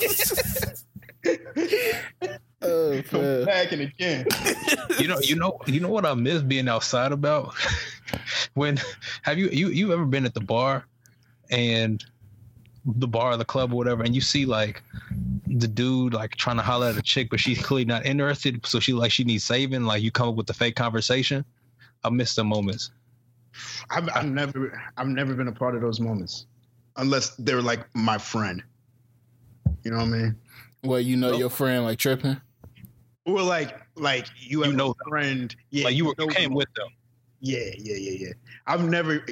I'm 3.11 3.21
man. 3.21 3.45
packing 3.45 3.81
again. 3.81 4.25
You 4.99 5.07
know, 5.07 5.19
you 5.21 5.35
know, 5.35 5.59
you 5.65 5.79
know 5.79 5.89
what 5.89 6.05
I 6.05 6.13
miss 6.13 6.41
being 6.41 6.67
outside 6.67 7.11
about. 7.11 7.53
when 8.53 8.79
have 9.23 9.37
you 9.37 9.49
you 9.49 9.69
you 9.69 9.93
ever 9.93 10.05
been 10.05 10.25
at 10.25 10.33
the 10.33 10.41
bar 10.41 10.85
and 11.49 12.03
the 12.85 13.07
bar, 13.07 13.33
or 13.33 13.37
the 13.37 13.45
club, 13.45 13.73
or 13.73 13.75
whatever, 13.75 14.03
and 14.03 14.15
you 14.15 14.21
see 14.21 14.45
like 14.45 14.81
the 15.47 15.67
dude 15.67 16.13
like 16.13 16.35
trying 16.35 16.57
to 16.57 16.63
holler 16.63 16.87
at 16.87 16.97
a 16.97 17.01
chick, 17.01 17.29
but 17.29 17.39
she's 17.39 17.61
clearly 17.61 17.85
not 17.85 18.05
interested, 18.05 18.65
so 18.65 18.79
she 18.79 18.93
like 18.93 19.11
she 19.11 19.23
needs 19.23 19.43
saving. 19.43 19.83
Like 19.83 20.01
you 20.01 20.11
come 20.11 20.29
up 20.29 20.35
with 20.35 20.47
the 20.47 20.53
fake 20.53 20.75
conversation. 20.75 21.43
I 22.03 22.09
miss 22.09 22.35
the 22.35 22.43
moments. 22.43 22.91
I've, 23.89 24.09
I've 24.13 24.25
never, 24.25 24.81
I've 24.97 25.07
never 25.07 25.33
been 25.33 25.47
a 25.47 25.51
part 25.51 25.75
of 25.75 25.81
those 25.81 25.99
moments, 25.99 26.45
unless 26.99 27.31
they're 27.37 27.61
like 27.61 27.87
my 27.95 28.17
friend. 28.17 28.61
You 29.83 29.91
know 29.91 29.97
what 29.97 30.07
I 30.07 30.09
mean? 30.09 30.35
Well, 30.83 30.99
you 30.99 31.17
know 31.17 31.33
your 31.33 31.49
friend 31.49 31.83
like 31.83 31.97
tripping. 31.97 32.39
Or 33.25 33.41
like, 33.41 33.79
like 33.95 34.27
you 34.37 34.61
have 34.63 34.73
know 34.73 34.91
a 34.91 35.09
friend. 35.09 35.55
Yeah, 35.71 35.85
like 35.85 35.95
you 35.95 36.05
were 36.05 36.15
know 36.17 36.25
you 36.25 36.31
came 36.31 36.49
them. 36.49 36.53
with 36.55 36.73
them. 36.75 36.87
Yeah, 37.41 37.71
yeah, 37.77 37.95
yeah, 37.95 38.27
yeah. 38.27 38.33
I've 38.67 38.87
never 38.87 39.25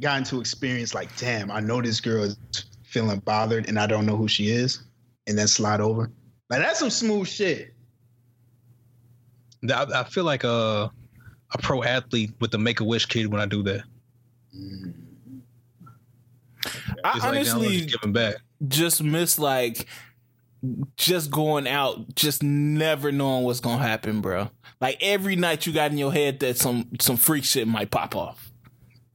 gotten 0.00 0.24
to 0.24 0.40
experience 0.40 0.94
like, 0.94 1.14
damn, 1.16 1.50
I 1.50 1.60
know 1.60 1.82
this 1.82 2.00
girl 2.00 2.24
is 2.24 2.36
feeling 2.84 3.18
bothered 3.20 3.68
and 3.68 3.78
I 3.78 3.86
don't 3.86 4.06
know 4.06 4.16
who 4.16 4.28
she 4.28 4.48
is, 4.48 4.82
and 5.26 5.36
then 5.36 5.48
slide 5.48 5.80
over. 5.80 6.10
Like 6.50 6.60
that's 6.60 6.78
some 6.78 6.90
smooth 6.90 7.26
shit. 7.26 7.74
I, 9.68 9.86
I 9.94 10.04
feel 10.04 10.24
like 10.24 10.44
a 10.44 10.90
a 11.52 11.58
pro 11.58 11.82
athlete 11.82 12.32
with 12.40 12.50
the 12.50 12.58
Make 12.58 12.80
a 12.80 12.84
Wish 12.84 13.06
kid 13.06 13.26
when 13.26 13.40
I 13.40 13.46
do 13.46 13.62
that. 13.64 13.82
Mm. 14.56 15.07
I 16.64 16.68
It's 16.68 16.84
like, 16.84 17.04
now 17.04 17.10
I'm 17.12 17.36
honestly 17.36 17.80
just 17.80 18.00
giving 18.00 18.12
back. 18.12 18.36
just 18.66 19.02
miss 19.02 19.38
like 19.38 19.86
just 20.96 21.30
going 21.30 21.68
out, 21.68 22.14
just 22.14 22.42
never 22.42 23.12
knowing 23.12 23.44
what's 23.44 23.60
gonna 23.60 23.82
happen, 23.82 24.20
bro. 24.20 24.50
Like 24.80 24.98
every 25.00 25.36
night 25.36 25.66
you 25.66 25.72
got 25.72 25.90
in 25.90 25.98
your 25.98 26.12
head 26.12 26.40
that 26.40 26.58
some 26.58 26.88
some 27.00 27.16
freak 27.16 27.44
shit 27.44 27.68
might 27.68 27.90
pop 27.90 28.16
off. 28.16 28.50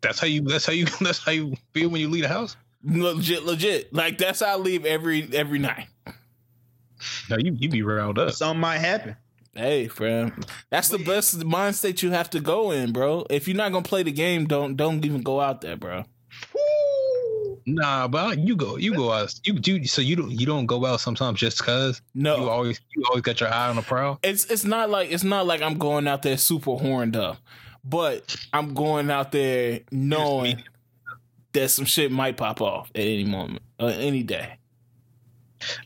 That's 0.02 0.20
how 0.20 0.28
you. 0.28 0.42
That's 0.42 0.66
how 0.66 0.74
you. 0.74 0.86
That's 1.02 1.20
how 1.20 1.32
you 1.32 1.56
feel 1.74 1.90
when 1.90 2.02
you 2.02 2.10
leave 2.10 2.24
the 2.24 2.30
house. 2.30 2.56
Legit, 2.84 3.44
legit. 3.46 3.94
Like 3.94 4.18
that's 4.18 4.42
how 4.42 4.54
I 4.54 4.56
leave 4.58 4.86
every 4.86 5.30
every 5.34 5.60
night. 5.60 5.88
No, 7.30 7.38
you 7.38 7.56
you 7.58 7.70
be 7.70 7.82
riled 7.82 8.20
up. 8.20 8.32
Something 8.34 8.60
might 8.60 8.80
happen. 8.80 9.16
Hey, 9.54 9.88
friend, 9.88 10.46
that's 10.70 10.90
the 10.90 10.98
best 10.98 11.46
mind 11.46 11.76
state 11.76 12.02
you 12.02 12.12
have 12.12 12.30
to 12.32 12.40
go 12.40 12.72
in, 12.72 12.92
bro. 12.92 13.26
If 13.30 13.48
you're 13.48 13.56
not 13.56 13.72
gonna 13.72 13.84
play 13.84 14.04
the 14.04 14.12
game, 14.12 14.46
don't 14.46 14.76
don't 14.76 15.06
even 15.06 15.22
go 15.22 15.40
out 15.40 15.62
there, 15.62 15.78
bro. 15.78 16.04
Woo! 17.66 17.74
Nah, 17.74 18.08
but 18.08 18.40
you 18.40 18.56
go. 18.56 18.78
You 18.78 18.96
go 18.96 19.12
out. 19.12 19.34
You 19.44 19.54
do. 19.54 19.84
So 19.86 20.02
you 20.02 20.16
don't. 20.16 20.32
You 20.32 20.46
don't 20.46 20.66
go 20.66 20.86
out 20.86 21.00
sometimes 21.02 21.40
just 21.40 21.64
cause. 21.64 22.02
No, 22.14 22.38
You 22.38 22.50
always. 22.50 22.82
You 22.96 23.04
always 23.10 23.22
got 23.22 23.40
your 23.40 23.54
eye 23.54 23.70
on 23.70 23.76
the 23.76 23.82
prowl. 23.82 24.20
it's 24.24 24.46
it's 24.46 24.66
not 24.66 24.90
like 24.90 25.12
it's 25.12 25.24
not 25.24 25.46
like 25.46 25.62
I'm 25.62 25.78
going 25.78 26.08
out 26.08 26.22
there 26.22 26.38
super 26.38 26.76
horned 26.76 27.16
up, 27.16 27.38
but 27.84 28.36
I'm 28.54 28.74
going 28.74 29.10
out 29.10 29.32
there 29.32 29.82
knowing 29.92 30.64
that 31.54 31.70
some 31.70 31.86
shit 31.86 32.12
might 32.12 32.36
pop 32.38 32.62
off 32.62 32.90
at 32.96 33.02
any 33.02 33.26
moment, 33.26 33.62
uh, 33.80 33.86
any 33.86 34.24
day. 34.24 34.58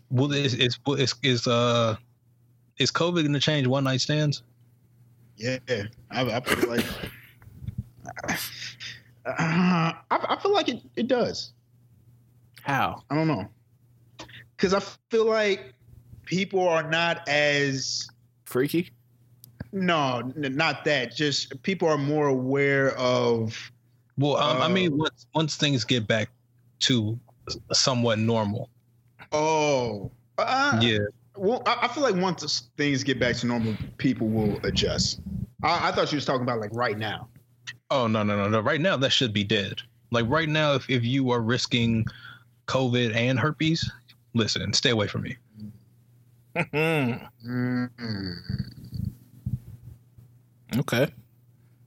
Well, 0.09 0.31
is 0.31 0.53
is 0.55 0.79
is 0.87 1.13
is 1.21 1.47
uh 1.47 1.95
is 2.77 2.91
COVID 2.91 3.25
gonna 3.25 3.39
change 3.39 3.67
one 3.67 3.83
night 3.83 4.01
stands? 4.01 4.43
Yeah, 5.35 5.57
I, 6.09 6.21
I 6.21 6.39
feel 6.41 6.69
like 6.69 6.85
uh, 8.25 8.35
I, 9.25 9.93
I 10.09 10.37
feel 10.41 10.53
like 10.53 10.69
it, 10.69 10.81
it 10.95 11.07
does. 11.07 11.53
How? 12.67 13.01
I 13.09 13.15
don't 13.15 13.29
know, 13.29 13.47
because 14.57 14.73
I 14.73 14.81
feel 15.09 15.25
like 15.25 15.73
people 16.25 16.67
are 16.67 16.83
not 16.83 17.25
as 17.29 18.09
Freaky? 18.43 18.91
no, 19.71 20.33
n- 20.35 20.53
not 20.53 20.83
that. 20.83 21.15
Just 21.15 21.63
people 21.63 21.87
are 21.87 21.97
more 21.97 22.27
aware 22.27 22.93
of. 22.97 23.71
Well, 24.17 24.35
um, 24.35 24.61
I 24.61 24.67
mean, 24.67 24.91
Uh, 24.91 24.97
once 24.97 25.27
once 25.33 25.55
things 25.55 25.85
get 25.85 26.07
back 26.07 26.29
to 26.79 27.17
somewhat 27.71 28.19
normal, 28.19 28.69
Oh, 29.31 30.11
uh, 30.37 30.77
yeah. 30.81 30.97
Well, 31.37 31.63
I, 31.65 31.77
I 31.83 31.87
feel 31.87 32.03
like 32.03 32.15
once 32.15 32.69
things 32.75 33.01
get 33.01 33.17
back 33.17 33.37
to 33.37 33.47
normal, 33.47 33.77
people 33.97 34.27
will 34.27 34.59
adjust. 34.65 35.21
I, 35.63 35.87
I 35.87 35.91
thought 35.93 36.11
you 36.11 36.17
was 36.17 36.25
talking 36.25 36.41
about 36.41 36.59
like 36.59 36.71
right 36.73 36.97
now. 36.97 37.29
Oh 37.91 38.07
no 38.07 38.23
no 38.23 38.35
no 38.35 38.49
no! 38.49 38.59
Right 38.59 38.81
now 38.81 38.97
that 38.97 39.11
should 39.11 39.31
be 39.31 39.45
dead. 39.45 39.81
Like 40.11 40.25
right 40.27 40.49
now, 40.49 40.73
if 40.73 40.89
if 40.89 41.05
you 41.05 41.31
are 41.31 41.39
risking 41.39 42.05
COVID 42.67 43.15
and 43.15 43.39
herpes, 43.39 43.89
listen, 44.33 44.73
stay 44.73 44.89
away 44.91 45.07
from 45.07 45.23
me. 45.23 45.37
Mm, 46.55 47.29
Mm. 47.45 49.09
okay. 50.77 51.07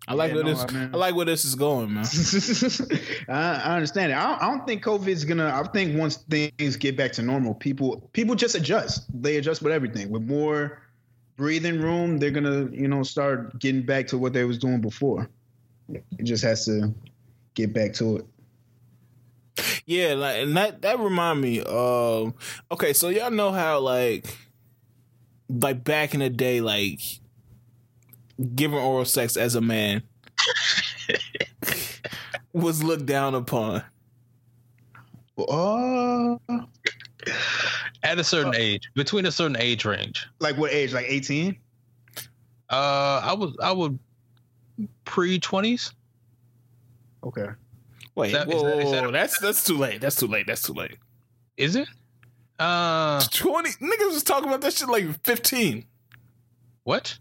I 0.08 0.14
like 0.14 0.30
Yeah, 0.30 0.34
where 0.36 0.44
no, 0.44 0.50
this. 0.54 0.64
I 0.68 0.72
mean- 0.72 0.90
I 0.94 0.96
like 0.96 1.14
where 1.14 1.26
this 1.26 1.44
is 1.44 1.54
going, 1.54 1.92
man. 1.94 2.04
I, 3.28 3.32
I 3.70 3.74
understand 3.76 4.10
it. 4.12 4.16
I 4.16 4.26
don't, 4.30 4.42
I 4.42 4.50
don't 4.50 4.66
think 4.66 4.82
COVID's 4.82 5.24
gonna. 5.24 5.46
I 5.48 5.62
think 5.68 5.96
once 5.98 6.16
things 6.28 6.76
get 6.76 6.96
back 6.96 7.12
to 7.12 7.22
normal, 7.22 7.54
people 7.54 8.08
people 8.12 8.34
just 8.34 8.54
adjust. 8.56 9.04
They 9.22 9.36
adjust 9.36 9.62
with 9.62 9.72
everything. 9.72 10.10
With 10.10 10.22
more 10.22 10.82
breathing 11.36 11.80
room, 11.80 12.18
they're 12.18 12.30
gonna 12.32 12.68
you 12.72 12.88
know 12.88 13.02
start 13.04 13.58
getting 13.60 13.82
back 13.82 14.06
to 14.08 14.18
what 14.18 14.32
they 14.32 14.44
was 14.44 14.58
doing 14.58 14.80
before. 14.80 15.28
It 15.92 16.24
just 16.24 16.42
has 16.44 16.64
to 16.66 16.92
get 17.54 17.72
back 17.72 17.92
to 17.94 18.16
it. 18.18 18.26
Yeah, 19.90 20.14
like 20.14 20.36
and 20.36 20.56
that 20.56 20.82
that 20.82 21.00
remind 21.00 21.40
me. 21.40 21.58
Um, 21.62 22.34
okay, 22.70 22.92
so 22.92 23.08
y'all 23.08 23.32
know 23.32 23.50
how 23.50 23.80
like, 23.80 24.36
like 25.48 25.82
back 25.82 26.14
in 26.14 26.20
the 26.20 26.30
day, 26.30 26.60
like 26.60 27.00
giving 28.54 28.78
oral 28.78 29.04
sex 29.04 29.36
as 29.36 29.56
a 29.56 29.60
man 29.60 30.04
was 32.52 32.84
looked 32.84 33.04
down 33.06 33.34
upon. 33.34 33.82
Oh, 35.36 36.38
At 38.04 38.20
a 38.20 38.22
certain 38.22 38.54
age, 38.54 38.88
between 38.94 39.26
a 39.26 39.32
certain 39.32 39.56
age 39.56 39.84
range. 39.84 40.24
like 40.38 40.56
what 40.56 40.72
age? 40.72 40.92
Like 40.92 41.06
eighteen? 41.08 41.58
Uh, 42.70 43.20
I 43.24 43.32
was 43.36 43.56
I 43.60 43.72
would 43.72 43.98
pre 45.04 45.40
twenties. 45.40 45.92
Okay. 47.24 47.48
Wait, 48.14 48.32
That- 48.32 48.48
is 48.48 48.54
whoa, 48.54 48.64
that- 48.64 48.74
whoa, 48.76 48.80
is 48.82 48.90
that- 48.90 49.04
whoa, 49.04 49.10
that's 49.12 49.38
that's 49.38 49.64
too 49.64 49.76
late. 49.76 50.00
That's 50.00 50.16
too 50.16 50.26
late. 50.26 50.46
That's 50.46 50.62
too 50.62 50.72
late. 50.74 50.96
Is 51.56 51.76
it? 51.76 51.88
Uh, 52.58 53.20
Twenty 53.30 53.70
niggas 53.70 54.12
was 54.12 54.22
talking 54.22 54.48
about 54.48 54.60
that 54.62 54.74
shit 54.74 54.88
like 54.88 55.22
fifteen. 55.24 55.86
what? 56.84 57.18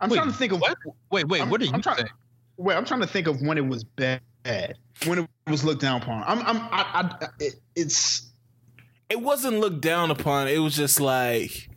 I'm 0.00 0.08
Wait, 0.08 0.16
trying 0.16 0.28
to 0.30 0.34
think 0.36 0.52
of 0.52 0.60
what? 0.60 0.76
Wait, 1.10 1.28
wait. 1.28 1.40
I'm- 1.40 1.50
what 1.50 1.60
are 1.60 1.64
you 1.64 1.72
I'm 1.72 1.82
trying- 1.82 1.96
saying? 1.98 2.08
Wait, 2.56 2.74
I'm 2.76 2.84
trying 2.84 3.00
to 3.00 3.06
think 3.06 3.26
of 3.26 3.40
when 3.42 3.58
it 3.58 3.66
was 3.66 3.84
bad. 3.84 4.20
When 5.06 5.18
it 5.20 5.28
was 5.46 5.64
looked 5.64 5.80
down 5.82 6.02
upon. 6.02 6.22
I'm. 6.26 6.40
I'm. 6.46 6.56
I. 6.70 7.10
I 7.20 7.28
it, 7.38 7.54
it's. 7.74 8.30
It 9.08 9.20
wasn't 9.20 9.58
looked 9.60 9.80
down 9.80 10.10
upon. 10.10 10.48
It 10.48 10.58
was 10.58 10.76
just 10.76 11.00
like, 11.00 11.68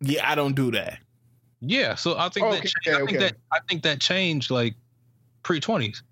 yeah, 0.00 0.28
I 0.30 0.34
don't 0.34 0.54
do 0.54 0.70
that. 0.72 0.98
Yeah, 1.60 1.94
so 1.94 2.16
I 2.18 2.28
think 2.28 2.50
that 2.50 2.58
okay, 2.60 2.68
cha- 2.84 2.90
I 2.90 3.02
okay. 3.02 3.06
think 3.06 3.18
that 3.20 3.36
I 3.52 3.58
think 3.68 3.82
that 3.84 4.00
changed 4.00 4.50
like 4.50 4.74
pre 5.42 5.60
twenties. 5.60 6.02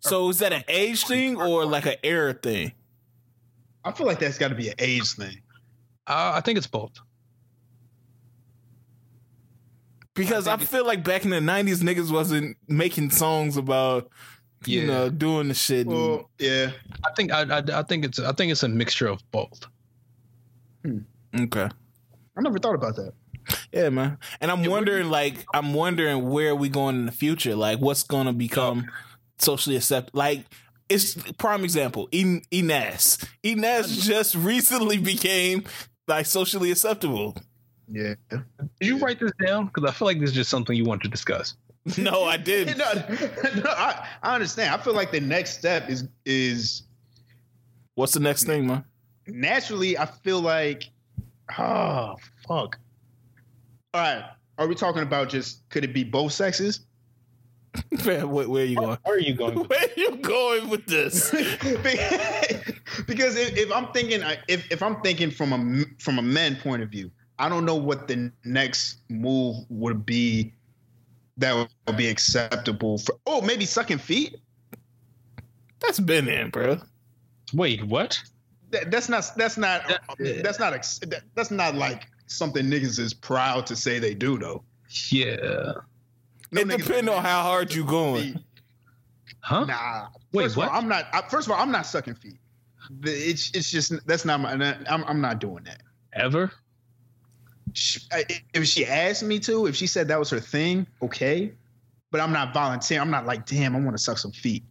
So 0.00 0.28
is 0.30 0.38
that 0.38 0.52
an 0.52 0.64
age 0.68 1.04
thing 1.04 1.36
or 1.36 1.64
like 1.66 1.86
an 1.86 1.96
era 2.02 2.32
thing? 2.34 2.72
I 3.84 3.92
feel 3.92 4.06
like 4.06 4.18
that's 4.18 4.38
got 4.38 4.48
to 4.48 4.54
be 4.54 4.68
an 4.68 4.74
age 4.78 5.12
thing. 5.12 5.42
Uh, 6.06 6.32
I 6.34 6.40
think 6.40 6.56
it's 6.58 6.66
both. 6.66 6.92
Because 10.14 10.46
I, 10.46 10.56
think 10.56 10.70
feel 10.70 10.86
like 10.86 11.02
back 11.02 11.24
in 11.24 11.30
the 11.30 11.40
nineties, 11.40 11.82
niggas 11.82 12.10
wasn't 12.12 12.56
making 12.68 13.10
songs 13.10 13.56
about 13.56 14.08
you 14.64 14.80
Yeah. 14.82 14.86
know 14.86 15.10
doing 15.10 15.48
the 15.48 15.54
shit. 15.54 15.86
and- 15.86 15.94
Well, 15.94 16.30
yeah. 16.38 16.70
I 17.04 17.10
think 17.16 17.32
I, 17.32 17.42
I 17.58 17.62
I 17.80 17.82
think 17.82 18.04
it's 18.04 18.18
I 18.20 18.32
think 18.32 18.52
it's 18.52 18.62
a 18.62 18.68
mixture 18.68 19.08
of 19.08 19.20
both. 19.32 19.66
okay, 20.86 21.68
I 22.36 22.40
never 22.40 22.58
thought 22.58 22.74
about 22.76 22.94
that. 22.96 23.12
Yeah, 23.72 23.88
man. 23.90 24.18
And 24.40 24.50
I'm 24.50 24.62
Yeah, 24.62 24.70
where 24.70 24.84
do 24.84 24.94
wondering, 24.94 25.10
like, 25.10 25.44
I'm 25.54 25.74
wondering 25.74 26.28
where 26.30 26.54
we 26.54 26.68
going 26.68 26.96
in 26.96 27.06
the 27.06 27.12
future. 27.12 27.54
Like, 27.56 27.78
what's 27.80 28.02
gonna 28.02 28.32
become 28.32 28.86
socially 29.38 29.76
accepted? 29.76 30.14
Like, 30.14 30.44
it's 30.88 31.14
prime 31.34 31.64
example. 31.64 32.08
E 32.12 32.40
Enas, 32.52 33.18
Enas 33.44 33.96
just 34.06 34.34
recently 34.34 34.98
became 34.98 35.64
like 36.06 36.26
socially 36.26 36.70
acceptable. 36.70 37.36
Yeah. 37.88 38.14
Did 38.30 38.42
you 38.80 38.98
write 38.98 39.20
this 39.20 39.32
down? 39.44 39.66
Because 39.66 39.88
I 39.88 39.92
feel 39.92 40.06
like 40.06 40.20
this 40.20 40.30
is 40.30 40.36
just 40.36 40.50
something 40.50 40.76
you 40.76 40.84
want 40.84 41.02
to 41.02 41.08
discuss. 41.08 41.56
No, 41.98 42.24
I 42.24 42.36
didn't. 42.38 42.78
no, 42.78 42.92
no 43.62 43.70
I, 43.70 44.06
I 44.22 44.34
understand. 44.34 44.74
I 44.74 44.78
feel 44.82 44.94
like 44.94 45.10
the 45.12 45.20
next 45.20 45.58
step 45.58 45.88
is 45.90 46.08
is 46.24 46.82
What's 47.94 48.12
the 48.12 48.20
next 48.20 48.44
thing, 48.44 48.66
man? 48.66 48.84
naturally. 49.26 49.96
I 49.96 50.06
feel 50.06 50.40
like, 50.40 50.84
oh 51.58 52.16
fuck. 52.46 52.78
All 53.94 54.00
right. 54.00 54.24
Are 54.58 54.66
we 54.66 54.74
talking 54.74 55.02
about 55.02 55.28
just 55.28 55.68
could 55.70 55.84
it 55.84 55.94
be 55.94 56.02
both 56.02 56.32
sexes? 56.32 56.80
Man, 58.04 58.28
where, 58.28 58.48
where 58.48 58.62
are 58.62 58.66
you 58.66 58.76
going? 58.76 58.98
Where 59.04 59.14
are 59.16 59.20
you 59.20 59.34
going? 59.34 59.58
Where 59.60 59.80
are 59.80 59.88
you 59.96 60.16
going 60.16 60.68
with 60.68 60.84
this? 60.88 61.30
because 63.06 63.36
if, 63.36 63.56
if 63.56 63.72
I'm 63.72 63.86
thinking 63.92 64.20
if, 64.48 64.70
if 64.70 64.82
I'm 64.82 65.00
thinking 65.02 65.30
from 65.30 65.52
a 65.52 65.84
from 66.00 66.18
a 66.18 66.22
men 66.22 66.56
point 66.56 66.82
of 66.82 66.88
view, 66.90 67.10
I 67.38 67.48
don't 67.48 67.64
know 67.64 67.76
what 67.76 68.08
the 68.08 68.32
next 68.44 68.98
move 69.08 69.64
would 69.68 70.04
be 70.04 70.52
that 71.36 71.68
would 71.86 71.96
be 71.96 72.08
acceptable 72.08 72.98
for. 72.98 73.16
Oh, 73.26 73.40
maybe 73.42 73.64
sucking 73.64 73.98
feet. 73.98 74.36
That's 75.80 76.00
been 76.00 76.28
in, 76.28 76.50
bro. 76.50 76.78
Wait, 77.52 77.84
what? 77.84 78.20
That, 78.70 78.90
that's 78.90 79.08
not 79.08 79.30
that's 79.36 79.56
not 79.56 79.86
That- 80.18 80.42
that's 80.42 80.58
not 80.58 80.72
that's 81.36 81.50
not 81.52 81.74
like 81.76 82.08
something 82.26 82.66
niggas 82.66 82.98
is 82.98 83.14
proud 83.14 83.66
to 83.66 83.76
say 83.76 83.98
they 83.98 84.14
do 84.14 84.38
though. 84.38 84.62
Yeah. 85.10 85.36
No 86.52 86.60
it 86.60 86.68
niggas 86.68 86.86
depends 86.86 87.10
on 87.10 87.22
how 87.22 87.42
hard 87.42 87.72
you 87.74 87.84
going. 87.84 88.34
feet. 88.34 88.36
Huh? 89.40 89.64
Nah. 89.64 90.06
Wait, 90.32 90.44
first 90.44 90.52
of 90.54 90.56
what? 90.58 90.68
all, 90.70 90.76
I'm 90.78 90.88
not. 90.88 91.06
I, 91.12 91.22
first 91.28 91.46
of 91.48 91.52
all, 91.52 91.60
I'm 91.60 91.70
not 91.70 91.86
sucking 91.86 92.14
feet. 92.14 92.38
It's 93.02 93.50
it's 93.54 93.70
just 93.70 94.06
that's 94.06 94.24
not 94.24 94.40
my. 94.40 94.52
I'm 94.88 95.04
I'm 95.04 95.20
not 95.20 95.38
doing 95.38 95.64
that. 95.64 95.80
Ever? 96.12 96.52
Sh- 97.72 98.00
I- 98.12 98.24
If 98.52 98.66
she 98.66 98.86
asked 98.86 99.22
me 99.22 99.38
to, 99.40 99.66
if 99.66 99.74
she 99.74 99.86
said 99.86 100.08
that 100.08 100.18
was 100.18 100.30
her 100.30 100.40
thing, 100.40 100.86
okay. 101.02 101.52
But 102.10 102.20
I'm 102.20 102.32
not 102.32 102.54
volunteering. 102.54 103.00
I'm 103.02 103.10
not 103.10 103.26
like, 103.26 103.46
damn, 103.46 103.74
I 103.74 103.80
want 103.80 103.96
to 103.96 104.02
suck 104.02 104.18
some 104.18 104.30
feet. 104.32 104.62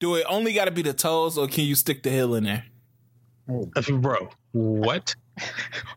Do 0.00 0.16
it 0.16 0.26
only 0.28 0.52
got 0.52 0.66
to 0.66 0.70
be 0.70 0.82
the 0.82 0.92
toes, 0.92 1.38
or 1.38 1.48
can 1.48 1.64
you 1.64 1.74
stick 1.74 2.02
the 2.02 2.10
heel 2.10 2.34
in 2.34 2.44
there? 2.44 2.64
Oh, 3.48 3.70
Uh, 3.76 3.82
Bro, 3.98 4.30
what? 4.52 5.14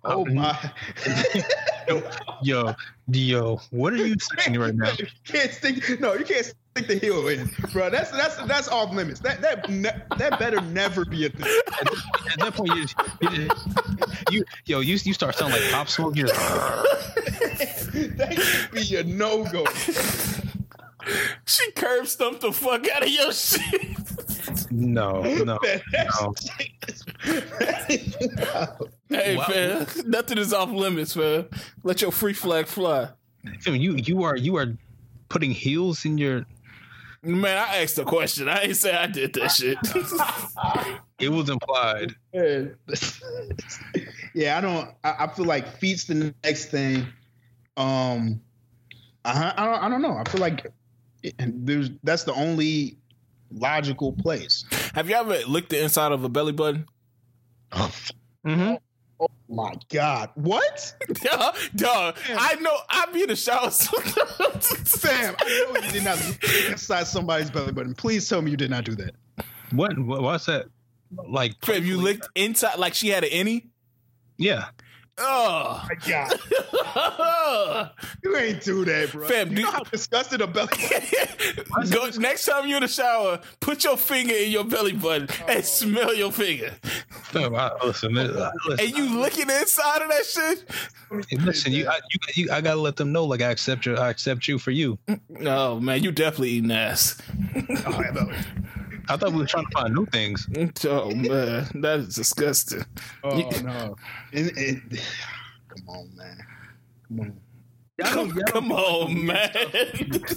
oh 0.04 0.26
my! 0.26 0.58
Yo, 2.42 2.74
yo, 3.08 3.62
what 3.72 3.94
are 3.94 4.06
you 4.06 4.16
saying 4.20 4.60
right 4.60 4.76
now? 4.76 4.92
You 5.00 5.08
can't 5.24 5.52
stick. 5.52 6.02
No, 6.02 6.16
you 6.16 6.26
can't 6.26 6.46
stick 6.46 6.88
the 6.88 6.96
heel 7.00 7.28
in, 7.30 7.50
bro. 7.72 7.90
That's 7.90 8.12
that's 8.12 8.36
that's 8.46 8.68
off 8.68 8.94
limits. 8.94 9.22
That 9.22 9.40
that 9.42 9.70
ne- 9.70 9.96
that 10.18 10.38
better 10.38 10.60
never 10.62 11.06
be 11.06 11.28
a 11.28 11.30
thing. 11.30 11.48
At 12.34 12.40
that 12.40 12.54
point, 12.56 12.76
you, 12.76 12.82
just, 12.82 12.96
you, 13.22 13.30
just- 13.30 13.68
you 14.32 14.44
yo, 14.66 14.80
you 14.82 14.98
you 15.02 15.14
start 15.14 15.36
sounding 15.36 15.62
like 15.62 15.72
pop 15.72 15.88
smoke. 15.88 16.18
You're 16.18 16.28
just, 16.28 16.40
that 18.18 18.34
should 18.38 18.72
be 18.72 18.96
a 18.98 19.04
no 19.04 19.46
go. 19.46 19.64
She 21.46 21.72
curb 21.72 22.08
stumped 22.08 22.42
the 22.42 22.52
fuck 22.52 22.86
out 22.90 23.04
of 23.04 23.10
your 23.10 23.32
shit. 23.32 23.98
No, 24.72 25.22
no. 25.44 25.60
No. 25.94 26.34
hey, 29.10 29.38
Wow. 29.38 29.46
man, 29.50 29.88
nothing 30.06 30.38
is 30.38 30.54
off 30.54 30.70
limits, 30.72 31.16
man. 31.16 31.46
Let 31.84 32.02
your 32.02 32.12
free 32.12 32.34
flag 32.34 32.68
fly. 32.68 33.10
Fam, 33.62 33.76
You 33.76 33.96
you 33.96 34.24
are 34.24 34.36
you 34.36 34.56
are 34.58 34.76
putting 35.30 35.52
heels 35.52 36.06
in 36.06 36.18
your. 36.18 36.46
Man, 37.24 37.58
I 37.58 37.78
asked 37.82 37.98
a 37.98 38.06
question. 38.06 38.48
I 38.48 38.62
ain't 38.64 38.78
say 38.78 38.94
I 38.96 39.08
did 39.08 39.34
that 39.34 39.50
shit. 39.52 39.78
It 41.20 41.30
was 41.30 41.50
implied. 41.50 42.14
yeah, 42.32 42.68
I 44.58 44.62
don't. 44.62 44.92
I, 45.04 45.16
I 45.22 45.28
feel 45.28 45.46
like 45.46 45.68
feet's 45.80 46.04
the 46.04 46.32
next 46.44 46.66
thing. 46.66 47.08
Um, 47.76 48.40
I, 49.26 49.52
I 49.58 49.66
don't. 49.66 49.84
I 49.84 49.90
don't 49.90 50.02
know. 50.04 50.16
I 50.16 50.24
feel 50.30 50.42
like 50.42 50.68
it, 51.24 51.34
there's 51.40 51.90
that's 52.04 52.24
the 52.24 52.34
only 52.36 53.00
logical 53.52 54.14
place. 54.14 54.66
Have 54.94 55.10
you 55.10 55.16
ever 55.16 55.38
licked 55.48 55.70
the 55.70 55.82
inside 55.82 56.12
of 56.12 56.24
a 56.24 56.30
belly 56.30 56.54
button? 56.54 56.88
Mm-hmm. 58.46 58.76
Oh 59.20 59.28
my 59.50 59.74
god! 59.90 60.30
What? 60.36 60.94
Duh, 61.22 61.52
duh. 61.76 62.14
I 62.30 62.56
know. 62.62 62.78
I 62.90 63.08
be 63.12 63.24
in 63.24 63.28
the 63.28 63.36
shower. 63.36 63.72
Sam, 63.72 65.36
I 65.38 65.72
know 65.74 65.82
you 65.82 65.92
did 65.92 66.04
not 66.06 66.26
look 66.26 66.44
inside 66.70 67.08
somebody's 67.08 67.52
belly 67.52 67.74
button. 67.74 67.94
Please 67.94 68.30
tell 68.30 68.42
me 68.42 68.52
you 68.52 68.58
did 68.58 68.70
not 68.70 68.86
do 68.86 68.96
that. 68.96 69.16
What, 69.72 69.98
what 70.00 70.22
what's 70.22 70.46
that? 70.46 70.68
Like 71.28 71.54
Fam, 71.66 71.84
you 71.84 71.98
licked 71.98 72.30
inside 72.36 72.78
like 72.80 72.94
she 72.94 73.10
had 73.10 73.26
an 73.26 73.32
innie? 73.32 73.68
Yeah. 74.38 74.66
Oh. 75.20 75.84
My 75.90 75.96
God, 76.08 77.92
you 78.24 78.38
ain't 78.38 78.62
do 78.64 78.86
that, 78.86 79.12
bro. 79.12 79.28
Fam, 79.28 79.50
you 79.50 79.56
do- 79.58 79.62
know 79.64 79.72
how 79.72 79.84
disgusted 79.84 80.42
a 80.42 80.48
belly. 80.48 80.70
Go, 81.92 82.10
next 82.18 82.46
time 82.46 82.68
you're 82.68 82.78
in 82.78 82.84
the 82.84 82.88
shower, 82.88 83.40
put 83.60 83.84
your 83.84 83.98
finger 83.98 84.36
in 84.36 84.52
your 84.52 84.64
belly 84.64 84.94
button 84.94 85.28
and 85.48 85.64
smell 85.66 86.14
your 86.14 86.32
finger. 86.32 86.72
Fam, 87.10 87.56
I, 87.56 87.72
listen, 87.84 88.16
uh, 88.18 88.52
listen, 88.68 88.86
And 88.86 88.96
you 88.98 89.20
licking 89.20 89.48
the 89.48 89.60
inside 89.60 90.02
of 90.04 90.10
that 90.10 90.26
shit? 90.26 90.66
listen, 91.44 91.72
you, 91.72 91.88
I, 91.88 91.96
you, 91.96 92.44
you, 92.44 92.52
I 92.52 92.62
gotta 92.62 92.80
let 92.80 92.96
them 92.98 93.12
know, 93.12 93.26
like 93.26 93.42
I 93.42 93.50
accept 93.50 93.86
you, 93.86 93.96
I 93.96 94.10
accept 94.10 94.48
you 94.48 94.60
for 94.60 94.72
you. 94.72 95.00
No, 95.30 95.80
man, 95.80 96.04
you 96.04 96.12
definitely 96.12 96.50
eating 96.52 96.72
ass. 96.72 97.20
Oh, 97.86 98.32
I 99.10 99.18
thought 99.18 99.32
we 99.32 99.40
were 99.40 99.46
trying 99.46 99.66
to 99.66 99.72
find 99.72 99.94
new 99.94 100.06
things. 100.08 100.48
Oh 100.86 101.10
man, 101.12 101.68
that 101.82 102.00
is 102.00 102.16
disgusting. 102.16 102.84
Oh 103.24 103.38
You- 103.38 103.64
no! 103.64 103.96
It, 104.32 104.58
it, 104.58 105.02
come 105.70 105.88
on, 105.90 106.10
man. 106.16 106.38
Come 107.08 107.20
on. 107.22 107.40
Y'all 108.00 108.14
don't- 108.16 108.36
y'all 108.36 108.44
Come 108.48 108.70
don't- 108.70 108.80
on, 108.80 109.26
man. 109.26 109.50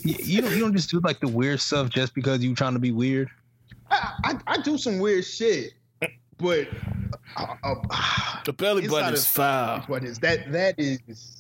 You, 0.05 0.15
you 0.19 0.41
don't. 0.43 0.53
You 0.53 0.61
don't 0.61 0.73
just 0.75 0.91
do 0.91 1.01
like 1.01 1.21
the 1.21 1.29
weird 1.29 1.61
stuff 1.61 1.91
just 1.91 2.15
because 2.15 2.43
you're 2.43 2.55
trying 2.55 2.73
to 2.75 2.79
be 2.79 2.93
weird. 2.93 3.29
I, 3.91 4.13
I, 4.25 4.39
I 4.47 4.63
do 4.63 4.79
some 4.79 4.99
weird 4.99 5.25
shit, 5.25 5.73
but 6.39 6.69
uh, 7.37 7.55
uh, 7.65 7.75
the 8.45 8.53
belly 8.53 8.87
button 8.89 9.15
is 9.15 9.23
of- 9.25 9.29
foul. 9.31 9.81
what 9.89 10.05
is 10.05 10.19
that? 10.21 10.51
That 10.53 10.77
is 10.79 11.40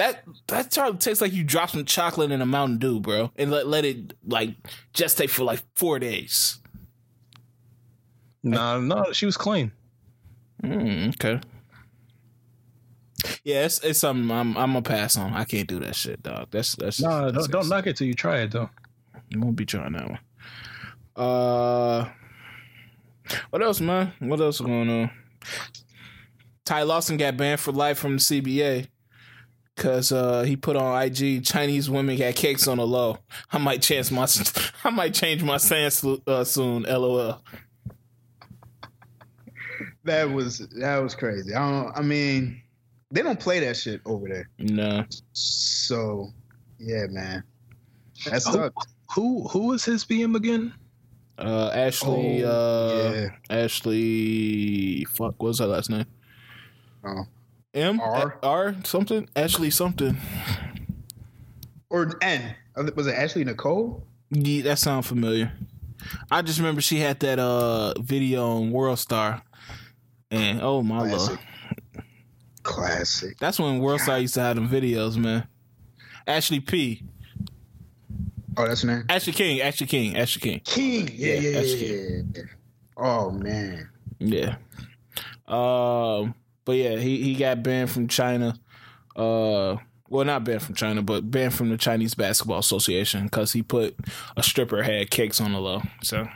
That 0.00 0.24
that 0.46 0.70
Charlie 0.70 0.96
tastes 0.96 1.20
like 1.20 1.34
you 1.34 1.44
drop 1.44 1.68
some 1.68 1.84
chocolate 1.84 2.30
in 2.30 2.40
a 2.40 2.46
Mountain 2.46 2.78
Dew, 2.78 3.00
bro, 3.00 3.32
and 3.36 3.50
let 3.50 3.66
let 3.66 3.84
it 3.84 4.14
like 4.26 4.54
gestate 4.94 5.28
for 5.28 5.44
like 5.44 5.60
four 5.74 5.98
days. 5.98 6.58
No, 8.42 8.80
no, 8.80 9.12
she 9.12 9.26
was 9.26 9.36
clean. 9.36 9.72
Mm, 10.64 11.08
okay. 11.08 11.38
Yeah, 13.44 13.66
it's, 13.66 13.80
it's 13.80 14.00
something 14.00 14.30
I'm 14.30 14.56
I'm 14.56 14.70
gonna 14.72 14.80
pass 14.80 15.18
on. 15.18 15.34
I 15.34 15.44
can't 15.44 15.68
do 15.68 15.78
that 15.80 15.94
shit, 15.94 16.22
dog. 16.22 16.48
That's 16.50 16.76
that's 16.76 17.02
No, 17.02 17.30
that's, 17.30 17.48
don't, 17.48 17.60
don't 17.60 17.68
knock 17.68 17.86
it 17.86 17.98
till 17.98 18.06
you 18.06 18.14
try 18.14 18.38
it 18.38 18.52
though. 18.52 18.70
I 19.14 19.20
won't 19.36 19.56
be 19.56 19.66
trying 19.66 19.92
that 19.92 20.08
one. 20.08 20.18
Uh, 21.14 22.08
what 23.50 23.60
else, 23.60 23.82
man? 23.82 24.14
What 24.18 24.40
else 24.40 24.60
going 24.60 24.88
on? 24.88 25.10
Ty 26.64 26.84
Lawson 26.84 27.18
got 27.18 27.36
banned 27.36 27.60
for 27.60 27.72
life 27.72 27.98
from 27.98 28.12
the 28.12 28.18
CBA 28.22 28.86
because 29.80 30.12
uh, 30.12 30.42
he 30.42 30.56
put 30.56 30.76
on 30.76 31.02
IG 31.02 31.42
Chinese 31.42 31.88
women 31.88 32.14
got 32.18 32.34
cakes 32.34 32.68
on 32.68 32.76
the 32.76 32.86
low. 32.86 33.16
I 33.50 33.56
might 33.56 33.80
change 33.80 34.12
my 34.12 34.28
I 34.84 34.90
might 34.90 35.14
change 35.14 35.42
my 35.42 35.56
stance 35.56 36.04
uh, 36.04 36.44
soon. 36.44 36.82
LOL. 36.82 37.42
that 40.04 40.30
was 40.30 40.58
that 40.78 40.98
was 40.98 41.14
crazy. 41.14 41.54
I 41.54 41.70
don't. 41.70 41.96
I 41.96 42.02
mean, 42.02 42.60
they 43.10 43.22
don't 43.22 43.40
play 43.40 43.60
that 43.60 43.74
shit 43.74 44.02
over 44.04 44.28
there. 44.28 44.50
No, 44.58 45.06
So, 45.32 46.28
yeah, 46.78 47.06
man, 47.08 47.42
that's 48.26 48.46
Oh, 48.48 48.52
sucks. 48.52 48.86
Who 49.14 49.48
who 49.48 49.68
was 49.68 49.82
his 49.82 50.04
BM 50.04 50.36
again? 50.36 50.74
uh, 51.38 51.70
Ashley. 51.72 52.44
uh, 52.44 52.48
Oh, 52.50 53.12
yeah. 53.14 53.28
Ashley. 53.48 55.06
Fuck, 55.06 55.36
what 55.42 55.48
was 55.48 55.58
her 55.60 55.66
last 55.66 55.88
name? 55.88 56.04
Oh. 57.02 57.24
M 57.74 58.00
R? 58.00 58.38
R 58.42 58.74
something. 58.84 59.28
Ashley 59.36 59.70
something. 59.70 60.16
Or 61.88 62.12
N 62.22 62.54
was 62.94 63.06
it 63.06 63.14
Ashley 63.14 63.44
Nicole? 63.44 64.06
Yeah, 64.30 64.62
that 64.62 64.78
sounds 64.78 65.06
familiar. 65.06 65.52
I 66.30 66.42
just 66.42 66.58
remember 66.58 66.80
she 66.80 66.98
had 66.98 67.20
that 67.20 67.38
uh 67.38 67.94
video 68.00 68.46
on 68.56 68.70
World 68.70 68.98
Star, 68.98 69.42
and 70.30 70.60
oh 70.62 70.82
my 70.82 70.98
lord, 70.98 71.10
Classic. 71.12 71.38
Classic. 72.62 73.38
that's 73.38 73.58
when 73.58 73.80
World 73.80 74.00
Star 74.00 74.18
used 74.18 74.34
to 74.34 74.40
have 74.40 74.56
them 74.56 74.68
videos, 74.68 75.16
man. 75.16 75.46
Ashley 76.26 76.60
P, 76.60 77.02
Oh, 78.56 78.66
that's 78.66 78.82
her 78.82 78.88
name. 78.88 79.04
Ashley 79.08 79.32
King, 79.32 79.60
Ashley 79.60 79.86
King, 79.86 80.16
Ashley 80.16 80.40
King. 80.40 80.60
King. 80.64 81.10
Yeah, 81.12 81.34
Yeah, 81.34 81.40
yeah, 81.40 81.60
yeah. 81.60 81.86
yeah, 81.86 82.22
yeah. 82.34 82.42
Oh 82.96 83.30
man. 83.30 83.88
Yeah. 84.18 84.56
Um. 85.48 86.34
But 86.70 86.76
yeah, 86.76 86.98
he 86.98 87.20
he 87.20 87.34
got 87.34 87.64
banned 87.64 87.90
from 87.90 88.06
China. 88.06 88.54
Uh. 89.16 89.78
Well, 90.08 90.24
not 90.24 90.44
banned 90.44 90.62
from 90.62 90.76
China, 90.76 91.02
but 91.02 91.28
banned 91.28 91.52
from 91.52 91.68
the 91.68 91.76
Chinese 91.76 92.14
Basketball 92.14 92.60
Association 92.60 93.24
because 93.24 93.52
he 93.52 93.64
put 93.64 93.96
a 94.36 94.42
stripper 94.44 94.84
had 94.84 95.10
cakes 95.10 95.40
on 95.40 95.50
the 95.50 95.58
low. 95.58 95.82
So 96.04 96.28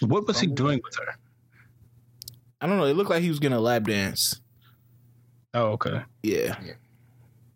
What 0.00 0.28
was 0.28 0.38
he 0.38 0.46
doing 0.46 0.80
with 0.84 0.94
her? 0.94 1.16
I 2.60 2.68
don't 2.68 2.78
know. 2.78 2.84
It 2.84 2.94
looked 2.94 3.10
like 3.10 3.22
he 3.24 3.30
was 3.30 3.40
getting 3.40 3.56
a 3.58 3.60
lap 3.60 3.82
dance. 3.82 4.40
Oh, 5.54 5.72
okay. 5.72 6.02
Yeah. 6.22 6.56
Yeah. 6.64 6.74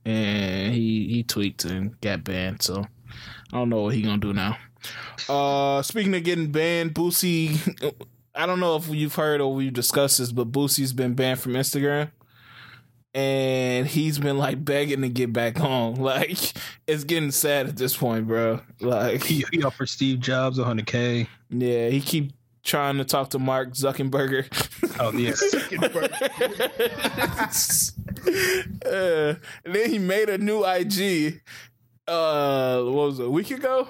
And 0.04 0.74
he 0.74 1.06
he 1.06 1.22
tweaked 1.22 1.64
and 1.66 2.00
got 2.00 2.24
banned. 2.24 2.62
So 2.62 2.84
I 3.52 3.56
don't 3.56 3.68
know 3.68 3.82
what 3.82 3.94
he 3.94 4.02
gonna 4.02 4.18
do 4.18 4.32
now. 4.32 4.58
Uh 5.28 5.82
speaking 5.82 6.16
of 6.16 6.24
getting 6.24 6.50
banned, 6.50 6.94
Boosie 6.94 7.94
I 8.36 8.46
don't 8.46 8.60
know 8.60 8.76
if 8.76 8.88
you've 8.88 9.14
heard 9.14 9.40
or 9.40 9.54
we've 9.54 9.72
discussed 9.72 10.18
this, 10.18 10.32
but 10.32 10.52
Boosie's 10.52 10.92
been 10.92 11.14
banned 11.14 11.40
from 11.40 11.54
Instagram. 11.54 12.10
And 13.14 13.86
he's 13.86 14.18
been 14.18 14.36
like 14.36 14.62
begging 14.62 15.00
to 15.00 15.08
get 15.08 15.32
back 15.32 15.58
on. 15.60 15.94
Like 15.96 16.52
it's 16.86 17.04
getting 17.04 17.30
sad 17.30 17.66
at 17.66 17.76
this 17.76 17.96
point, 17.96 18.26
bro. 18.26 18.60
Like 18.80 19.22
He, 19.24 19.44
he 19.52 19.62
offered 19.62 19.88
Steve 19.88 20.20
Jobs 20.20 20.58
100k. 20.58 21.26
yeah, 21.50 21.88
he 21.88 22.00
keep 22.02 22.32
trying 22.62 22.98
to 22.98 23.04
talk 23.04 23.30
to 23.30 23.38
Mark 23.38 23.72
Zuckerberg. 23.72 24.46
Oh 24.98 25.12
yeah. 25.12 25.32
uh, 28.86 29.34
and 29.64 29.74
then 29.74 29.90
he 29.90 29.98
made 29.98 30.30
a 30.30 30.38
new 30.38 30.64
IG. 30.64 31.42
Uh, 32.08 32.80
what 32.82 32.92
was 33.08 33.18
it, 33.20 33.26
a 33.26 33.30
week 33.30 33.50
ago? 33.50 33.86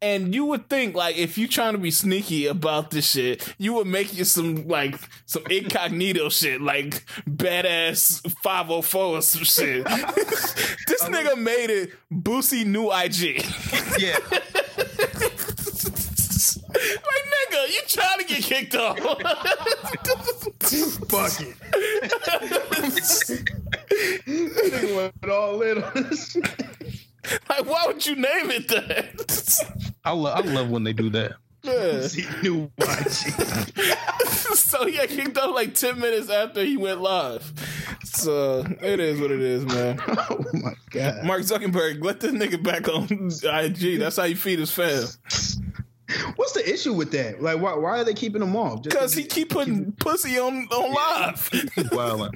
And 0.00 0.32
you 0.32 0.44
would 0.44 0.68
think, 0.68 0.94
like, 0.94 1.16
if 1.16 1.36
you 1.36 1.48
trying 1.48 1.72
to 1.72 1.78
be 1.78 1.90
sneaky 1.90 2.46
about 2.46 2.90
this 2.90 3.10
shit, 3.10 3.54
you 3.58 3.72
would 3.74 3.88
make 3.88 4.16
you 4.16 4.24
some 4.24 4.68
like 4.68 4.96
some 5.26 5.42
incognito 5.50 6.28
shit, 6.28 6.60
like 6.60 7.04
badass 7.28 8.30
five 8.42 8.66
hundred 8.66 8.82
four 8.82 9.18
or 9.18 9.22
some 9.22 9.42
shit. 9.42 9.84
this 10.86 11.04
nigga 11.04 11.36
made 11.36 11.70
it 11.70 11.92
Boosie 12.12 12.64
new 12.64 12.92
IG. 12.92 13.42
yeah. 13.98 14.18
like 16.78 17.24
nigga, 17.34 17.68
you 17.68 17.80
trying 17.88 18.18
to 18.18 18.24
get 18.24 18.42
kicked 18.42 18.76
off? 18.76 18.98
Fuck 21.08 21.40
it. 21.40 21.56
Nigga 24.26 24.96
went 24.96 25.30
all 25.30 25.60
in 25.62 25.82
on 25.82 25.92
this. 25.94 26.36
like, 27.48 27.66
why 27.66 27.84
would 27.86 28.04
you 28.06 28.16
name 28.16 28.50
it 28.50 28.68
that? 28.68 29.84
I 30.04 30.12
love 30.12 30.38
I 30.38 30.48
love 30.48 30.70
when 30.70 30.84
they 30.84 30.92
do 30.92 31.10
that. 31.10 31.32
Yeah. 31.62 32.08
He 32.08 32.22
knew 32.42 32.70
YG. 32.78 34.56
so 34.56 34.86
he 34.86 34.96
got 34.96 35.08
kicked 35.08 35.36
off 35.36 35.54
like 35.54 35.74
10 35.74 35.98
minutes 35.98 36.30
after 36.30 36.64
he 36.64 36.76
went 36.76 37.00
live. 37.00 37.52
So 38.04 38.64
it 38.80 39.00
is 39.00 39.20
what 39.20 39.30
it 39.30 39.40
is, 39.40 39.64
man. 39.66 40.00
Oh 40.08 40.44
my 40.54 40.72
god. 40.90 41.24
Mark 41.24 41.42
Zuckerberg, 41.42 42.02
let 42.02 42.20
this 42.20 42.32
nigga 42.32 42.62
back 42.62 42.88
on 42.88 43.04
IG. 43.04 43.98
That's 43.98 44.16
how 44.16 44.24
you 44.24 44.36
feed 44.36 44.60
his 44.60 44.70
fam. 44.70 45.04
What's 46.36 46.52
the 46.52 46.66
issue 46.72 46.94
with 46.94 47.10
that? 47.12 47.42
Like, 47.42 47.60
why, 47.60 47.74
why 47.74 48.00
are 48.00 48.04
they 48.04 48.14
keeping 48.14 48.40
him 48.40 48.56
off? 48.56 48.82
Because 48.82 49.12
he 49.12 49.24
keep 49.24 49.50
putting 49.50 49.92
pussy 49.92 50.38
on, 50.38 50.66
on 50.68 50.94
live. 50.94 51.50
Wow. 51.92 52.30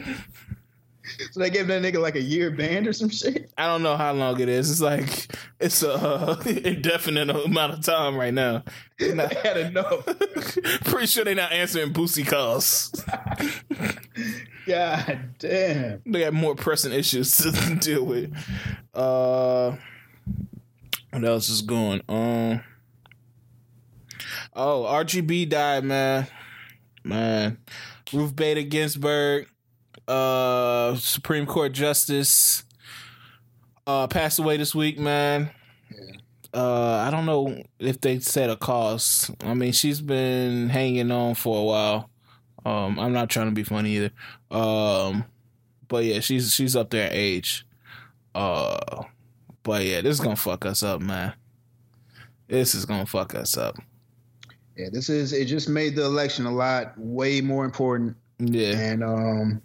So 1.30 1.40
they 1.40 1.51
gave 1.51 1.66
that 1.68 1.82
nigga 1.82 2.01
like 2.01 2.14
a 2.16 2.20
year 2.20 2.51
banned 2.51 2.86
or 2.86 2.93
some 2.93 3.09
shit. 3.09 3.52
I 3.56 3.66
don't 3.66 3.82
know 3.82 3.97
how 3.97 4.12
long 4.12 4.40
it 4.40 4.48
is. 4.48 4.70
It's 4.70 4.80
like, 4.80 5.28
it's 5.60 5.82
a 5.82 5.93
uh, 5.93 6.43
indefinite 6.47 7.30
amount 7.30 7.74
of 7.74 7.84
time 7.84 8.16
right 8.16 8.34
now. 8.34 8.64
They're 8.98 9.20
I 9.20 9.34
had 9.43 9.56
enough. 9.56 10.05
pretty 10.84 11.06
sure 11.06 11.24
they're 11.24 11.34
not 11.34 11.52
answering 11.52 11.93
Boosie 11.93 12.26
calls. 12.26 12.90
God 14.66 15.34
damn. 15.39 16.02
they 16.06 16.20
got 16.20 16.32
more 16.32 16.55
pressing 16.55 16.93
issues 16.93 17.36
to 17.39 17.76
deal 17.80 18.05
with. 18.05 18.34
Uh, 18.94 19.76
what 21.10 21.24
else 21.24 21.48
is 21.48 21.62
going 21.62 22.02
on? 22.09 22.62
Oh, 24.55 24.84
RGB 24.84 25.48
died, 25.48 25.84
man. 25.84 26.26
Man, 27.05 27.59
Ruth 28.12 28.36
Bader 28.36 28.62
Ginsburg, 28.62 29.48
uh, 30.09 30.97
Supreme 30.97 31.47
Court 31.47 31.73
Justice, 31.73 32.65
uh, 33.87 34.07
passed 34.07 34.39
away 34.39 34.57
this 34.57 34.74
week, 34.74 34.99
man. 34.99 35.51
Uh, 36.55 36.97
I 36.97 37.11
don't 37.11 37.24
know 37.24 37.62
if 37.79 38.01
they 38.01 38.19
said 38.20 38.51
a 38.51 38.57
cause. 38.57 39.31
I 39.43 39.55
mean, 39.55 39.73
she's 39.73 40.01
been 40.01 40.69
hanging 40.69 41.11
on 41.11 41.35
for 41.35 41.59
a 41.59 41.65
while. 41.65 42.11
Um, 42.65 42.99
I'm 43.01 43.12
not 43.12 43.31
trying 43.31 43.47
to 43.47 43.53
be 43.53 43.65
funny 43.65 43.97
either. 43.97 44.11
Um, 44.51 45.24
but 45.89 46.05
yeah, 46.05 46.20
she's 46.20 46.55
she's 46.55 46.77
up 46.77 46.91
there 46.91 47.09
in 47.09 47.12
age. 47.15 47.66
Uh, 48.35 49.05
but 49.62 49.85
yeah, 49.85 50.01
this 50.01 50.15
is 50.15 50.20
gonna 50.20 50.37
fuck 50.37 50.66
us 50.66 50.83
up, 50.83 51.01
man. 51.01 51.33
This 52.49 52.74
is 52.74 52.85
gonna 52.85 53.07
fuck 53.07 53.35
us 53.35 53.57
up. 53.57 53.77
Yeah, 54.77 54.89
this 54.93 55.09
is 55.09 55.33
it. 55.33 55.47
Just 55.47 55.69
made 55.69 55.97
the 55.97 56.05
election 56.05 56.47
a 56.47 56.53
lot 56.53 56.95
way 56.97 57.41
more 57.41 57.65
important, 57.65 58.16
Yeah, 58.39 58.79
and 58.79 59.03
um, 59.03 59.62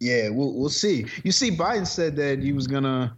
yeah, 0.00 0.28
we'll 0.28 0.52
we'll 0.54 0.68
see. 0.70 1.06
You 1.24 1.32
see, 1.32 1.50
Biden 1.50 1.86
said 1.86 2.16
that 2.16 2.40
he 2.42 2.52
was 2.52 2.66
gonna 2.66 3.16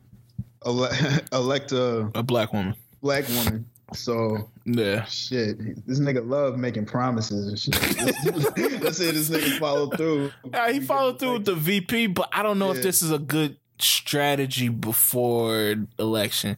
ele- 0.66 0.88
elect 1.32 1.72
a 1.72 2.10
a 2.14 2.22
black 2.22 2.52
woman. 2.52 2.74
black 3.02 3.28
woman. 3.28 3.66
So 3.92 4.48
Yeah, 4.66 5.04
shit, 5.06 5.58
this 5.86 5.98
nigga 5.98 6.24
love 6.28 6.56
making 6.56 6.86
promises 6.86 7.48
and 7.48 7.58
shit. 7.58 8.80
Let's 8.82 8.98
say 8.98 9.10
this 9.10 9.28
nigga 9.30 9.58
followed 9.58 9.96
through. 9.96 10.30
Uh, 10.52 10.72
he 10.72 10.78
followed 10.78 11.18
through 11.18 11.32
with 11.34 11.44
the 11.44 11.56
VP, 11.56 12.06
but 12.08 12.28
I 12.32 12.44
don't 12.44 12.60
know 12.60 12.70
if 12.70 12.82
this 12.82 13.02
is 13.02 13.10
a 13.10 13.18
good 13.18 13.56
strategy 13.80 14.68
before 14.68 15.74
election 15.98 16.56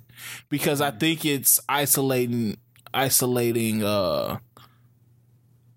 because 0.51 0.81
I 0.83 0.91
think 0.91 1.25
it's 1.25 1.59
isolating 1.69 2.59
isolating 2.93 3.83
uh 3.83 4.39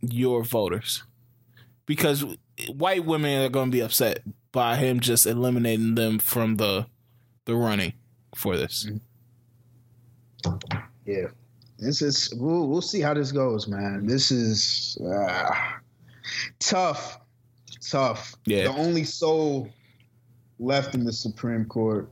your 0.02 0.44
voters 0.44 1.04
because 1.86 2.26
white 2.69 3.06
women 3.06 3.44
are 3.44 3.49
going 3.49 3.72
to 3.72 3.76
be 3.76 3.82
upset 3.82 4.19
by 4.52 4.77
him 4.77 4.99
just 4.99 5.26
eliminating 5.26 5.95
them 5.95 6.19
from 6.19 6.56
the 6.56 6.88
the 7.45 7.56
running 7.56 7.94
for 8.36 8.57
this. 8.57 8.88
Yeah, 11.06 11.27
this 11.77 12.02
is. 12.02 12.34
We'll 12.38 12.68
we'll 12.68 12.82
see 12.82 13.02
how 13.02 13.14
this 13.14 13.32
goes, 13.32 13.68
man. 13.68 14.06
This 14.06 14.32
is 14.32 14.98
uh, 15.06 15.53
tough, 16.60 17.19
tough. 17.90 18.36
Yeah. 18.45 18.64
the 18.64 18.77
only 18.77 19.03
soul 19.03 19.69
left 20.60 20.95
in 20.95 21.03
the 21.03 21.14
Supreme 21.14 21.65
Court, 21.65 22.10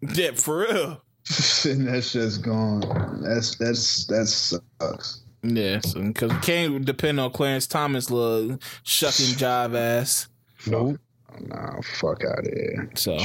Yeah, 0.00 0.32
for 0.32 0.60
real. 0.60 1.02
and 1.64 1.86
that's 1.86 2.12
just 2.12 2.42
gone. 2.42 2.80
That's 3.22 3.56
that's 3.56 4.06
that 4.06 4.26
sucks. 4.26 5.22
Yeah, 5.42 5.80
because 5.94 6.32
we 6.32 6.38
can't 6.40 6.84
depend 6.84 7.20
on 7.20 7.30
Clarence 7.30 7.66
Thomas, 7.66 8.10
little 8.10 8.58
shucking 8.82 9.36
jive 9.36 9.76
ass. 9.76 10.28
Nope. 10.66 10.98
Nah, 11.40 11.80
fuck 11.82 12.24
out 12.24 12.40
of 12.40 12.46
here. 12.46 12.90
So, 12.96 13.16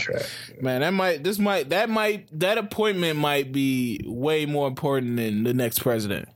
man, 0.62 0.82
that 0.82 0.92
might, 0.92 1.24
this 1.24 1.40
might, 1.40 1.70
that 1.70 1.90
might, 1.90 2.28
that 2.40 2.60
appointment 2.60 3.18
might 3.18 3.52
be 3.52 4.02
way 4.06 4.46
more 4.46 4.68
important 4.68 5.16
than 5.18 5.44
the 5.44 5.54
next 5.54 5.80
president. 5.80 6.30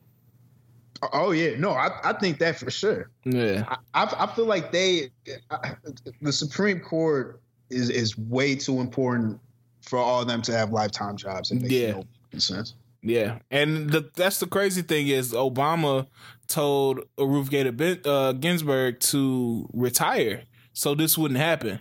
Oh, 1.03 1.09
oh 1.13 1.31
yeah, 1.31 1.55
no, 1.59 1.71
I, 1.71 1.91
I 2.03 2.13
think 2.13 2.39
that 2.39 2.57
for 2.57 2.71
sure. 2.71 3.11
Yeah, 3.25 3.65
I, 3.93 4.03
I 4.05 4.23
I 4.23 4.35
feel 4.35 4.45
like 4.45 4.71
they, 4.71 5.11
I, 5.51 5.75
the 6.21 6.31
Supreme 6.31 6.79
Court 6.79 7.39
is 7.69 7.91
is 7.91 8.17
way 8.17 8.55
too 8.55 8.79
important 8.79 9.39
for 9.81 9.99
all 9.99 10.21
of 10.21 10.27
them 10.27 10.41
to 10.43 10.53
have 10.53 10.71
lifetime 10.71 11.15
jobs. 11.15 11.51
It 11.51 11.61
makes 11.61 11.71
Yeah. 11.73 12.01
no 12.33 12.39
sense. 12.39 12.73
Yeah, 13.01 13.39
and 13.51 13.89
the, 13.89 14.09
that's 14.15 14.39
the 14.39 14.47
crazy 14.47 14.81
thing 14.81 15.07
is 15.07 15.33
Obama 15.33 16.07
told 16.47 17.01
Ruth 17.17 17.49
Gator 17.49 17.71
Ben- 17.71 18.01
uh, 18.05 18.33
Ginsburg 18.33 18.99
to 19.01 19.69
retire, 19.73 20.43
so 20.73 20.95
this 20.95 21.17
wouldn't 21.17 21.39
happen. 21.39 21.79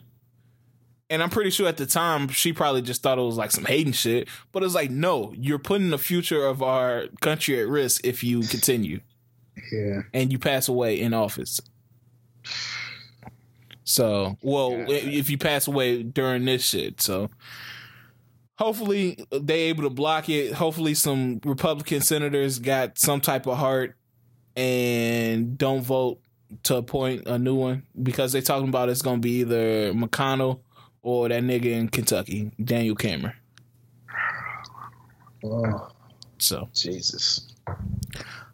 And 1.09 1.23
I'm 1.23 1.31
pretty 1.31 1.51
sure 1.51 1.69
at 1.69 1.77
the 1.77 1.87
time 1.87 2.29
she 2.29 2.53
probably 2.53 2.83
just 2.83 3.01
thought 3.03 3.19
it 3.19 3.23
was 3.23 3.37
like 3.37 3.53
some 3.53 3.65
hating 3.65 3.93
shit, 3.93 4.29
but 4.51 4.65
it's 4.65 4.75
like, 4.75 4.91
no, 4.91 5.33
you're 5.37 5.61
putting 5.61 5.91
the 5.91 5.99
future 5.99 6.45
of 6.45 6.63
our 6.63 7.05
country 7.21 7.61
at 7.61 7.69
risk 7.69 8.05
if 8.05 8.25
you 8.25 8.41
continue. 8.41 9.01
Yeah. 9.73 10.03
and 10.13 10.31
you 10.31 10.39
pass 10.39 10.69
away 10.69 11.01
in 11.01 11.15
office. 11.15 11.61
So, 13.85 14.37
well, 14.43 14.85
if 14.89 15.31
you 15.31 15.39
pass 15.39 15.67
away 15.67 16.03
during 16.03 16.45
this 16.45 16.65
shit, 16.65 17.01
so 17.01 17.31
hopefully 18.59 19.25
they 19.31 19.61
able 19.63 19.85
to 19.85 19.91
block 19.91 20.29
it. 20.29 20.53
Hopefully, 20.53 20.95
some 20.95 21.41
Republican 21.45 22.01
senators 22.01 22.59
got 22.59 22.99
some 22.99 23.21
type 23.21 23.47
of 23.47 23.57
heart 23.59 23.95
and 24.57 25.57
don't 25.59 25.83
vote 25.83 26.19
to 26.63 26.77
appoint 26.77 27.27
a 27.27 27.39
new 27.39 27.55
one 27.55 27.83
because 28.03 28.33
they 28.33 28.41
talking 28.41 28.69
about 28.69 28.89
it's 28.89 29.03
going 29.03 29.17
to 29.17 29.21
be 29.21 29.41
either 29.41 29.93
McConnell 29.93 30.61
or 31.03 31.29
that 31.29 31.43
nigga 31.43 31.67
in 31.67 31.89
Kentucky, 31.89 32.51
Daniel 32.63 32.95
Cameron. 32.95 33.35
Oh, 35.45 35.89
So, 36.39 36.69
Jesus. 36.73 37.53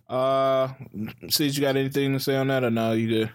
uh, 0.08 0.68
see, 1.28 1.46
you 1.46 1.60
got 1.60 1.76
anything 1.76 2.12
to 2.12 2.20
say 2.20 2.36
on 2.36 2.48
that 2.48 2.64
or 2.64 2.70
no? 2.70 2.92
You 2.92 3.08
good? 3.08 3.30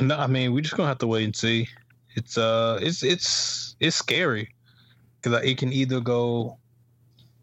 No, 0.00 0.16
I 0.16 0.26
mean 0.26 0.54
we're 0.54 0.62
just 0.62 0.74
gonna 0.74 0.88
have 0.88 0.98
to 0.98 1.06
wait 1.06 1.24
and 1.24 1.36
see. 1.36 1.68
It's 2.14 2.38
uh, 2.38 2.78
it's 2.80 3.02
it's 3.02 3.76
it's 3.78 3.94
scary 3.96 4.54
because 5.22 5.44
it 5.44 5.58
can 5.58 5.72
either 5.72 6.00
go 6.00 6.56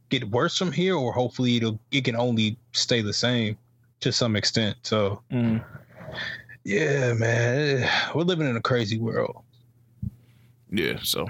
get 0.09 0.29
worse 0.29 0.57
from 0.57 0.71
here, 0.71 0.95
or 0.95 1.13
hopefully 1.13 1.57
it'll 1.57 1.79
it 1.91 2.03
can 2.03 2.15
only 2.15 2.57
stay 2.73 3.01
the 3.01 3.13
same 3.13 3.57
to 4.01 4.11
some 4.11 4.35
extent. 4.35 4.75
So 4.83 5.21
Mm. 5.31 5.63
yeah, 6.63 7.13
man, 7.13 7.89
we're 8.15 8.23
living 8.23 8.47
in 8.49 8.55
a 8.55 8.61
crazy 8.61 8.97
world. 8.97 9.43
Yeah, 10.71 10.99
so 11.03 11.27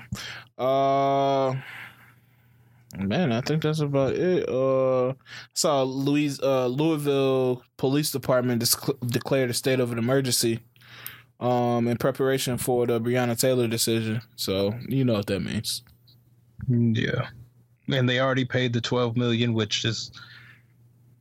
uh 0.57 1.55
man, 2.97 3.31
I 3.31 3.41
think 3.41 3.63
that's 3.63 3.79
about 3.79 4.13
it. 4.15 4.47
Uh 4.49 5.09
I 5.09 5.15
saw 5.53 5.83
Louis 5.83 6.39
uh 6.41 6.67
Louisville 6.67 7.63
Police 7.77 8.11
Department 8.11 8.59
dis- 8.59 8.75
declared 9.05 9.49
a 9.49 9.53
state 9.53 9.79
of 9.79 9.91
an 9.91 9.97
emergency 9.97 10.59
um 11.39 11.87
in 11.87 11.97
preparation 11.97 12.57
for 12.57 12.85
the 12.85 12.99
Breonna 12.99 13.39
Taylor 13.39 13.67
decision. 13.67 14.21
So, 14.35 14.73
you 14.87 15.05
know 15.05 15.13
what 15.13 15.27
that 15.27 15.39
means. 15.41 15.83
Yeah, 16.67 17.29
and 17.87 18.09
they 18.09 18.19
already 18.19 18.45
paid 18.45 18.73
the 18.73 18.81
twelve 18.81 19.15
million, 19.15 19.53
which 19.53 19.85
is 19.85 20.11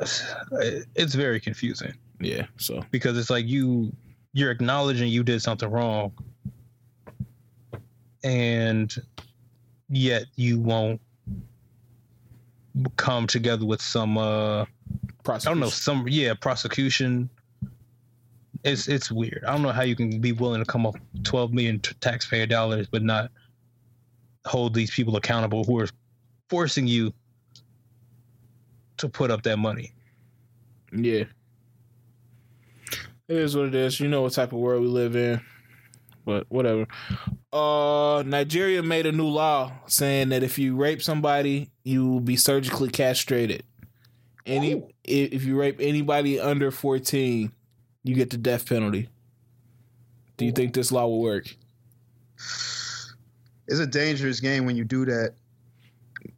it's 0.01 1.15
very 1.15 1.41
confusing. 1.41 1.95
Yeah, 2.21 2.47
so. 2.57 2.85
Because 2.91 3.17
it's 3.19 3.31
like 3.31 3.47
you 3.47 3.93
you're 4.33 4.51
acknowledging 4.51 5.09
you 5.09 5.23
did 5.23 5.43
something 5.43 5.71
wrong, 5.71 6.13
and 8.23 8.95
yet 9.89 10.25
you 10.37 10.59
won't 10.59 11.01
come 12.97 13.27
together 13.27 13.67
with 13.67 13.83
some 13.83 14.17
uh 14.17 14.65
I 15.29 15.39
don't 15.39 15.61
know 15.61 15.69
some 15.69 16.07
yeah 16.09 16.35
prosecution. 16.35 17.29
It's 18.65 18.89
it's 18.89 19.11
weird. 19.11 19.45
I 19.47 19.53
don't 19.53 19.63
know 19.63 19.73
how 19.73 19.83
you 19.83 19.97
can 19.97 20.21
be 20.21 20.33
willing 20.33 20.61
to 20.61 20.67
come 20.67 20.87
up 20.87 20.97
twelve 21.23 21.53
million 21.53 21.81
t- 21.81 21.95
taxpayer 22.01 22.47
dollars 22.47 22.87
but 22.87 23.03
not 23.03 23.31
hold 24.49 24.75
these 24.75 24.91
people 24.91 25.17
accountable 25.17 25.65
who 25.65 25.79
are 25.81 25.89
forcing 26.49 26.87
you 26.87 27.13
to 28.97 29.09
put 29.09 29.31
up 29.31 29.43
that 29.43 29.59
money. 29.59 29.93
Yeah. 30.93 31.25
It 33.29 33.37
is 33.37 33.55
what 33.57 33.67
it 33.67 33.75
is. 33.75 34.01
You 34.01 34.09
know 34.09 34.23
what 34.23 34.33
type 34.33 34.53
of 34.53 34.59
world 34.59 34.83
we 34.83 34.89
live 34.89 35.15
in. 35.15 35.41
But 36.25 36.47
whatever. 36.49 36.87
Uh 37.53 38.23
Nigeria 38.27 38.83
made 38.83 39.07
a 39.07 39.13
new 39.13 39.27
law 39.29 39.73
saying 39.87 40.31
that 40.31 40.43
if 40.43 40.59
you 40.59 40.77
rape 40.77 41.03
somebody, 41.03 41.71
you 41.85 42.07
will 42.07 42.21
be 42.21 42.37
surgically 42.37 42.89
castrated. 42.91 43.63
Any 44.47 44.75
i- 44.77 44.83
if 45.07 45.45
you 45.45 45.59
rape 45.59 45.77
anybody 45.81 46.41
under 46.41 46.71
14, 46.71 47.53
you 48.05 48.15
get 48.15 48.31
the 48.31 48.37
death 48.39 48.67
penalty. 48.67 49.09
Do 50.37 50.45
you 50.45 50.53
think 50.53 50.73
this 50.75 50.91
law 50.93 51.07
will 51.07 51.21
work? 51.21 51.55
It's 53.69 53.81
a 53.81 53.87
dangerous 53.87 54.41
game 54.41 54.65
when 54.67 54.77
you 54.77 54.85
do 54.85 55.05
that. 55.05 55.35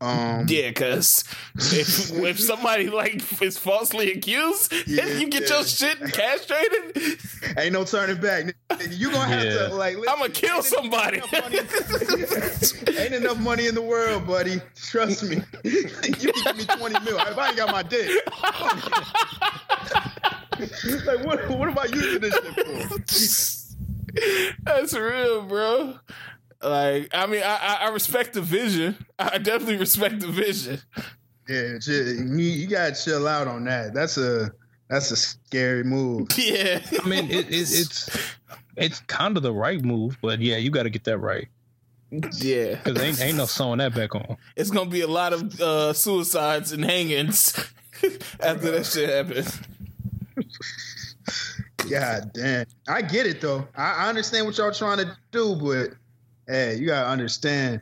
Um, 0.02 0.47
Yeah, 0.48 0.73
cause 0.73 1.24
if 1.57 2.12
if 2.24 2.39
somebody 2.40 2.89
like 2.90 3.23
is 3.43 3.57
falsely 3.59 4.12
accused, 4.12 4.73
Yeah, 4.86 5.07
you 5.07 5.28
get 5.31 5.48
yeah. 5.48 5.57
your 5.57 5.65
shit 5.65 5.98
castrated, 6.12 7.19
Ain't 7.57 7.73
no 7.73 7.85
turning 7.85 8.20
back. 8.20 8.55
You 8.90 9.11
gonna 9.11 9.27
have 9.27 9.44
Yeah. 9.44 9.69
to 9.69 9.74
like. 9.74 9.97
I'm 9.97 10.19
gonna 10.19 10.28
kill 10.31 10.57
ain't 10.57 10.65
somebody. 10.65 11.19
enough 11.19 12.89
ain't 12.98 13.15
enough 13.15 13.39
money 13.40 13.66
in 13.69 13.74
the 13.74 13.82
world, 13.82 14.27
buddy. 14.27 14.61
Trust 14.77 15.23
me. 15.24 15.36
you 15.65 15.85
can 15.85 16.12
give 16.12 16.57
me 16.57 16.65
twenty 16.65 17.01
mil 17.01 17.19
if 17.19 17.39
I 17.39 17.48
ain't 17.48 17.57
got 17.57 17.70
my 17.73 17.82
dick. 17.82 18.11
like 21.07 21.24
what? 21.24 21.48
What 21.51 21.69
am 21.70 21.78
I 21.78 21.85
using 21.86 22.20
this 22.20 22.35
shit 22.35 23.74
for? 24.57 24.62
That's 24.65 24.93
real, 24.94 25.43
bro. 25.43 25.94
Like, 26.62 27.08
I 27.12 27.26
mean, 27.26 27.42
I, 27.42 27.56
I 27.56 27.74
I 27.86 27.88
respect 27.90 28.34
the 28.34 28.42
vision. 28.42 28.96
I 29.18 29.38
definitely 29.38 29.76
respect 29.76 30.20
the 30.20 30.28
vision. 30.28 30.80
Yeah, 31.48 31.78
you, 31.86 32.36
you 32.36 32.66
gotta 32.66 32.94
chill 32.94 33.26
out 33.26 33.48
on 33.48 33.64
that. 33.64 33.94
That's 33.94 34.18
a 34.18 34.52
that's 34.88 35.10
a 35.10 35.16
scary 35.16 35.84
move. 35.84 36.28
Yeah, 36.36 36.80
I 37.02 37.08
mean, 37.08 37.30
it, 37.30 37.46
it, 37.46 37.48
it's 37.50 38.36
it's 38.76 39.00
kind 39.00 39.36
of 39.36 39.42
the 39.42 39.52
right 39.52 39.82
move, 39.82 40.18
but 40.20 40.40
yeah, 40.40 40.56
you 40.56 40.70
got 40.70 40.84
to 40.84 40.90
get 40.90 41.04
that 41.04 41.18
right 41.18 41.48
yeah. 42.10 42.74
because 42.76 43.00
ain't 43.00 43.20
ain't 43.20 43.36
no 43.36 43.46
sewing 43.46 43.78
that 43.78 43.94
back 43.94 44.14
on. 44.14 44.36
It's 44.56 44.70
gonna 44.70 44.90
be 44.90 45.02
a 45.02 45.06
lot 45.06 45.32
of 45.32 45.60
uh, 45.60 45.92
suicides 45.92 46.72
and 46.72 46.84
hangings 46.84 47.54
after 48.40 48.70
that 48.72 48.86
shit 48.86 49.08
happens. 49.08 49.60
God 51.88 52.30
damn. 52.32 52.66
I 52.88 53.02
get 53.02 53.26
it 53.26 53.40
though. 53.40 53.66
I, 53.76 54.06
I 54.06 54.08
understand 54.08 54.46
what 54.46 54.56
y'all 54.58 54.72
trying 54.72 54.98
to 54.98 55.16
do, 55.30 55.56
but 55.56 55.90
hey, 56.51 56.77
you 56.77 56.86
gotta 56.86 57.09
understand 57.09 57.81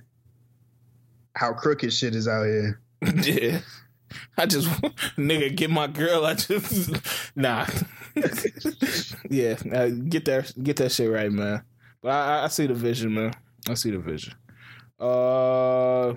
how 1.34 1.52
crooked 1.52 1.92
shit 1.92 2.14
is 2.14 2.28
out 2.28 2.44
here. 2.44 2.80
Yeah. 3.22 3.60
I 4.38 4.46
just 4.46 4.68
nigga 5.18 5.54
get 5.54 5.70
my 5.70 5.86
girl. 5.86 6.24
I 6.24 6.34
just 6.34 6.90
nah. 7.36 7.66
yeah, 9.28 9.54
get 9.54 10.24
that 10.24 10.52
get 10.62 10.76
that 10.76 10.92
shit 10.92 11.10
right, 11.10 11.30
man. 11.30 11.62
But 12.02 12.10
I, 12.12 12.40
I- 12.40 12.44
I 12.44 12.48
see 12.48 12.66
the 12.66 12.74
vision, 12.74 13.14
man. 13.14 13.32
I 13.68 13.74
see 13.74 13.90
the 13.90 13.98
vision. 13.98 14.34
Uh, 14.98 16.08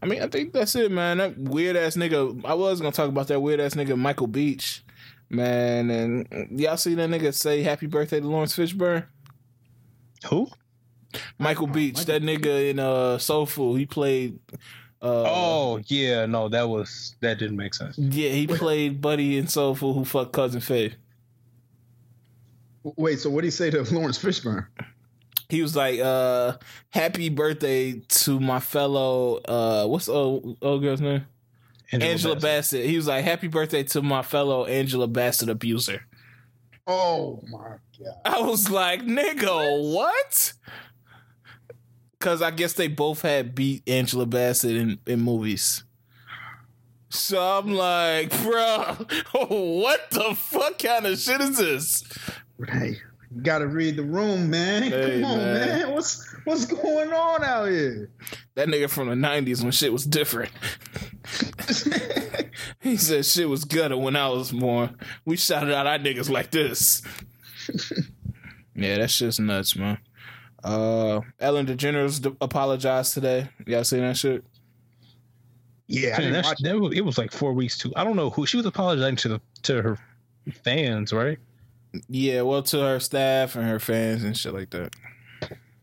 I 0.00 0.06
mean, 0.06 0.22
I 0.22 0.28
think 0.28 0.52
that's 0.52 0.74
it, 0.76 0.90
man. 0.92 1.18
That 1.18 1.36
weird 1.38 1.76
ass 1.76 1.96
nigga. 1.96 2.44
I 2.44 2.54
was 2.54 2.80
gonna 2.80 2.92
talk 2.92 3.08
about 3.08 3.26
that 3.28 3.40
weird 3.40 3.60
ass 3.60 3.74
nigga 3.74 3.98
Michael 3.98 4.28
Beach, 4.28 4.84
man. 5.28 5.90
And 5.90 6.58
y'all 6.60 6.76
see 6.76 6.94
that 6.94 7.10
nigga 7.10 7.34
say 7.34 7.62
happy 7.62 7.86
birthday 7.86 8.20
to 8.20 8.26
Laurence 8.28 8.56
Fishburne? 8.56 9.06
Who? 10.30 10.46
Michael 11.38 11.66
Beach, 11.66 12.04
that 12.06 12.22
nigga 12.22 12.70
in 12.70 12.78
uh 12.78 13.18
Soul 13.18 13.46
Food. 13.46 13.78
He 13.78 13.86
played 13.86 14.38
Uh, 15.00 15.24
oh 15.26 15.80
yeah, 15.86 16.26
no, 16.26 16.48
that 16.48 16.68
was 16.68 17.16
that 17.20 17.38
didn't 17.38 17.56
make 17.56 17.74
sense. 17.74 17.98
yeah, 17.98 18.30
he 18.30 18.46
played 18.46 19.00
Buddy 19.00 19.36
in 19.38 19.46
Soul 19.48 19.74
Food 19.74 19.94
who 19.94 20.04
fucked 20.04 20.32
cousin 20.32 20.60
Faye. 20.60 20.94
Wait, 22.84 23.20
so 23.20 23.30
what 23.30 23.42
did 23.42 23.46
he 23.48 23.50
say 23.50 23.70
to 23.70 23.82
Laurence 23.94 24.18
Fishburne? 24.18 24.66
He 25.48 25.60
was 25.62 25.76
like, 25.76 26.00
uh, 26.00 26.54
"Happy 26.90 27.28
birthday 27.28 28.00
to 28.08 28.40
my 28.40 28.58
fellow 28.60 29.36
uh, 29.46 29.86
what's 29.86 30.06
the 30.06 30.12
old, 30.12 30.56
old 30.62 30.82
girl's 30.82 31.00
name? 31.00 31.26
Angela, 31.92 32.36
Bassett. 32.36 32.86
He 32.86 32.96
was 32.96 33.06
like, 33.06 33.22
"Happy 33.24 33.48
birthday 33.48 33.82
to 33.82 34.00
my 34.02 34.22
fellow 34.22 34.64
Angela 34.64 35.06
Bassett 35.06 35.48
abuser." 35.50 36.06
Oh 36.86 37.42
my 37.50 37.76
god! 37.98 38.14
I 38.24 38.40
was 38.40 38.70
like, 38.70 39.02
"Nigga, 39.02 39.92
what?" 39.92 40.52
Because 42.22 42.40
I 42.40 42.52
guess 42.52 42.74
they 42.74 42.86
both 42.86 43.22
had 43.22 43.52
beat 43.52 43.82
Angela 43.88 44.26
Bassett 44.26 44.76
in, 44.76 45.00
in 45.08 45.20
movies. 45.20 45.82
So 47.08 47.42
I'm 47.42 47.74
like, 47.74 48.30
bro, 48.44 48.96
what 49.48 50.08
the 50.12 50.32
fuck 50.36 50.78
kind 50.78 51.04
of 51.04 51.18
shit 51.18 51.40
is 51.40 51.58
this? 51.58 52.04
Hey, 52.64 52.98
you 53.34 53.42
gotta 53.42 53.66
read 53.66 53.96
the 53.96 54.04
room, 54.04 54.50
man. 54.50 54.84
Hey, 54.84 55.20
Come 55.20 55.32
on, 55.32 55.38
man. 55.38 55.78
man. 55.80 55.94
What's 55.94 56.32
what's 56.44 56.66
going 56.66 57.12
on 57.12 57.42
out 57.42 57.64
here? 57.68 58.08
That 58.54 58.68
nigga 58.68 58.88
from 58.88 59.08
the 59.08 59.16
90s 59.16 59.64
when 59.64 59.72
shit 59.72 59.92
was 59.92 60.06
different. 60.06 60.52
he 62.80 62.96
said 62.98 63.26
shit 63.26 63.48
was 63.48 63.64
gutter 63.64 63.98
when 63.98 64.14
I 64.14 64.28
was 64.28 64.52
born. 64.52 64.96
We 65.24 65.36
shouted 65.36 65.74
out 65.74 65.88
our 65.88 65.98
niggas 65.98 66.30
like 66.30 66.52
this. 66.52 67.02
yeah, 68.76 68.98
that 68.98 69.10
shit's 69.10 69.40
nuts, 69.40 69.74
man. 69.74 69.98
Uh, 70.64 71.20
Ellen 71.40 71.66
DeGeneres 71.66 72.20
d- 72.22 72.36
apologized 72.40 73.14
today. 73.14 73.48
Y'all 73.66 73.84
seen 73.84 74.00
that 74.00 74.16
shit? 74.16 74.44
yeah, 75.88 76.10
I 76.10 76.10
Man, 76.10 76.20
didn't 76.20 76.32
that, 76.34 76.44
watch 76.44 76.58
that 76.62 76.80
was, 76.80 76.94
it 76.96 77.04
was 77.04 77.18
like 77.18 77.32
four 77.32 77.52
weeks 77.52 77.76
too. 77.78 77.92
I 77.96 78.04
don't 78.04 78.16
know 78.16 78.30
who 78.30 78.46
she 78.46 78.56
was 78.56 78.66
apologizing 78.66 79.16
to 79.16 79.28
the 79.28 79.40
to 79.62 79.82
her 79.82 79.98
fans, 80.64 81.12
right? 81.12 81.38
Yeah, 82.08 82.42
well, 82.42 82.62
to 82.62 82.78
her 82.80 83.00
staff 83.00 83.56
and 83.56 83.66
her 83.68 83.78
fans 83.78 84.24
and 84.24 84.36
shit 84.36 84.54
like 84.54 84.70
that. 84.70 84.94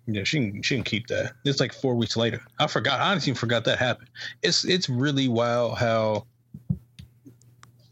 Yeah, 0.07 0.23
she 0.23 0.49
can 0.49 0.61
she 0.63 0.75
can 0.75 0.83
keep 0.83 1.07
that. 1.07 1.33
It's 1.45 1.59
like 1.59 1.71
four 1.73 1.93
weeks 1.93 2.17
later. 2.17 2.41
I 2.57 2.65
forgot. 2.65 2.99
I 2.99 3.11
honestly 3.11 3.33
forgot 3.35 3.63
that 3.65 3.77
happened. 3.77 4.09
It's 4.41 4.65
it's 4.65 4.89
really 4.89 5.27
wild 5.27 5.77
how 5.77 6.25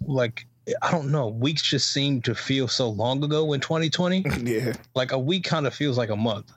like 0.01 0.47
I 0.81 0.91
don't 0.91 1.11
know, 1.11 1.27
weeks 1.27 1.61
just 1.61 1.91
seem 1.91 2.21
to 2.23 2.35
feel 2.35 2.67
so 2.67 2.89
long 2.89 3.23
ago 3.23 3.53
in 3.53 3.61
2020. 3.61 4.25
yeah. 4.43 4.73
like 4.95 5.11
a 5.11 5.19
week 5.19 5.43
kind 5.45 5.65
of 5.65 5.73
feels 5.73 5.97
like 5.97 6.09
a 6.09 6.15
month. 6.15 6.51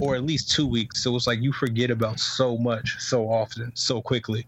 Or 0.00 0.14
at 0.14 0.22
least 0.22 0.52
two 0.52 0.66
weeks. 0.66 1.02
So 1.02 1.16
it's 1.16 1.26
like 1.26 1.40
you 1.40 1.52
forget 1.52 1.90
about 1.90 2.20
so 2.20 2.56
much 2.56 2.96
so 3.00 3.28
often, 3.28 3.72
so 3.74 4.00
quickly. 4.00 4.46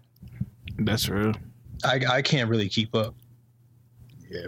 That's 0.78 1.08
real. 1.08 1.34
I 1.84 2.00
I 2.08 2.22
can't 2.22 2.48
really 2.48 2.68
keep 2.68 2.94
up. 2.94 3.14
Yeah. 4.30 4.46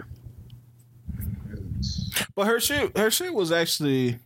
But 2.35 2.47
her 2.47 2.59
shit, 2.59 2.97
her 2.97 3.11
shit 3.11 3.33
was 3.33 3.51
actually 3.51 4.19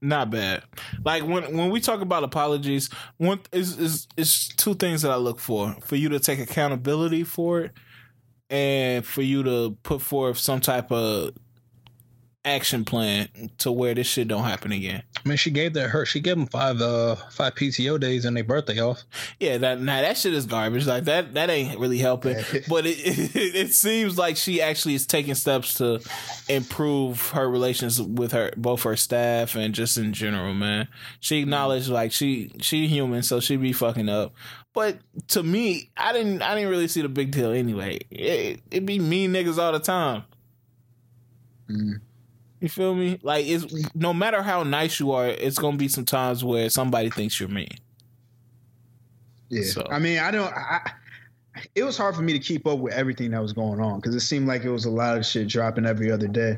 not 0.00 0.30
bad. 0.30 0.62
Like 1.04 1.22
when 1.24 1.56
when 1.56 1.70
we 1.70 1.80
talk 1.80 2.00
about 2.00 2.24
apologies, 2.24 2.90
one 3.18 3.40
is 3.52 3.78
is 3.78 4.08
is 4.16 4.48
two 4.48 4.74
things 4.74 5.02
that 5.02 5.10
I 5.10 5.16
look 5.16 5.38
for: 5.38 5.76
for 5.82 5.96
you 5.96 6.08
to 6.10 6.20
take 6.20 6.38
accountability 6.38 7.24
for 7.24 7.60
it, 7.60 7.72
and 8.52 9.04
for 9.04 9.22
you 9.22 9.42
to 9.42 9.76
put 9.82 10.02
forth 10.02 10.36
some 10.36 10.60
type 10.60 10.92
of 10.92 11.32
action 12.44 12.84
plan 12.84 13.28
to 13.56 13.70
where 13.70 13.94
this 13.94 14.06
shit 14.06 14.26
don't 14.26 14.42
happen 14.42 14.72
again. 14.72 15.02
I 15.24 15.28
mean, 15.28 15.38
she 15.38 15.50
gave 15.50 15.74
that 15.74 15.90
her 15.90 16.04
she 16.04 16.20
gave 16.20 16.36
them 16.36 16.46
five 16.46 16.80
uh 16.80 17.14
five 17.30 17.54
PTO 17.54 18.00
days 18.00 18.24
and 18.24 18.36
their 18.36 18.42
birthday 18.44 18.80
off. 18.80 19.04
Yeah, 19.38 19.58
that 19.58 19.80
now 19.80 20.00
that 20.00 20.18
shit 20.18 20.34
is 20.34 20.46
garbage. 20.46 20.86
Like 20.86 21.04
that 21.04 21.34
that 21.34 21.50
ain't 21.50 21.78
really 21.78 21.98
helping. 21.98 22.34
but 22.68 22.84
it, 22.84 22.98
it 22.98 23.36
it 23.54 23.74
seems 23.74 24.18
like 24.18 24.36
she 24.36 24.60
actually 24.60 24.94
is 24.94 25.06
taking 25.06 25.34
steps 25.34 25.74
to 25.74 26.00
improve 26.48 27.30
her 27.30 27.48
relations 27.48 28.02
with 28.02 28.32
her 28.32 28.50
both 28.56 28.82
her 28.82 28.96
staff 28.96 29.54
and 29.54 29.74
just 29.74 29.96
in 29.96 30.12
general, 30.12 30.52
man. 30.52 30.88
She 31.20 31.40
acknowledged 31.40 31.88
like 31.88 32.12
she 32.12 32.50
she 32.60 32.88
human, 32.88 33.22
so 33.22 33.38
she 33.38 33.56
be 33.56 33.72
fucking 33.72 34.08
up. 34.08 34.34
But 34.74 34.98
to 35.28 35.42
me, 35.42 35.90
I 35.96 36.12
didn't 36.12 36.40
I 36.42 36.54
didn't 36.54 36.70
really 36.70 36.88
see 36.88 37.02
the 37.02 37.08
big 37.08 37.30
deal 37.30 37.50
anyway. 37.50 37.98
It 38.10 38.60
it 38.70 38.86
be 38.86 38.98
mean 38.98 39.32
niggas 39.32 39.58
all 39.58 39.72
the 39.72 39.78
time. 39.80 40.24
Mm. 41.68 42.00
You 42.60 42.68
feel 42.68 42.94
me? 42.94 43.18
Like 43.22 43.46
it's 43.46 43.66
no 43.94 44.14
matter 44.14 44.42
how 44.42 44.62
nice 44.62 44.98
you 45.00 45.12
are, 45.12 45.26
it's 45.26 45.58
gonna 45.58 45.76
be 45.76 45.88
some 45.88 46.04
times 46.04 46.42
where 46.44 46.70
somebody 46.70 47.10
thinks 47.10 47.38
you're 47.40 47.48
mean. 47.48 47.68
Yeah. 49.48 49.64
So- 49.64 49.86
I 49.90 49.98
mean, 49.98 50.18
I 50.18 50.30
don't. 50.30 50.52
I, 50.54 50.90
it 51.74 51.82
was 51.82 51.98
hard 51.98 52.14
for 52.16 52.22
me 52.22 52.32
to 52.32 52.38
keep 52.38 52.66
up 52.66 52.78
with 52.78 52.94
everything 52.94 53.32
that 53.32 53.42
was 53.42 53.52
going 53.52 53.78
on 53.80 54.00
because 54.00 54.14
it 54.14 54.20
seemed 54.20 54.46
like 54.48 54.64
it 54.64 54.70
was 54.70 54.86
a 54.86 54.90
lot 54.90 55.18
of 55.18 55.26
shit 55.26 55.48
dropping 55.48 55.84
every 55.84 56.10
other 56.10 56.26
day. 56.28 56.56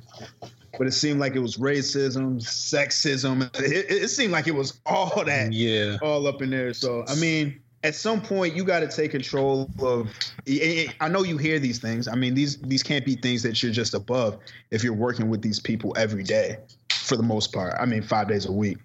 But 0.78 0.86
it 0.86 0.92
seemed 0.92 1.18
like 1.20 1.34
it 1.34 1.40
was 1.40 1.56
racism, 1.56 2.40
sexism. 2.40 3.42
It, 3.60 3.86
it 4.04 4.08
seemed 4.08 4.32
like 4.32 4.46
it 4.46 4.54
was 4.54 4.80
all 4.86 5.24
that 5.24 5.52
Yeah. 5.52 5.96
all 6.02 6.26
up 6.28 6.42
in 6.42 6.50
there. 6.50 6.72
So 6.74 7.04
I 7.08 7.16
mean, 7.16 7.58
at 7.84 7.94
some 7.94 8.20
point, 8.22 8.56
you 8.56 8.64
got 8.64 8.80
to 8.80 8.88
take 8.88 9.10
control 9.10 9.70
of. 9.78 10.10
I 10.48 10.88
I 11.00 11.08
know 11.08 11.22
you 11.22 11.36
hear 11.36 11.58
these 11.58 11.78
things. 11.78 12.08
I 12.08 12.14
mean, 12.14 12.34
these 12.34 12.56
these 12.56 12.82
can't 12.82 13.04
be 13.04 13.14
things 13.14 13.42
that 13.42 13.62
you're 13.62 13.72
just 13.72 13.92
above 13.94 14.38
if 14.70 14.82
you're 14.82 14.94
working 14.94 15.28
with 15.28 15.42
these 15.42 15.60
people 15.60 15.94
every 15.96 16.24
day, 16.24 16.56
for 16.90 17.16
the 17.16 17.22
most 17.22 17.52
part. 17.52 17.74
I 17.78 17.84
mean, 17.84 18.02
five 18.02 18.26
days 18.26 18.46
a 18.46 18.52
week. 18.52 18.78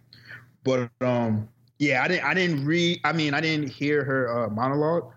But 0.65 0.91
um, 0.99 1.47
yeah, 1.79 2.03
I 2.03 2.09
didn't 2.09 2.25
I 2.25 2.33
didn't 2.33 2.65
read. 2.65 2.99
I 3.05 3.13
mean, 3.13 3.33
I 3.33 3.39
didn't 3.39 3.69
hear 3.69 4.03
her 4.03 4.45
uh, 4.45 4.49
monologue. 4.49 5.11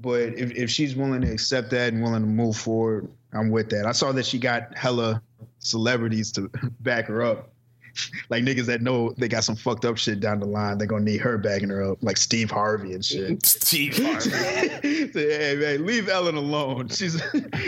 But 0.00 0.38
if 0.38 0.52
if 0.52 0.70
she's 0.70 0.94
willing 0.94 1.22
to 1.22 1.30
accept 1.30 1.70
that 1.70 1.92
and 1.92 2.02
willing 2.02 2.22
to 2.22 2.28
move 2.28 2.56
forward, 2.56 3.10
I'm 3.32 3.50
with 3.50 3.68
that. 3.70 3.84
I 3.84 3.92
saw 3.92 4.12
that 4.12 4.24
she 4.24 4.38
got 4.38 4.78
hella 4.78 5.20
celebrities 5.58 6.30
to 6.32 6.48
back 6.80 7.06
her 7.06 7.22
up 7.22 7.53
like 8.28 8.44
niggas 8.44 8.66
that 8.66 8.82
know 8.82 9.10
they 9.18 9.28
got 9.28 9.44
some 9.44 9.56
fucked 9.56 9.84
up 9.84 9.96
shit 9.98 10.20
down 10.20 10.40
the 10.40 10.46
line, 10.46 10.78
they're 10.78 10.86
gonna 10.86 11.04
need 11.04 11.20
her 11.20 11.38
backing 11.38 11.68
her 11.68 11.82
up, 11.92 11.98
like 12.02 12.16
Steve 12.16 12.50
Harvey 12.50 12.92
and 12.92 13.04
shit. 13.04 13.44
Steve 13.46 13.96
Harvey. 13.96 14.30
Hey 15.14 15.56
man, 15.56 15.86
leave 15.86 16.08
Ellen 16.08 16.34
alone. 16.36 16.88
She's 16.88 17.20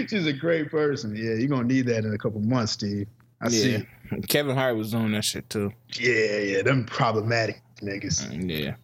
she's 0.09 0.27
a 0.27 0.32
great 0.32 0.70
person. 0.70 1.15
Yeah, 1.15 1.35
you're 1.35 1.48
gonna 1.48 1.65
need 1.69 1.86
that 1.86 2.05
in 2.05 2.12
a 2.12 2.19
couple 2.19 2.40
months, 2.40 2.73
Steve. 2.73 3.07
I 3.40 3.48
Yeah. 3.48 3.78
see. 4.11 4.20
Kevin 4.28 4.57
Hart 4.57 4.77
was 4.77 4.90
doing 4.93 5.12
that 5.12 5.24
shit 5.24 5.48
too. 5.51 5.73
Yeah, 5.98 6.39
yeah, 6.39 6.62
them 6.62 6.85
problematic 6.86 7.61
niggas. 7.82 8.27
Uh, 8.28 8.35
yeah. 8.53 8.74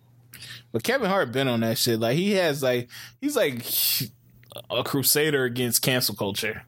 But 0.73 0.83
Kevin 0.83 1.09
Hart 1.09 1.33
been 1.33 1.49
on 1.49 1.61
that 1.61 1.79
shit. 1.79 1.99
Like 2.01 2.17
he 2.17 2.33
has 2.33 2.63
like 2.63 2.89
he's 3.21 3.37
like 3.37 3.65
a 4.71 4.83
crusader 4.85 5.45
against 5.45 5.83
cancel 5.83 6.15
culture. 6.15 6.63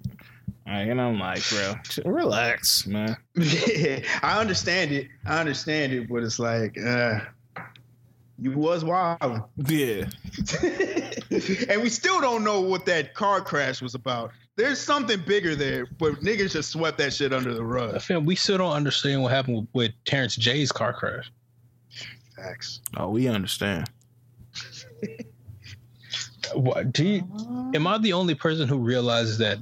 Like, 0.66 0.88
and 0.88 1.00
I'm 1.00 1.18
like, 1.18 1.42
bro, 1.50 1.74
relax, 2.10 2.86
man. 2.86 3.16
Yeah, 3.36 4.00
I 4.22 4.40
understand 4.40 4.92
it. 4.92 5.08
I 5.26 5.38
understand 5.38 5.92
it, 5.92 6.08
but 6.08 6.22
it's 6.22 6.38
like, 6.38 6.78
uh, 6.80 7.20
you 8.38 8.52
was 8.52 8.84
wild. 8.84 9.42
Yeah. 9.56 10.06
and 11.68 11.82
we 11.82 11.90
still 11.90 12.20
don't 12.20 12.44
know 12.44 12.60
what 12.60 12.86
that 12.86 13.14
car 13.14 13.40
crash 13.40 13.82
was 13.82 13.94
about. 13.94 14.32
There's 14.56 14.80
something 14.80 15.20
bigger 15.26 15.54
there, 15.54 15.86
but 15.98 16.14
niggas 16.20 16.52
just 16.52 16.70
swept 16.70 16.96
that 16.98 17.12
shit 17.12 17.32
under 17.32 17.52
the 17.52 17.62
I 17.62 17.64
rug. 17.64 18.00
feel 18.02 18.20
we 18.20 18.36
still 18.36 18.58
don't 18.58 18.72
understand 18.72 19.22
what 19.22 19.32
happened 19.32 19.56
with, 19.56 19.68
with 19.72 19.92
Terrence 20.04 20.36
J's 20.36 20.72
car 20.72 20.92
crash. 20.92 21.30
Facts. 22.36 22.80
Oh, 22.96 23.10
we 23.10 23.28
understand. 23.28 23.88
What 26.54 26.92
do 26.92 27.04
you 27.04 27.70
am 27.74 27.86
I 27.86 27.98
the 27.98 28.12
only 28.12 28.34
person 28.34 28.68
who 28.68 28.78
realizes 28.78 29.38
that 29.38 29.58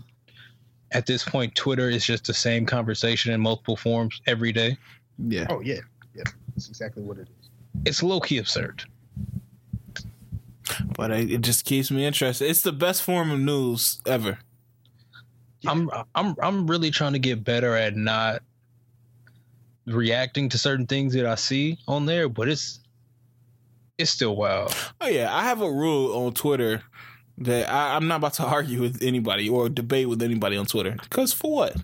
at 0.92 1.06
this 1.06 1.24
point 1.24 1.54
Twitter 1.54 1.88
is 1.88 2.04
just 2.04 2.26
the 2.26 2.34
same 2.34 2.66
conversation 2.66 3.32
in 3.32 3.40
multiple 3.40 3.76
forms 3.76 4.20
every 4.26 4.52
day? 4.52 4.76
Yeah. 5.18 5.46
Oh 5.50 5.60
yeah, 5.60 5.80
yeah. 6.14 6.24
That's 6.54 6.68
exactly 6.68 7.02
what 7.02 7.18
it 7.18 7.28
is. 7.40 7.50
It's 7.84 8.02
low 8.02 8.20
key 8.20 8.38
absurd. 8.38 8.84
But 10.96 11.10
it, 11.10 11.30
it 11.30 11.40
just 11.40 11.64
keeps 11.64 11.90
me 11.90 12.04
interested. 12.04 12.48
It's 12.48 12.62
the 12.62 12.72
best 12.72 13.02
form 13.02 13.30
of 13.30 13.40
news 13.40 14.00
ever. 14.06 14.38
I'm 15.66 15.90
I'm 16.14 16.34
I'm 16.42 16.66
really 16.66 16.90
trying 16.90 17.12
to 17.12 17.18
get 17.18 17.44
better 17.44 17.76
at 17.76 17.96
not 17.96 18.42
reacting 19.86 20.48
to 20.50 20.58
certain 20.58 20.86
things 20.86 21.14
that 21.14 21.26
I 21.26 21.36
see 21.36 21.78
on 21.86 22.06
there, 22.06 22.28
but 22.28 22.48
it's 22.48 22.80
it's 23.98 24.10
still 24.10 24.34
wild. 24.34 24.74
Oh 25.00 25.08
yeah, 25.08 25.34
I 25.34 25.44
have 25.44 25.60
a 25.60 25.70
rule 25.70 26.24
on 26.24 26.32
Twitter 26.32 26.82
that 27.38 27.70
I, 27.72 27.96
I'm 27.96 28.08
not 28.08 28.16
about 28.16 28.34
to 28.34 28.44
argue 28.46 28.80
with 28.80 29.02
anybody 29.02 29.48
or 29.48 29.68
debate 29.68 30.08
with 30.08 30.22
anybody 30.22 30.56
on 30.56 30.66
Twitter. 30.66 30.96
Cause 31.10 31.32
for 31.32 31.52
what? 31.52 31.76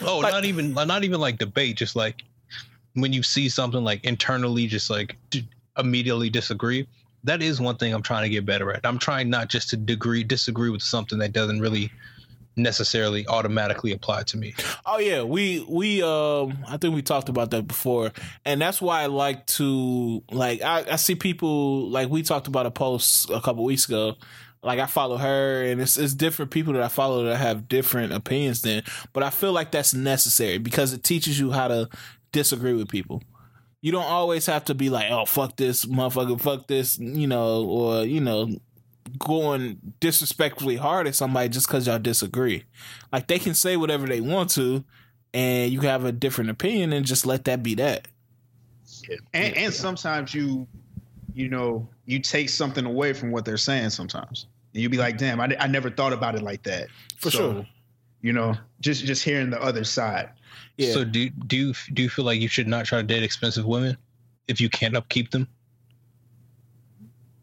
Oh, 0.00 0.18
Like- 0.18 0.32
not 0.32 0.44
even 0.44 0.72
not 0.74 1.04
even 1.04 1.20
like 1.20 1.38
debate, 1.38 1.76
just 1.76 1.96
like 1.96 2.22
when 2.94 3.12
you 3.12 3.22
see 3.22 3.48
something 3.48 3.82
like 3.82 4.04
internally, 4.04 4.66
just 4.66 4.90
like 4.90 5.16
d- 5.30 5.48
immediately 5.78 6.30
disagree. 6.30 6.86
That 7.24 7.42
is 7.42 7.60
one 7.60 7.76
thing 7.76 7.94
I'm 7.94 8.02
trying 8.02 8.22
to 8.24 8.28
get 8.28 8.44
better 8.44 8.70
at. 8.72 8.80
I'm 8.84 8.98
trying 8.98 9.30
not 9.30 9.48
just 9.48 9.70
to 9.70 9.76
degree 9.76 10.22
disagree 10.24 10.70
with 10.70 10.82
something 10.82 11.18
that 11.18 11.32
doesn't 11.32 11.60
really 11.60 11.90
necessarily 12.56 13.26
automatically 13.26 13.92
apply 13.92 14.22
to 14.24 14.36
me. 14.36 14.54
Oh 14.86 14.98
yeah, 14.98 15.22
we 15.22 15.64
we 15.68 16.02
um 16.02 16.58
I 16.68 16.76
think 16.76 16.94
we 16.94 17.02
talked 17.02 17.28
about 17.28 17.50
that 17.50 17.66
before, 17.66 18.12
and 18.44 18.60
that's 18.60 18.80
why 18.80 19.02
I 19.02 19.06
like 19.06 19.46
to 19.46 20.22
like 20.30 20.62
I, 20.62 20.84
I 20.92 20.96
see 20.96 21.14
people 21.14 21.88
like 21.88 22.08
we 22.08 22.22
talked 22.22 22.46
about 22.46 22.66
a 22.66 22.70
post 22.70 23.30
a 23.30 23.40
couple 23.40 23.64
weeks 23.64 23.86
ago. 23.86 24.14
Like 24.62 24.78
I 24.78 24.86
follow 24.86 25.18
her, 25.18 25.64
and 25.64 25.80
it's 25.80 25.98
it's 25.98 26.14
different 26.14 26.50
people 26.50 26.72
that 26.72 26.82
I 26.82 26.88
follow 26.88 27.24
that 27.24 27.36
have 27.36 27.68
different 27.68 28.12
opinions 28.12 28.62
than, 28.62 28.82
but 29.12 29.22
I 29.22 29.30
feel 29.30 29.52
like 29.52 29.70
that's 29.70 29.92
necessary 29.92 30.58
because 30.58 30.92
it 30.94 31.02
teaches 31.02 31.38
you 31.38 31.50
how 31.50 31.68
to 31.68 31.88
disagree 32.32 32.72
with 32.72 32.88
people. 32.88 33.22
You 33.82 33.92
don't 33.92 34.06
always 34.06 34.46
have 34.46 34.64
to 34.66 34.74
be 34.74 34.88
like, 34.88 35.10
oh 35.10 35.26
fuck 35.26 35.56
this 35.56 35.84
motherfucker, 35.84 36.40
fuck 36.40 36.66
this, 36.66 36.98
you 36.98 37.26
know, 37.26 37.64
or 37.66 38.04
you 38.04 38.22
know, 38.22 38.48
going 39.18 39.78
disrespectfully 40.00 40.76
hard 40.76 41.06
at 41.06 41.14
somebody 41.14 41.48
just 41.48 41.66
because 41.66 41.86
y'all 41.86 41.98
disagree. 41.98 42.64
Like 43.12 43.26
they 43.26 43.38
can 43.38 43.54
say 43.54 43.76
whatever 43.76 44.06
they 44.06 44.20
want 44.20 44.50
to, 44.50 44.84
and 45.32 45.72
you 45.72 45.80
have 45.80 46.04
a 46.04 46.12
different 46.12 46.50
opinion, 46.50 46.92
and 46.92 47.04
just 47.04 47.26
let 47.26 47.44
that 47.44 47.62
be 47.62 47.74
that. 47.76 48.08
Yeah. 49.08 49.16
And, 49.32 49.56
and 49.56 49.74
sometimes 49.74 50.34
you, 50.34 50.66
you 51.34 51.48
know, 51.48 51.88
you 52.06 52.20
take 52.20 52.48
something 52.48 52.84
away 52.84 53.12
from 53.12 53.30
what 53.30 53.44
they're 53.44 53.56
saying. 53.56 53.90
Sometimes 53.90 54.46
and 54.74 54.82
you 54.82 54.88
be 54.88 54.98
like, 54.98 55.16
"Damn, 55.16 55.40
I, 55.40 55.56
I 55.58 55.66
never 55.66 55.88
thought 55.88 56.12
about 56.12 56.34
it 56.34 56.42
like 56.42 56.62
that." 56.64 56.88
For 57.16 57.30
So, 57.30 57.38
sure. 57.38 57.66
You 58.20 58.32
know, 58.32 58.54
just 58.80 59.04
just 59.04 59.22
hearing 59.24 59.50
the 59.50 59.62
other 59.62 59.84
side. 59.84 60.30
Yeah. 60.76 60.92
So 60.92 61.04
do 61.04 61.30
do 61.30 61.56
you, 61.56 61.74
do 61.92 62.02
you 62.02 62.08
feel 62.08 62.24
like 62.24 62.40
you 62.40 62.48
should 62.48 62.68
not 62.68 62.84
try 62.84 63.00
to 63.00 63.06
date 63.06 63.22
expensive 63.22 63.64
women 63.64 63.96
if 64.48 64.60
you 64.60 64.68
can't 64.68 64.96
upkeep 64.96 65.30
them? 65.30 65.48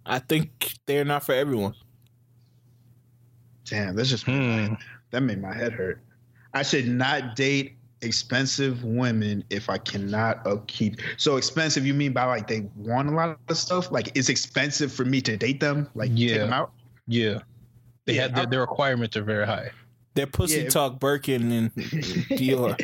I 0.06 0.20
think 0.20 0.74
they're 0.86 1.06
not 1.06 1.24
for 1.24 1.34
everyone. 1.34 1.76
Damn, 3.66 3.96
that's 3.96 4.10
just 4.10 4.26
Hmm. 4.26 4.74
that 5.12 5.22
made 5.22 5.42
my 5.42 5.54
head 5.54 5.74
hurt. 5.74 6.02
I 6.54 6.64
should 6.64 6.88
not 6.88 7.36
date 7.36 7.78
expensive 8.02 8.84
women 8.84 9.44
if 9.50 9.70
I 9.70 9.78
cannot 9.78 10.46
upkeep. 10.46 10.98
So 11.18 11.38
expensive, 11.38 11.86
you 11.86 11.94
mean 11.94 12.14
by 12.14 12.26
like 12.26 12.48
they 12.48 12.68
want 12.76 13.10
a 13.10 13.12
lot 13.12 13.38
of 13.48 13.58
stuff? 13.58 13.92
Like 13.92 14.12
it's 14.16 14.28
expensive 14.30 14.92
for 14.92 15.06
me 15.06 15.22
to 15.22 15.38
date 15.38 15.60
them? 15.60 15.88
Like 15.96 16.10
take 16.10 16.20
Yeah. 16.32 16.38
them 16.40 16.54
out? 16.54 16.72
Yeah, 17.08 17.40
they 18.06 18.16
Yeah, 18.16 18.24
have 18.24 18.36
their, 18.36 18.46
their 18.48 18.60
requirements 18.62 19.16
are 19.16 19.24
very 19.24 19.46
high. 19.46 19.70
They're 20.16 20.28
pussy 20.28 20.64
Yeah. 20.64 20.70
talk 20.70 21.00
Birkin 21.00 21.52
and 21.52 21.74
Dior. 21.76 22.76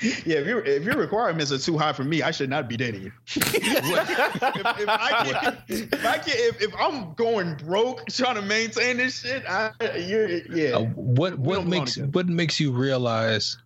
Yeah, 0.00 0.38
if 0.38 0.46
your 0.46 0.64
if 0.64 0.82
your 0.82 0.96
requirements 0.96 1.52
are 1.52 1.58
too 1.58 1.76
high 1.76 1.92
for 1.92 2.04
me, 2.04 2.22
I 2.22 2.30
should 2.30 2.48
not 2.48 2.68
be 2.68 2.76
dating 2.76 3.02
you. 3.02 3.12
if, 3.26 3.54
if 3.54 4.88
I 4.88 5.24
can, 5.24 5.62
if 5.68 6.06
I 6.06 6.18
can, 6.18 6.34
if, 6.36 6.62
if 6.62 6.74
I'm 6.78 7.12
going 7.14 7.56
broke 7.56 8.06
trying 8.08 8.36
to 8.36 8.42
maintain 8.42 8.96
this 8.96 9.20
shit, 9.20 9.44
I 9.48 9.72
you're 9.98 10.28
yeah. 10.28 10.76
Uh, 10.76 10.84
what 10.94 11.38
what 11.38 11.66
makes 11.66 11.98
what 11.98 12.26
makes 12.28 12.58
you 12.58 12.72
realize? 12.72 13.58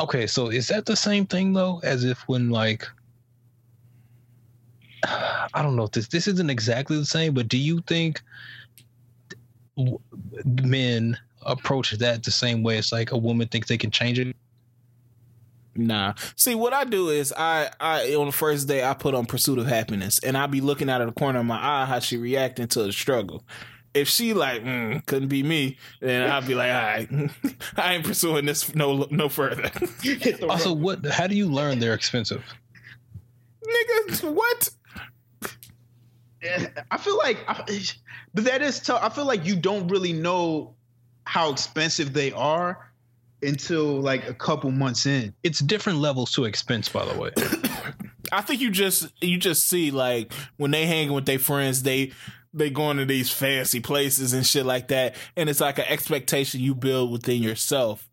Okay, 0.00 0.26
so 0.26 0.48
is 0.48 0.68
that 0.68 0.86
the 0.86 0.96
same 0.96 1.26
thing 1.26 1.52
though? 1.52 1.80
As 1.82 2.04
if 2.04 2.20
when 2.26 2.50
like 2.50 2.86
I 5.04 5.62
don't 5.62 5.76
know 5.76 5.84
if 5.84 5.92
this 5.92 6.08
this 6.08 6.26
isn't 6.26 6.50
exactly 6.50 6.96
the 6.96 7.04
same, 7.04 7.34
but 7.34 7.48
do 7.48 7.58
you 7.58 7.82
think 7.86 8.22
men 10.44 11.18
approach 11.44 11.92
that 11.92 12.22
the 12.22 12.30
same 12.30 12.62
way? 12.62 12.78
It's 12.78 12.92
like 12.92 13.12
a 13.12 13.18
woman 13.18 13.48
thinks 13.48 13.68
they 13.68 13.78
can 13.78 13.90
change 13.90 14.18
it. 14.18 14.34
Nah. 15.74 16.14
See, 16.36 16.54
what 16.54 16.72
I 16.72 16.84
do 16.84 17.10
is 17.10 17.32
I, 17.36 17.70
I 17.78 18.14
on 18.14 18.26
the 18.26 18.32
first 18.32 18.68
day 18.68 18.84
I 18.84 18.94
put 18.94 19.14
on 19.14 19.26
pursuit 19.26 19.58
of 19.58 19.66
happiness, 19.66 20.18
and 20.18 20.36
I 20.36 20.46
be 20.46 20.60
looking 20.60 20.90
out 20.90 21.00
of 21.00 21.06
the 21.06 21.12
corner 21.12 21.40
of 21.40 21.46
my 21.46 21.58
eye 21.58 21.84
how 21.86 22.00
she 22.00 22.16
reacting 22.16 22.68
to 22.68 22.82
the 22.84 22.92
struggle. 22.92 23.44
If 23.92 24.08
she 24.08 24.34
like 24.34 24.62
mm, 24.62 25.04
couldn't 25.06 25.28
be 25.28 25.42
me, 25.42 25.78
then 26.00 26.30
I'll 26.30 26.42
be 26.46 26.54
like, 26.54 26.70
all 26.70 26.82
right, 26.82 27.30
I 27.76 27.94
ain't 27.94 28.04
pursuing 28.04 28.46
this 28.46 28.74
no 28.74 29.06
no 29.10 29.28
further. 29.28 29.70
Hit 30.02 30.42
Also, 30.44 30.72
what? 30.72 31.04
How 31.06 31.26
do 31.26 31.36
you 31.36 31.48
learn 31.48 31.78
they're 31.78 31.94
expensive? 31.94 32.44
Nigga, 33.64 34.32
what? 34.32 34.70
I 36.90 36.96
feel 36.98 37.18
like, 37.18 37.38
but 38.32 38.44
that 38.44 38.62
is 38.62 38.80
tough. 38.80 39.02
I 39.02 39.08
feel 39.10 39.26
like 39.26 39.44
you 39.44 39.56
don't 39.56 39.88
really 39.88 40.12
know 40.12 40.74
how 41.24 41.52
expensive 41.52 42.12
they 42.12 42.32
are 42.32 42.89
until 43.42 44.00
like 44.00 44.28
a 44.28 44.34
couple 44.34 44.70
months 44.70 45.06
in. 45.06 45.34
It's 45.42 45.60
different 45.60 45.98
levels 45.98 46.32
to 46.32 46.44
expense, 46.44 46.88
by 46.88 47.04
the 47.04 47.18
way. 47.18 47.30
I 48.32 48.42
think 48.42 48.60
you 48.60 48.70
just 48.70 49.08
you 49.20 49.38
just 49.38 49.66
see 49.66 49.90
like 49.90 50.32
when 50.56 50.70
they 50.70 50.86
hanging 50.86 51.12
with 51.12 51.26
their 51.26 51.38
friends, 51.38 51.82
they 51.82 52.12
they 52.52 52.70
going 52.70 52.96
to 52.96 53.04
these 53.04 53.30
fancy 53.30 53.80
places 53.80 54.32
and 54.32 54.46
shit 54.46 54.66
like 54.66 54.88
that, 54.88 55.16
and 55.36 55.48
it's 55.48 55.60
like 55.60 55.78
an 55.78 55.86
expectation 55.88 56.60
you 56.60 56.74
build 56.74 57.10
within 57.10 57.42
yourself. 57.42 58.08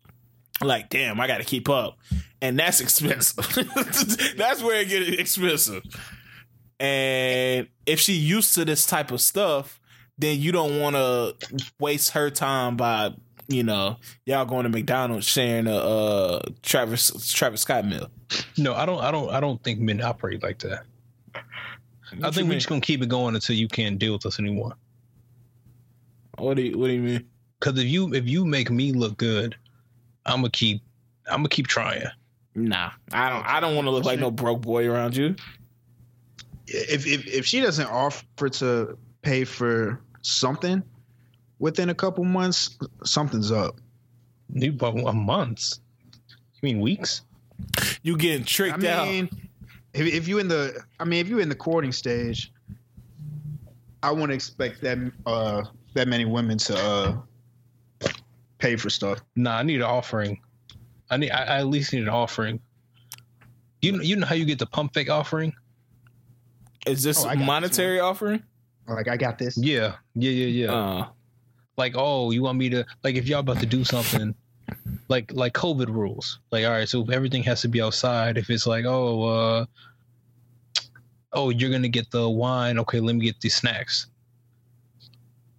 Like, 0.62 0.88
damn, 0.88 1.20
I 1.20 1.26
got 1.28 1.38
to 1.38 1.44
keep 1.44 1.68
up, 1.68 1.98
and 2.40 2.58
that's 2.58 2.80
expensive. 2.82 3.36
that's 4.36 4.62
where 4.62 4.80
it 4.80 4.88
gets 4.88 5.08
expensive. 5.20 5.82
And 6.80 7.68
if 7.86 7.98
she 7.98 8.12
used 8.12 8.54
to 8.54 8.64
this 8.64 8.86
type 8.86 9.10
of 9.10 9.20
stuff, 9.20 9.80
then 10.16 10.38
you 10.40 10.52
don't 10.52 10.78
want 10.80 10.96
to 10.96 11.34
waste 11.80 12.10
her 12.10 12.30
time 12.30 12.76
by 12.76 13.14
you 13.48 13.62
know 13.62 13.96
y'all 14.26 14.44
going 14.44 14.64
to 14.64 14.68
McDonald's 14.68 15.26
sharing 15.26 15.66
a 15.66 15.74
uh, 15.74 16.40
Travis 16.62 17.32
Travis 17.32 17.62
Scott 17.62 17.86
meal. 17.86 18.10
No, 18.56 18.74
I 18.74 18.86
don't. 18.86 19.00
I 19.00 19.10
don't. 19.10 19.30
I 19.30 19.40
don't 19.40 19.62
think 19.64 19.80
men 19.80 20.02
operate 20.02 20.42
like 20.42 20.58
that. 20.60 20.84
I 21.34 21.40
What 22.16 22.26
you 22.26 22.32
think 22.32 22.48
we're 22.48 22.54
just 22.54 22.68
gonna 22.68 22.80
keep 22.80 23.02
it 23.02 23.08
going 23.08 23.34
until 23.34 23.56
you 23.56 23.68
can't 23.68 23.98
deal 23.98 24.12
with 24.12 24.26
us 24.26 24.38
anymore. 24.38 24.74
What 26.36 26.56
do 26.56 26.62
you 26.62 26.78
What 26.78 26.88
do 26.88 26.92
you 26.92 27.00
mean? 27.00 27.24
Because 27.58 27.78
if 27.78 27.86
you 27.86 28.14
if 28.14 28.28
you 28.28 28.44
make 28.44 28.70
me 28.70 28.92
look 28.92 29.16
good, 29.16 29.56
I'm 30.26 30.40
gonna 30.40 30.50
keep 30.50 30.82
I'm 31.30 31.38
gonna 31.38 31.48
keep 31.48 31.66
trying. 31.66 32.04
Nah, 32.54 32.90
I 33.12 33.30
don't. 33.30 33.46
I 33.46 33.60
don't 33.60 33.74
want 33.74 33.86
to 33.86 33.90
look 33.90 34.04
like 34.04 34.20
no 34.20 34.30
broke 34.30 34.62
boy 34.62 34.88
around 34.88 35.16
you. 35.16 35.34
If 36.66 37.06
if 37.06 37.26
if 37.26 37.46
she 37.46 37.60
doesn't 37.60 37.86
offer 37.86 38.48
to 38.48 38.98
pay 39.22 39.44
for 39.44 40.00
something 40.22 40.82
within 41.58 41.90
a 41.90 41.94
couple 41.94 42.24
months, 42.24 42.76
something's 43.04 43.50
up. 43.50 43.76
New 44.50 44.70
about 44.70 44.98
a 44.98 45.12
months? 45.12 45.80
You 46.28 46.68
mean 46.68 46.80
weeks? 46.80 47.22
You 48.02 48.16
getting 48.16 48.42
I 48.42 48.46
tricked 48.46 48.84
out. 48.84 49.08
if, 49.08 49.32
if 49.94 50.28
you 50.28 50.38
in 50.38 50.48
the, 50.48 50.82
I 50.98 51.04
mean, 51.04 51.20
if 51.20 51.28
you 51.28 51.38
in 51.38 51.48
the 51.48 51.54
courting 51.54 51.92
stage, 51.92 52.52
I 54.02 54.12
wouldn't 54.12 54.32
expect 54.32 54.80
that 54.82 54.98
uh 55.26 55.64
that 55.94 56.06
many 56.06 56.24
women 56.24 56.58
to 56.58 56.76
uh 56.78 57.16
pay 58.58 58.76
for 58.76 58.90
stuff. 58.90 59.18
Nah, 59.34 59.58
I 59.58 59.62
need 59.62 59.76
an 59.76 59.82
offering. 59.82 60.40
I 61.10 61.16
need. 61.16 61.30
I, 61.30 61.44
I 61.44 61.58
at 61.58 61.66
least 61.66 61.92
need 61.92 62.02
an 62.02 62.08
offering. 62.08 62.60
You 63.82 63.92
know, 63.92 64.02
you 64.02 64.16
know 64.16 64.26
how 64.26 64.34
you 64.34 64.44
get 64.44 64.58
the 64.58 64.66
pump 64.66 64.94
fake 64.94 65.10
offering? 65.10 65.54
Is 66.86 67.02
this 67.02 67.24
Oh, 67.24 67.28
I 67.28 67.36
this 67.36 67.46
monetary 67.46 68.00
offering? 68.00 68.42
Like 68.86 69.08
I 69.08 69.16
got 69.16 69.38
this. 69.38 69.56
Yeah, 69.58 69.96
yeah, 70.14 70.30
yeah, 70.30 70.46
yeah. 70.46 70.72
Uh, 70.72 71.08
like, 71.78 71.94
oh, 71.96 72.30
you 72.32 72.42
want 72.42 72.58
me 72.58 72.68
to 72.70 72.84
like 73.04 73.14
if 73.14 73.26
y'all 73.28 73.40
about 73.40 73.60
to 73.60 73.66
do 73.66 73.84
something, 73.84 74.34
like 75.08 75.32
like 75.32 75.54
COVID 75.54 75.88
rules. 75.88 76.40
Like, 76.50 76.64
all 76.64 76.72
right, 76.72 76.88
so 76.88 77.04
everything 77.10 77.42
has 77.44 77.62
to 77.62 77.68
be 77.68 77.80
outside. 77.80 78.36
If 78.36 78.50
it's 78.50 78.66
like, 78.66 78.84
oh, 78.84 79.22
uh, 79.22 79.66
oh, 81.32 81.50
you're 81.50 81.70
gonna 81.70 81.88
get 81.88 82.10
the 82.10 82.28
wine. 82.28 82.78
Okay, 82.80 83.00
let 83.00 83.14
me 83.14 83.24
get 83.24 83.40
the 83.40 83.48
snacks. 83.48 84.06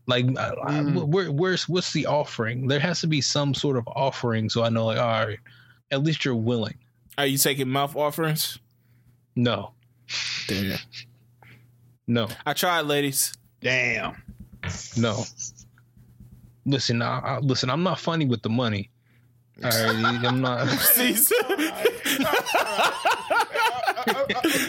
Like, 0.08 0.26
I, 0.38 0.50
I- 0.50 0.80
Mm. 0.82 1.08
where, 1.08 1.32
where's 1.32 1.70
what's 1.70 1.94
the 1.94 2.06
offering? 2.08 2.68
There 2.68 2.80
has 2.80 3.00
to 3.02 3.08
be 3.08 3.22
some 3.22 3.54
sort 3.54 3.78
of 3.78 3.88
offering, 3.88 4.50
so 4.50 4.64
I 4.64 4.70
know, 4.70 4.88
like, 4.88 4.98
all 5.00 5.26
right, 5.26 5.40
at 5.91 6.04
least 6.04 6.26
you're 6.26 6.36
willing. 6.36 6.76
are 7.18 7.26
you 7.28 7.38
taking 7.38 7.70
mouth 7.70 7.96
offerings? 7.96 8.58
No, 9.36 9.72
Damn. 10.48 10.78
no, 12.08 12.28
I 12.46 12.54
tried, 12.54 12.82
ladies. 12.82 13.34
Damn. 13.62 14.16
no. 14.98 15.24
Listen, 16.65 17.02
I, 17.02 17.19
I, 17.19 17.40
listen. 17.40 17.69
I'm 17.69 17.84
not 17.84 17.99
funny 17.99 18.26
with 18.26 18.41
the 18.41 18.49
money. 18.49 18.90
All 19.64 19.69
right, 19.69 20.26
I'm 20.26 20.41
not. 20.41 20.68
See, 20.80 21.14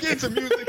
Get 0.01 0.19
to 0.21 0.31
music. 0.31 0.69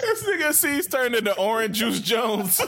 this 0.00 0.24
nigga 0.24 0.52
C's 0.52 0.86
turned 0.86 1.14
into 1.14 1.34
Orange 1.36 1.78
Juice 1.78 2.00
Jones. 2.00 2.60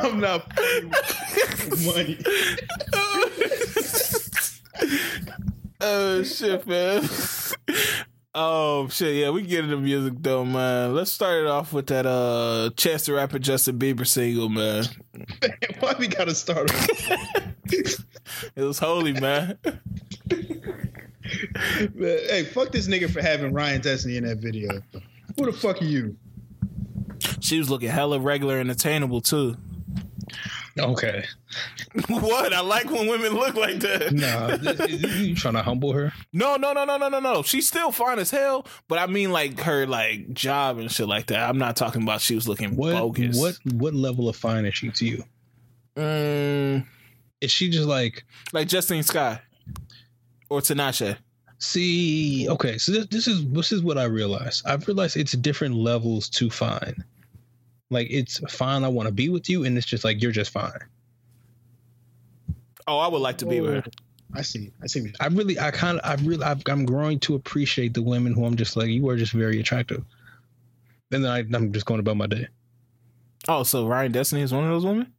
I'm 0.00 0.20
not 0.20 0.52
funny 0.52 0.84
with 1.70 1.86
money. 1.86 2.18
oh 5.80 6.22
shit, 6.24 6.66
man. 6.66 7.08
Oh 8.34 8.88
shit, 8.88 9.16
yeah, 9.16 9.30
we 9.30 9.40
can 9.40 9.50
get 9.50 9.64
into 9.64 9.78
music 9.78 10.14
though, 10.18 10.44
man. 10.44 10.94
Let's 10.94 11.10
start 11.10 11.40
it 11.40 11.46
off 11.46 11.72
with 11.72 11.86
that 11.86 12.06
uh 12.06 12.70
Chance 12.76 13.06
the 13.06 13.14
Rapper 13.14 13.38
Justin 13.38 13.78
Bieber 13.78 14.06
single, 14.06 14.48
man. 14.48 14.84
Why 15.80 15.94
we 15.98 16.08
gotta 16.08 16.34
start? 16.34 16.70
It 18.56 18.62
was 18.62 18.78
holy, 18.78 19.12
man. 19.20 19.58
hey, 21.98 22.44
fuck 22.44 22.72
this 22.72 22.88
nigga 22.88 23.10
for 23.10 23.20
having 23.22 23.52
Ryan 23.52 23.80
Destiny 23.80 24.16
in 24.16 24.24
that 24.24 24.38
video. 24.38 24.80
Who 25.36 25.46
the 25.46 25.52
fuck 25.52 25.80
are 25.82 25.84
you? 25.84 26.16
She 27.40 27.58
was 27.58 27.70
looking 27.70 27.88
hella 27.90 28.20
regular 28.20 28.58
and 28.58 28.70
attainable 28.70 29.20
too. 29.20 29.56
Okay. 30.78 31.24
what? 32.08 32.52
I 32.52 32.60
like 32.60 32.90
when 32.90 33.08
women 33.08 33.34
look 33.34 33.54
like 33.54 33.80
that. 33.80 34.12
Nah, 34.12 34.86
you 34.86 35.34
trying 35.34 35.54
to 35.54 35.62
humble 35.62 35.92
her? 35.92 36.12
No, 36.32 36.56
no, 36.56 36.72
no, 36.72 36.84
no, 36.84 36.96
no, 36.96 37.08
no, 37.08 37.20
no. 37.20 37.42
She's 37.42 37.66
still 37.66 37.90
fine 37.92 38.18
as 38.18 38.30
hell, 38.30 38.66
but 38.88 38.98
I 38.98 39.06
mean 39.06 39.32
like 39.32 39.60
her 39.60 39.86
like 39.86 40.32
job 40.32 40.78
and 40.78 40.90
shit 40.90 41.08
like 41.08 41.26
that. 41.26 41.48
I'm 41.48 41.58
not 41.58 41.76
talking 41.76 42.02
about 42.02 42.20
she 42.20 42.34
was 42.34 42.46
looking 42.48 42.76
What 42.76 42.92
bogus. 42.92 43.38
what 43.40 43.56
what 43.74 43.94
level 43.94 44.28
of 44.28 44.36
fine 44.36 44.64
is 44.66 44.74
she 44.74 44.90
to 44.90 45.04
you? 45.06 45.24
Mm, 45.96 46.86
Is 47.40 47.50
she 47.50 47.68
just 47.70 47.86
like 47.88 48.24
like 48.52 48.68
Justine 48.68 49.02
Skye 49.02 49.40
or 50.48 50.60
Tinashe? 50.60 51.16
see? 51.60 52.48
Okay, 52.48 52.78
so 52.78 52.92
this, 52.92 53.06
this 53.06 53.26
is 53.26 53.44
this 53.50 53.72
is 53.72 53.82
what 53.82 53.98
I 53.98 54.04
realized. 54.04 54.64
I've 54.66 54.86
realized 54.86 55.16
it's 55.16 55.32
different 55.32 55.74
levels 55.74 56.28
to 56.30 56.48
fine. 56.50 57.02
Like 57.90 58.08
it's 58.10 58.38
fine. 58.52 58.84
I 58.84 58.88
want 58.88 59.06
to 59.06 59.12
be 59.12 59.28
with 59.28 59.48
you, 59.48 59.64
and 59.64 59.76
it's 59.76 59.86
just 59.86 60.04
like 60.04 60.22
you're 60.22 60.32
just 60.32 60.50
fine. 60.50 60.78
Oh, 62.86 62.98
I 62.98 63.08
would 63.08 63.20
like 63.20 63.38
to 63.38 63.46
be 63.46 63.60
with 63.60 63.84
her. 63.84 63.90
I 64.34 64.42
see. 64.42 64.72
I 64.82 64.86
see. 64.86 65.12
I 65.20 65.26
really, 65.28 65.58
I 65.58 65.70
kind 65.70 65.98
of, 65.98 66.04
I 66.04 66.22
really, 66.22 66.44
I've, 66.44 66.62
I'm 66.66 66.84
growing 66.84 67.18
to 67.20 67.34
appreciate 67.34 67.94
the 67.94 68.02
women 68.02 68.34
who 68.34 68.44
I'm 68.44 68.56
just 68.56 68.76
like, 68.76 68.88
you 68.88 69.08
are 69.08 69.16
just 69.16 69.32
very 69.32 69.58
attractive. 69.60 70.04
And 71.10 71.24
then 71.24 71.30
I, 71.30 71.38
I'm 71.56 71.72
just 71.72 71.86
going 71.86 72.00
about 72.00 72.16
my 72.16 72.26
day. 72.26 72.46
Oh, 73.48 73.62
so 73.62 73.86
Ryan 73.86 74.12
Destiny 74.12 74.42
is 74.42 74.52
one 74.52 74.64
of 74.64 74.70
those 74.70 74.84
women? 74.84 75.12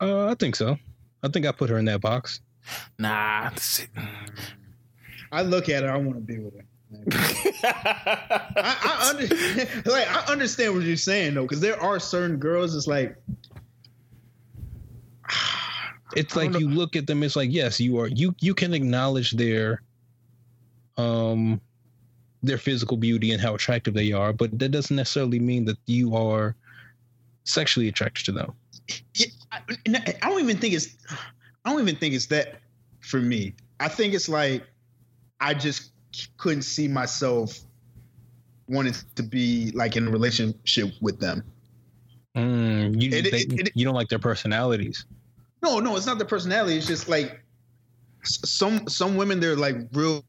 Uh, 0.00 0.26
I 0.26 0.34
think 0.34 0.56
so. 0.56 0.76
I 1.22 1.28
think 1.28 1.46
I 1.46 1.52
put 1.52 1.70
her 1.70 1.78
in 1.78 1.84
that 1.84 2.00
box. 2.00 2.40
Nah. 2.98 3.50
I 5.30 5.42
look 5.42 5.68
at 5.68 5.82
her. 5.84 5.90
I 5.90 5.96
want 5.96 6.14
to 6.14 6.20
be 6.20 6.38
with 6.38 6.54
her. 6.54 6.64
I, 7.12 8.76
I 8.82 9.10
under, 9.10 9.26
like 9.90 10.08
I 10.08 10.24
understand 10.32 10.74
what 10.74 10.84
you're 10.84 10.96
saying 10.96 11.34
though, 11.34 11.42
because 11.42 11.60
there 11.60 11.80
are 11.80 12.00
certain 12.00 12.38
girls. 12.38 12.74
It's 12.74 12.86
like 12.86 13.16
It's 16.16 16.34
like 16.34 16.52
don't 16.52 16.60
you 16.60 16.68
look 16.68 16.96
at 16.96 17.06
them. 17.06 17.22
It's 17.22 17.36
like 17.36 17.52
yes, 17.52 17.78
you 17.78 17.98
are. 17.98 18.08
You 18.08 18.34
you 18.40 18.54
can 18.54 18.72
acknowledge 18.72 19.32
their, 19.32 19.82
um, 20.96 21.60
their 22.42 22.58
physical 22.58 22.96
beauty 22.96 23.32
and 23.32 23.40
how 23.40 23.54
attractive 23.54 23.92
they 23.94 24.12
are, 24.12 24.32
but 24.32 24.58
that 24.58 24.70
doesn't 24.70 24.96
necessarily 24.96 25.38
mean 25.38 25.66
that 25.66 25.76
you 25.86 26.16
are 26.16 26.56
sexually 27.44 27.88
attracted 27.88 28.24
to 28.26 28.32
them. 28.32 28.52
Yeah, 29.14 29.26
I, 29.52 29.60
I 30.22 30.28
don't 30.28 30.40
even 30.40 30.56
think 30.56 30.74
it's 30.74 30.96
I 31.64 31.70
don't 31.70 31.80
even 31.80 31.96
think 31.96 32.14
it's 32.14 32.26
that 32.26 32.60
for 33.00 33.20
me. 33.20 33.54
I 33.80 33.88
think 33.88 34.14
it's 34.14 34.28
like 34.28 34.64
I 35.40 35.52
just 35.52 35.92
couldn't 36.36 36.62
see 36.62 36.88
myself 36.88 37.58
wanting 38.68 38.94
to 39.14 39.22
be 39.22 39.70
like 39.74 39.96
in 39.96 40.08
a 40.08 40.10
relationship 40.10 40.92
with 41.00 41.20
them. 41.20 41.42
Mm, 42.36 43.00
you 43.00 43.10
It- 43.10 43.30
they- 43.30 43.38
it- 43.38 43.68
it- 43.68 43.72
you 43.74 43.84
don't 43.84 43.94
like 43.94 44.08
their 44.08 44.18
personalities. 44.18 45.04
No, 45.62 45.80
no, 45.80 45.96
it's 45.96 46.06
not 46.06 46.18
the 46.18 46.24
personality. 46.24 46.76
It's 46.76 46.86
just 46.86 47.08
like 47.08 47.42
some 48.24 48.86
some 48.88 49.16
women 49.16 49.40
they're 49.40 49.56
like 49.56 49.76
real. 49.92 50.24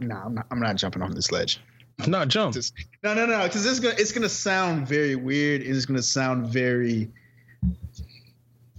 Nah, 0.00 0.24
I'm 0.24 0.34
not. 0.34 0.46
I'm 0.50 0.60
not 0.60 0.76
jumping 0.76 1.02
off 1.02 1.12
this 1.12 1.30
ledge. 1.30 1.60
Not 2.06 2.28
jump. 2.28 2.54
Just- 2.54 2.74
No, 3.02 3.14
no, 3.14 3.26
no, 3.26 3.42
because 3.44 3.66
it's 3.66 3.80
gonna 3.80 3.94
it's 3.98 4.12
gonna 4.12 4.28
sound 4.28 4.88
very 4.88 5.16
weird. 5.16 5.62
It's 5.62 5.86
gonna 5.86 6.02
sound 6.02 6.48
very 6.48 7.10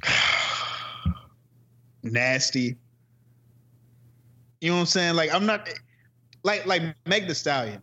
nasty. 2.04 2.78
You 4.62 4.72
know 4.72 4.76
what 4.76 4.82
I'm 4.82 4.88
saying? 4.88 5.16
Like 5.16 5.34
I'm 5.34 5.46
not 5.46 5.70
like 6.44 6.66
like 6.66 6.82
Meg 7.06 7.28
the 7.28 7.36
Stallion. 7.36 7.82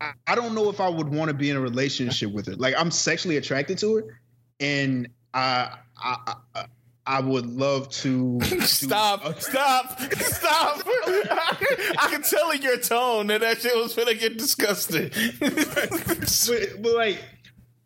I, 0.00 0.12
I 0.26 0.34
don't 0.34 0.54
know 0.54 0.68
if 0.68 0.80
I 0.80 0.88
would 0.88 1.08
want 1.08 1.28
to 1.28 1.34
be 1.34 1.50
in 1.50 1.56
a 1.56 1.60
relationship 1.60 2.32
with 2.32 2.46
her. 2.46 2.56
Like 2.56 2.74
I'm 2.76 2.90
sexually 2.90 3.36
attracted 3.36 3.78
to 3.78 3.96
her, 3.96 4.20
and 4.60 5.08
I 5.32 5.70
I 5.96 6.34
I, 6.54 6.66
I 7.06 7.20
would 7.20 7.46
love 7.46 7.88
to 7.90 8.40
Stop! 8.60 9.40
Stop! 9.40 10.00
Stop! 10.00 10.82
I 10.86 12.06
can 12.10 12.22
tell 12.22 12.50
in 12.50 12.62
your 12.62 12.78
tone 12.78 13.26
that 13.28 13.40
that 13.40 13.60
shit 13.60 13.76
was 13.76 13.94
gonna 13.94 14.14
get 14.14 14.38
disgusting. 14.38 15.10
but, 15.38 16.82
but 16.82 16.94
like 16.94 17.22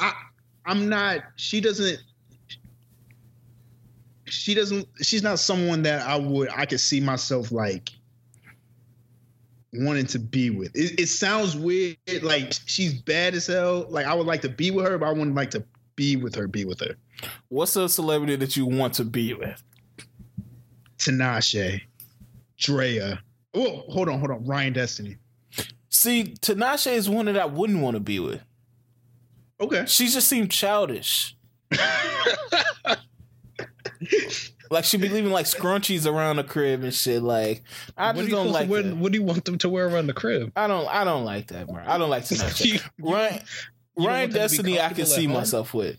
I 0.00 0.12
I'm 0.66 0.88
not 0.88 1.20
she 1.36 1.60
doesn't 1.60 1.98
she 4.30 4.54
doesn't 4.54 4.86
she's 5.02 5.22
not 5.22 5.38
someone 5.38 5.82
that 5.82 6.06
I 6.06 6.16
would 6.16 6.48
I 6.50 6.66
could 6.66 6.80
see 6.80 7.00
myself 7.00 7.52
like 7.52 7.90
wanting 9.72 10.06
to 10.06 10.18
be 10.18 10.50
with. 10.50 10.74
It, 10.74 11.00
it 11.00 11.06
sounds 11.08 11.56
weird 11.56 11.96
like 12.22 12.52
she's 12.66 12.94
bad 12.94 13.34
as 13.34 13.46
hell. 13.46 13.86
Like 13.88 14.06
I 14.06 14.14
would 14.14 14.26
like 14.26 14.42
to 14.42 14.48
be 14.48 14.70
with 14.70 14.86
her, 14.86 14.98
but 14.98 15.06
I 15.06 15.12
wouldn't 15.12 15.34
like 15.34 15.50
to 15.52 15.64
be 15.96 16.16
with 16.16 16.34
her, 16.34 16.46
be 16.46 16.64
with 16.64 16.80
her. 16.80 16.94
What's 17.48 17.76
a 17.76 17.88
celebrity 17.88 18.36
that 18.36 18.56
you 18.56 18.66
want 18.66 18.94
to 18.94 19.04
be 19.04 19.34
with? 19.34 19.62
Tinashe, 20.98 21.80
Drea. 22.56 23.20
Oh, 23.54 23.84
hold 23.88 24.08
on, 24.08 24.18
hold 24.18 24.30
on. 24.30 24.44
Ryan 24.44 24.72
Destiny. 24.72 25.16
See, 25.90 26.34
Tinashe 26.40 26.92
is 26.92 27.08
one 27.08 27.26
that 27.26 27.38
I 27.38 27.46
wouldn't 27.46 27.80
want 27.80 27.94
to 27.94 28.00
be 28.00 28.20
with. 28.20 28.42
Okay. 29.60 29.84
She 29.86 30.08
just 30.08 30.28
seemed 30.28 30.50
childish. 30.50 31.36
like 34.70 34.84
she'd 34.84 35.00
be 35.00 35.08
leaving 35.08 35.32
like 35.32 35.46
scrunchies 35.46 36.06
around 36.10 36.36
the 36.36 36.44
crib 36.44 36.82
and 36.84 36.92
shit. 36.94 37.22
Like 37.22 37.62
I 37.96 38.08
What 38.08 38.16
just 38.16 38.24
do, 38.26 38.30
you 38.30 38.36
don't 38.42 38.52
like 38.52 38.68
wear, 38.68 38.82
that. 38.82 38.96
what 38.96 39.12
do 39.12 39.18
you 39.18 39.24
want 39.24 39.44
them 39.44 39.58
to 39.58 39.68
wear 39.68 39.86
around 39.88 40.06
the 40.06 40.12
crib? 40.14 40.52
I 40.56 40.66
don't. 40.66 40.86
I 40.88 41.04
don't 41.04 41.24
like 41.24 41.48
that, 41.48 41.66
bro. 41.66 41.82
I 41.86 41.98
don't 41.98 42.10
like 42.10 42.24
Tinashe. 42.24 42.82
You- 42.98 43.12
Ryan, 43.12 43.42
don't 43.96 44.06
Ryan 44.06 44.20
want 44.30 44.32
them 44.32 44.32
to 44.32 44.32
be 44.32 44.38
Destiny, 44.38 44.80
I 44.80 44.92
can 44.92 45.06
see 45.06 45.24
home? 45.26 45.34
myself 45.34 45.74
with, 45.74 45.96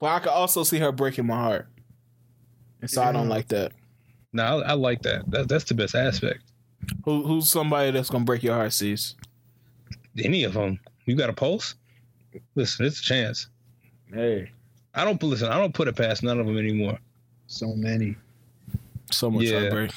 but 0.00 0.06
I 0.06 0.18
could 0.20 0.30
also 0.30 0.62
see 0.62 0.78
her 0.78 0.92
breaking 0.92 1.26
my 1.26 1.34
heart, 1.36 1.68
and 2.80 2.90
so 2.90 3.02
I 3.02 3.12
don't 3.12 3.28
like 3.28 3.48
that. 3.48 3.72
No, 4.32 4.42
I, 4.62 4.70
I 4.70 4.72
like 4.72 5.02
that. 5.02 5.30
that. 5.30 5.48
That's 5.48 5.64
the 5.64 5.74
best 5.74 5.94
aspect. 5.94 6.40
Who, 7.04 7.22
who's 7.24 7.50
somebody 7.50 7.90
that's 7.90 8.08
gonna 8.10 8.24
break 8.24 8.42
your 8.42 8.54
heart, 8.54 8.72
sees? 8.72 9.14
Any 10.22 10.44
of 10.44 10.54
them. 10.54 10.80
You 11.04 11.14
got 11.16 11.28
a 11.30 11.32
pulse? 11.34 11.74
Listen, 12.54 12.86
it's 12.86 13.00
a 13.00 13.02
chance. 13.02 13.48
Hey, 14.12 14.50
I 14.94 15.04
don't 15.04 15.22
listen. 15.22 15.48
I 15.48 15.58
don't 15.58 15.74
put 15.74 15.88
it 15.88 15.96
past 15.96 16.22
none 16.22 16.38
of 16.38 16.46
them 16.46 16.58
anymore. 16.58 16.98
So 17.46 17.74
many. 17.74 18.16
so 19.10 19.30
much 19.30 19.44
Yeah. 19.44 19.60
heartbreak. 19.60 19.90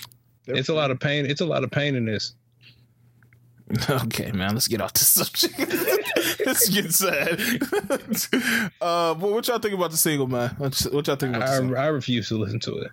It's 0.48 0.70
a 0.70 0.74
lot 0.74 0.92
of 0.92 1.00
pain. 1.00 1.26
It's 1.26 1.42
a 1.42 1.46
lot 1.46 1.64
of 1.64 1.72
pain 1.72 1.96
in 1.96 2.06
this. 2.06 2.34
Okay, 3.90 4.32
man, 4.32 4.54
let's 4.54 4.68
get 4.68 4.80
off 4.80 4.94
this 4.94 5.08
subject. 5.08 5.58
let's 6.46 6.70
get 6.70 6.94
sad. 6.94 7.40
uh, 8.80 9.16
but 9.16 9.32
what 9.32 9.48
y'all 9.48 9.58
think 9.58 9.74
about 9.74 9.90
the 9.90 9.98
single, 9.98 10.28
man? 10.28 10.52
What, 10.60 10.80
y'all 10.84 11.02
think 11.16 11.36
about 11.36 11.48
the 11.48 11.52
I, 11.54 11.58
single? 11.58 11.78
I 11.78 11.88
refuse 11.88 12.28
to 12.30 12.38
listen 12.38 12.60
to 12.60 12.78
it. 12.78 12.92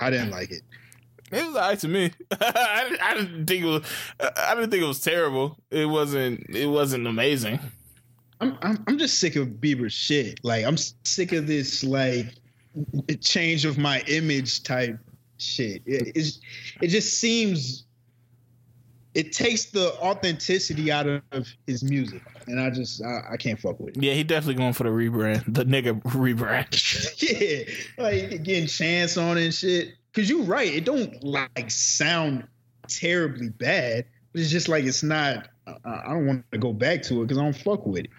I 0.00 0.10
didn't 0.10 0.30
like 0.30 0.52
it. 0.52 0.62
It 1.32 1.44
was 1.44 1.56
alright 1.56 1.78
to 1.80 1.88
me. 1.88 2.12
I, 2.40 2.84
didn't- 2.88 3.02
I 3.02 3.14
didn't 3.14 3.46
think 3.46 3.64
it 3.64 3.66
was. 3.66 3.82
I 4.36 4.54
didn't 4.54 4.70
think 4.70 4.84
it 4.84 4.86
was 4.86 5.00
terrible. 5.00 5.58
It 5.70 5.86
wasn't. 5.86 6.46
It 6.54 6.66
wasn't 6.66 7.06
amazing. 7.08 7.58
I'm, 8.40 8.56
I'm 8.62 8.84
I'm 8.86 8.98
just 8.98 9.18
sick 9.18 9.36
of 9.36 9.48
Bieber's 9.48 9.92
shit. 9.92 10.40
Like 10.44 10.64
I'm 10.64 10.76
sick 10.76 11.32
of 11.32 11.46
this 11.46 11.82
like 11.82 12.34
change 13.20 13.64
of 13.64 13.78
my 13.78 14.00
image 14.06 14.62
type 14.62 14.98
shit. 15.38 15.82
It, 15.86 16.12
it's, 16.14 16.40
it 16.80 16.88
just 16.88 17.18
seems 17.18 17.84
it 19.14 19.32
takes 19.32 19.66
the 19.66 19.94
authenticity 19.94 20.92
out 20.92 21.06
of 21.06 21.48
his 21.66 21.82
music, 21.82 22.22
and 22.46 22.60
I 22.60 22.70
just 22.70 23.02
I, 23.02 23.32
I 23.32 23.36
can't 23.36 23.58
fuck 23.58 23.80
with 23.80 23.96
it. 23.96 24.02
Yeah, 24.02 24.12
he 24.12 24.22
definitely 24.22 24.54
going 24.54 24.74
for 24.74 24.84
the 24.84 24.90
rebrand, 24.90 25.52
the 25.52 25.64
nigga 25.64 26.00
rebrand. 26.02 26.70
yeah, 27.98 28.02
like 28.02 28.42
getting 28.44 28.66
chance 28.66 29.16
on 29.16 29.38
and 29.38 29.52
shit. 29.52 29.94
Cause 30.14 30.28
you're 30.28 30.42
right, 30.42 30.72
it 30.72 30.84
don't 30.84 31.22
like 31.22 31.70
sound 31.70 32.46
terribly 32.88 33.50
bad, 33.50 34.04
but 34.32 34.40
it's 34.40 34.50
just 34.50 34.68
like 34.68 34.84
it's 34.84 35.02
not. 35.02 35.48
I, 35.66 35.74
I 35.84 36.08
don't 36.08 36.26
want 36.26 36.44
to 36.52 36.58
go 36.58 36.72
back 36.72 37.02
to 37.04 37.22
it 37.22 37.26
because 37.26 37.38
I 37.38 37.42
don't 37.42 37.56
fuck 37.56 37.86
with 37.86 38.04
it. 38.04 38.10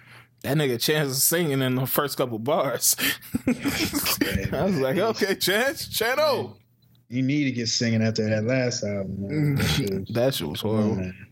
That 0.42 0.56
nigga 0.58 0.80
Chance 0.80 1.10
is 1.12 1.24
singing 1.24 1.62
in 1.62 1.76
the 1.76 1.86
first 1.86 2.18
couple 2.18 2.40
bars. 2.40 2.96
I 3.48 4.64
was 4.64 4.78
like, 4.80 4.98
okay, 4.98 5.36
Chance, 5.36 5.90
Chano. 5.90 6.56
You 7.10 7.22
need 7.24 7.46
to 7.46 7.52
get 7.52 7.68
singing 7.68 8.02
after 8.04 8.30
that 8.30 8.44
last 8.46 8.84
album. 8.84 9.56
That 9.58 9.66
shit 9.68 9.90
was- 10.00 10.08
that 10.10 10.34
shit 10.36 10.48
was 10.48 10.62
horrible. 10.62 10.96
man. 10.96 11.26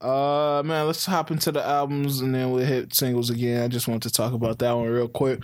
Uh, 0.00 0.62
man, 0.64 0.86
let's 0.86 1.04
hop 1.04 1.32
into 1.32 1.50
the 1.50 1.64
albums 1.64 2.20
and 2.20 2.32
then 2.32 2.52
we'll 2.52 2.64
hit 2.64 2.94
singles 2.94 3.30
again. 3.30 3.64
I 3.64 3.68
just 3.68 3.88
want 3.88 4.04
to 4.04 4.10
talk 4.10 4.32
about 4.32 4.60
that 4.60 4.72
one 4.72 4.86
real 4.88 5.08
quick. 5.08 5.40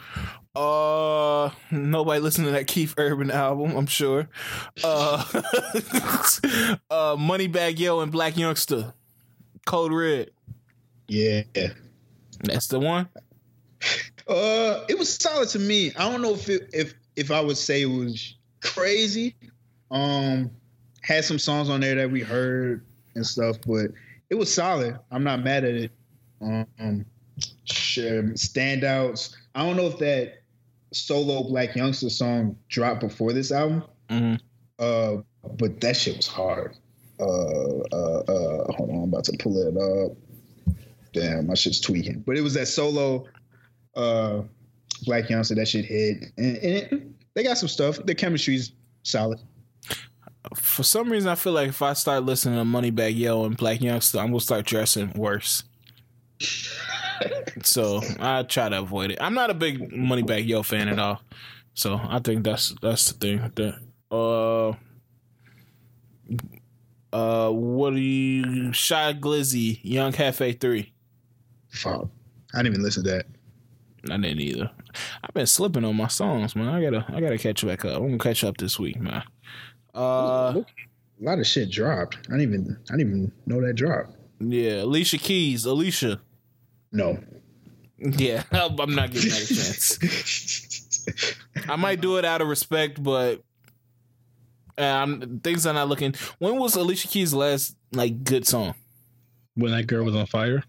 Uh, 0.55 1.51
nobody 1.73 2.20
listened 2.20 2.47
to 2.47 2.53
that 2.53 2.69
Keith 2.69 2.95
Urban 2.97 3.32
album, 3.32 3.77
I'm 3.77 3.86
sure. 3.89 4.28
Uh, 4.85 5.24
uh, 6.89 7.16
Moneybagg 7.16 7.81
Yo 7.81 7.99
and 8.01 8.12
Blac 8.12 8.35
Youngsta, 8.35 8.95
Code 9.66 9.93
Red. 9.93 10.31
Yeah. 11.09 11.43
That's 12.44 12.68
the 12.68 12.80
one. 12.80 13.08
Uh, 14.26 14.84
it 14.88 14.98
was 14.98 15.14
solid 15.14 15.48
to 15.50 15.58
me. 15.58 15.92
I 15.96 16.10
don't 16.10 16.22
know 16.22 16.34
if 16.34 16.48
it, 16.48 16.70
if 16.72 16.94
if 17.16 17.30
I 17.30 17.40
would 17.40 17.58
say 17.58 17.82
it 17.82 17.86
was 17.86 18.34
crazy. 18.62 19.34
Um, 19.90 20.50
had 21.02 21.24
some 21.24 21.38
songs 21.38 21.68
on 21.68 21.80
there 21.80 21.94
that 21.96 22.10
we 22.10 22.20
heard 22.20 22.84
and 23.14 23.26
stuff, 23.26 23.56
but 23.66 23.90
it 24.30 24.34
was 24.36 24.52
solid. 24.52 24.98
I'm 25.10 25.22
not 25.22 25.44
mad 25.44 25.64
at 25.64 25.74
it. 25.74 25.92
Um, 26.40 27.04
standouts. 27.66 29.36
I 29.54 29.64
don't 29.64 29.76
know 29.76 29.86
if 29.86 29.98
that 29.98 30.42
solo 30.92 31.42
Blac 31.42 31.74
Youngsta 31.74 32.10
song 32.10 32.56
dropped 32.68 33.00
before 33.00 33.32
this 33.32 33.52
album, 33.52 33.84
hmm 34.08 34.34
uh, 34.78 35.16
but 35.56 35.80
that 35.80 35.96
shit 35.96 36.16
was 36.16 36.26
hard. 36.26 36.76
Uh, 37.20 37.78
uh, 37.92 38.22
uh, 38.26 38.72
hold 38.72 38.90
on, 38.90 38.96
I'm 38.96 39.04
about 39.04 39.24
to 39.24 39.36
pull 39.38 39.56
it 39.60 39.76
up. 39.76 40.16
Damn, 41.15 41.47
my 41.47 41.55
shit's 41.55 41.81
tweaking. 41.81 42.24
But 42.27 42.36
it 42.36 42.43
was 42.43 42.55
that 42.55 42.66
solo 42.66 43.27
uh, 43.97 44.43
Blac 45.07 45.28
Youngsta 45.28 45.55
that 45.57 45.69
shit 45.69 45.85
hit, 45.85 46.32
and, 46.36 46.57
and 46.57 46.77
it, 46.77 47.03
they 47.35 47.43
got 47.43 47.57
some 47.57 47.69
stuff. 47.69 47.99
The 48.05 48.15
chemistry's 48.15 48.73
solid. 49.05 49.39
For 50.55 50.82
some 50.82 51.11
reason, 51.11 51.31
I 51.31 51.36
feel 51.36 51.53
like 51.53 51.69
if 51.69 51.81
I 51.81 51.95
start 51.95 52.24
listening 52.24 52.59
to 52.59 52.65
Moneybagg 52.65 53.16
Yo 53.16 53.45
and 53.45 53.57
Blac 53.57 53.78
Youngsta, 53.78 54.20
I'm 54.20 54.27
gonna 54.27 54.41
start 54.41 54.66
dressing 54.66 55.12
worse. 55.15 55.65
so 57.62 58.03
I 58.19 58.43
try 58.43 58.69
to 58.69 58.81
avoid 58.81 59.12
it. 59.12 59.19
I'm 59.20 59.35
not 59.35 59.51
a 59.51 59.55
big 59.55 59.93
Moneybagg 59.93 60.47
Yo 60.47 60.62
fan 60.62 60.89
at 60.89 60.99
all. 60.99 61.23
So 61.74 62.01
I 62.03 62.19
think 62.19 62.45
that's 62.45 62.74
that's 62.82 63.12
the 63.12 63.19
thing. 63.19 63.53
The, 63.55 63.78
uh, 64.11 64.74
uh, 67.12 67.51
what 67.51 67.91
do 67.95 68.01
you? 68.01 68.73
Shy 68.73 69.15
Glizzy, 69.15 69.81
Young 69.82 70.12
Jefe 70.12 70.59
Three. 70.61 70.93
Fuck, 71.74 72.09
I 72.55 72.59
didn't 72.59 72.72
even 72.74 72.82
listen 72.82 73.05
to 73.05 73.10
that. 73.10 73.26
I 74.10 74.16
didn't 74.18 74.40
either. 74.40 74.70
I've 75.22 75.34
been 75.34 75.46
slipping 75.46 75.84
on 75.84 75.96
my 75.96 76.09
songs, 76.09 76.55
man. 76.55 76.68
I 76.68 76.82
gotta 76.82 77.05
I 77.09 77.20
gotta 77.20 77.38
catch 77.38 77.64
back 77.66 77.84
up. 77.84 77.96
I'm 77.96 78.06
gonna 78.06 78.18
catch 78.18 78.44
up 78.44 78.56
this 78.59 78.78
week, 78.78 79.01
man. 79.01 79.22
Uh, 79.94 79.98
a 80.60 80.64
lot 81.20 81.38
of 81.38 81.46
shit 81.46 81.70
dropped. 81.70 82.16
I 82.28 82.36
didn't 82.36 82.42
even 82.42 82.76
I 82.90 82.96
didn't 82.96 83.09
even 83.12 83.32
know 83.46 83.60
that 83.66 83.74
dropped. 83.74 84.12
yeah, 84.40 84.82
Alicia 84.82 85.18
Keys, 85.18 85.64
Alicia. 85.64 86.20
No. 86.92 87.18
Yeah, 87.98 88.42
I'm 88.52 88.94
not 88.94 89.12
giving 89.12 89.30
that 89.30 89.51
a 89.51 89.55
chance. 89.55 91.36
I 91.68 91.76
might 91.76 92.01
do 92.02 92.18
it 92.18 92.24
out 92.24 92.42
of 92.42 92.48
respect, 92.48 93.02
but 93.02 93.42
um, 94.76 95.40
things 95.42 95.64
are 95.64 95.72
not 95.72 95.88
looking. 95.88 96.14
When 96.38 96.56
was 96.59 96.74
Alicia 96.76 97.09
Keys' 97.09 97.32
last 97.32 97.76
like 97.92 98.24
good 98.24 98.46
song? 98.46 98.74
When 99.55 99.70
that 99.72 99.86
girl 99.86 100.05
was 100.05 100.16
on 100.16 100.26
fire. 100.26 100.64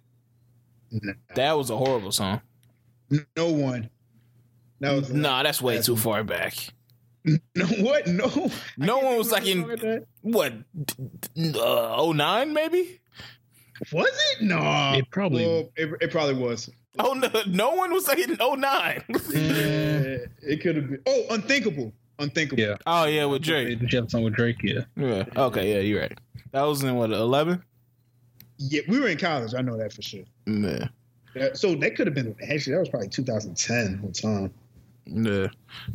That 1.36 1.54
was 1.58 1.70
a 1.70 1.78
horrible 1.78 2.12
song. 2.12 2.42
no 3.36 3.50
one. 3.50 3.90
No, 4.80 5.00
Nah, 5.00 5.44
that's 5.44 5.62
way 5.62 5.82
too 5.82 5.96
far 5.96 6.24
back. 6.24 6.54
no 7.26 7.66
what? 7.80 8.08
No. 8.08 8.52
No 8.78 9.00
one 9.00 9.18
was 9.18 9.32
like 9.32 9.44
of 9.44 9.48
a 9.48 9.52
song 9.54 9.62
in 9.64 9.68
like 9.70 9.80
that. 9.82 10.06
what 10.22 10.54
uh, 11.60 12.12
09 12.14 12.54
maybe. 12.54 13.00
Was 13.92 14.08
it? 14.34 14.42
No. 14.44 14.94
It 14.96 15.10
probably- 15.12 15.46
Well, 15.46 15.70
it, 15.76 15.90
it 16.02 16.12
probably 16.12 16.36
was. 16.36 16.70
Oh 17.00 17.14
no, 17.14 17.30
no 17.48 17.72
one 17.72 17.92
was 17.92 18.08
like 18.08 18.20
in 18.20 18.38
09. 18.40 19.04
Yeah, 19.34 20.18
it 20.42 20.62
could 20.62 20.76
have 20.78 20.90
been. 20.90 21.02
Oh, 21.06 21.26
unthinkable. 21.32 21.92
Unthinkable. 22.20 22.62
Yeah. 22.64 22.76
oh 22.88 23.06
yeah, 23.06 23.26
with 23.26 23.42
Drake. 23.42 23.80
Did 23.80 23.92
you 23.92 24.08
song 24.08 24.24
with 24.24 24.34
Drake? 24.36 24.58
Yeah. 24.64 24.82
Yeah. 24.96 25.26
Okay. 25.36 25.74
Yeah, 25.74 25.80
you're 25.82 26.02
right. 26.02 26.18
That 26.52 26.62
was 26.64 26.84
in 26.84 26.96
what 26.96 27.12
11. 27.12 27.62
Yeah, 28.58 28.82
we 28.88 29.00
were 29.00 29.08
in 29.08 29.18
college. 29.18 29.54
I 29.54 29.62
know 29.62 29.78
that 29.78 29.94
for 29.94 30.02
sure. 30.02 30.24
Yeah. 30.46 30.88
That- 31.34 31.58
so 31.58 31.76
that 31.76 31.96
could 31.96 32.08
have 32.08 32.14
been 32.14 32.36
actually 32.50 32.74
that 32.74 32.80
was 32.80 32.90
probably 32.90 33.10
2010 33.10 33.98
whole 33.98 34.12
time. 34.12 34.54
Yeah. 35.06 35.48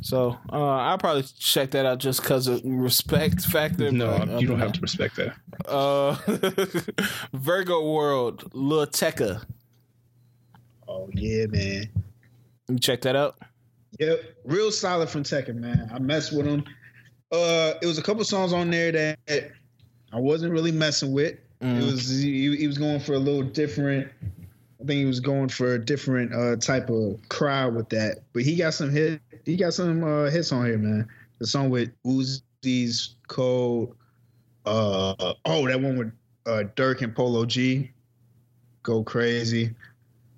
So 0.02 0.38
uh, 0.52 0.56
I'll 0.56 0.98
probably 0.98 1.24
check 1.38 1.72
that 1.72 1.84
out 1.84 1.98
just 1.98 2.22
because 2.22 2.46
of 2.46 2.60
respect 2.64 3.44
factor. 3.44 3.90
No, 3.90 4.18
but, 4.18 4.40
you 4.40 4.46
don't 4.46 4.56
um, 4.56 4.60
have 4.60 4.72
to 4.72 4.80
respect 4.80 5.16
that. 5.16 5.36
Uh, 5.66 6.14
Virgo 7.32 7.90
World, 7.92 8.50
Lil 8.54 8.86
Tecca. 8.86 9.44
Oh 10.86 11.08
yeah, 11.12 11.46
man. 11.46 11.88
You 12.68 12.78
check 12.78 13.00
that 13.02 13.16
out? 13.16 13.36
Yep, 13.98 14.22
real 14.44 14.70
solid 14.70 15.08
from 15.08 15.24
Tecca, 15.24 15.54
man. 15.54 15.90
I 15.92 15.98
messed 15.98 16.32
with 16.32 16.46
him. 16.46 16.64
Uh, 17.32 17.74
it 17.82 17.86
was 17.86 17.98
a 17.98 18.02
couple 18.02 18.24
songs 18.24 18.52
on 18.52 18.70
there 18.70 18.92
that 18.92 19.50
I 20.12 20.18
wasn't 20.18 20.52
really 20.52 20.72
messing 20.72 21.12
with. 21.12 21.36
Mm. 21.62 21.80
It 21.80 21.84
was 21.84 22.08
he, 22.08 22.56
he 22.56 22.66
was 22.66 22.78
going 22.78 23.00
for 23.00 23.14
a 23.14 23.18
little 23.18 23.42
different. 23.42 24.10
I 24.80 24.84
think 24.84 24.98
he 24.98 25.04
was 25.04 25.20
going 25.20 25.48
for 25.50 25.74
a 25.74 25.78
different 25.78 26.34
uh, 26.34 26.56
type 26.56 26.88
of 26.88 27.18
crowd 27.28 27.74
with 27.74 27.90
that. 27.90 28.20
But 28.32 28.42
he 28.42 28.56
got 28.56 28.74
some 28.74 28.90
hit. 28.90 29.20
He 29.44 29.56
got 29.56 29.74
some 29.74 30.02
uh, 30.02 30.30
hits 30.30 30.52
on 30.52 30.64
here, 30.64 30.78
man. 30.78 31.08
The 31.38 31.46
song 31.46 31.70
with 31.70 31.90
Uzi's 32.04 33.16
Code. 33.28 33.90
Uh, 34.64 35.34
oh, 35.44 35.66
that 35.66 35.80
one 35.80 35.98
with 35.98 36.12
uh, 36.46 36.64
Durk 36.76 37.02
and 37.02 37.14
Polo 37.14 37.44
G. 37.44 37.90
Go 38.82 39.02
crazy. 39.02 39.74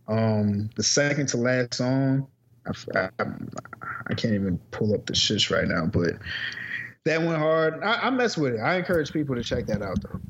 Um, 0.09 0.71
the 0.77 0.83
second 0.83 1.29
to 1.29 1.37
last 1.37 1.75
song. 1.75 2.27
I, 2.67 3.09
I, 3.19 3.25
I 4.09 4.15
can't 4.15 4.35
even 4.35 4.59
pull 4.71 4.95
up 4.95 5.07
the 5.07 5.15
shish 5.15 5.51
right 5.51 5.67
now, 5.67 5.87
but 5.87 6.15
that 7.05 7.21
went 7.23 7.39
hard. 7.39 7.83
I, 7.83 7.95
I 7.95 8.11
mess 8.11 8.37
with 8.37 8.55
it. 8.55 8.61
I 8.61 8.77
encourage 8.77 9.13
people 9.13 9.35
to 9.35 9.43
check 9.43 9.67
that 9.67 9.83
out 9.83 10.01
though. 10.03 10.21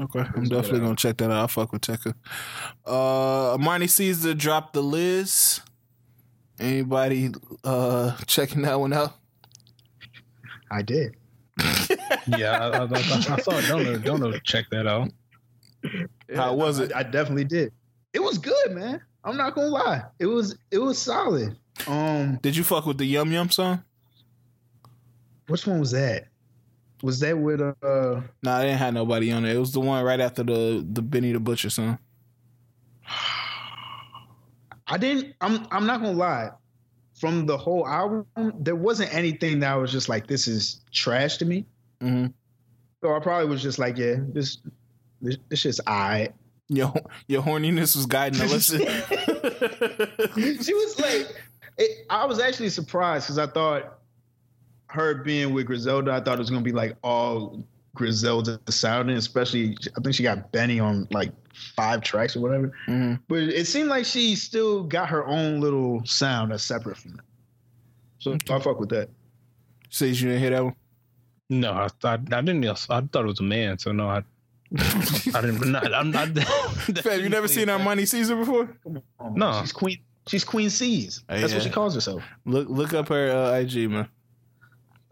Okay, 0.00 0.20
I'm 0.20 0.44
definitely 0.44 0.80
gonna 0.80 0.96
check 0.96 1.18
that 1.18 1.26
out. 1.30 1.32
I'll 1.38 1.48
fuck 1.48 1.72
with 1.72 1.82
Tecca. 1.82 2.14
Uh, 2.86 3.56
Armani 3.56 3.88
Caesar 3.88 4.34
dropped 4.34 4.72
the 4.72 4.82
Liz. 4.82 5.60
Anybody 6.58 7.30
uh 7.64 8.16
checking 8.26 8.62
that 8.62 8.78
one 8.78 8.92
out? 8.92 9.14
I 10.70 10.82
did. 10.82 11.16
Yeah, 12.38 12.56
I, 12.58 12.68
I, 12.68 12.82
I, 12.84 12.86
I 12.86 13.36
saw 13.40 13.58
it. 13.58 13.66
Don't 13.66 14.04
don't 14.04 14.20
know. 14.20 14.38
Check 14.44 14.66
that 14.70 14.86
out. 14.86 15.08
How 16.34 16.54
was 16.54 16.78
it? 16.78 16.92
I, 16.94 17.00
I 17.00 17.02
definitely 17.02 17.44
did. 17.44 17.72
It 18.12 18.22
was 18.22 18.38
good, 18.38 18.70
man. 18.70 19.00
I'm 19.24 19.36
not 19.36 19.54
gonna 19.54 19.68
lie. 19.68 20.02
It 20.20 20.26
was 20.26 20.56
it 20.70 20.78
was 20.78 20.98
solid. 20.98 21.56
Um, 21.86 22.36
Did 22.42 22.56
you 22.56 22.62
fuck 22.64 22.86
with 22.86 22.98
the 22.98 23.04
Yum 23.06 23.32
Yum 23.32 23.50
song? 23.50 23.82
which 25.48 25.66
one 25.66 25.80
was 25.80 25.90
that? 25.90 26.28
Was 27.02 27.18
that 27.20 27.36
with 27.36 27.60
uh? 27.60 27.74
Nah, 28.42 28.56
I 28.56 28.62
didn't 28.62 28.78
have 28.78 28.94
nobody 28.94 29.32
on 29.32 29.44
it. 29.44 29.56
It 29.56 29.58
was 29.58 29.72
the 29.72 29.80
one 29.80 30.04
right 30.04 30.20
after 30.20 30.42
the 30.44 30.86
the 30.88 31.02
Benny 31.02 31.32
the 31.32 31.40
Butcher 31.40 31.70
song. 31.70 31.98
I 34.86 34.98
didn't. 34.98 35.34
I'm 35.40 35.66
I'm 35.70 35.86
not 35.86 36.00
gonna 36.00 36.12
lie. 36.16 36.50
From 37.18 37.46
the 37.46 37.56
whole 37.56 37.86
album, 37.86 38.26
there 38.60 38.74
wasn't 38.74 39.14
anything 39.14 39.60
that 39.60 39.72
I 39.72 39.76
was 39.76 39.92
just 39.92 40.08
like, 40.08 40.26
this 40.26 40.48
is 40.48 40.80
trash 40.92 41.36
to 41.36 41.44
me. 41.44 41.66
Mm-hmm. 42.00 42.26
So 43.00 43.14
I 43.14 43.20
probably 43.20 43.48
was 43.48 43.62
just 43.62 43.78
like, 43.78 43.96
yeah, 43.96 44.16
this 44.18 44.58
this, 45.20 45.36
this 45.48 45.60
shit's 45.60 45.80
alright. 45.88 46.34
Your 46.68 46.92
your 47.28 47.42
horniness 47.42 47.96
was 47.96 48.06
guiding 48.06 48.38
the 48.38 48.46
listen. 48.46 48.80
she 50.62 50.74
was 50.74 50.98
like, 51.00 51.34
it, 51.78 52.06
I 52.10 52.24
was 52.26 52.38
actually 52.38 52.70
surprised 52.70 53.26
because 53.26 53.38
I 53.38 53.46
thought 53.46 53.98
her 54.92 55.14
being 55.14 55.52
with 55.52 55.66
Griselda, 55.66 56.12
I 56.12 56.20
thought 56.20 56.34
it 56.34 56.38
was 56.38 56.50
gonna 56.50 56.62
be 56.62 56.72
like 56.72 56.96
all 57.02 57.62
Griselda 57.94 58.60
sounding, 58.68 59.16
especially 59.16 59.76
I 59.96 60.00
think 60.00 60.14
she 60.14 60.22
got 60.22 60.50
Benny 60.52 60.80
on 60.80 61.06
like 61.10 61.30
five 61.76 62.02
tracks 62.02 62.36
or 62.36 62.40
whatever. 62.40 62.72
Mhm. 62.88 63.20
But 63.28 63.42
it 63.44 63.66
seemed 63.66 63.88
like 63.88 64.04
she 64.06 64.34
still 64.36 64.82
got 64.84 65.08
her 65.08 65.26
own 65.26 65.60
little 65.60 66.02
sound 66.04 66.52
that's 66.52 66.64
separate 66.64 66.96
from 66.96 67.12
that. 67.12 67.24
So 68.18 68.36
I 68.50 68.60
fuck 68.60 68.78
with 68.80 68.90
that. 68.90 69.08
Says 69.90 70.20
you 70.22 70.28
didn't 70.28 70.40
hear 70.42 70.50
that 70.50 70.64
one. 70.64 70.74
No, 71.50 71.72
I, 71.72 71.88
I, 72.04 72.12
I 72.14 72.16
didn't. 72.16 72.64
I 72.64 72.74
thought 72.74 73.14
it 73.14 73.26
was 73.26 73.40
a 73.40 73.44
man. 73.44 73.78
So 73.78 73.92
no, 73.92 74.08
I, 74.08 74.22
I 74.78 75.40
didn't. 75.42 75.70
Not, 75.70 75.92
I'm 75.92 76.10
not. 76.10 76.28
Fam, 76.38 77.20
you 77.20 77.28
never 77.28 77.46
seen 77.48 77.66
Armani 77.68 78.08
Caesar 78.08 78.36
before? 78.36 78.68
Come 78.84 79.02
on, 79.18 79.34
No. 79.34 79.60
she's 79.60 79.72
queen. 79.72 79.98
She's 80.28 80.44
Queen 80.44 80.70
C's. 80.70 81.24
Oh, 81.28 81.38
That's 81.38 81.52
yeah. 81.52 81.58
what 81.58 81.64
she 81.64 81.70
calls 81.70 81.94
herself. 81.96 82.22
Look 82.46 82.68
look 82.70 82.94
up 82.94 83.08
her 83.08 83.30
uh, 83.32 83.58
IG, 83.58 83.90
man. 83.90 84.08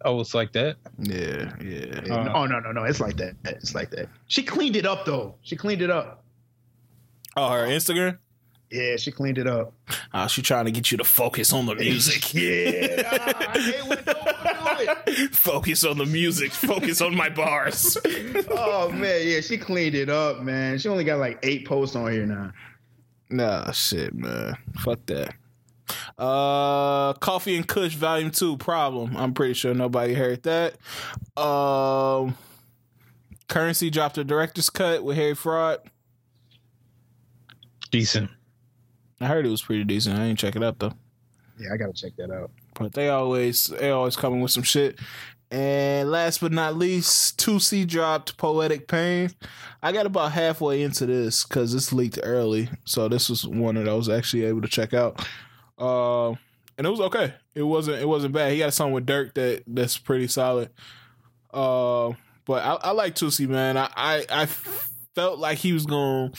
Oh, 0.05 0.21
it's 0.21 0.35
like 0.35 0.53
that. 0.53 0.77
Yeah, 0.99 1.53
yeah. 1.61 1.99
Uh, 1.99 2.03
yeah, 2.07 2.33
oh 2.35 2.47
no, 2.47 2.59
no, 2.61 2.73
no! 2.73 2.85
It's 2.85 3.01
like 3.01 3.17
that. 3.19 3.35
It's 3.45 3.75
like 3.75 3.91
that. 3.91 4.09
She 4.29 4.43
cleaned 4.43 4.77
it 4.77 4.87
up 4.87 5.05
though. 5.05 5.35
She 5.43 5.57
cleaned 5.57 5.83
it 5.83 5.91
up. 5.91 6.25
Oh, 7.37 7.49
her 7.51 7.67
Instagram. 7.67 8.19
Yeah, 8.71 8.97
she 8.97 9.11
cleaned 9.11 9.37
it 9.39 9.47
up. 9.49 9.73
Oh, 10.15 10.29
she 10.29 10.43
trying 10.43 10.65
to 10.67 10.71
get 10.71 10.93
you 10.93 10.99
to 10.99 11.05
focus 11.05 11.53
on 11.53 11.67
the 11.67 11.75
music. 11.75 12.33
Yeah, 12.35 13.03
I 13.55 13.59
hate 13.59 13.87
when 13.89 13.99
do 14.05 14.13
it. 15.27 15.35
focus 15.35 15.85
on 15.85 15.99
the 15.99 16.07
music. 16.07 16.53
Focus 16.53 17.01
on 17.01 17.15
my 17.15 17.29
bars. 17.29 17.97
Oh 18.53 18.91
man, 18.91 19.21
yeah, 19.27 19.41
she 19.41 19.59
cleaned 19.59 19.95
it 19.97 20.09
up, 20.09 20.41
man. 20.41 20.79
She 20.79 20.89
only 20.89 21.05
got 21.05 21.19
like 21.19 21.39
eight 21.43 21.67
posts 21.67 21.97
on 21.97 22.11
here 22.13 22.27
now. 22.27 22.53
nah, 23.29 23.71
shit, 23.73 24.15
man. 24.15 24.57
Fuck 24.79 25.05
that. 25.07 25.35
Uh, 26.19 27.13
Coffee 27.15 27.57
and 27.57 27.67
Kush 27.67 27.95
Volume 27.95 28.31
Two 28.31 28.57
Problem. 28.57 29.17
I'm 29.17 29.35
pretty 29.35 29.55
sure 29.55 29.75
nobody 29.75 30.15
heard 30.15 30.43
that. 30.45 30.75
Um, 31.41 32.37
Curren$y 33.49 33.89
dropped 33.89 34.19
a 34.19 34.25
director's 34.25 34.71
cut 34.71 35.03
with 35.03 35.17
Harry 35.17 35.35
Fraud. 35.35 35.81
Decent. 37.91 38.31
I 39.21 39.27
heard 39.27 39.45
it 39.45 39.51
was 39.51 39.63
pretty 39.63 39.85
decent. 39.85 40.19
I 40.19 40.27
ain't 40.27 40.39
check 40.39 40.57
it 40.57 40.63
out 40.63 40.79
though. 40.79 40.93
Yeah, 41.59 41.75
I 41.75 41.77
gotta 41.77 41.93
check 41.93 42.17
that 42.17 42.31
out. 42.31 42.51
But 42.79 42.93
they 42.93 43.09
always 43.09 43.65
they 43.65 43.91
always 43.91 44.17
coming 44.17 44.41
with 44.41 44.51
some 44.51 44.63
shit. 44.63 44.99
And 45.51 46.11
last 46.11 46.41
but 46.41 46.53
not 46.53 46.77
least, 46.77 47.39
Toosii 47.41 47.87
dropped 47.87 48.37
Poetic 48.37 48.87
Pain. 48.87 49.31
I 49.83 49.91
got 49.91 50.07
about 50.07 50.33
halfway 50.33 50.83
into 50.83 51.07
this 51.07 51.45
because 51.45 51.73
this 51.73 51.93
leaked 51.93 52.21
early. 52.23 52.69
So 52.85 53.09
this 53.09 53.29
was 53.29 53.45
one 53.45 53.75
that 53.75 53.89
I 53.89 53.95
was 53.95 54.09
actually 54.09 54.45
able 54.45 54.63
to 54.63 54.69
check 54.69 54.95
out. 54.95 55.27
Uh, 55.81 56.31
and 56.79 56.87
it 56.87 56.91
was 56.91 57.01
okay. 57.01 57.35
It 57.55 57.63
wasn't 57.63 58.01
it 58.01 58.09
wasn't 58.09 58.35
bad. 58.35 58.53
He 58.53 58.59
got 58.59 58.69
a 58.69 58.73
song 58.73 58.93
with 58.93 59.07
Durk 59.07 59.35
that 59.35 59.65
that's 59.67 59.99
pretty 59.99 60.29
solid. 60.29 60.71
Uh, 61.53 62.13
but 62.45 62.63
I, 62.65 62.75
I 62.75 62.91
like 62.93 63.15
Toosii, 63.15 63.49
man. 63.49 63.77
I, 63.77 63.91
I, 63.97 64.27
I 64.31 64.47
felt 64.47 65.39
like 65.39 65.59
he 65.59 65.73
was 65.73 65.87
gonna 65.87 66.33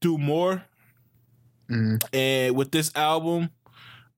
do 0.00 0.18
more. 0.18 0.62
Mhm. 1.70 2.02
And 2.12 2.54
with 2.56 2.70
this 2.70 2.92
album, 2.94 3.50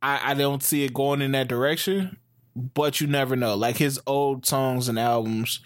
I, 0.02 0.32
I 0.32 0.34
don't 0.34 0.62
see 0.62 0.84
it 0.84 0.92
going 0.92 1.22
in 1.22 1.32
that 1.32 1.48
direction 1.48 2.18
but 2.56 3.00
you 3.00 3.06
never 3.06 3.36
know. 3.36 3.54
Like 3.54 3.76
his 3.76 4.00
old 4.06 4.46
songs 4.46 4.88
and 4.88 4.98
albums, 4.98 5.60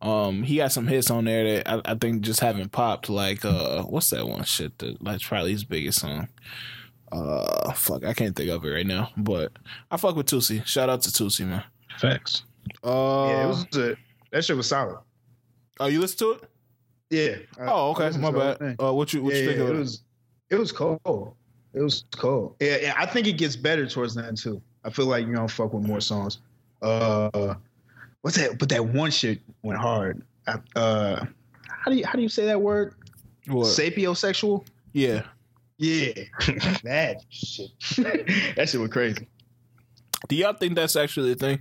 um, 0.00 0.42
he 0.42 0.56
got 0.56 0.72
some 0.72 0.88
hits 0.88 1.10
on 1.10 1.24
there 1.24 1.44
that 1.44 1.68
I, 1.70 1.92
I 1.92 1.94
think 1.94 2.22
just 2.22 2.40
haven't 2.40 2.72
popped. 2.72 3.08
Like, 3.08 3.44
uh, 3.44 3.82
what's 3.82 4.10
that 4.10 4.26
one 4.26 4.42
shit 4.42 4.76
that 4.78 4.96
that's 5.02 5.26
probably 5.26 5.52
his 5.52 5.64
biggest 5.64 6.00
song? 6.00 6.28
Uh, 7.12 7.72
fuck, 7.74 8.04
I 8.04 8.14
can't 8.14 8.34
think 8.34 8.50
of 8.50 8.64
it 8.64 8.70
right 8.70 8.86
now. 8.86 9.10
But 9.16 9.52
I 9.90 9.96
fuck 9.98 10.16
with 10.16 10.26
Toosii. 10.26 10.64
Shout 10.66 10.88
out 10.88 11.02
to 11.02 11.10
Toosii, 11.10 11.46
man. 11.46 11.62
Facts. 11.98 12.44
Uh, 12.82 13.26
yeah, 13.28 13.44
it 13.44 13.46
was 13.48 13.66
a, 13.76 13.96
that 14.30 14.44
shit 14.44 14.56
was 14.56 14.68
solid. 14.68 14.98
oh, 15.80 15.86
you 15.86 16.00
listen 16.00 16.18
to 16.18 16.30
it? 16.32 16.48
Yeah. 17.10 17.36
I- 17.64 17.70
Oh, 17.70 17.90
okay, 17.90 18.06
listened 18.06 18.22
my 18.22 18.30
to 18.30 18.34
the 18.36 18.40
whole 18.40 18.50
bad. 18.54 18.58
thing. 18.58 18.76
Uh, 18.86 18.92
what 18.94 19.12
you 19.12 19.22
what 19.22 19.34
yeah, 19.34 19.40
you 19.40 19.46
think 19.46 19.58
yeah, 19.58 19.64
of 19.64 19.70
it 19.70 19.76
it? 19.76 19.78
was 19.78 20.02
it 20.50 20.56
was 20.56 20.72
cold. 20.72 21.34
It 21.74 21.80
was 21.82 22.04
cold. 22.16 22.56
Yeah, 22.60 22.76
yeah, 22.80 22.94
I 22.96 23.04
think 23.06 23.26
it 23.26 23.34
gets 23.34 23.56
better 23.56 23.86
towards 23.86 24.14
the 24.14 24.24
end 24.24 24.38
too. 24.38 24.62
I 24.84 24.90
feel 24.90 25.06
like 25.06 25.26
you 25.26 25.32
know 25.32 25.46
fuck 25.48 25.72
with 25.74 25.84
more 25.86 26.00
songs. 26.00 26.38
Uh, 26.80 27.54
what's 28.22 28.36
that? 28.38 28.58
But 28.58 28.68
that 28.70 28.84
one 28.86 29.10
shit 29.10 29.40
went 29.62 29.78
hard. 29.80 30.22
I- 30.46 30.58
Uh, 30.76 31.24
how 31.68 31.90
do 31.90 31.96
you 31.98 32.06
how 32.06 32.12
do 32.12 32.22
you 32.22 32.28
say 32.30 32.46
that 32.46 32.60
word? 32.62 32.94
What? 33.48 33.66
Sapiosexual. 33.66 34.64
yeah. 34.92 35.22
Yeah, 35.82 36.12
that 36.84 37.16
shit. 37.28 37.70
that 38.56 38.68
shit 38.68 38.80
went 38.80 38.92
crazy. 38.92 39.26
Do 40.28 40.36
y'all 40.36 40.52
think 40.52 40.76
that's 40.76 40.94
actually 40.94 41.32
a 41.32 41.34
thing? 41.34 41.60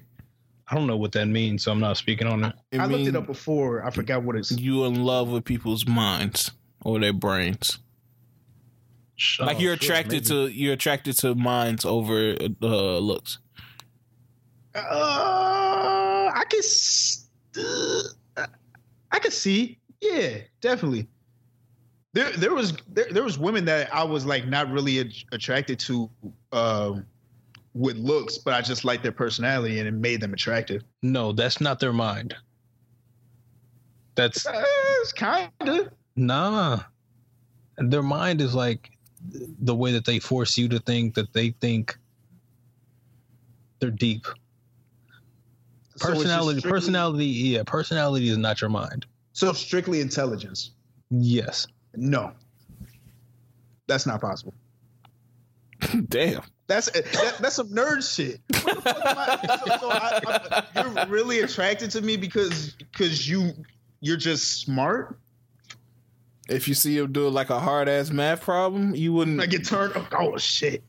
I 0.67 0.75
don't 0.75 0.85
know 0.85 0.95
what 0.95 1.11
that 1.13 1.25
means, 1.25 1.63
so 1.63 1.71
I'm 1.71 1.79
not 1.79 1.97
speaking 1.97 2.27
on 2.27 2.43
it. 2.45 2.53
It 2.71 2.79
I 2.79 2.85
looked 2.85 3.07
it 3.07 3.15
up 3.15 3.25
before. 3.25 3.83
I 3.83 3.89
forgot 3.89 4.21
what 4.23 4.35
it's. 4.35 4.51
You 4.51 4.85
in 4.85 5.03
love 5.03 5.29
with 5.29 5.43
people's 5.43 5.87
minds 5.87 6.51
or 6.85 6.99
their 6.99 7.13
brains? 7.13 7.79
like 9.39 9.59
you're 9.59 9.73
attracted 9.73 10.27
maybe. 10.29 10.47
to 10.47 10.47
you're 10.47 10.73
attracted 10.73 11.15
to 11.19 11.35
minds 11.35 11.83
over 11.85 12.35
uh 12.61 12.97
looks. 12.99 13.39
Uh, 14.75 14.79
I 16.33 16.43
can. 16.49 16.59
s- 16.59 17.27
Uh, 17.57 18.45
I 19.11 19.19
can 19.19 19.31
see. 19.31 19.77
Yeah, 19.99 20.37
definitely. 20.61 21.07
There, 22.13 22.31
there 22.33 22.53
was 22.53 22.73
there, 22.89 23.07
there 23.11 23.23
was 23.23 23.39
women 23.39 23.63
that 23.65 23.93
I 23.93 24.03
was 24.03 24.25
like 24.25 24.45
not 24.47 24.69
really 24.69 24.99
a- 24.99 25.11
attracted 25.31 25.79
to, 25.81 26.09
um, 26.51 27.05
with 27.73 27.95
looks, 27.97 28.37
but 28.37 28.53
I 28.53 28.61
just 28.61 28.83
liked 28.83 29.01
their 29.01 29.13
personality 29.13 29.79
and 29.79 29.87
it 29.87 29.93
made 29.93 30.19
them 30.19 30.33
attractive. 30.33 30.83
No, 31.03 31.31
that's 31.31 31.61
not 31.61 31.79
their 31.79 31.93
mind. 31.93 32.35
That's 34.15 34.45
Uh, 34.45 34.63
kind 35.15 35.51
of. 35.61 35.89
nah. 36.17 36.81
Their 37.77 38.03
mind 38.03 38.41
is 38.41 38.53
like 38.53 38.91
the 39.61 39.73
way 39.73 39.93
that 39.93 40.03
they 40.03 40.19
force 40.19 40.57
you 40.57 40.67
to 40.67 40.79
think 40.79 41.13
that 41.15 41.31
they 41.31 41.51
think 41.61 41.97
they're 43.79 43.89
deep. 43.89 44.25
Personality, 45.97 46.59
personality, 46.61 47.25
yeah, 47.25 47.63
personality 47.65 48.27
is 48.29 48.37
not 48.37 48.59
your 48.59 48.69
mind. 48.69 49.05
So 49.31 49.53
strictly 49.53 50.01
intelligence. 50.01 50.71
Yes. 51.09 51.67
No, 51.95 52.31
that's 53.87 54.05
not 54.05 54.21
possible. 54.21 54.53
Damn. 56.07 56.41
That's 56.67 56.87
eh, 56.95 57.01
that, 57.01 57.37
that's 57.39 57.55
some 57.55 57.69
nerd 57.69 58.07
shit. 58.15 58.39
What 58.63 58.75
the 58.75 58.81
fuck 58.81 59.05
am 59.05 59.17
I- 59.17 59.77
so- 59.79 59.89
I- 59.89 60.63
I- 60.75 60.81
you're 60.81 61.05
really 61.07 61.39
attracted 61.41 61.91
to 61.91 62.01
me 62.01 62.17
because 62.17 62.75
because 62.75 63.27
you 63.27 63.51
you're 63.99 64.17
just 64.17 64.61
smart. 64.61 65.17
If 66.49 66.67
you 66.67 66.73
see 66.73 66.97
him 66.97 67.11
do 67.11 67.27
like 67.29 67.49
a 67.49 67.59
hard 67.59 67.87
ass 67.89 68.09
math 68.09 68.41
problem, 68.41 68.95
you 68.95 69.13
wouldn't. 69.13 69.41
I 69.41 69.45
get 69.47 69.65
turned. 69.65 69.93
Oh, 69.95 70.07
oh 70.17 70.37
shit! 70.37 70.83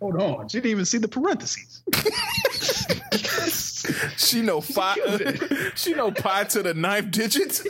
Hold 0.00 0.20
on, 0.20 0.48
she 0.48 0.58
didn't 0.58 0.70
even 0.70 0.84
see 0.84 0.98
the 0.98 1.08
parentheses. 1.08 1.82
she 4.16 4.42
know 4.42 4.60
pi. 4.60 4.96
she 5.74 5.94
know 5.94 6.10
pi 6.10 6.44
to 6.44 6.62
the 6.62 6.74
ninth 6.74 7.10
digit. 7.10 7.62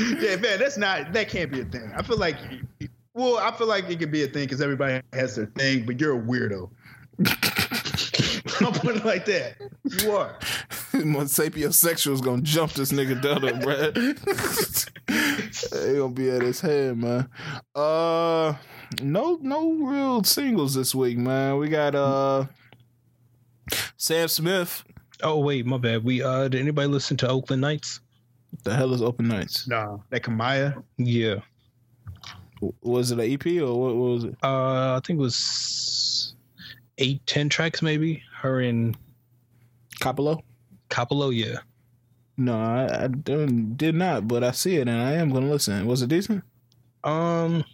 yeah, 0.20 0.36
man, 0.36 0.58
that's 0.58 0.78
not 0.78 1.12
that 1.12 1.28
can't 1.28 1.50
be 1.50 1.60
a 1.60 1.64
thing. 1.64 1.92
I 1.94 2.02
feel 2.02 2.16
like, 2.16 2.36
well, 3.14 3.38
I 3.38 3.50
feel 3.52 3.66
like 3.66 3.88
it 3.90 3.98
could 3.98 4.10
be 4.10 4.22
a 4.22 4.26
thing 4.26 4.44
because 4.44 4.60
everybody 4.60 5.02
has 5.12 5.36
their 5.36 5.46
thing, 5.46 5.84
but 5.84 6.00
you're 6.00 6.18
a 6.18 6.20
weirdo. 6.20 6.70
I'll 8.62 8.72
put 8.72 8.96
it 8.96 9.04
like 9.04 9.26
that. 9.26 9.56
You 9.84 10.12
are. 10.16 10.38
When 10.92 11.26
sapiosexual 11.26 12.20
gonna 12.20 12.42
jump 12.42 12.72
this 12.72 12.90
nigga 12.90 13.22
down 13.22 13.42
there, 13.42 13.54
bro. 13.54 13.92
he 15.86 15.98
gonna 15.98 16.12
be 16.12 16.28
at 16.30 16.42
his 16.42 16.60
head, 16.60 16.98
man. 16.98 17.28
Uh, 17.76 18.54
no, 19.00 19.38
no 19.40 19.72
real 19.74 20.24
singles 20.24 20.74
this 20.74 20.92
week, 20.92 21.16
man. 21.16 21.58
We 21.58 21.68
got 21.68 21.94
uh, 21.94 22.46
Sam 23.96 24.26
Smith. 24.26 24.82
Oh 25.22 25.38
wait, 25.38 25.64
my 25.64 25.78
bad. 25.78 26.02
We 26.02 26.22
uh 26.22 26.48
did 26.48 26.60
anybody 26.60 26.88
listen 26.88 27.16
to 27.18 27.28
Oakland 27.28 27.62
Nights? 27.62 28.00
The 28.64 28.74
hell 28.74 28.92
is 28.92 29.02
Open 29.02 29.28
Nights? 29.28 29.66
No, 29.68 30.02
that 30.10 30.22
Kamaiyah. 30.22 30.82
Yeah. 30.98 31.36
Was 32.82 33.10
it 33.10 33.18
an 33.18 33.30
EP 33.30 33.46
or 33.62 33.74
what, 33.74 33.96
what 33.96 34.10
was 34.12 34.24
it? 34.24 34.36
Uh 34.42 34.96
I 34.96 35.00
think 35.04 35.18
it 35.18 35.22
was 35.22 36.34
eight, 36.98 37.26
ten 37.26 37.48
tracks 37.48 37.80
maybe. 37.82 38.22
Her 38.36 38.60
and 38.60 38.96
Capolow? 40.00 40.42
Capolow, 40.90 41.34
yeah. 41.34 41.58
No, 42.36 42.58
I, 42.58 43.04
I 43.04 43.06
didn't, 43.08 43.76
did 43.76 43.94
not, 43.94 44.26
but 44.26 44.42
I 44.42 44.50
see 44.50 44.76
it 44.76 44.88
and 44.88 45.00
I 45.00 45.12
am 45.12 45.30
gonna 45.30 45.50
listen. 45.50 45.86
Was 45.86 46.02
it 46.02 46.08
decent? 46.08 46.44
Um 47.04 47.64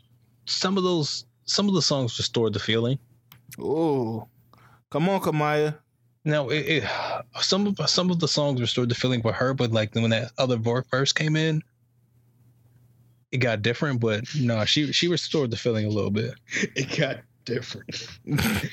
some 0.44 0.76
of 0.76 0.84
those 0.84 1.24
some 1.44 1.68
of 1.68 1.74
the 1.74 1.82
songs 1.82 2.18
restored 2.18 2.52
the 2.52 2.58
feeling. 2.60 2.98
Oh, 3.58 4.28
come 4.90 5.08
on, 5.08 5.20
Kamaiyah. 5.20 5.76
Now 6.26 6.48
it, 6.48 6.66
it 6.66 6.84
some 7.40 7.68
of 7.68 7.88
some 7.88 8.10
of 8.10 8.18
the 8.18 8.26
songs 8.26 8.60
restored 8.60 8.88
the 8.88 8.96
feeling 8.96 9.22
for 9.22 9.32
her, 9.32 9.54
but 9.54 9.70
like 9.70 9.94
when 9.94 10.10
that 10.10 10.32
other 10.36 10.56
ver- 10.56 10.84
verse 10.90 11.12
came 11.12 11.36
in, 11.36 11.62
it 13.30 13.38
got 13.38 13.62
different. 13.62 14.00
But 14.00 14.24
no, 14.36 14.64
she 14.64 14.92
she 14.92 15.06
restored 15.06 15.52
the 15.52 15.56
feeling 15.56 15.86
a 15.86 15.88
little 15.88 16.10
bit. 16.10 16.34
It 16.74 16.98
got 16.98 17.18
different. 17.44 18.08
that 18.26 18.70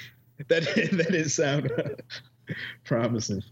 that 0.48 1.08
didn't 1.12 1.30
sound 1.30 1.72
promising. 2.86 3.44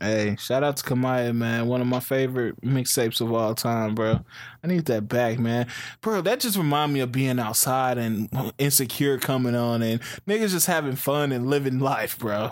Hey, 0.00 0.36
shout 0.40 0.64
out 0.64 0.76
to 0.78 0.84
Kamaiyah, 0.84 1.34
man. 1.34 1.68
One 1.68 1.80
of 1.80 1.86
my 1.86 2.00
favorite 2.00 2.60
mixtapes 2.60 3.20
of 3.20 3.32
all 3.32 3.54
time, 3.54 3.94
bro. 3.94 4.18
I 4.66 4.68
need 4.68 4.86
that 4.86 5.08
back, 5.08 5.38
man. 5.38 5.68
Bro, 6.00 6.22
that 6.22 6.40
just 6.40 6.56
remind 6.56 6.92
me 6.92 6.98
of 6.98 7.12
being 7.12 7.38
outside 7.38 7.98
and 7.98 8.28
insecure 8.58 9.16
coming 9.16 9.54
on 9.54 9.80
and 9.80 10.00
niggas 10.26 10.50
just 10.50 10.66
having 10.66 10.96
fun 10.96 11.30
and 11.30 11.46
living 11.46 11.78
life, 11.78 12.18
bro. 12.18 12.50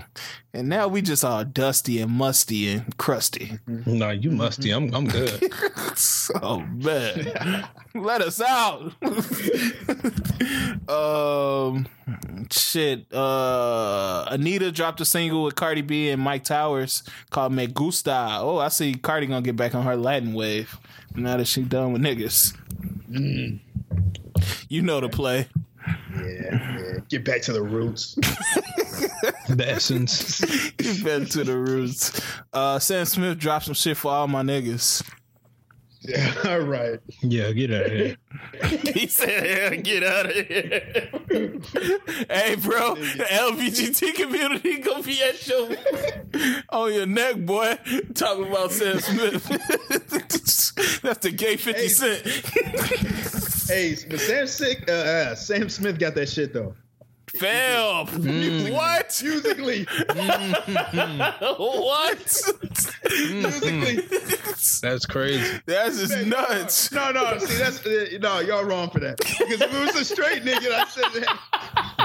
And 0.53 0.69
now 0.69 0.86
we 0.86 1.03
just 1.03 1.24
all 1.24 1.45
dusty 1.45 2.01
and 2.01 2.12
musty 2.12 2.69
and 2.69 2.97
crusty. 2.97 3.59
No, 3.66 4.11
you 4.11 4.31
musty. 4.31 4.70
I'm 4.70 4.95
I'm 4.95 5.09
good. 5.09 5.53
oh 6.41 6.61
man. 6.77 7.66
Let 7.97 8.23
us 8.23 8.41
out. 8.41 8.93
um 10.89 11.89
shit. 12.53 13.07
Uh 13.12 14.28
Anitta 14.31 14.73
dropped 14.73 15.01
a 15.01 15.05
single 15.05 15.43
with 15.43 15.57
Cardi 15.57 15.82
B 15.82 16.11
and 16.11 16.24
Myke 16.24 16.45
Towers 16.45 17.03
called 17.31 17.53
Me 17.53 17.66
Gusta. 17.66 18.39
Oh, 18.41 18.59
I 18.59 18.69
see 18.69 18.95
Cardi 18.95 19.27
gonna 19.27 19.43
get 19.43 19.57
back 19.57 19.74
on 19.74 19.82
her 19.82 19.97
Latin 19.97 20.32
wave 20.35 20.78
now 21.15 21.36
that 21.36 21.47
she 21.47 21.62
done 21.62 21.93
with 21.93 22.03
niggas. 22.03 22.57
You 24.69 24.82
know 24.82 25.01
the 25.01 25.09
play. 25.09 25.49
Yeah, 26.16 26.78
yeah. 26.78 26.99
Get 27.09 27.24
back 27.24 27.43
to 27.43 27.53
the 27.53 27.62
roots. 27.62 28.15
the 29.49 29.65
essence. 29.66 30.41
Get 30.77 31.05
back 31.05 31.28
to 31.31 31.45
the 31.45 31.57
roots. 31.57 32.20
Uh 32.53 32.78
Sam 32.78 33.05
Smith 33.05 33.39
dropped 33.39 33.66
some 33.66 33.74
shit 33.74 33.97
for 33.97 34.11
all 34.12 34.28
my 34.28 34.43
niggas. 34.43 35.03
Yeah, 36.06 36.35
all 36.44 36.60
right. 36.60 37.01
Yeah, 37.22 37.51
get 37.52 37.72
out 37.72 37.86
of 37.86 37.93
here. 37.93 38.16
He 38.94 39.06
said, 39.06 39.47
"Yeah, 39.47 39.74
get 39.76 40.02
out 40.05 40.26
of 40.26 40.32
here." 40.35 40.81
hey, 42.31 42.56
bro, 42.56 42.94
the 42.97 43.26
LBGT 43.31 44.14
community 44.14 44.78
gonna 44.78 45.02
be 45.02 45.22
at 45.22 45.47
your 45.47 45.68
on 46.70 46.93
your 46.93 47.06
neck, 47.06 47.36
boy. 47.36 47.78
Talking 48.14 48.48
about 48.48 48.70
Sam 48.72 49.01
Smith. 49.01 49.48
That's 51.02 51.18
the 51.20 51.31
gay 51.35 51.56
Fifty 51.56 51.82
Hey. 51.82 51.89
Cent. 51.89 52.22
Hey, 53.68 53.97
but 54.09 54.20
Sam 54.20 54.47
Sick, 54.47 54.85
uh, 54.89 54.93
uh, 54.93 55.35
Sam 55.35 55.68
Smith 55.68 55.98
got 55.98 56.14
that 56.16 56.28
shit 56.28 56.52
though. 56.52 56.74
Fam, 57.45 58.73
what? 58.73 58.73
what? 58.73 59.21
Musically, 59.23 59.85
what? 61.59 62.43
musically. 63.11 63.97
That's 64.83 65.07
crazy. 65.07 65.61
That's 65.66 65.99
just 65.99 66.27
nuts. 66.27 66.91
No, 66.93 67.11
no. 67.12 67.39
See, 67.39 67.57
that's 67.59 67.85
uh, 67.87 68.07
no. 68.21 68.41
Y'all 68.41 68.65
wrong 68.65 68.91
for 68.91 68.99
that. 69.01 69.19
Because 69.19 69.61
if 69.61 69.75
it 69.75 69.81
was 69.87 69.95
a 69.97 70.05
straight 70.05 70.43
nigga, 70.43 70.71
I 70.73 70.85
said 70.87 71.12
that. 71.23 71.39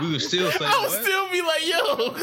We 0.01 0.11
would 0.11 0.21
still 0.21 0.51
say 0.51 0.65
I 0.65 0.79
would 0.81 0.89
what? 0.89 1.03
still 1.03 1.29
be 1.31 1.41
like, 1.41 1.65
yo. 1.65 2.15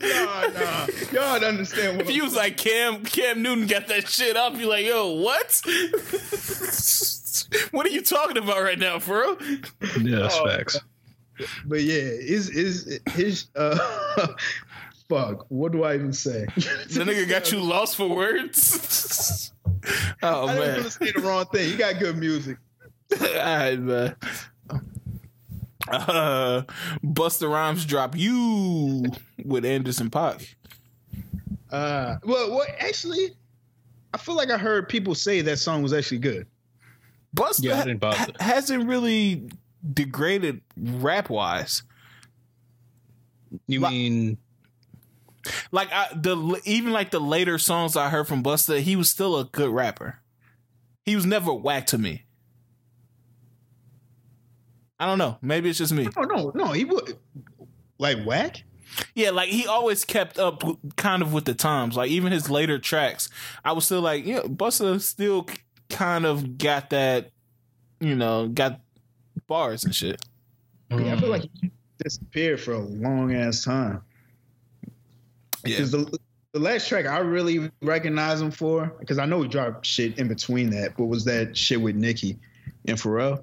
Nah, 0.00 0.48
nah. 0.48 0.86
Y'all 1.12 1.38
don't 1.40 1.44
understand 1.50 1.98
what 1.98 2.06
If 2.08 2.14
you 2.14 2.24
was 2.24 2.34
like 2.34 2.56
Cam 2.56 3.04
Cam 3.04 3.42
Newton 3.42 3.66
got 3.66 3.86
that 3.88 4.08
shit 4.08 4.36
up, 4.36 4.56
you 4.56 4.66
like, 4.68 4.86
yo, 4.86 5.12
what? 5.12 5.60
what 7.72 7.86
are 7.86 7.90
you 7.90 8.02
talking 8.02 8.38
about 8.38 8.62
right 8.62 8.78
now, 8.78 8.98
bro? 8.98 9.36
Yeah, 10.00 10.20
that's 10.20 10.36
Oh. 10.38 10.46
facts. 10.46 10.78
But 11.66 11.82
yeah, 11.82 11.94
is 11.96 12.48
is 12.50 13.00
his 13.10 13.46
uh 13.56 13.78
fuck. 15.08 15.46
What 15.48 15.72
do 15.72 15.84
I 15.84 15.94
even 15.94 16.12
say? 16.12 16.46
The 16.54 17.04
nigga 17.04 17.28
got 17.28 17.50
you 17.52 17.60
lost 17.60 17.96
for 17.96 18.08
words. 18.08 19.52
oh 20.22 20.46
I 20.46 20.54
didn't 20.54 20.66
man. 20.66 20.80
want 20.80 20.84
to 20.84 20.90
say 20.90 21.12
the 21.12 21.20
wrong 21.20 21.44
thing. 21.46 21.70
You 21.70 21.76
got 21.76 21.98
good 21.98 22.16
music. 22.16 22.56
All 23.20 23.26
right, 23.34 23.78
man. 23.78 24.16
Uh, 25.88 26.62
Busta 27.04 27.50
Rhymes 27.50 27.84
drop 27.84 28.16
you 28.16 29.04
with 29.44 29.64
Anderson 29.66 30.08
.Paak. 30.10 30.54
Uh, 31.70 32.16
well, 32.24 32.52
what 32.52 32.68
actually? 32.78 33.32
I 34.14 34.18
feel 34.18 34.34
like 34.36 34.50
I 34.50 34.56
heard 34.56 34.88
people 34.88 35.14
say 35.14 35.40
that 35.42 35.58
song 35.58 35.82
was 35.82 35.92
actually 35.92 36.18
good. 36.18 36.46
Busta 37.36 37.64
Yeah, 37.64 37.80
I 37.80 37.84
didn't 37.84 37.98
bother. 38.00 38.16
ha- 38.16 38.30
hasn't 38.40 38.86
really 38.86 39.48
degraded 39.92 40.60
rap 40.76 41.28
wise. 41.30 41.82
You 43.66 43.80
Like- 43.80 43.92
mean 43.92 44.38
Like 45.70 45.92
I, 45.92 46.08
the 46.14 46.60
even 46.64 46.92
like 46.92 47.10
the 47.10 47.20
later 47.20 47.58
songs 47.58 47.96
I 47.96 48.08
heard 48.08 48.26
from 48.26 48.42
Busta, 48.42 48.80
he 48.80 48.96
was 48.96 49.10
still 49.10 49.38
a 49.38 49.44
good 49.44 49.68
rapper. 49.70 50.20
He 51.04 51.14
was 51.14 51.26
never 51.26 51.52
whack 51.52 51.86
to 51.88 51.98
me. 51.98 52.24
I 54.98 55.06
don't 55.06 55.18
know. 55.18 55.38
Maybe 55.42 55.68
it's 55.68 55.78
just 55.78 55.92
me. 55.92 56.08
Oh 56.16 56.22
no, 56.22 56.50
no, 56.54 56.72
he 56.72 56.84
would 56.84 57.18
like 57.98 58.24
whack. 58.24 58.62
Yeah, 59.14 59.30
like 59.30 59.48
he 59.48 59.66
always 59.66 60.04
kept 60.04 60.38
up 60.38 60.62
kind 60.96 61.20
of 61.20 61.32
with 61.32 61.44
the 61.44 61.54
times. 61.54 61.96
Like 61.96 62.10
even 62.10 62.32
his 62.32 62.48
later 62.48 62.78
tracks, 62.78 63.28
I 63.64 63.72
was 63.72 63.84
still 63.84 64.00
like, 64.00 64.24
yeah, 64.24 64.42
Busta 64.42 65.00
still 65.00 65.46
kind 65.90 66.24
of 66.24 66.58
got 66.58 66.90
that, 66.90 67.30
you 68.00 68.14
know, 68.14 68.48
got 68.48 68.80
bars 69.46 69.84
and 69.84 69.94
shit. 69.94 70.20
Yeah, 70.90 71.14
I 71.14 71.20
feel 71.20 71.30
like 71.30 71.42
mm. 71.42 71.50
he 71.62 71.70
disappeared 72.02 72.60
for 72.60 72.72
a 72.72 72.78
long 72.80 73.34
ass 73.34 73.64
time. 73.64 74.02
Yeah. 75.64 75.76
Because 75.76 75.90
the 75.92 76.18
the 76.52 76.60
last 76.60 76.88
track 76.88 77.06
I 77.06 77.18
really 77.18 77.70
recognize 77.82 78.40
him 78.40 78.52
for, 78.52 78.94
because 79.00 79.18
I 79.18 79.26
know 79.26 79.42
he 79.42 79.48
dropped 79.48 79.84
shit 79.84 80.18
in 80.18 80.28
between 80.28 80.70
that, 80.70 80.96
but 80.96 81.06
was 81.06 81.24
that 81.24 81.56
shit 81.56 81.80
with 81.80 81.96
Nicki 81.96 82.38
and 82.86 82.96
Pharrell? 82.96 83.42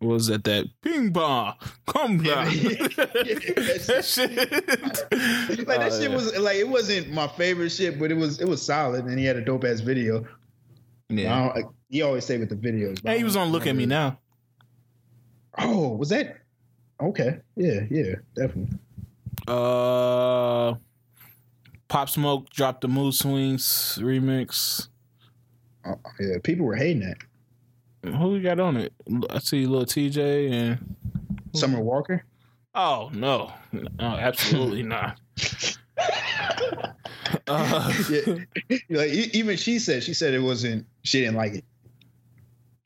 What 0.00 0.12
was 0.12 0.26
that? 0.28 0.44
That 0.44 0.66
ping 0.82 1.12
pong, 1.12 1.54
come 1.86 2.22
Yeah, 2.22 2.44
down. 2.44 2.52
yeah, 2.54 2.72
that 2.88 3.84
that 3.88 4.04
shit. 4.04 5.66
Like 5.66 5.80
that 5.80 5.92
Oh, 5.92 6.00
shit 6.00 6.10
yeah. 6.10 6.16
was 6.16 6.38
like 6.38 6.56
it 6.56 6.68
wasn't 6.68 7.10
my 7.10 7.26
favorite 7.26 7.70
shit, 7.70 7.98
but 7.98 8.12
it 8.12 8.16
was 8.16 8.40
it 8.40 8.46
was 8.46 8.64
solid, 8.64 9.06
and 9.06 9.18
he 9.18 9.24
had 9.24 9.36
a 9.36 9.40
dope 9.40 9.64
ass 9.64 9.80
video. 9.80 10.24
Yeah. 11.08 11.50
I 11.52 11.60
don't- 11.60 11.74
he 11.90 12.02
always 12.02 12.26
say 12.26 12.36
with 12.36 12.50
the 12.50 12.54
videos. 12.54 13.02
but 13.02 13.12
Hey, 13.12 13.18
he 13.18 13.24
was 13.24 13.34
on 13.34 13.48
Look 13.50 13.66
at 13.66 13.74
Me 13.74 13.86
Now. 13.86 14.18
Oh, 15.58 15.96
was 15.96 16.08
that? 16.10 16.38
Okay, 17.00 17.38
yeah, 17.56 17.80
yeah, 17.90 18.14
definitely. 18.34 18.78
Uh, 19.46 20.74
Pop 21.88 22.08
Smoke 22.10 22.50
dropped 22.50 22.80
the 22.82 22.88
Mood 22.88 23.14
Swings 23.14 23.98
remix. 24.00 24.88
Oh, 25.86 25.94
yeah, 26.20 26.36
people 26.42 26.66
were 26.66 26.76
hating 26.76 27.00
that. 27.00 27.18
Who 28.16 28.30
we 28.30 28.40
got 28.40 28.60
on 28.60 28.76
it? 28.76 28.92
I 29.30 29.38
see 29.38 29.66
Lil 29.66 29.84
Tjay 29.86 30.50
and 30.52 30.96
Summer 31.54 31.80
Walker. 31.80 32.24
oh 32.74 33.10
no, 33.12 33.52
no, 33.72 33.88
absolutely 34.00 34.82
not. 34.84 35.18
Uh, 37.46 37.92
Yeah, 38.10 38.36
like 38.90 39.10
even 39.10 39.56
she 39.56 39.78
said 39.78 40.02
she 40.02 40.14
said 40.14 40.32
it 40.34 40.38
wasn't. 40.38 40.86
She 41.02 41.20
didn't 41.20 41.34
like 41.36 41.54
it. 41.54 41.64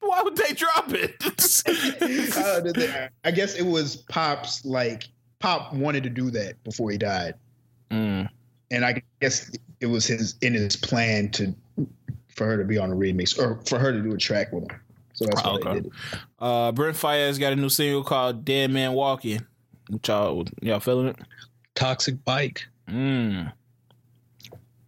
Why 0.02 0.22
would 0.22 0.36
they 0.36 0.52
drop 0.54 0.92
it? 0.92 1.16
Uh, 1.64 2.60
the- 2.60 2.72
the- 2.74 3.10
I 3.24 3.30
guess 3.30 3.54
it 3.54 3.62
was 3.64 3.96
Pop's 3.96 4.64
like 4.64 5.04
Pop 5.38 5.72
wanted 5.72 6.02
to 6.02 6.10
do 6.10 6.30
that 6.32 6.62
before 6.64 6.90
he 6.90 6.98
died, 6.98 7.34
Mm. 7.90 8.28
and 8.70 8.84
I 8.84 9.02
guess 9.20 9.50
it 9.80 9.86
was 9.86 10.06
his 10.06 10.34
in 10.42 10.54
his 10.54 10.76
plan 10.76 11.30
to 11.32 11.54
for 12.34 12.46
her 12.46 12.56
to 12.56 12.64
be 12.64 12.78
on 12.78 12.90
a 12.90 12.94
remix 12.96 13.38
or 13.38 13.60
for 13.66 13.78
her 13.78 13.92
to 13.92 14.00
do 14.02 14.12
a 14.12 14.16
track 14.18 14.52
with 14.52 14.70
him. 14.70 14.80
So 15.14 15.26
that's 15.26 15.44
why 15.44 15.50
Okay. 15.52 15.68
they 15.68 15.74
did 15.80 15.86
it. 15.86 15.92
Uh, 16.38 16.72
Brent 16.72 16.96
Faiyaz 16.96 17.38
got 17.38 17.52
a 17.52 17.56
new 17.56 17.68
single 17.68 18.02
called 18.02 18.44
"Dead 18.44 18.70
Man 18.70 18.92
Walking." 18.94 19.40
Which 19.88 20.08
y'all 20.08 20.44
y'all 20.62 20.80
feeling 20.80 21.08
it? 21.08 21.16
toxic 21.74 22.24
bike? 22.24 22.66
Mm. 22.88 23.52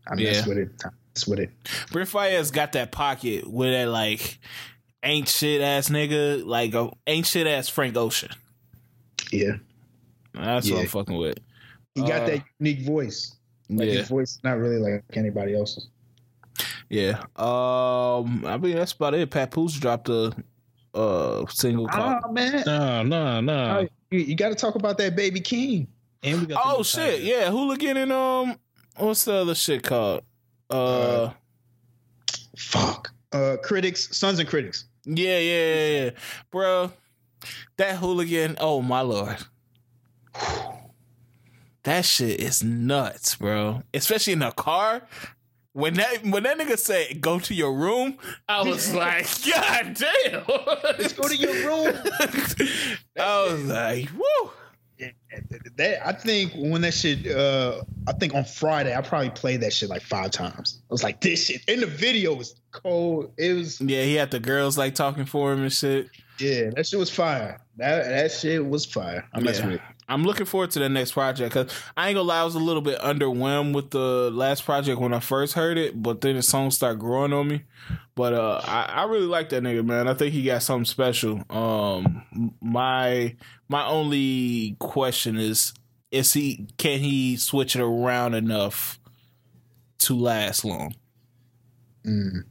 I 0.07 0.15
mess 0.15 0.37
Yeah. 0.37 0.47
with 0.49 0.59
it. 0.59 0.71
I 0.85 0.89
mess 1.15 1.27
with 1.27 1.39
it. 1.41 1.51
Brent 1.93 2.09
Faiyaz 2.09 2.53
got 2.53 2.73
that 2.73 2.91
pocket 2.93 3.47
with 3.49 3.71
that 3.73 3.89
like 3.89 4.39
ain't 5.05 5.29
shit 5.29 5.61
ass 5.61 5.89
nigga, 5.91 6.45
like 6.45 6.75
a 6.75 6.91
ain't 7.07 7.27
shit 7.27 7.47
ass 7.47 7.69
Frank 7.69 7.97
Ocean. 7.97 8.31
Yeah, 9.31 9.53
That's 10.33 10.71
what 10.71 10.81
I'm 10.81 10.87
fucking 10.89 11.17
with. 11.17 11.39
he 11.95 12.03
got 12.03 12.23
Uh, 12.23 12.27
that 12.27 12.45
unique 12.59 12.85
voice. 12.87 13.37
Like 13.71 13.89
yeah, 13.89 13.95
his 14.01 14.09
voice 14.09 14.39
not 14.45 14.59
really 14.59 14.77
like 14.79 15.03
anybody 15.15 15.55
else's. 15.57 15.89
yeah. 16.91 17.21
Um, 17.37 18.45
I 18.47 18.59
mean 18.61 18.77
that's 18.77 18.93
about 18.93 19.15
it. 19.15 19.31
Papoose 19.31 19.75
dropped 19.79 20.09
a 20.09 20.33
uh 20.95 21.45
single 21.49 21.89
called. 21.89 22.23
Oh 22.25 22.33
man, 22.33 22.63
No, 22.67 23.03
no, 23.03 23.41
no. 23.41 23.89
You, 24.11 24.19
you 24.21 24.37
got 24.37 24.51
to 24.51 24.55
talk 24.55 24.75
about 24.77 24.99
that 24.99 25.17
Baby 25.17 25.41
Keem. 25.41 25.87
And 26.23 26.41
we 26.41 26.47
got 26.47 26.63
Oh 26.65 26.83
shit, 26.83 27.21
Tyga. 27.21 27.25
yeah. 27.25 27.51
Hooligan 27.51 27.97
and 27.97 28.13
um, 28.13 28.57
what's 28.97 29.25
the 29.25 29.35
other 29.35 29.55
shit 29.55 29.83
called? 29.83 30.23
Uh, 30.71 30.75
Uh, 30.75 31.33
Fuck. 32.57 33.13
Uh, 33.33 33.57
critics, 33.63 34.17
sons 34.17 34.39
and 34.39 34.49
critics. 34.49 34.85
Yeah, 35.05 35.39
yeah, 35.39 35.67
yeah, 35.77 36.05
yeah, 36.05 36.11
bro. 36.51 36.93
That 37.77 37.97
hooligan. 37.97 38.57
Oh 38.61 38.81
my 38.83 39.01
lord. 39.01 39.37
That 41.85 42.05
shit 42.07 42.41
is 42.41 42.63
nuts, 42.65 43.37
bro. 43.37 43.83
Especially 43.93 44.33
in 44.33 44.43
a 44.43 44.53
car. 44.53 45.03
When 45.75 45.95
that 45.95 46.25
when 46.25 46.45
that 46.45 46.57
nigga 46.59 46.79
said 46.79 47.21
go 47.21 47.39
to 47.41 47.53
your 47.55 47.75
room, 47.75 48.17
I 48.49 48.63
was 48.63 48.95
like, 48.95 49.27
God 49.45 49.95
damn. 49.95 50.45
Let's 50.99 51.13
go 51.13 51.29
to 51.29 51.37
your 51.37 51.53
room. 51.53 51.95
I 53.19 53.45
was 53.51 53.65
like, 53.65 54.09
woo. 54.17 54.51
That 55.77 56.07
I 56.07 56.13
think 56.13 56.53
when 56.57 56.83
that 56.83 56.95
shit, 56.95 57.27
uh, 57.31 57.83
I 58.07 58.13
think 58.13 58.35
on 58.35 58.45
Friday 58.45 58.97
I 58.97 59.01
probably 59.01 59.31
played 59.31 59.61
that 59.63 59.73
shit 59.73 59.89
like 59.89 60.03
five 60.03 60.31
times. 60.31 60.81
I 60.91 60.93
was 60.93 61.03
like, 61.03 61.21
this 61.21 61.47
shit, 61.47 61.63
and 61.69 61.83
the 61.83 61.87
video 61.87 62.35
was 62.35 62.55
cold. 62.73 63.33
It 63.37 63.53
was, 63.55 63.81
Yeah, 63.81 64.03
he 64.03 64.15
had 64.15 64.31
the 64.31 64.41
girls 64.41 64.79
like 64.79 64.95
talking 64.95 65.25
for 65.25 65.53
him 65.53 65.63
and 65.63 65.73
shit. 65.73 66.09
yeah, 66.39 66.71
that 66.77 66.87
shit 66.87 66.99
was 66.99 67.11
fire. 67.11 67.61
That 67.77 68.05
that 68.09 68.31
shit 68.33 68.65
was 68.65 68.85
fire. 68.87 69.25
I 69.33 69.41
mess 69.41 69.59
Yeah. 69.59 69.67
with 69.67 69.75
it. 69.77 69.81
I'm 70.09 70.25
looking 70.25 70.47
forward 70.47 70.71
to 70.73 70.79
the 70.79 70.89
next 70.89 71.13
project 71.13 71.55
because 71.55 71.73
I 71.97 72.09
ain't 72.09 72.17
gonna 72.17 72.29
lie, 72.29 72.41
I 72.41 72.45
was 72.45 72.55
a 72.55 72.61
little 72.61 72.83
bit 72.83 72.99
underwhelmed 73.01 73.75
with 73.75 73.91
the 73.91 74.31
last 74.33 74.65
project 74.65 75.01
when 75.01 75.15
I 75.15 75.21
first 75.21 75.55
heard 75.55 75.79
it, 75.79 76.03
but 76.03 76.21
then 76.21 76.37
the 76.37 76.43
songs 76.43 76.75
start 76.75 76.99
growing 76.99 77.33
on 77.33 77.49
me. 77.49 77.63
But 78.15 78.33
uh, 78.35 78.61
I, 78.65 78.83
I 78.83 79.05
really 79.05 79.27
like 79.27 79.49
that 79.51 79.63
nigga, 79.63 79.85
man. 79.85 80.09
I 80.09 80.15
think 80.15 80.33
he 80.33 80.43
got 80.45 80.63
something 80.63 80.85
special. 80.85 81.43
Um, 81.51 82.55
my 82.61 83.37
my 83.69 83.85
only 83.87 84.77
question 84.79 85.37
is, 85.39 85.73
is 86.11 86.33
he 86.33 86.69
can 86.77 87.01
he 87.01 87.37
switch 87.37 87.75
it 87.77 87.83
around 87.83 88.35
enough 88.35 88.99
to 90.01 90.15
last 90.17 90.65
long, 90.65 90.95
Mm. 92.05 92.45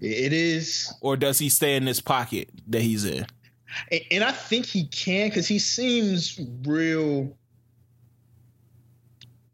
It 0.00 0.32
is, 0.32 0.92
or 1.02 1.16
does 1.16 1.38
he 1.38 1.48
stay 1.48 1.76
in 1.76 1.84
this 1.84 2.00
pocket 2.00 2.50
that 2.68 2.80
he's 2.82 3.04
in? 3.04 3.26
And, 3.90 4.00
and 4.10 4.24
I 4.24 4.32
think 4.32 4.66
he 4.66 4.84
can 4.86 5.28
because 5.28 5.46
he 5.46 5.58
seems 5.58 6.40
real. 6.64 7.36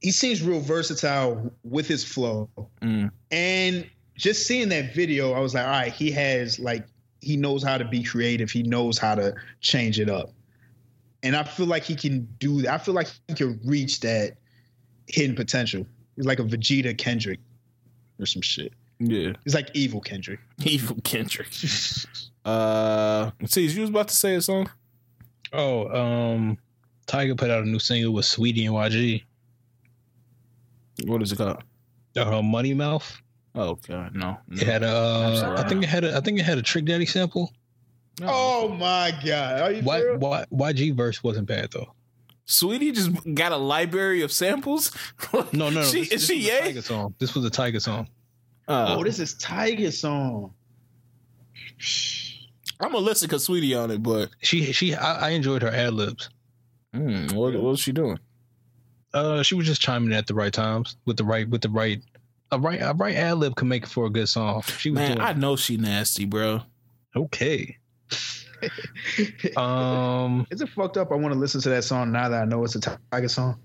He 0.01 0.13
seems 0.13 0.43
real 0.43 0.61
versatile 0.61 1.53
with 1.65 1.89
his 1.89 2.05
flow. 2.05 2.49
Mm. 2.81 3.11
And 3.31 3.91
just 4.17 4.47
seeing 4.47 4.69
that 4.69 4.95
video, 4.95 5.33
I 5.33 5.41
was 5.41 5.55
like, 5.55 5.65
all 5.65 5.71
right, 5.71 5.93
he 5.93 6.11
has 6.13 6.59
like 6.59 6.87
he 7.21 7.37
knows 7.37 7.63
how 7.63 7.79
to 7.79 7.85
be 7.85 8.03
creative. 8.03 8.51
He 8.51 8.63
knows 8.63 8.99
how 8.99 9.15
to 9.15 9.35
change 9.61 9.99
it 9.99 10.09
up. 10.09 10.31
And 11.23 11.35
I 11.35 11.43
feel 11.43 11.67
like 11.67 11.83
he 11.83 11.97
can 11.97 12.29
do 12.39 12.63
that. 12.63 12.75
I 12.75 12.79
feel 12.79 12.95
like 12.95 13.09
he 13.27 13.35
can 13.35 13.59
reach 13.65 14.01
that 14.01 14.37
hidden 15.09 15.35
potential. 15.35 15.87
He's 16.15 16.27
like 16.27 16.39
a 16.39 16.45
Vegeta 16.45 16.97
Kendrick 16.97 17.41
or 18.21 18.27
some 18.27 18.43
shit. 18.43 18.73
Yeah, 18.99 19.33
He's 19.45 19.55
like 19.55 19.71
evil 19.75 20.01
Kendrick. 20.01 20.41
evil 20.65 20.97
Kendrick. 21.05 21.49
Uh, 22.47 23.33
see, 23.47 23.67
you 23.67 23.81
was 23.81 23.91
about 23.91 24.09
to 24.09 24.15
say 24.15 24.37
a 24.37 24.41
song. 24.41 24.71
Oh, 25.53 25.89
um, 25.89 26.59
Tyga 27.07 27.37
put 27.37 27.51
out 27.51 27.65
a 27.65 27.69
new 27.69 27.79
single 27.81 28.13
with 28.13 28.25
Saweetie 28.25 28.67
and 28.67 28.75
YG. 28.75 29.25
What 31.07 31.23
is 31.23 31.33
it 31.33 31.37
called? 31.37 31.63
Uh, 32.17 32.43
Money 32.43 32.73
Mouth. 32.73 33.21
Oh 33.55 33.75
god, 33.89 34.15
no. 34.15 34.39
It 34.53 34.67
had 34.67 34.83
a. 34.83 34.89
Uh, 34.89 35.55
I 35.59 35.69
think 35.69 35.83
it 35.83 35.89
had 35.89 36.05
a. 36.05 36.17
I 36.17 36.21
think 36.21 36.39
it 36.39 36.45
had 36.45 36.59
a 36.59 36.63
Trick 36.63 36.85
Daddy 36.85 37.05
sample. 37.07 37.53
No. 38.21 38.27
Oh 38.31 38.69
my 38.69 39.13
god! 39.25 39.61
Are 39.61 39.73
you 39.73 39.83
Y, 39.83 39.99
sure? 39.99 40.17
y, 40.19 40.45
YG 40.53 40.95
verse 40.95 41.23
wasn't 41.25 41.49
bad 41.49 41.71
though. 41.73 41.93
Saweetie 42.47 42.95
just 42.95 43.11
got 43.35 43.53
a 43.53 43.57
library 43.57 44.23
of 44.23 44.31
samples. 44.31 44.93
No, 45.33 45.47
no, 45.53 45.71
no. 45.71 45.83
She, 45.83 46.05
this, 46.05 46.13
is 46.13 46.29
this 46.29 46.29
she 46.29 46.35
was 46.37 46.47
a 46.47 46.65
yay? 46.65 46.73
Tyga 46.75 46.83
song. 46.83 47.15
This 47.19 47.35
was 47.35 47.45
a 47.45 47.51
Tyga 47.51 47.81
song. 47.83 48.09
Uh, 48.69 48.95
Oh, 48.97 49.03
this 49.05 49.19
is 49.19 49.35
Tyga 49.35 49.93
song. 49.93 50.55
I'm 52.81 52.93
gonna 52.93 53.05
listen 53.05 53.27
because 53.29 53.47
Saweetie 53.49 53.81
on 53.81 53.91
it, 53.91 54.03
but 54.03 54.31
She 54.43 54.73
she 54.73 54.95
I, 54.95 55.29
I 55.29 55.31
enjoyed 55.31 55.63
her 55.63 55.69
ad 55.71 55.95
libs. 55.95 56.29
mm, 56.95 57.33
what, 57.33 57.55
what 57.55 57.63
was 57.63 57.81
she 57.81 57.93
doing? 57.93 58.19
Uh, 59.15 59.43
she 59.43 59.55
was 59.55 59.67
just 59.67 59.81
chiming 59.81 60.11
in 60.11 60.17
at 60.17 60.27
the 60.27 60.35
right 60.35 60.53
times 60.53 60.97
with 61.07 61.17
the 61.17 61.25
right 61.25 61.49
with 61.49 61.63
the 61.63 61.71
right. 61.71 62.03
A 62.53 62.59
right 62.61 62.81
a 62.81 62.93
right 62.95 63.17
ad 63.17 63.39
lib 63.39 63.57
can 63.57 63.67
make 63.69 63.83
it 63.85 63.89
for 63.89 64.07
a 64.07 64.11
good 64.11 64.29
song. 64.29 64.63
She 64.63 64.91
was 64.91 64.97
Man, 65.01 65.17
doing 65.17 65.21
I 65.27 65.33
know 65.33 65.57
she 65.57 65.77
nasty, 65.79 66.25
bro. 66.27 66.61
okay. 67.17 67.77
Um. 69.57 70.47
Is 70.51 70.61
it 70.61 70.69
fucked 70.71 70.97
up? 70.97 71.13
I 71.13 71.15
want 71.15 71.33
to 71.35 71.39
listen 71.39 71.61
to 71.63 71.69
that 71.71 71.85
song 71.85 72.13
now 72.13 72.29
that 72.29 72.43
I 72.43 72.45
know 72.45 72.65
it's 72.65 72.75
a 72.75 72.81
Tyga 72.81 73.31
song. 73.31 73.59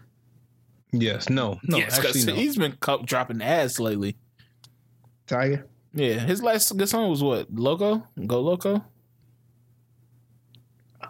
Yes. 0.91 1.29
No. 1.29 1.59
No. 1.63 1.77
yes, 1.77 1.95
'cause 1.97 2.07
actually, 2.17 2.33
no. 2.33 2.35
he's 2.35 2.57
been 2.57 2.73
cu- 2.73 3.03
dropping 3.03 3.41
ads 3.41 3.79
lately. 3.79 4.17
Tyga. 5.27 5.63
Yeah, 5.93 6.19
his 6.19 6.41
last 6.43 6.75
good 6.77 6.89
song 6.89 7.09
was 7.09 7.23
what? 7.23 7.51
Loco? 7.53 8.05
Go 8.27 8.41
Loco? 8.41 8.83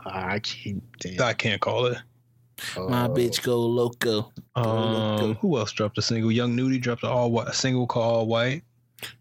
I 0.06 0.40
can't. 0.40 0.84
Damn. 1.00 1.22
I 1.22 1.34
can't 1.34 1.62
call 1.62 1.86
it. 1.88 1.98
My 2.78 3.04
Uh, 3.06 3.08
bitch 3.10 3.42
go 3.44 3.60
loco. 3.60 4.32
Um, 4.56 4.66
Loco. 4.66 5.34
who 5.36 5.58
else 5.58 5.72
dropped 5.72 5.98
a 5.98 6.02
single? 6.02 6.32
Young 6.32 6.56
Nudy 6.56 6.78
dropped 6.78 7.04
a 7.04 7.08
all 7.08 7.32
white 7.32 7.48
a 7.48 7.54
single 7.54 7.88
called 7.88 8.14
All 8.16 8.28
White. 8.28 8.64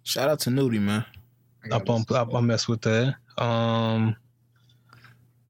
Shout 0.02 0.28
out 0.28 0.40
to 0.40 0.50
Nudy, 0.50 0.78
man. 0.78 1.04
I 1.64 1.68
gotta 1.68 1.82
Up 1.82 1.88
on 1.90 1.96
listen 2.00 2.14
to 2.14 2.20
up, 2.20 2.34
I 2.34 2.40
mess 2.40 2.68
with 2.68 2.82
that. 2.82 3.14
Um, 3.38 4.14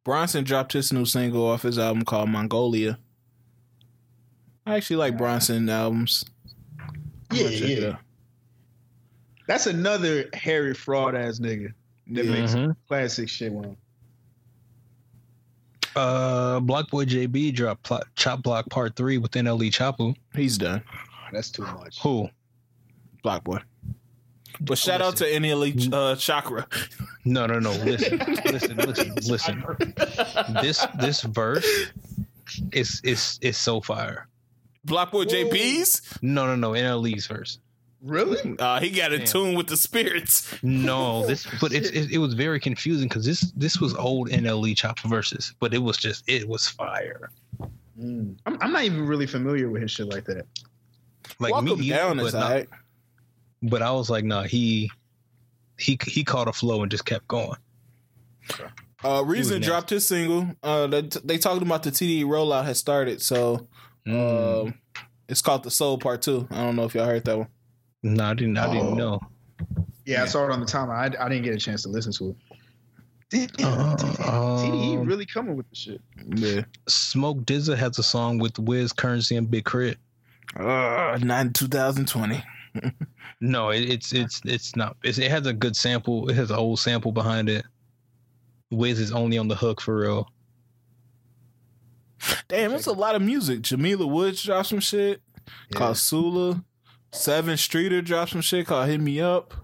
Bronson 0.05 0.45
dropped 0.45 0.73
his 0.73 0.93
new 0.93 1.05
single 1.05 1.47
off 1.49 1.63
his 1.63 1.79
album 1.79 2.05
called 2.05 2.29
Mongolia. 2.31 2.99
I 4.67 4.77
actually 4.77 4.97
like 4.97 5.17
Bronson 5.19 5.69
albums. 5.69 6.25
Yeah, 7.33 7.45
gonna 7.45 7.57
check 7.57 7.69
it 7.71 7.83
yeah. 7.83 7.97
That's 9.49 9.67
another 9.67 10.27
Harry 10.33 10.75
Fraud 10.75 11.17
ass 11.17 11.41
nigga 11.41 11.73
that 12.09 12.25
Yeah. 12.25 12.31
makes 12.33 12.55
mhm. 12.55 12.77
classic 12.87 13.29
shit. 13.29 13.53
One. 13.53 13.77
Uh, 15.97 16.61
BlocBoy 16.61 17.07
JB 17.07 17.55
dropped 17.55 17.83
Pl- 17.85 18.03
Chop 18.17 18.43
Block 18.43 18.69
Part 18.71 18.97
Three 18.97 19.19
with 19.19 19.33
NLE 19.33 19.71
Choppa. 19.71 20.15
He's 20.35 20.57
done. 20.59 20.83
That's 21.33 21.51
too 21.51 21.63
much. 21.63 22.01
Who? 22.03 22.29
BlocBoy. 23.25 23.63
But 24.61 24.79
shout 24.79 25.01
out 25.01 25.17
to 25.17 25.29
any 25.33 25.51
elite 25.51 25.93
uh, 25.93 26.17
chakra. 26.17 26.67
No, 27.25 27.47
no, 27.47 27.59
no. 27.59 27.71
Listen, 27.73 28.19
listen, 28.47 28.77
listen, 28.77 29.15
listen. 29.27 29.65
This 30.63 30.87
this 30.99 31.23
verse 31.23 31.67
is 32.73 33.01
is 33.05 33.39
is 33.43 33.57
so 33.57 33.81
fire. 33.81 34.27
Block 34.85 35.13
Boy 35.13 35.25
JP's. 35.25 36.03
No, 36.23 36.47
no, 36.47 36.57
no. 36.57 36.71
NLE's 36.73 37.27
verse. 37.27 37.59
Really? 38.03 38.57
Uh, 38.59 38.81
he 38.81 38.91
got 38.91 39.13
in 39.13 39.21
Damn. 39.21 39.27
tune 39.29 39.55
with 39.55 39.67
the 39.67 39.77
spirits. 39.77 40.55
No, 40.63 41.27
this, 41.27 41.47
but 41.61 41.73
it's, 41.73 41.91
it, 41.91 42.13
it 42.13 42.19
was 42.19 42.33
very 42.35 42.59
confusing 42.59 43.09
because 43.09 43.25
this 43.27 43.53
this 43.57 43.79
was 43.81 43.95
old 43.95 44.31
NLE 44.31 44.75
Choppa 44.75 45.09
verses, 45.09 45.55
but 45.61 45.75
it 45.75 45.79
was 45.83 45.97
just 45.99 46.25
it 46.29 46.49
was 46.49 46.67
fire. 46.67 47.31
Mm. 48.01 48.37
I'm, 48.47 48.57
I'm 48.63 48.73
not 48.73 48.85
even 48.85 49.07
really 49.07 49.27
familiar 49.27 49.69
with 49.69 49.83
his 49.83 49.91
shit 49.91 50.09
like 50.09 50.25
that. 50.25 50.47
Like 51.39 51.53
Welcome 51.53 51.79
me, 51.81 51.87
either, 51.87 51.97
down 51.97 52.17
but, 52.17 52.33
not- 52.33 52.43
alright. 52.43 52.69
but 53.63 53.83
I 53.83 53.91
was 53.93 54.09
like, 54.09 54.25
nah, 54.25 54.45
he 54.45 54.91
he 55.79 55.99
he 56.07 56.25
caught 56.25 56.49
a 56.49 56.53
flow 56.55 56.81
and 56.83 56.91
just 56.91 57.05
kept 57.05 57.29
going. 57.29 57.59
Uh, 59.05 59.23
Reason 59.25 59.61
dropped 59.63 59.91
his 59.91 60.07
single. 60.07 60.49
Uh, 60.63 60.87
they, 60.87 61.03
they 61.25 61.39
talking 61.39 61.63
about 61.63 61.83
the 61.83 61.91
TDE 61.91 62.25
rollout 62.25 62.65
has 62.65 62.79
started, 62.79 63.21
so 63.23 63.67
Mm. 64.07 64.65
um, 64.67 64.75
it's 65.29 65.43
called 65.43 65.63
the 65.63 65.71
Soul 65.71 65.99
Part 65.99 66.23
Two. 66.23 66.49
I 66.51 66.65
don't 66.65 66.75
know 66.77 66.85
if 66.85 66.95
y'all 66.95 67.05
heard 67.05 67.25
that 67.27 67.37
one. 67.37 67.49
No, 68.03 68.25
I 68.25 68.35
didn't. 68.35 68.57
I 68.59 68.67
Oh. 68.67 68.73
didn't 68.73 68.97
know. 68.97 69.21
Yeah, 70.07 70.23
I 70.23 70.27
saw 70.27 70.45
it 70.47 70.51
on 70.51 70.61
the 70.61 70.67
timeline. 70.67 71.17
I, 71.19 71.25
I 71.27 71.29
didn't 71.29 71.45
get 71.45 71.55
a 71.55 71.59
chance 71.59 71.83
to 71.83 71.89
listen 71.89 72.13
to 72.15 72.31
it. 72.31 72.37
Damn, 73.57 73.67
Uh, 73.67 73.97
TDE 73.97 74.99
um, 74.99 75.07
really 75.07 75.27
coming 75.27 75.55
with 75.57 75.69
the 75.71 75.77
shit. 75.77 76.01
Yeah, 76.35 76.63
Smoke 76.89 77.39
DZA 77.45 77.77
has 77.77 77.99
a 77.99 78.03
song 78.03 78.39
with 78.39 78.59
Wiz 78.59 78.93
Curren$y 78.93 79.37
and 79.37 79.49
Big 79.51 79.65
Crit. 79.65 79.99
uh, 80.57 81.17
not 81.23 81.47
in 81.47 81.53
2020. 81.53 82.43
No, 83.43 83.71
it, 83.71 83.81
it's 83.89 84.13
it's 84.13 84.43
it's 84.45 84.77
not. 84.77 84.99
It's, 85.03 85.17
it 85.17 85.31
has 85.31 85.47
a 85.47 85.53
good 85.55 85.75
sample. 85.75 86.29
It 86.29 86.37
has 86.37 86.51
an 86.51 86.57
old 86.59 86.79
sample 86.79 87.11
behind 87.11 87.49
it. 87.49 87.65
Wiz 88.71 89.01
is 89.01 89.13
only 89.13 89.39
on 89.39 89.49
the 89.49 89.55
hook 89.55 89.81
for 89.81 89.97
real. 89.97 90.29
Damn, 92.49 92.73
it's 92.75 92.87
a 92.87 92.93
lot 92.93 93.15
of 93.15 93.23
music. 93.23 93.63
Jamila 93.63 94.07
Woods 94.07 94.43
dropped 94.43 94.69
some 94.69 94.81
shit 94.81 95.23
called 95.75 95.97
Sula. 95.97 96.63
Sevyn 97.13 97.59
Streeter 97.59 98.03
dropped 98.03 98.33
some 98.33 98.41
shit 98.41 98.67
called 98.67 98.89
Hit 98.89 99.01
Me 99.01 99.21
Up. 99.21 99.55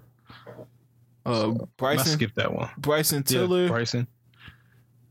Uh, 1.24 1.52
I 1.52 1.54
Bryson 1.76 2.12
skipped 2.12 2.36
that 2.36 2.52
one. 2.54 2.70
Bryson 2.78 3.18
Yeah, 3.26 3.38
Tiller. 3.40 3.68
Bryson. 3.68 4.06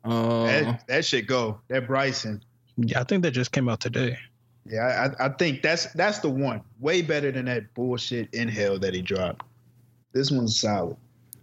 uh, 0.03 0.43
That, 0.45 0.87
that 0.87 1.05
shit 1.05 1.27
go. 1.27 1.59
That 1.67 1.87
Bryson. 1.87 2.43
Yeah, 2.77 3.01
I 3.01 3.03
think 3.03 3.23
that 3.23 3.31
just 3.31 3.51
came 3.51 3.69
out 3.69 3.79
today. 3.79 4.17
Yeah, 4.65 5.13
I, 5.19 5.25
I 5.25 5.29
think 5.29 5.61
that's 5.61 5.85
that's 5.93 6.19
the 6.19 6.29
one. 6.29 6.61
Way 6.79 7.01
better 7.01 7.31
than 7.31 7.45
that 7.45 7.73
bullshit 7.73 8.33
inhale 8.33 8.79
that 8.79 8.93
he 8.93 9.01
dropped. 9.01 9.45
This 10.13 10.31
one's 10.31 10.59
solid. 10.59 10.97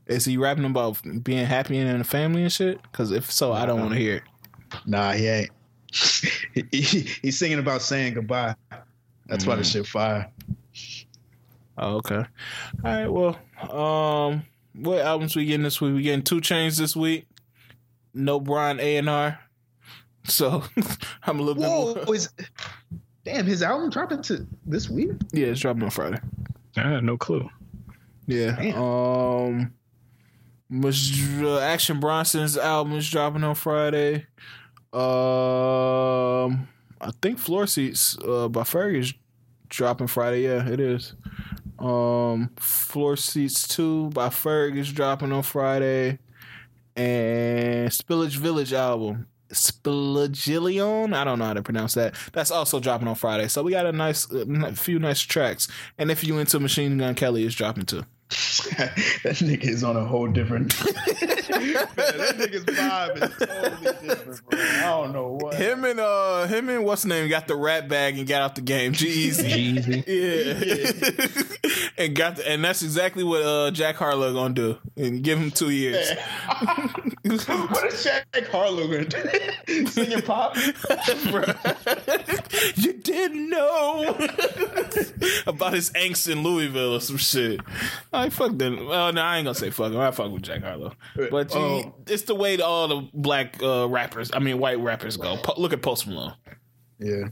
is 0.07 0.25
he 0.25 0.37
rapping 0.37 0.65
about 0.65 0.99
being 1.23 1.45
happy 1.47 1.79
and 1.79 1.89
in 1.89 1.99
the 1.99 2.05
family 2.05 2.43
and 2.43 2.53
shit? 2.53 2.83
Because 2.83 3.13
if 3.13 3.31
so, 3.31 3.53
I 3.53 3.65
don't 3.67 3.79
want 3.81 3.93
to 3.93 3.99
hear 3.99 4.17
it. 4.17 4.23
Nah, 4.87 5.13
he 5.13 5.29
ain't. 5.29 5.51
he, 6.55 6.65
he- 6.73 7.09
he's 7.23 7.39
singing 7.39 7.59
about 7.59 7.83
saying 7.83 8.15
goodbye. 8.15 8.55
That's 9.27 9.47
why 9.47 9.55
the 9.57 9.65
shit 9.65 9.87
fire. 9.87 10.29
Oh, 11.83 11.97
okay. 11.97 12.15
All 12.17 12.27
right. 12.85 13.09
Well, 13.09 13.39
um, 13.71 14.45
what 14.75 15.01
albums 15.01 15.35
we 15.35 15.47
getting 15.47 15.65
this 15.65 15.81
week? 15.81 15.95
We 15.95 16.03
getting 16.03 16.23
2 16.23 16.41
Chainz 16.41 16.79
this 16.79 16.95
week. 16.95 17.27
No 18.15 18.39
Brian 18.39 18.79
A 18.79 18.97
and 18.99 19.09
R. 19.09 19.39
So 20.25 20.63
I'm 21.25 21.41
a 21.41 21.43
little 21.43 21.63
Whoa, 21.63 21.95
bit 21.95 22.07
more. 22.07 22.15
is 22.15 22.29
damn 23.25 23.47
his 23.47 23.63
album 23.63 23.91
dropping 23.91 24.23
to 24.23 24.47
this 24.65 24.89
week? 24.89 25.11
Yeah, 25.33 25.47
it's 25.49 25.61
dropping 25.61 25.83
on 25.83 25.91
Friday. 25.91 26.21
I 26.77 26.89
had 26.89 27.05
no 27.05 27.17
clue. 27.17 27.49
Yeah. 28.27 28.53
Damn. 28.53 28.81
Um, 28.81 29.75
was 30.71 31.13
uh, 31.41 31.59
Action 31.59 31.99
Bronson's 31.99 32.57
album 32.57 32.93
is 32.95 33.11
dropping 33.11 33.43
on 33.43 33.57
Friday. 33.57 34.27
Um, 34.93 36.69
I 37.01 37.11
think 37.21 37.39
Floor 37.39 37.67
Seats 37.67 38.17
uh, 38.27 38.49
by 38.49 38.63
Fergie 38.63 38.99
is 39.01 39.15
dropping 39.69 40.07
Friday. 40.07 40.43
Yeah, 40.45 40.69
it 40.69 40.79
is. 40.79 41.15
Um, 41.83 42.51
Floor 42.59 43.17
Seats 43.17 43.67
Two 43.67 44.11
by 44.11 44.29
Ferg 44.29 44.79
is 44.79 44.93
dropping 44.93 45.33
on 45.33 45.43
Friday, 45.43 46.21
and 46.95 47.91
Spillage 47.91 48.37
Village 48.37 48.73
album. 48.73 49.27
Spillagillion, 49.53 51.13
I 51.13 51.25
don't 51.25 51.39
know 51.39 51.45
how 51.45 51.53
to 51.53 51.63
pronounce 51.63 51.95
that. 51.95 52.15
That's 52.33 52.51
also 52.51 52.81
dropping 52.81 53.09
on 53.09 53.17
Friday. 53.17 53.49
So 53.49 53.63
we 53.63 53.73
got 53.73 53.85
a 53.85 53.93
nice, 53.93 54.31
a 54.31 54.75
few 54.75 54.99
nice 54.99 55.21
tracks. 55.21 55.69
And 55.99 56.11
if 56.11 56.25
you 56.25 56.39
into 56.39 56.59
Machine 56.59 56.97
Gun 56.97 57.15
Kelly, 57.15 57.45
is 57.45 57.55
dropping 57.55 57.85
too. 57.85 58.05
that 58.79 59.37
nigga 59.41 59.65
is 59.65 59.85
on 59.85 59.97
a 59.97 60.05
whole 60.05 60.27
different. 60.27 60.75
Man, 60.85 61.75
that 61.97 62.37
nigga's 62.39 62.65
vibe 62.65 63.17
is 63.17 63.49
totally 63.49 64.09
different, 64.09 64.51
bro. 64.51 64.59
I 64.59 64.81
don't 64.83 65.13
know 65.13 65.39
what. 65.41 65.55
Him 65.55 65.85
and 65.85 66.01
uh 66.01 66.47
him 66.47 66.69
and 66.69 66.85
what's 66.85 67.03
his 67.03 67.09
name 67.11 67.29
got 67.29 67.47
the 67.47 67.57
rat 67.57 67.89
bag 67.89 68.19
and 68.19 68.27
got 68.27 68.43
out 68.43 68.55
the 68.55 68.61
game. 68.63 68.93
G-Eazy. 68.93 69.77
Jeezy. 69.77 70.03
Yeah. 70.13 72.05
and 72.05 72.15
got 72.17 72.37
the, 72.37 72.49
and 72.49 72.65
that's 72.65 72.83
exactly 72.83 73.25
what 73.25 73.43
uh 73.43 73.71
Jack 73.71 73.97
Harlow 73.97 74.33
gonna 74.33 74.55
do. 74.55 74.79
And 74.97 75.23
give 75.23 75.39
him 75.39 75.51
two 75.51 75.71
years. 75.71 76.11
what 77.23 77.93
is 77.93 78.05
Jack 78.05 78.27
Harlow 78.51 78.87
gonna 78.87 79.05
do? 79.05 79.87
Singing 79.87 80.23
pop? 80.23 80.57
You 82.77 82.93
didn't 82.95 83.49
know 83.51 84.17
about 85.47 85.75
his 85.75 85.91
angst 85.91 86.31
in 86.31 86.43
Louisville 86.43 86.95
or 86.95 87.01
some 87.01 87.17
shit. 87.17 87.61
I 88.13 88.22
fuck 88.31 88.57
them. 88.59 88.87
Well, 88.87 89.13
no, 89.13 89.21
I 89.23 89.39
ain't 89.39 89.45
gonna 89.47 89.55
say 89.55 89.71
fuck 89.71 89.93
him. 89.93 89.99
I 90.01 90.11
fuck 90.11 90.31
with 90.31 90.43
Jack 90.43 90.63
Harlow, 90.63 90.93
but 91.31 91.55
Oh. 91.55 91.95
he- 92.07 92.13
it's 92.13 92.23
the 92.25 92.35
way 92.35 92.61
all 92.61 92.89
the 92.89 93.09
black 93.15 93.63
uh, 93.63 93.89
rappers, 93.89 94.31
I 94.35 94.39
mean 94.39 94.59
white 94.59 94.79
rappers, 94.79 95.17
go. 95.17 95.37
Po- 95.37 95.61
look 95.61 95.73
at 95.73 95.83
Post 95.83 96.07
Malone. 96.07 96.35
Yeah. 96.99 97.29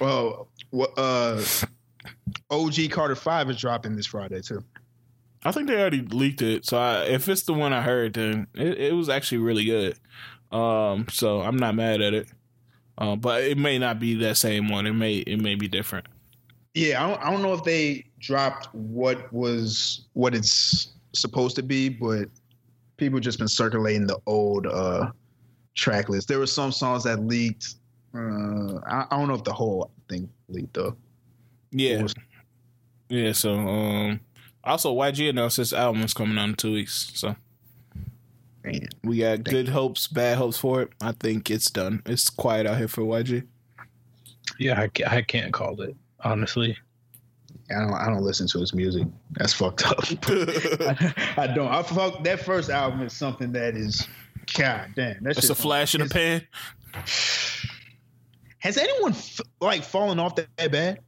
Well, 0.00 0.48
what? 0.70 0.92
Uh, 0.96 1.42
OG 2.50 2.88
Carter 2.90 3.16
Five 3.16 3.50
is 3.50 3.56
dropping 3.58 3.96
this 3.96 4.06
Friday 4.06 4.40
too. 4.42 4.62
I 5.44 5.52
think 5.52 5.68
they 5.68 5.78
already 5.78 6.00
leaked 6.02 6.42
it. 6.42 6.64
So 6.64 6.78
I, 6.78 7.02
if 7.04 7.28
it's 7.28 7.42
the 7.42 7.52
one 7.52 7.72
I 7.72 7.82
heard, 7.82 8.14
then 8.14 8.46
it, 8.54 8.78
it 8.78 8.92
was 8.94 9.08
actually 9.08 9.38
really 9.38 9.64
good. 9.64 9.96
Um, 10.50 11.06
so 11.10 11.42
I'm 11.42 11.56
not 11.56 11.74
mad 11.74 12.00
at 12.00 12.14
it. 12.14 12.28
Uh, 12.96 13.16
but 13.16 13.42
it 13.42 13.58
may 13.58 13.78
not 13.78 13.98
be 13.98 14.14
that 14.16 14.36
same 14.36 14.68
one. 14.68 14.86
It 14.86 14.92
may 14.92 15.16
it 15.16 15.40
may 15.40 15.54
be 15.56 15.68
different. 15.68 16.06
Yeah, 16.74 17.04
I 17.04 17.08
don't, 17.08 17.22
I 17.22 17.30
don't 17.30 17.42
know 17.42 17.54
if 17.54 17.62
they 17.64 18.04
dropped 18.24 18.74
what 18.74 19.30
was 19.32 20.06
what 20.14 20.34
it's 20.34 20.94
supposed 21.12 21.56
to 21.56 21.62
be, 21.62 21.88
but 21.88 22.28
people 22.96 23.20
just 23.20 23.38
been 23.38 23.48
circulating 23.48 24.06
the 24.06 24.18
old 24.26 24.66
uh 24.66 25.10
track 25.74 26.08
list. 26.08 26.28
There 26.28 26.38
were 26.38 26.46
some 26.46 26.72
songs 26.72 27.04
that 27.04 27.20
leaked. 27.20 27.74
Uh, 28.14 28.78
I, 28.86 29.06
I 29.10 29.18
don't 29.18 29.28
know 29.28 29.34
if 29.34 29.44
the 29.44 29.52
whole 29.52 29.90
thing 30.08 30.28
leaked 30.48 30.74
though. 30.74 30.96
Yeah, 31.70 32.06
yeah. 33.08 33.32
So 33.32 33.54
um, 33.54 34.20
also 34.62 34.94
YG 34.94 35.28
announced 35.30 35.58
his 35.58 35.72
album 35.72 36.02
is 36.02 36.14
coming 36.14 36.38
out 36.38 36.48
in 36.48 36.54
two 36.54 36.72
weeks. 36.72 37.10
So 37.14 37.36
Man. 38.64 38.88
we 39.02 39.18
got 39.18 39.44
good 39.44 39.68
hopes, 39.68 40.06
bad 40.06 40.38
hopes 40.38 40.56
for 40.56 40.82
it. 40.82 40.90
I 41.00 41.12
think 41.12 41.50
it's 41.50 41.70
done. 41.70 42.02
It's 42.06 42.30
quiet 42.30 42.66
out 42.66 42.78
here 42.78 42.88
for 42.88 43.02
YG. 43.02 43.46
Yeah, 44.58 44.80
I, 44.80 44.88
I 45.06 45.22
can't 45.22 45.52
call 45.52 45.80
it 45.82 45.96
honestly. 46.20 46.76
I 47.70 47.74
don't 47.80 47.94
I 47.94 48.06
don't 48.06 48.22
listen 48.22 48.46
to 48.48 48.60
his 48.60 48.74
music. 48.74 49.06
That's 49.32 49.52
fucked 49.52 49.86
up. 49.86 49.98
I, 50.28 51.14
I 51.38 51.46
don't. 51.48 51.68
I 51.68 51.82
fuck 51.82 52.22
that 52.24 52.40
first 52.40 52.70
album 52.70 53.02
is 53.02 53.12
something 53.12 53.52
that 53.52 53.76
is 53.76 54.06
God 54.56 54.90
damn. 54.94 55.22
That's 55.22 55.38
It's 55.38 55.50
a 55.50 55.54
flash 55.54 55.94
in 55.94 56.02
the 56.02 56.08
pan. 56.08 56.46
Has 58.58 58.78
anyone 58.78 59.12
f- 59.12 59.40
like 59.60 59.82
fallen 59.82 60.18
off 60.18 60.36
that, 60.36 60.48
that 60.56 60.72
bad? 60.72 61.00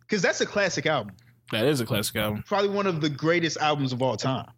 Because 0.00 0.22
that's 0.22 0.40
a 0.40 0.46
classic 0.46 0.86
album. 0.86 1.14
That 1.52 1.64
is 1.64 1.80
a 1.80 1.86
classic 1.86 2.16
album. 2.16 2.44
Probably 2.46 2.68
one 2.70 2.86
of 2.86 3.00
the 3.00 3.08
greatest 3.10 3.56
albums 3.58 3.92
of 3.92 4.02
all 4.02 4.16
time. 4.16 4.48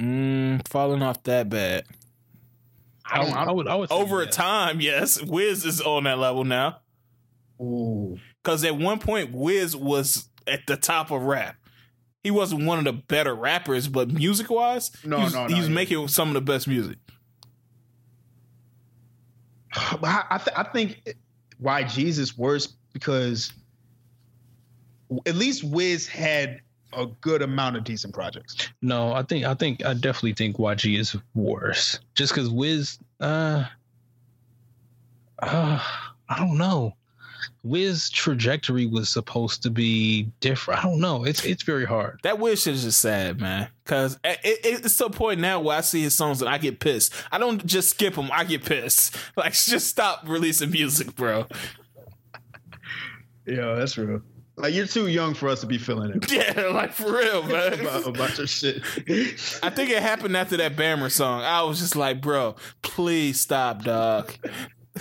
Mm, 0.00 0.66
falling 0.68 1.02
off 1.02 1.22
that 1.24 1.48
bad. 1.48 1.84
I 3.04 3.18
don't- 3.18 3.28
I 3.28 3.44
don't- 3.44 3.48
I 3.48 3.52
would 3.52 3.68
I 3.68 3.74
would 3.76 3.92
Over 3.92 4.24
yes. 4.24 4.34
time, 4.34 4.80
yes. 4.80 5.22
Wiz 5.22 5.64
is 5.64 5.80
on 5.80 6.04
that 6.04 6.18
level 6.18 6.44
now. 6.44 6.78
Ooh. 7.60 8.18
Because 8.46 8.62
at 8.62 8.78
one 8.78 9.00
point, 9.00 9.32
Wiz 9.32 9.74
was 9.74 10.28
at 10.46 10.68
the 10.68 10.76
top 10.76 11.10
of 11.10 11.20
rap. 11.22 11.56
He 12.22 12.30
wasn't 12.30 12.64
one 12.64 12.78
of 12.78 12.84
the 12.84 12.92
better 12.92 13.34
rappers, 13.34 13.88
but 13.88 14.08
music 14.12 14.50
wise, 14.50 14.92
No, 15.04 15.18
he's, 15.18 15.34
no, 15.34 15.48
no, 15.48 15.54
he's 15.56 15.66
yeah. 15.66 15.74
making 15.74 16.06
some 16.06 16.28
of 16.28 16.34
the 16.34 16.40
best 16.40 16.68
music. 16.68 16.96
But 20.00 20.04
I, 20.04 20.24
I, 20.30 20.38
th- 20.38 20.56
I 20.56 20.62
think 20.62 21.16
why 21.58 21.82
Jesus 21.82 22.38
worse 22.38 22.68
because 22.92 23.52
at 25.26 25.34
least 25.34 25.64
Wiz 25.64 26.06
had 26.06 26.60
a 26.92 27.06
good 27.22 27.42
amount 27.42 27.74
of 27.76 27.82
decent 27.82 28.14
projects. 28.14 28.68
No, 28.80 29.12
I 29.12 29.24
think 29.24 29.44
I 29.44 29.54
think 29.54 29.84
I 29.84 29.92
definitely 29.92 30.34
think 30.34 30.56
YG 30.56 30.96
is 30.96 31.16
worse. 31.34 31.98
Just 32.14 32.32
because 32.32 32.48
Wiz, 32.48 32.96
uh, 33.18 33.64
uh, 35.40 35.82
I 36.28 36.38
don't 36.38 36.56
know. 36.56 36.94
Wiz 37.62 38.10
trajectory 38.10 38.86
was 38.86 39.08
supposed 39.08 39.62
to 39.64 39.70
be 39.70 40.24
different. 40.40 40.80
I 40.80 40.88
don't 40.88 41.00
know. 41.00 41.24
It's 41.24 41.44
it's 41.44 41.62
very 41.62 41.84
hard. 41.84 42.20
That 42.22 42.38
Wiz 42.38 42.62
shit 42.62 42.74
is 42.74 42.84
just 42.84 43.00
sad, 43.00 43.40
man. 43.40 43.68
Because 43.84 44.18
it, 44.24 44.38
it, 44.44 44.84
it's 44.84 44.96
to 44.96 45.06
a 45.06 45.10
point 45.10 45.40
now 45.40 45.60
where 45.60 45.78
I 45.78 45.80
see 45.80 46.02
his 46.02 46.14
songs 46.14 46.40
and 46.42 46.48
I 46.48 46.58
get 46.58 46.80
pissed. 46.80 47.12
I 47.30 47.38
don't 47.38 47.64
just 47.64 47.90
skip 47.90 48.14
them, 48.14 48.30
I 48.32 48.44
get 48.44 48.64
pissed. 48.64 49.16
Like, 49.36 49.52
just 49.52 49.88
stop 49.88 50.22
releasing 50.26 50.70
music, 50.70 51.14
bro. 51.14 51.46
Yeah, 53.46 53.74
that's 53.74 53.96
real. 53.98 54.22
Like 54.58 54.72
you're 54.72 54.86
too 54.86 55.06
young 55.08 55.34
for 55.34 55.48
us 55.50 55.60
to 55.60 55.66
be 55.66 55.76
feeling 55.76 56.12
it 56.12 56.32
Yeah, 56.56 56.68
like 56.68 56.92
for 56.92 57.12
real, 57.12 57.42
man. 57.42 57.74
about, 57.80 58.06
about 58.06 58.38
your 58.38 58.46
shit. 58.46 58.76
I 59.62 59.68
think 59.70 59.90
it 59.90 60.00
happened 60.00 60.34
after 60.36 60.56
that 60.56 60.76
Bammer 60.76 61.10
song. 61.10 61.42
I 61.42 61.62
was 61.62 61.78
just 61.78 61.94
like, 61.94 62.22
bro, 62.22 62.56
please 62.80 63.38
stop, 63.38 63.82
dog. 63.82 64.32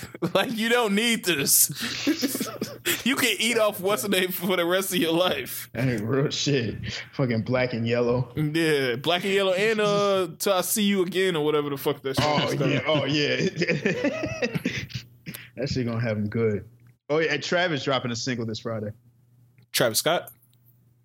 like 0.34 0.52
you 0.52 0.70
don't 0.70 0.96
need 0.96 1.26
this. 1.26 1.70
you 3.06 3.16
can 3.16 3.36
eat 3.40 3.58
off 3.58 3.80
what's 3.80 4.02
the 4.04 4.10
name 4.10 4.32
for 4.32 4.56
the 4.58 4.66
rest 4.66 4.94
of 4.94 5.00
your 5.00 5.14
life. 5.14 5.70
Hey, 5.74 5.98
real 5.98 6.30
shit. 6.30 6.76
Fucking 7.14 7.44
black 7.44 7.74
and 7.74 7.88
yellow. 7.88 8.30
Yeah, 8.36 8.96
black 8.98 9.24
and 9.24 9.34
yellow, 9.34 9.54
and 9.54 9.80
uh, 9.80 10.28
till 10.40 10.54
I 10.54 10.62
see 10.62 10.84
you 10.84 11.04
again 11.04 11.36
or 11.36 11.46
whatever 11.46 11.70
the 11.70 11.78
fuck 11.78 12.02
that 12.02 12.16
shit 12.16 12.26
Oh 12.28 12.48
is. 12.48 12.60
yeah, 12.60 12.82
oh 12.88 13.06
yeah. 13.06 13.36
that 15.56 15.70
shit 15.70 15.86
gonna 15.86 16.00
have 16.02 16.18
him 16.18 16.28
good. 16.30 16.66
Oh 17.10 17.20
yeah, 17.20 17.34
and 17.34 17.44
Travis 17.44 17.84
dropping 17.84 18.12
a 18.12 18.16
single 18.16 18.46
this 18.46 18.60
Friday. 18.60 18.92
Travis 19.72 20.00
Scott. 20.00 20.32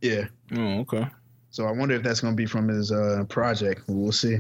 Yeah. 0.01 0.27
Oh, 0.57 0.81
okay. 0.81 1.07
So 1.51 1.67
I 1.67 1.73
wonder 1.73 1.95
if 1.97 2.03
that's 2.03 2.21
gonna 2.21 2.37
be 2.37 2.47
from 2.47 2.69
his 2.69 2.93
uh, 2.93 3.25
project. 3.29 3.83
We'll 3.89 4.13
see. 4.13 4.39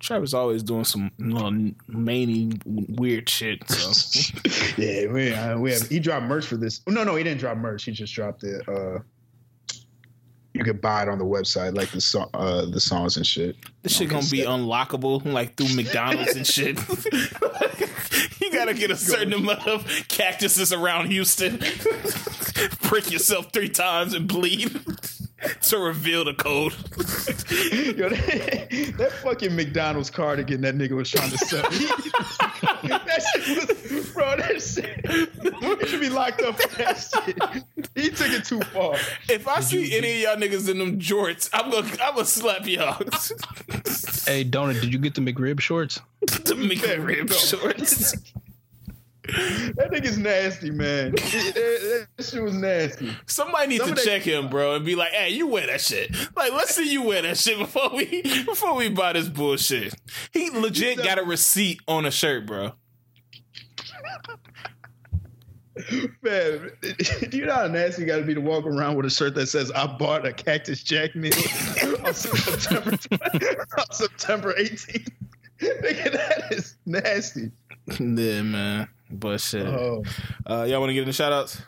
Travis 0.00 0.34
always 0.34 0.62
doing 0.62 0.84
some 0.84 1.10
little 1.18 1.72
many 1.88 2.52
weird 2.64 3.28
shit. 3.28 3.68
So 3.68 4.40
yeah, 4.76 5.06
we 5.06 5.32
uh, 5.32 5.58
we 5.58 5.72
have 5.72 5.88
he 5.88 5.98
dropped 5.98 6.26
merch 6.26 6.46
for 6.46 6.56
this. 6.56 6.80
No, 6.86 7.04
no, 7.04 7.16
he 7.16 7.24
didn't 7.24 7.40
drop 7.40 7.56
merch. 7.56 7.84
He 7.84 7.92
just 7.92 8.14
dropped 8.14 8.44
it. 8.44 8.68
Uh, 8.68 9.00
you 10.54 10.62
could 10.62 10.80
buy 10.80 11.02
it 11.02 11.08
on 11.08 11.18
the 11.18 11.24
website, 11.24 11.76
like 11.76 11.90
the 11.90 12.00
song, 12.00 12.30
uh, 12.32 12.64
the 12.66 12.80
songs 12.80 13.16
and 13.16 13.26
shit. 13.26 13.56
this 13.82 13.96
shit 13.96 14.08
gonna 14.08 14.24
be 14.30 14.42
unlockable 14.42 15.24
like 15.24 15.56
through 15.56 15.74
McDonald's 15.74 16.36
and 16.36 16.46
shit. 16.46 16.78
you 18.40 18.52
gotta 18.52 18.72
get 18.72 18.92
a 18.92 18.96
certain 18.96 19.32
amount 19.32 19.66
of 19.66 19.84
cactuses 20.08 20.72
around 20.72 21.10
Houston. 21.10 21.58
Prick 22.82 23.10
yourself 23.10 23.52
three 23.52 23.68
times 23.68 24.14
and 24.14 24.28
bleed 24.28 24.80
to 25.62 25.78
reveal 25.78 26.24
the 26.24 26.34
code. 26.34 26.72
Yo, 27.96 28.08
that, 28.08 28.94
that 28.98 29.12
fucking 29.22 29.54
McDonald's 29.54 30.10
cardigan 30.10 30.60
that 30.62 30.76
nigga 30.76 30.92
was 30.92 31.10
trying 31.10 31.30
to 31.30 31.38
sell. 31.38 31.62
that 32.82 33.22
shit 33.34 33.92
was, 33.92 34.10
bro, 34.10 34.36
that 34.36 34.62
shit. 34.62 35.80
He 35.80 35.86
should 35.86 36.00
be 36.00 36.08
locked 36.08 36.42
up 36.42 36.60
for 36.60 36.76
that 36.76 36.96
shit. 36.96 37.64
He 37.94 38.10
took 38.10 38.30
it 38.30 38.44
too 38.44 38.60
far. 38.60 38.94
If 39.28 39.46
I 39.48 39.60
see 39.60 39.96
any 39.96 40.24
of 40.24 40.40
y'all 40.40 40.48
niggas 40.48 40.68
in 40.68 40.78
them 40.78 40.98
jorts, 40.98 41.50
I'm 41.52 41.70
gonna 41.70 41.88
I'm 42.02 42.14
gonna 42.14 42.24
slap 42.24 42.66
y'all. 42.66 42.94
Hey, 44.26 44.44
Donut, 44.44 44.80
did 44.80 44.92
you 44.92 44.98
get 44.98 45.14
the 45.14 45.20
McRib 45.20 45.60
shorts? 45.60 46.00
the 46.20 46.54
McRib 46.54 47.32
shorts. 47.32 48.14
That 49.26 49.88
nigga's 49.90 50.18
nasty, 50.18 50.70
man. 50.70 51.12
That, 51.12 52.06
that- 52.16 52.24
shit 52.24 52.42
was 52.42 52.54
nasty. 52.54 53.10
Somebody 53.26 53.68
needs 53.68 53.84
to 53.84 53.90
of 53.90 53.96
that- 53.96 54.04
check 54.04 54.22
him, 54.22 54.48
bro, 54.50 54.74
and 54.74 54.84
be 54.84 54.94
like, 54.96 55.12
"Hey, 55.12 55.30
you 55.30 55.46
wear 55.46 55.66
that 55.66 55.80
shit." 55.80 56.14
Like, 56.36 56.52
let's 56.52 56.74
see 56.74 56.90
you 56.92 57.02
wear 57.02 57.22
that 57.22 57.38
shit 57.38 57.58
before 57.64 57.90
we 57.94 58.22
before 58.44 58.74
we 58.74 58.88
buy 58.90 59.14
this 59.14 59.28
bullshit. 59.28 59.94
He 60.32 60.50
legit 60.50 60.98
got 60.98 61.18
a 61.18 61.22
receipt 61.24 61.80
on 61.88 62.04
a 62.04 62.10
shirt, 62.10 62.46
bro. 62.46 62.72
Man, 66.22 66.70
do 67.30 67.36
you 67.36 67.46
know 67.46 67.54
how 67.54 67.66
nasty 67.66 68.02
you 68.02 68.06
got 68.06 68.18
to 68.18 68.22
be 68.22 68.32
to 68.34 68.40
walk 68.40 68.64
around 68.64 68.94
with 68.96 69.06
a 69.06 69.10
shirt 69.10 69.34
that 69.34 69.48
says 69.48 69.72
"I 69.72 69.86
bought 69.86 70.24
a 70.24 70.32
Cactus 70.32 70.82
Jack 70.84 71.16
meal 71.16 71.32
on 72.04 72.14
September 72.14 72.90
on 73.78 73.90
September 73.90 74.54
18th"? 74.54 75.08
Nigga, 75.60 76.12
that 76.12 76.52
is 76.52 76.76
nasty. 76.86 77.50
Yeah, 77.98 78.42
man. 78.42 78.88
But 79.18 79.40
shit. 79.40 79.66
Oh, 79.66 80.02
Uh, 80.48 80.64
y'all 80.68 80.80
want 80.80 80.90
to 80.90 80.94
get 80.94 81.00
in 81.02 81.06
the 81.08 81.12
shout 81.12 81.32
outs? 81.32 81.62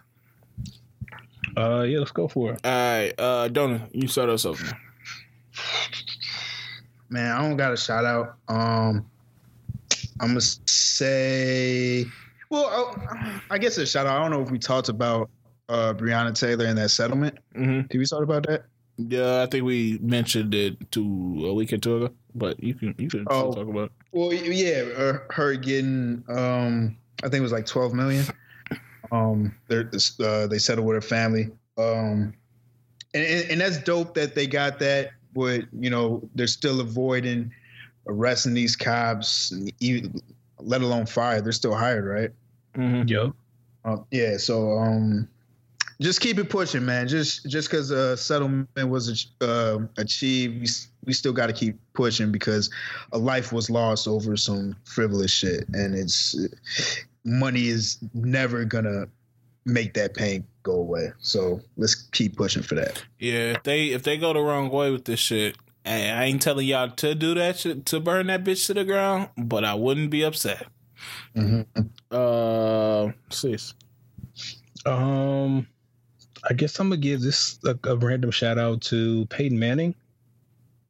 Uh, 1.57 1.83
yeah, 1.89 1.99
let's 2.01 2.11
go 2.11 2.29
for 2.29 2.53
it. 2.53 2.61
All 2.65 2.71
right, 2.73 3.13
uh, 3.19 3.49
Donna, 3.49 3.89
you 3.93 4.09
start 4.09 4.29
us 4.29 4.45
off. 4.45 4.63
man. 4.63 4.75
man, 7.09 7.33
I 7.37 7.41
don't 7.43 7.57
got 7.57 7.73
a 7.73 7.77
shout 7.77 8.05
out. 8.05 8.37
Um, 8.49 9.07
I'm 10.21 10.29
gonna 10.29 10.41
say, 10.41 12.05
well, 12.51 12.67
I, 13.11 13.41
I 13.51 13.59
guess 13.59 13.79
a 13.79 13.87
shout 13.87 14.07
out. 14.07 14.17
I 14.17 14.23
don't 14.23 14.31
know 14.31 14.43
if 14.43 14.51
we 14.51 14.59
talked 14.59 14.89
about 14.89 15.31
uh 15.69 15.95
Breonna 15.95 16.39
Taylor 16.39 16.67
and 16.67 16.77
that 16.79 16.91
settlement. 16.91 17.39
Mm-hmm. 17.57 17.87
Did 17.89 17.99
we 17.99 18.05
talk 18.07 18.23
about 18.23 18.47
that? 18.49 18.65
Yeah, 18.99 19.43
I 19.43 19.47
think 19.47 19.65
we 19.65 19.99
mentioned 20.03 20.55
it 20.55 20.91
to 20.93 21.01
a 21.47 21.55
week 21.55 21.73
or 21.73 21.79
two 21.79 21.97
ago, 22.05 22.15
but 22.35 22.63
you 22.63 22.75
can 22.75 22.95
you 22.99 23.09
can 23.09 23.25
still 23.25 23.27
Oh. 23.31 23.53
talk 23.55 23.69
about. 23.69 23.85
It. 23.87 23.93
Well, 24.13 24.33
yeah, 24.33 24.83
uh, 24.97 25.19
her 25.33 25.55
getting, 25.57 26.25
um, 26.29 26.97
I 27.23 27.29
think 27.29 27.35
it 27.35 27.43
was 27.43 27.53
like 27.53 27.67
12 27.67 27.95
million. 27.95 28.25
Um, 29.13 29.55
they're, 29.69 29.91
uh, 30.23 30.47
they 30.47 30.59
settled 30.59 30.87
with 30.87 30.97
her 30.97 31.01
family. 31.01 31.51
Um, 31.79 32.35
and, 33.15 33.25
and, 33.25 33.51
and 33.53 33.61
that's 33.61 33.79
dope 33.79 34.15
that 34.15 34.35
they 34.35 34.47
got 34.47 34.79
that, 34.81 35.11
but 35.35 35.63
you 35.73 35.91
know, 35.91 36.29
they're 36.35 36.47
still 36.47 36.81
avoiding 36.81 37.53
arresting 38.07 38.55
these 38.55 38.77
cops, 38.77 39.51
and 39.51 39.73
even, 39.81 40.21
let 40.59 40.81
alone 40.83 41.07
fire. 41.07 41.41
They're 41.41 41.53
still 41.53 41.75
hired, 41.75 42.05
right? 42.05 42.31
Mm-hmm. 42.77 43.09
Yo, 43.09 43.35
Uh, 43.85 43.99
yeah. 44.11 44.37
So, 44.37 44.79
um, 44.79 45.29
just 46.01 46.21
keep 46.21 46.39
it 46.39 46.51
pushing, 46.51 46.85
man. 46.85 47.09
Just 47.09 47.49
just 47.49 47.71
because 47.71 47.91
a 47.91 48.17
settlement 48.17 48.69
was 48.77 49.29
uh, 49.41 49.79
achieved, 49.97 50.61
we, 50.61 50.69
we 51.07 51.13
still 51.13 51.33
got 51.33 51.47
to 51.47 51.53
keep 51.53 51.79
pushing 51.95 52.31
because 52.31 52.71
a 53.13 53.19
life 53.19 53.53
was 53.53 53.71
lost 53.71 54.07
over 54.07 54.37
some 54.37 54.77
frivolous 54.85 55.31
shit, 55.31 55.67
and 55.73 55.95
it's 55.95 56.37
money 57.25 57.69
is 57.69 57.99
never 58.15 58.65
gonna 58.65 59.07
make 59.65 59.95
that 59.95 60.15
pain 60.15 60.47
go 60.63 60.73
away. 60.73 61.13
So 61.19 61.61
let's 61.77 61.95
keep 61.95 62.37
pushing 62.37 62.63
for 62.63 62.75
that. 62.75 63.03
Yeah, 63.19 63.53
if 63.53 63.63
they 63.63 63.87
if 63.89 64.03
they 64.03 64.19
go 64.19 64.33
the 64.33 64.41
wrong 64.41 64.71
way 64.71 64.91
with 64.91 65.07
this 65.07 65.21
shit, 65.21 65.57
I 65.87 66.25
ain't 66.25 66.43
telling 66.43 66.67
y'all 66.67 66.91
to 66.91 67.15
do 67.15 67.35
that 67.35 67.59
shit 67.59 67.87
to 67.87 68.01
burn 68.01 68.27
that 68.27 68.45
bitch 68.45 68.67
to 68.67 68.75
the 68.75 68.85
ground, 68.85 69.29
but 69.37 69.65
I 69.65 69.75
wouldn't 69.75 70.11
be 70.11 70.25
upset. 70.25 70.67
Mm-hmm. 71.35 71.83
Uh, 72.11 73.13
sis. 73.31 73.75
Um, 74.85 75.67
I 76.49 76.53
guess 76.55 76.79
I'm 76.79 76.89
gonna 76.89 77.01
give 77.01 77.21
this 77.21 77.59
a, 77.65 77.77
a 77.85 77.97
random 77.97 78.31
shout 78.31 78.59
out 78.59 78.81
to 78.83 79.27
Peyton 79.27 79.59
Manning. 79.59 79.95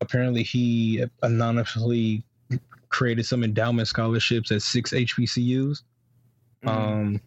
Apparently, 0.01 0.43
he 0.43 1.05
anonymously 1.23 2.23
created 2.91 3.24
some 3.27 3.43
endowment 3.43 3.89
scholarships 3.89 4.51
at 4.51 4.62
six 4.62 4.93
HBCUs, 4.93 5.83
Mm-hmm. 6.65 6.69
um, 6.69 7.20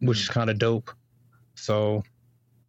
which 0.00 0.20
is 0.20 0.28
kind 0.28 0.50
of 0.50 0.58
dope. 0.58 0.90
So, 1.54 2.02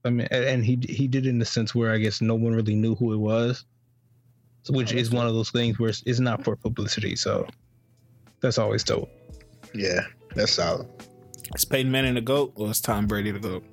I 0.06 0.10
mean, 0.10 0.28
and 0.32 0.64
he 0.66 0.80
he 0.90 1.08
did 1.08 1.26
it 1.26 1.30
in 1.30 1.40
the 1.40 1.46
sense 1.46 1.76
where 1.76 1.92
I 1.92 1.98
guess 1.98 2.22
no 2.22 2.36
one 2.36 2.54
really 2.54 2.76
knew 2.76 2.96
who 2.96 3.14
it 3.14 3.18
was, 3.18 3.66
so- 4.64 4.74
which 4.74 4.94
Oh, 4.94 4.98
is 4.98 5.12
one 5.12 5.28
of 5.28 5.34
those 5.34 5.52
things 5.52 5.80
where 5.80 5.90
it's, 5.90 6.04
it's 6.06 6.20
not 6.20 6.44
for 6.44 6.56
publicity. 6.56 7.16
So, 7.16 7.48
that's 8.42 8.58
always 8.58 8.84
dope. 8.84 9.10
Yeah, 9.74 10.02
that's 10.36 10.54
solid. 10.54 10.88
Is 11.56 11.66
Peyton 11.66 11.92
Manning 11.92 12.16
the 12.16 12.22
goat 12.22 12.52
or 12.56 12.70
is 12.72 12.80
Tom 12.82 13.06
Brady 13.08 13.32
the 13.32 13.40
goat? 13.40 13.64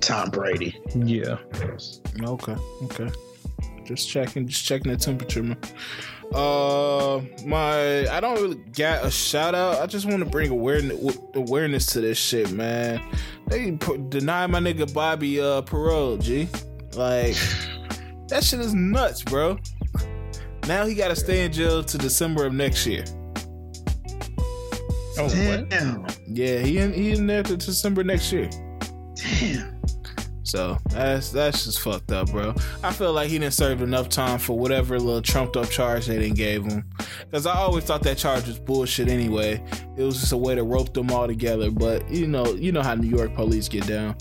Tom 0.00 0.30
Brady. 0.30 0.80
Yeah. 0.94 1.38
Okay, 2.22 2.56
okay. 2.84 3.10
Just 3.84 4.08
checking, 4.08 4.48
just 4.48 4.64
checking 4.64 4.90
the 4.90 4.98
temperature, 4.98 5.42
man. 5.42 5.58
Uh, 6.34 7.20
my 7.46 8.08
I 8.08 8.18
don't 8.20 8.34
really 8.42 8.56
got 8.76 9.04
a 9.04 9.10
shout 9.10 9.54
out. 9.54 9.80
I 9.80 9.86
just 9.86 10.06
want 10.06 10.18
to 10.18 10.24
bring 10.24 10.50
awareness 10.50 11.18
awareness 11.34 11.86
to 11.86 12.00
this 12.00 12.18
shit, 12.18 12.50
man. 12.50 13.00
They 13.46 13.72
p- 13.72 13.98
deny 14.08 14.46
my 14.48 14.58
nigga 14.58 14.92
Bobby 14.92 15.40
uh 15.40 15.62
parole, 15.62 16.16
G. 16.16 16.48
Like 16.94 17.36
that 18.28 18.42
shit 18.42 18.60
is 18.60 18.74
nuts, 18.74 19.22
bro. 19.22 19.58
Now 20.66 20.84
he 20.84 20.94
got 20.94 21.08
to 21.08 21.16
stay 21.16 21.44
in 21.44 21.52
jail 21.52 21.84
to 21.84 21.98
December 21.98 22.46
of 22.46 22.52
next 22.52 22.86
year. 22.86 23.04
Oh, 25.18 25.24
what? 25.24 25.68
Damn. 25.68 26.06
Yeah, 26.26 26.58
he 26.58 26.78
in 26.78 26.92
he 26.92 27.12
in 27.12 27.26
there 27.28 27.44
to 27.44 27.56
December 27.56 28.02
next 28.02 28.32
year. 28.32 28.50
Damn. 29.16 29.76
So 30.46 30.78
that's 30.90 31.32
that's 31.32 31.64
just 31.64 31.80
fucked 31.80 32.12
up, 32.12 32.30
bro. 32.30 32.54
I 32.84 32.92
feel 32.92 33.12
like 33.12 33.28
he 33.30 33.38
didn't 33.40 33.54
serve 33.54 33.82
enough 33.82 34.08
time 34.08 34.38
for 34.38 34.56
whatever 34.56 34.96
little 34.96 35.20
trumped 35.20 35.56
up 35.56 35.68
charge 35.68 36.06
they 36.06 36.20
didn't 36.20 36.36
gave 36.36 36.64
him. 36.64 36.84
Cause 37.32 37.46
I 37.46 37.56
always 37.56 37.82
thought 37.82 38.04
that 38.04 38.16
charge 38.16 38.46
was 38.46 38.60
bullshit 38.60 39.08
anyway. 39.08 39.60
It 39.96 40.04
was 40.04 40.20
just 40.20 40.30
a 40.30 40.36
way 40.36 40.54
to 40.54 40.62
rope 40.62 40.94
them 40.94 41.10
all 41.10 41.26
together. 41.26 41.72
But 41.72 42.08
you 42.08 42.28
know, 42.28 42.46
you 42.54 42.70
know 42.70 42.82
how 42.82 42.94
New 42.94 43.08
York 43.08 43.34
police 43.34 43.68
get 43.68 43.88
down. 43.88 44.16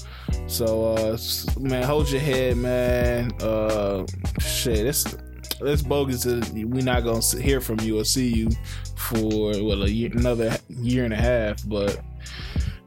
So 0.47 0.95
uh 0.95 1.17
man, 1.59 1.83
hold 1.83 2.09
your 2.09 2.21
head, 2.21 2.57
man. 2.57 3.31
Uh 3.39 4.07
shit, 4.39 4.87
it's 4.87 5.15
it's 5.61 5.83
bogus 5.83 6.23
that 6.23 6.51
we 6.51 6.81
not 6.81 7.03
gonna 7.03 7.21
hear 7.39 7.61
from 7.61 7.79
you 7.81 7.99
or 7.99 8.03
see 8.03 8.29
you 8.29 8.49
for 8.95 9.51
well 9.63 9.87
year, 9.87 10.09
another 10.11 10.57
year 10.69 11.05
and 11.05 11.13
a 11.13 11.17
half, 11.17 11.63
but 11.67 12.01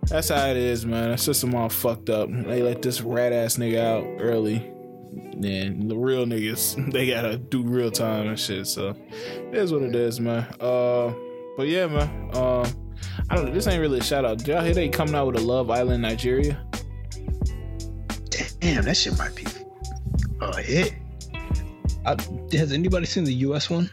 that's 0.09 0.29
how 0.31 0.47
it 0.47 0.57
is, 0.57 0.87
man. 0.87 1.11
That 1.11 1.21
system 1.21 1.55
all 1.55 1.69
fucked 1.69 2.11
up. 2.11 2.31
They 2.31 2.63
let 2.63 2.83
this 2.83 3.01
rat 3.01 3.33
ass 3.33 3.57
nigga 3.57 3.79
out 3.79 4.21
early. 4.21 4.57
And 5.43 5.91
the 5.91 5.97
real 5.97 6.27
niggas, 6.27 6.93
they 6.93 7.07
gotta 7.07 7.37
do 7.37 7.63
real 7.63 7.91
time 7.91 8.29
and 8.29 8.39
shit. 8.39 8.67
So 8.67 8.97
it 9.11 9.55
is 9.55 9.73
what 9.73 9.83
it 9.83 9.95
is, 9.95 10.21
man. 10.21 10.47
Uh 10.61 11.13
but 11.57 11.69
yeah, 11.69 11.87
man. 11.87 12.31
Uh 12.33 12.69
I 13.31 13.37
don't 13.37 13.47
know. 13.47 13.53
This 13.53 13.67
ain't 13.67 13.81
really 13.81 13.99
a 13.99 14.03
shout 14.03 14.25
out. 14.25 14.39
Did 14.39 14.49
y'all 14.49 14.63
hear 14.63 14.75
they 14.75 14.89
coming 14.89 15.15
out 15.15 15.27
with 15.27 15.37
a 15.37 15.41
Love 15.41 15.71
Island 15.71 16.03
Nigeria? 16.03 16.65
Damn, 18.61 18.85
that 18.85 18.97
shit 18.97 19.17
might 19.19 19.35
be 19.35 19.45
a 20.41 20.63
hit. 20.63 20.95
I, 22.05 22.17
has 22.53 22.73
anybody 22.73 23.07
seen 23.07 23.25
the 23.25 23.35
U.S. 23.35 23.69
one? 23.69 23.91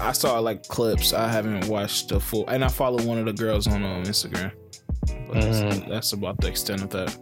I 0.00 0.12
saw 0.12 0.38
like 0.38 0.66
clips. 0.68 1.12
I 1.12 1.28
haven't 1.28 1.66
watched 1.68 2.08
the 2.08 2.20
full 2.20 2.46
and 2.48 2.64
I 2.64 2.68
follow 2.68 3.02
one 3.04 3.18
of 3.18 3.26
the 3.26 3.32
girls 3.32 3.66
on 3.66 3.82
um, 3.82 4.04
Instagram. 4.04 4.52
But 5.32 5.40
that's, 5.42 5.58
Mm. 5.60 5.88
that's 5.88 6.12
about 6.12 6.40
the 6.40 6.48
extent 6.48 6.82
of 6.82 6.90
that. 6.90 7.16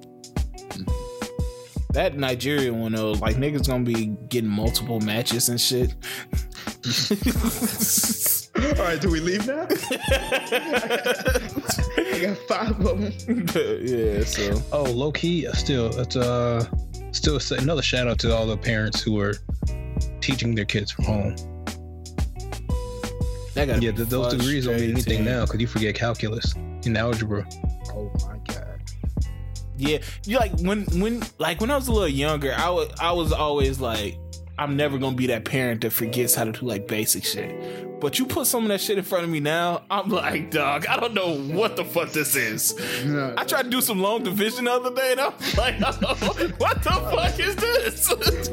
That 1.93 2.17
Nigerian 2.17 2.81
one 2.81 2.93
though, 2.93 3.13
like 3.13 3.37
niggas 3.37 3.67
gonna 3.67 3.85
be 3.85 4.07
getting 4.29 4.49
multiple 4.51 5.01
matches 5.01 5.49
and 5.49 5.61
shit. 5.61 5.95
All 8.79 8.85
right, 8.85 9.01
do 9.01 9.11
we 9.11 9.21
leave 9.21 9.47
now? 9.47 9.67
I 12.03 12.21
got 12.23 12.37
five 12.49 12.81
of 12.87 13.01
them. 13.01 13.13
yeah, 13.85 14.25
so 14.25 14.63
Oh, 14.73 14.85
low 14.85 15.11
key, 15.13 15.47
uh, 15.47 15.53
still, 15.53 15.89
it's 15.99 16.17
uh, 16.17 16.65
still 17.13 17.41
another 17.59 17.83
shout 17.83 18.07
out 18.09 18.19
to 18.21 18.35
all 18.37 18.47
the 18.47 18.57
parents 18.57 19.03
who 19.03 19.19
are 19.21 19.35
teaching 20.21 20.55
their 20.55 20.65
kids 20.65 20.91
from 20.93 21.05
home. 21.07 21.37
that 23.55 23.67
got 23.67 23.83
Yeah, 23.83 23.93
th- 23.93 24.09
those 24.09 24.33
degrees 24.35 24.67
don't 24.67 24.77
mean 24.81 24.91
anything 24.93 25.25
now 25.25 25.45
because 25.45 25.61
you 25.61 25.67
forget 25.67 25.95
calculus 25.95 26.55
and 26.55 26.97
algebra. 26.97 27.47
Oh 28.01 28.11
my 28.27 28.39
god. 28.47 28.83
Yeah, 29.77 29.99
you 30.27 30.39
like 30.39 30.59
when 30.61 30.85
when 31.01 31.23
like 31.39 31.61
when 31.61 31.71
I 31.71 31.77
was 31.77 31.89
a 31.89 31.93
little 31.93 32.09
younger, 32.09 32.55
I 32.57 32.71
was 32.71 32.91
I 33.01 33.13
was 33.13 33.33
always 33.33 33.81
like, 33.81 34.19
I'm 34.59 34.77
never 34.77 34.99
gonna 34.99 35.17
be 35.17 35.27
that 35.29 35.45
parent 35.45 35.83
that 35.83 35.93
forgets 35.93 36.35
how 36.35 36.45
to 36.45 36.53
do 36.53 36.67
like 36.67 36.87
basic 36.87 37.25
shit. 37.25 37.90
But 38.01 38.19
you 38.19 38.27
put 38.27 38.47
some 38.47 38.63
of 38.63 38.69
that 38.69 38.81
shit 38.81 38.97
in 38.97 39.05
front 39.05 39.25
of 39.25 39.31
me 39.31 39.41
now, 39.41 39.83
I'm 39.91 40.09
like, 40.09 40.51
dog, 40.51 40.87
I 40.87 40.99
don't 40.99 41.15
know 41.15 41.37
what 41.37 41.77
the 41.77 41.85
fuck 41.85 42.11
this 42.11 42.35
is. 42.35 42.75
No, 43.05 43.35
I 43.37 43.45
tried 43.45 43.65
to 43.65 43.71
do 43.71 43.81
some 43.81 44.01
long 44.01 44.23
division 44.23 44.65
the 44.65 44.73
other 44.73 44.95
day, 44.95 45.13
and 45.13 45.21
I'm 45.21 45.33
like, 45.57 45.81
what 46.59 46.83
the 46.83 46.91
fuck 46.91 47.39
is 47.39 47.57
this? 47.57 48.09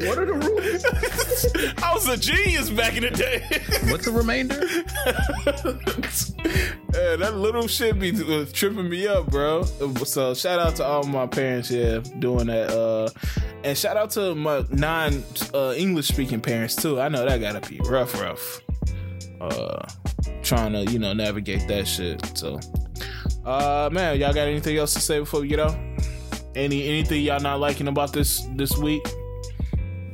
what 0.05 0.17
are 0.17 0.25
the 0.25 0.33
rules? 0.33 1.75
I 1.83 1.93
was 1.93 2.07
a 2.07 2.17
genius 2.17 2.69
back 2.69 2.97
in 2.97 3.03
the 3.03 3.11
day. 3.11 3.43
What's 3.89 4.05
the 4.05 4.11
remainder? 4.11 4.57
Yeah, 6.93 7.15
that 7.17 7.35
little 7.35 7.67
shit 7.67 7.99
be 7.99 8.11
uh, 8.11 8.45
tripping 8.51 8.89
me 8.89 9.07
up, 9.07 9.29
bro. 9.29 9.63
So 9.63 10.33
shout 10.33 10.59
out 10.59 10.77
to 10.77 10.85
all 10.85 11.03
my 11.03 11.27
parents 11.27 11.69
yeah, 11.69 11.99
doing 12.17 12.47
that, 12.47 12.71
uh, 12.71 13.09
and 13.63 13.77
shout 13.77 13.97
out 13.97 14.09
to 14.11 14.33
my 14.33 14.65
non 14.71 15.23
uh, 15.53 15.73
English 15.77 16.07
speaking 16.07 16.41
parents 16.41 16.75
too. 16.75 16.99
I 16.99 17.09
know 17.09 17.23
that 17.25 17.39
gotta 17.39 17.69
be 17.69 17.79
rough, 17.83 18.19
rough. 18.19 18.61
Uh, 19.39 19.85
trying 20.41 20.73
to 20.73 20.85
you 20.91 20.99
know 20.99 21.13
navigate 21.13 21.67
that 21.67 21.87
shit. 21.87 22.37
So, 22.37 22.59
uh, 23.45 23.89
man, 23.91 24.19
y'all 24.19 24.33
got 24.33 24.47
anything 24.47 24.77
else 24.77 24.93
to 24.93 24.99
say 24.99 25.19
before 25.19 25.41
we 25.41 25.47
get 25.47 25.59
out? 25.59 25.75
Any 26.55 26.87
anything 26.87 27.21
y'all 27.23 27.39
not 27.39 27.59
liking 27.59 27.87
about 27.87 28.13
this 28.13 28.47
this 28.55 28.75
week? 28.77 29.05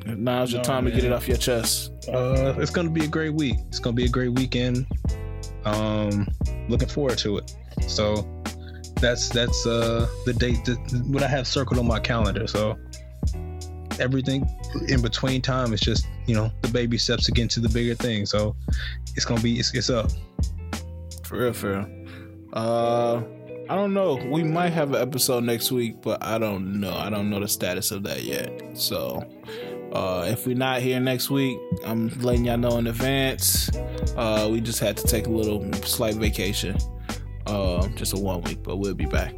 Now's 0.06 0.52
your 0.52 0.60
No, 0.60 0.64
time 0.64 0.86
to 0.86 0.92
get 0.92 1.04
it 1.04 1.12
off 1.14 1.28
your 1.28 1.38
chest. 1.38 1.92
Uh, 2.10 2.54
it's 2.58 2.72
gonna 2.72 2.90
be 2.90 3.06
a 3.06 3.08
great 3.08 3.34
week. 3.34 3.56
It's 3.70 3.80
gonna 3.80 3.96
be 3.96 4.06
a 4.06 4.10
great 4.10 4.34
weekend. 4.34 4.86
Um, 5.66 6.28
looking 6.68 6.90
forward 6.90 7.18
to 7.20 7.38
it. 7.38 7.56
So 7.88 8.28
that's 8.96 9.30
that's 9.30 9.66
uh 9.66 10.08
the 10.26 10.34
date 10.34 10.64
that 10.66 10.78
what 11.08 11.24
I 11.24 11.28
have 11.28 11.48
circled 11.48 11.80
on 11.80 11.88
my 11.88 12.00
calendar. 12.00 12.48
So 12.48 12.78
everything 14.00 14.48
in 14.88 15.02
between 15.02 15.42
time 15.42 15.74
is 15.74 15.82
just 15.82 16.08
you 16.26 16.36
know 16.36 16.52
the 16.62 16.68
baby 16.70 16.98
steps 16.98 17.30
again 17.30 17.48
to 17.50 17.60
the 17.60 17.70
bigger 17.70 17.96
thing. 17.96 18.26
So 18.26 18.56
it's 19.16 19.26
gonna 19.26 19.42
be 19.42 19.60
it's, 19.60 19.74
it's 19.74 19.90
up. 19.90 20.12
For 21.24 21.38
real, 21.38 21.54
for 21.54 21.70
real. 21.70 22.06
Uh, 22.54 23.24
I 23.70 23.76
don't 23.76 23.94
know. 23.94 24.16
We 24.16 24.44
might 24.44 24.70
have 24.70 24.94
an 24.94 25.02
episode 25.02 25.44
next 25.46 25.72
week, 25.72 26.02
but 26.02 26.24
I 26.24 26.38
don't 26.38 26.80
know. 26.80 26.94
I 26.94 27.10
don't 27.10 27.30
know 27.30 27.40
the 27.40 27.48
status 27.48 27.92
of 27.92 28.04
that 28.04 28.24
yet. 28.24 28.78
So, 28.78 29.24
uh, 29.94 30.28
if 30.28 30.46
we're 30.46 30.56
not 30.56 30.82
here 30.82 31.00
next 31.00 31.30
week, 31.30 31.58
I'm 31.86 32.10
letting 32.20 32.46
y'all 32.46 32.58
know 32.58 32.78
in 32.78 32.88
advance. 32.88 33.70
Uh, 34.18 34.50
we 34.52 34.60
just 34.60 34.80
had 34.80 34.98
to 34.98 35.08
take 35.08 35.28
a 35.28 35.32
little 35.32 35.72
slight 35.84 36.16
vacation. 36.16 36.78
Uh, 37.48 37.88
just 37.90 38.14
a 38.14 38.18
one 38.18 38.42
week, 38.42 38.62
but 38.64 38.78
we'll 38.78 38.94
be 38.94 39.06
back. 39.06 39.34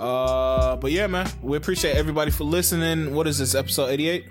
Uh, 0.00 0.76
but 0.76 0.90
yeah, 0.92 1.06
man, 1.06 1.28
we 1.42 1.56
appreciate 1.56 1.96
everybody 1.96 2.30
for 2.30 2.44
listening. 2.44 3.14
What 3.14 3.26
is 3.26 3.38
this 3.38 3.54
episode 3.54 3.90
88? 3.90 4.26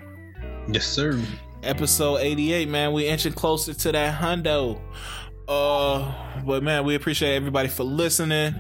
Yes, 0.72 0.86
sir. 0.86 1.20
episode 1.64 2.18
88 2.18 2.70
man 2.70 2.94
we 2.94 3.06
inching 3.08 3.34
closer 3.34 3.74
to 3.74 3.92
that 3.92 4.18
hundo 4.22 4.80
uh 5.50 6.14
but 6.46 6.64
man 6.64 6.86
we 6.86 6.96
appreciate 6.96 7.36
everybody 7.36 7.68
for 7.68 7.84
listening 7.84 8.54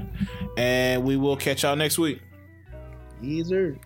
and 0.57 1.03
we 1.05 1.15
will 1.15 1.37
catch 1.37 1.63
y'all 1.63 1.77
next 1.77 1.97
week 1.97 2.19
Easer. 3.23 3.77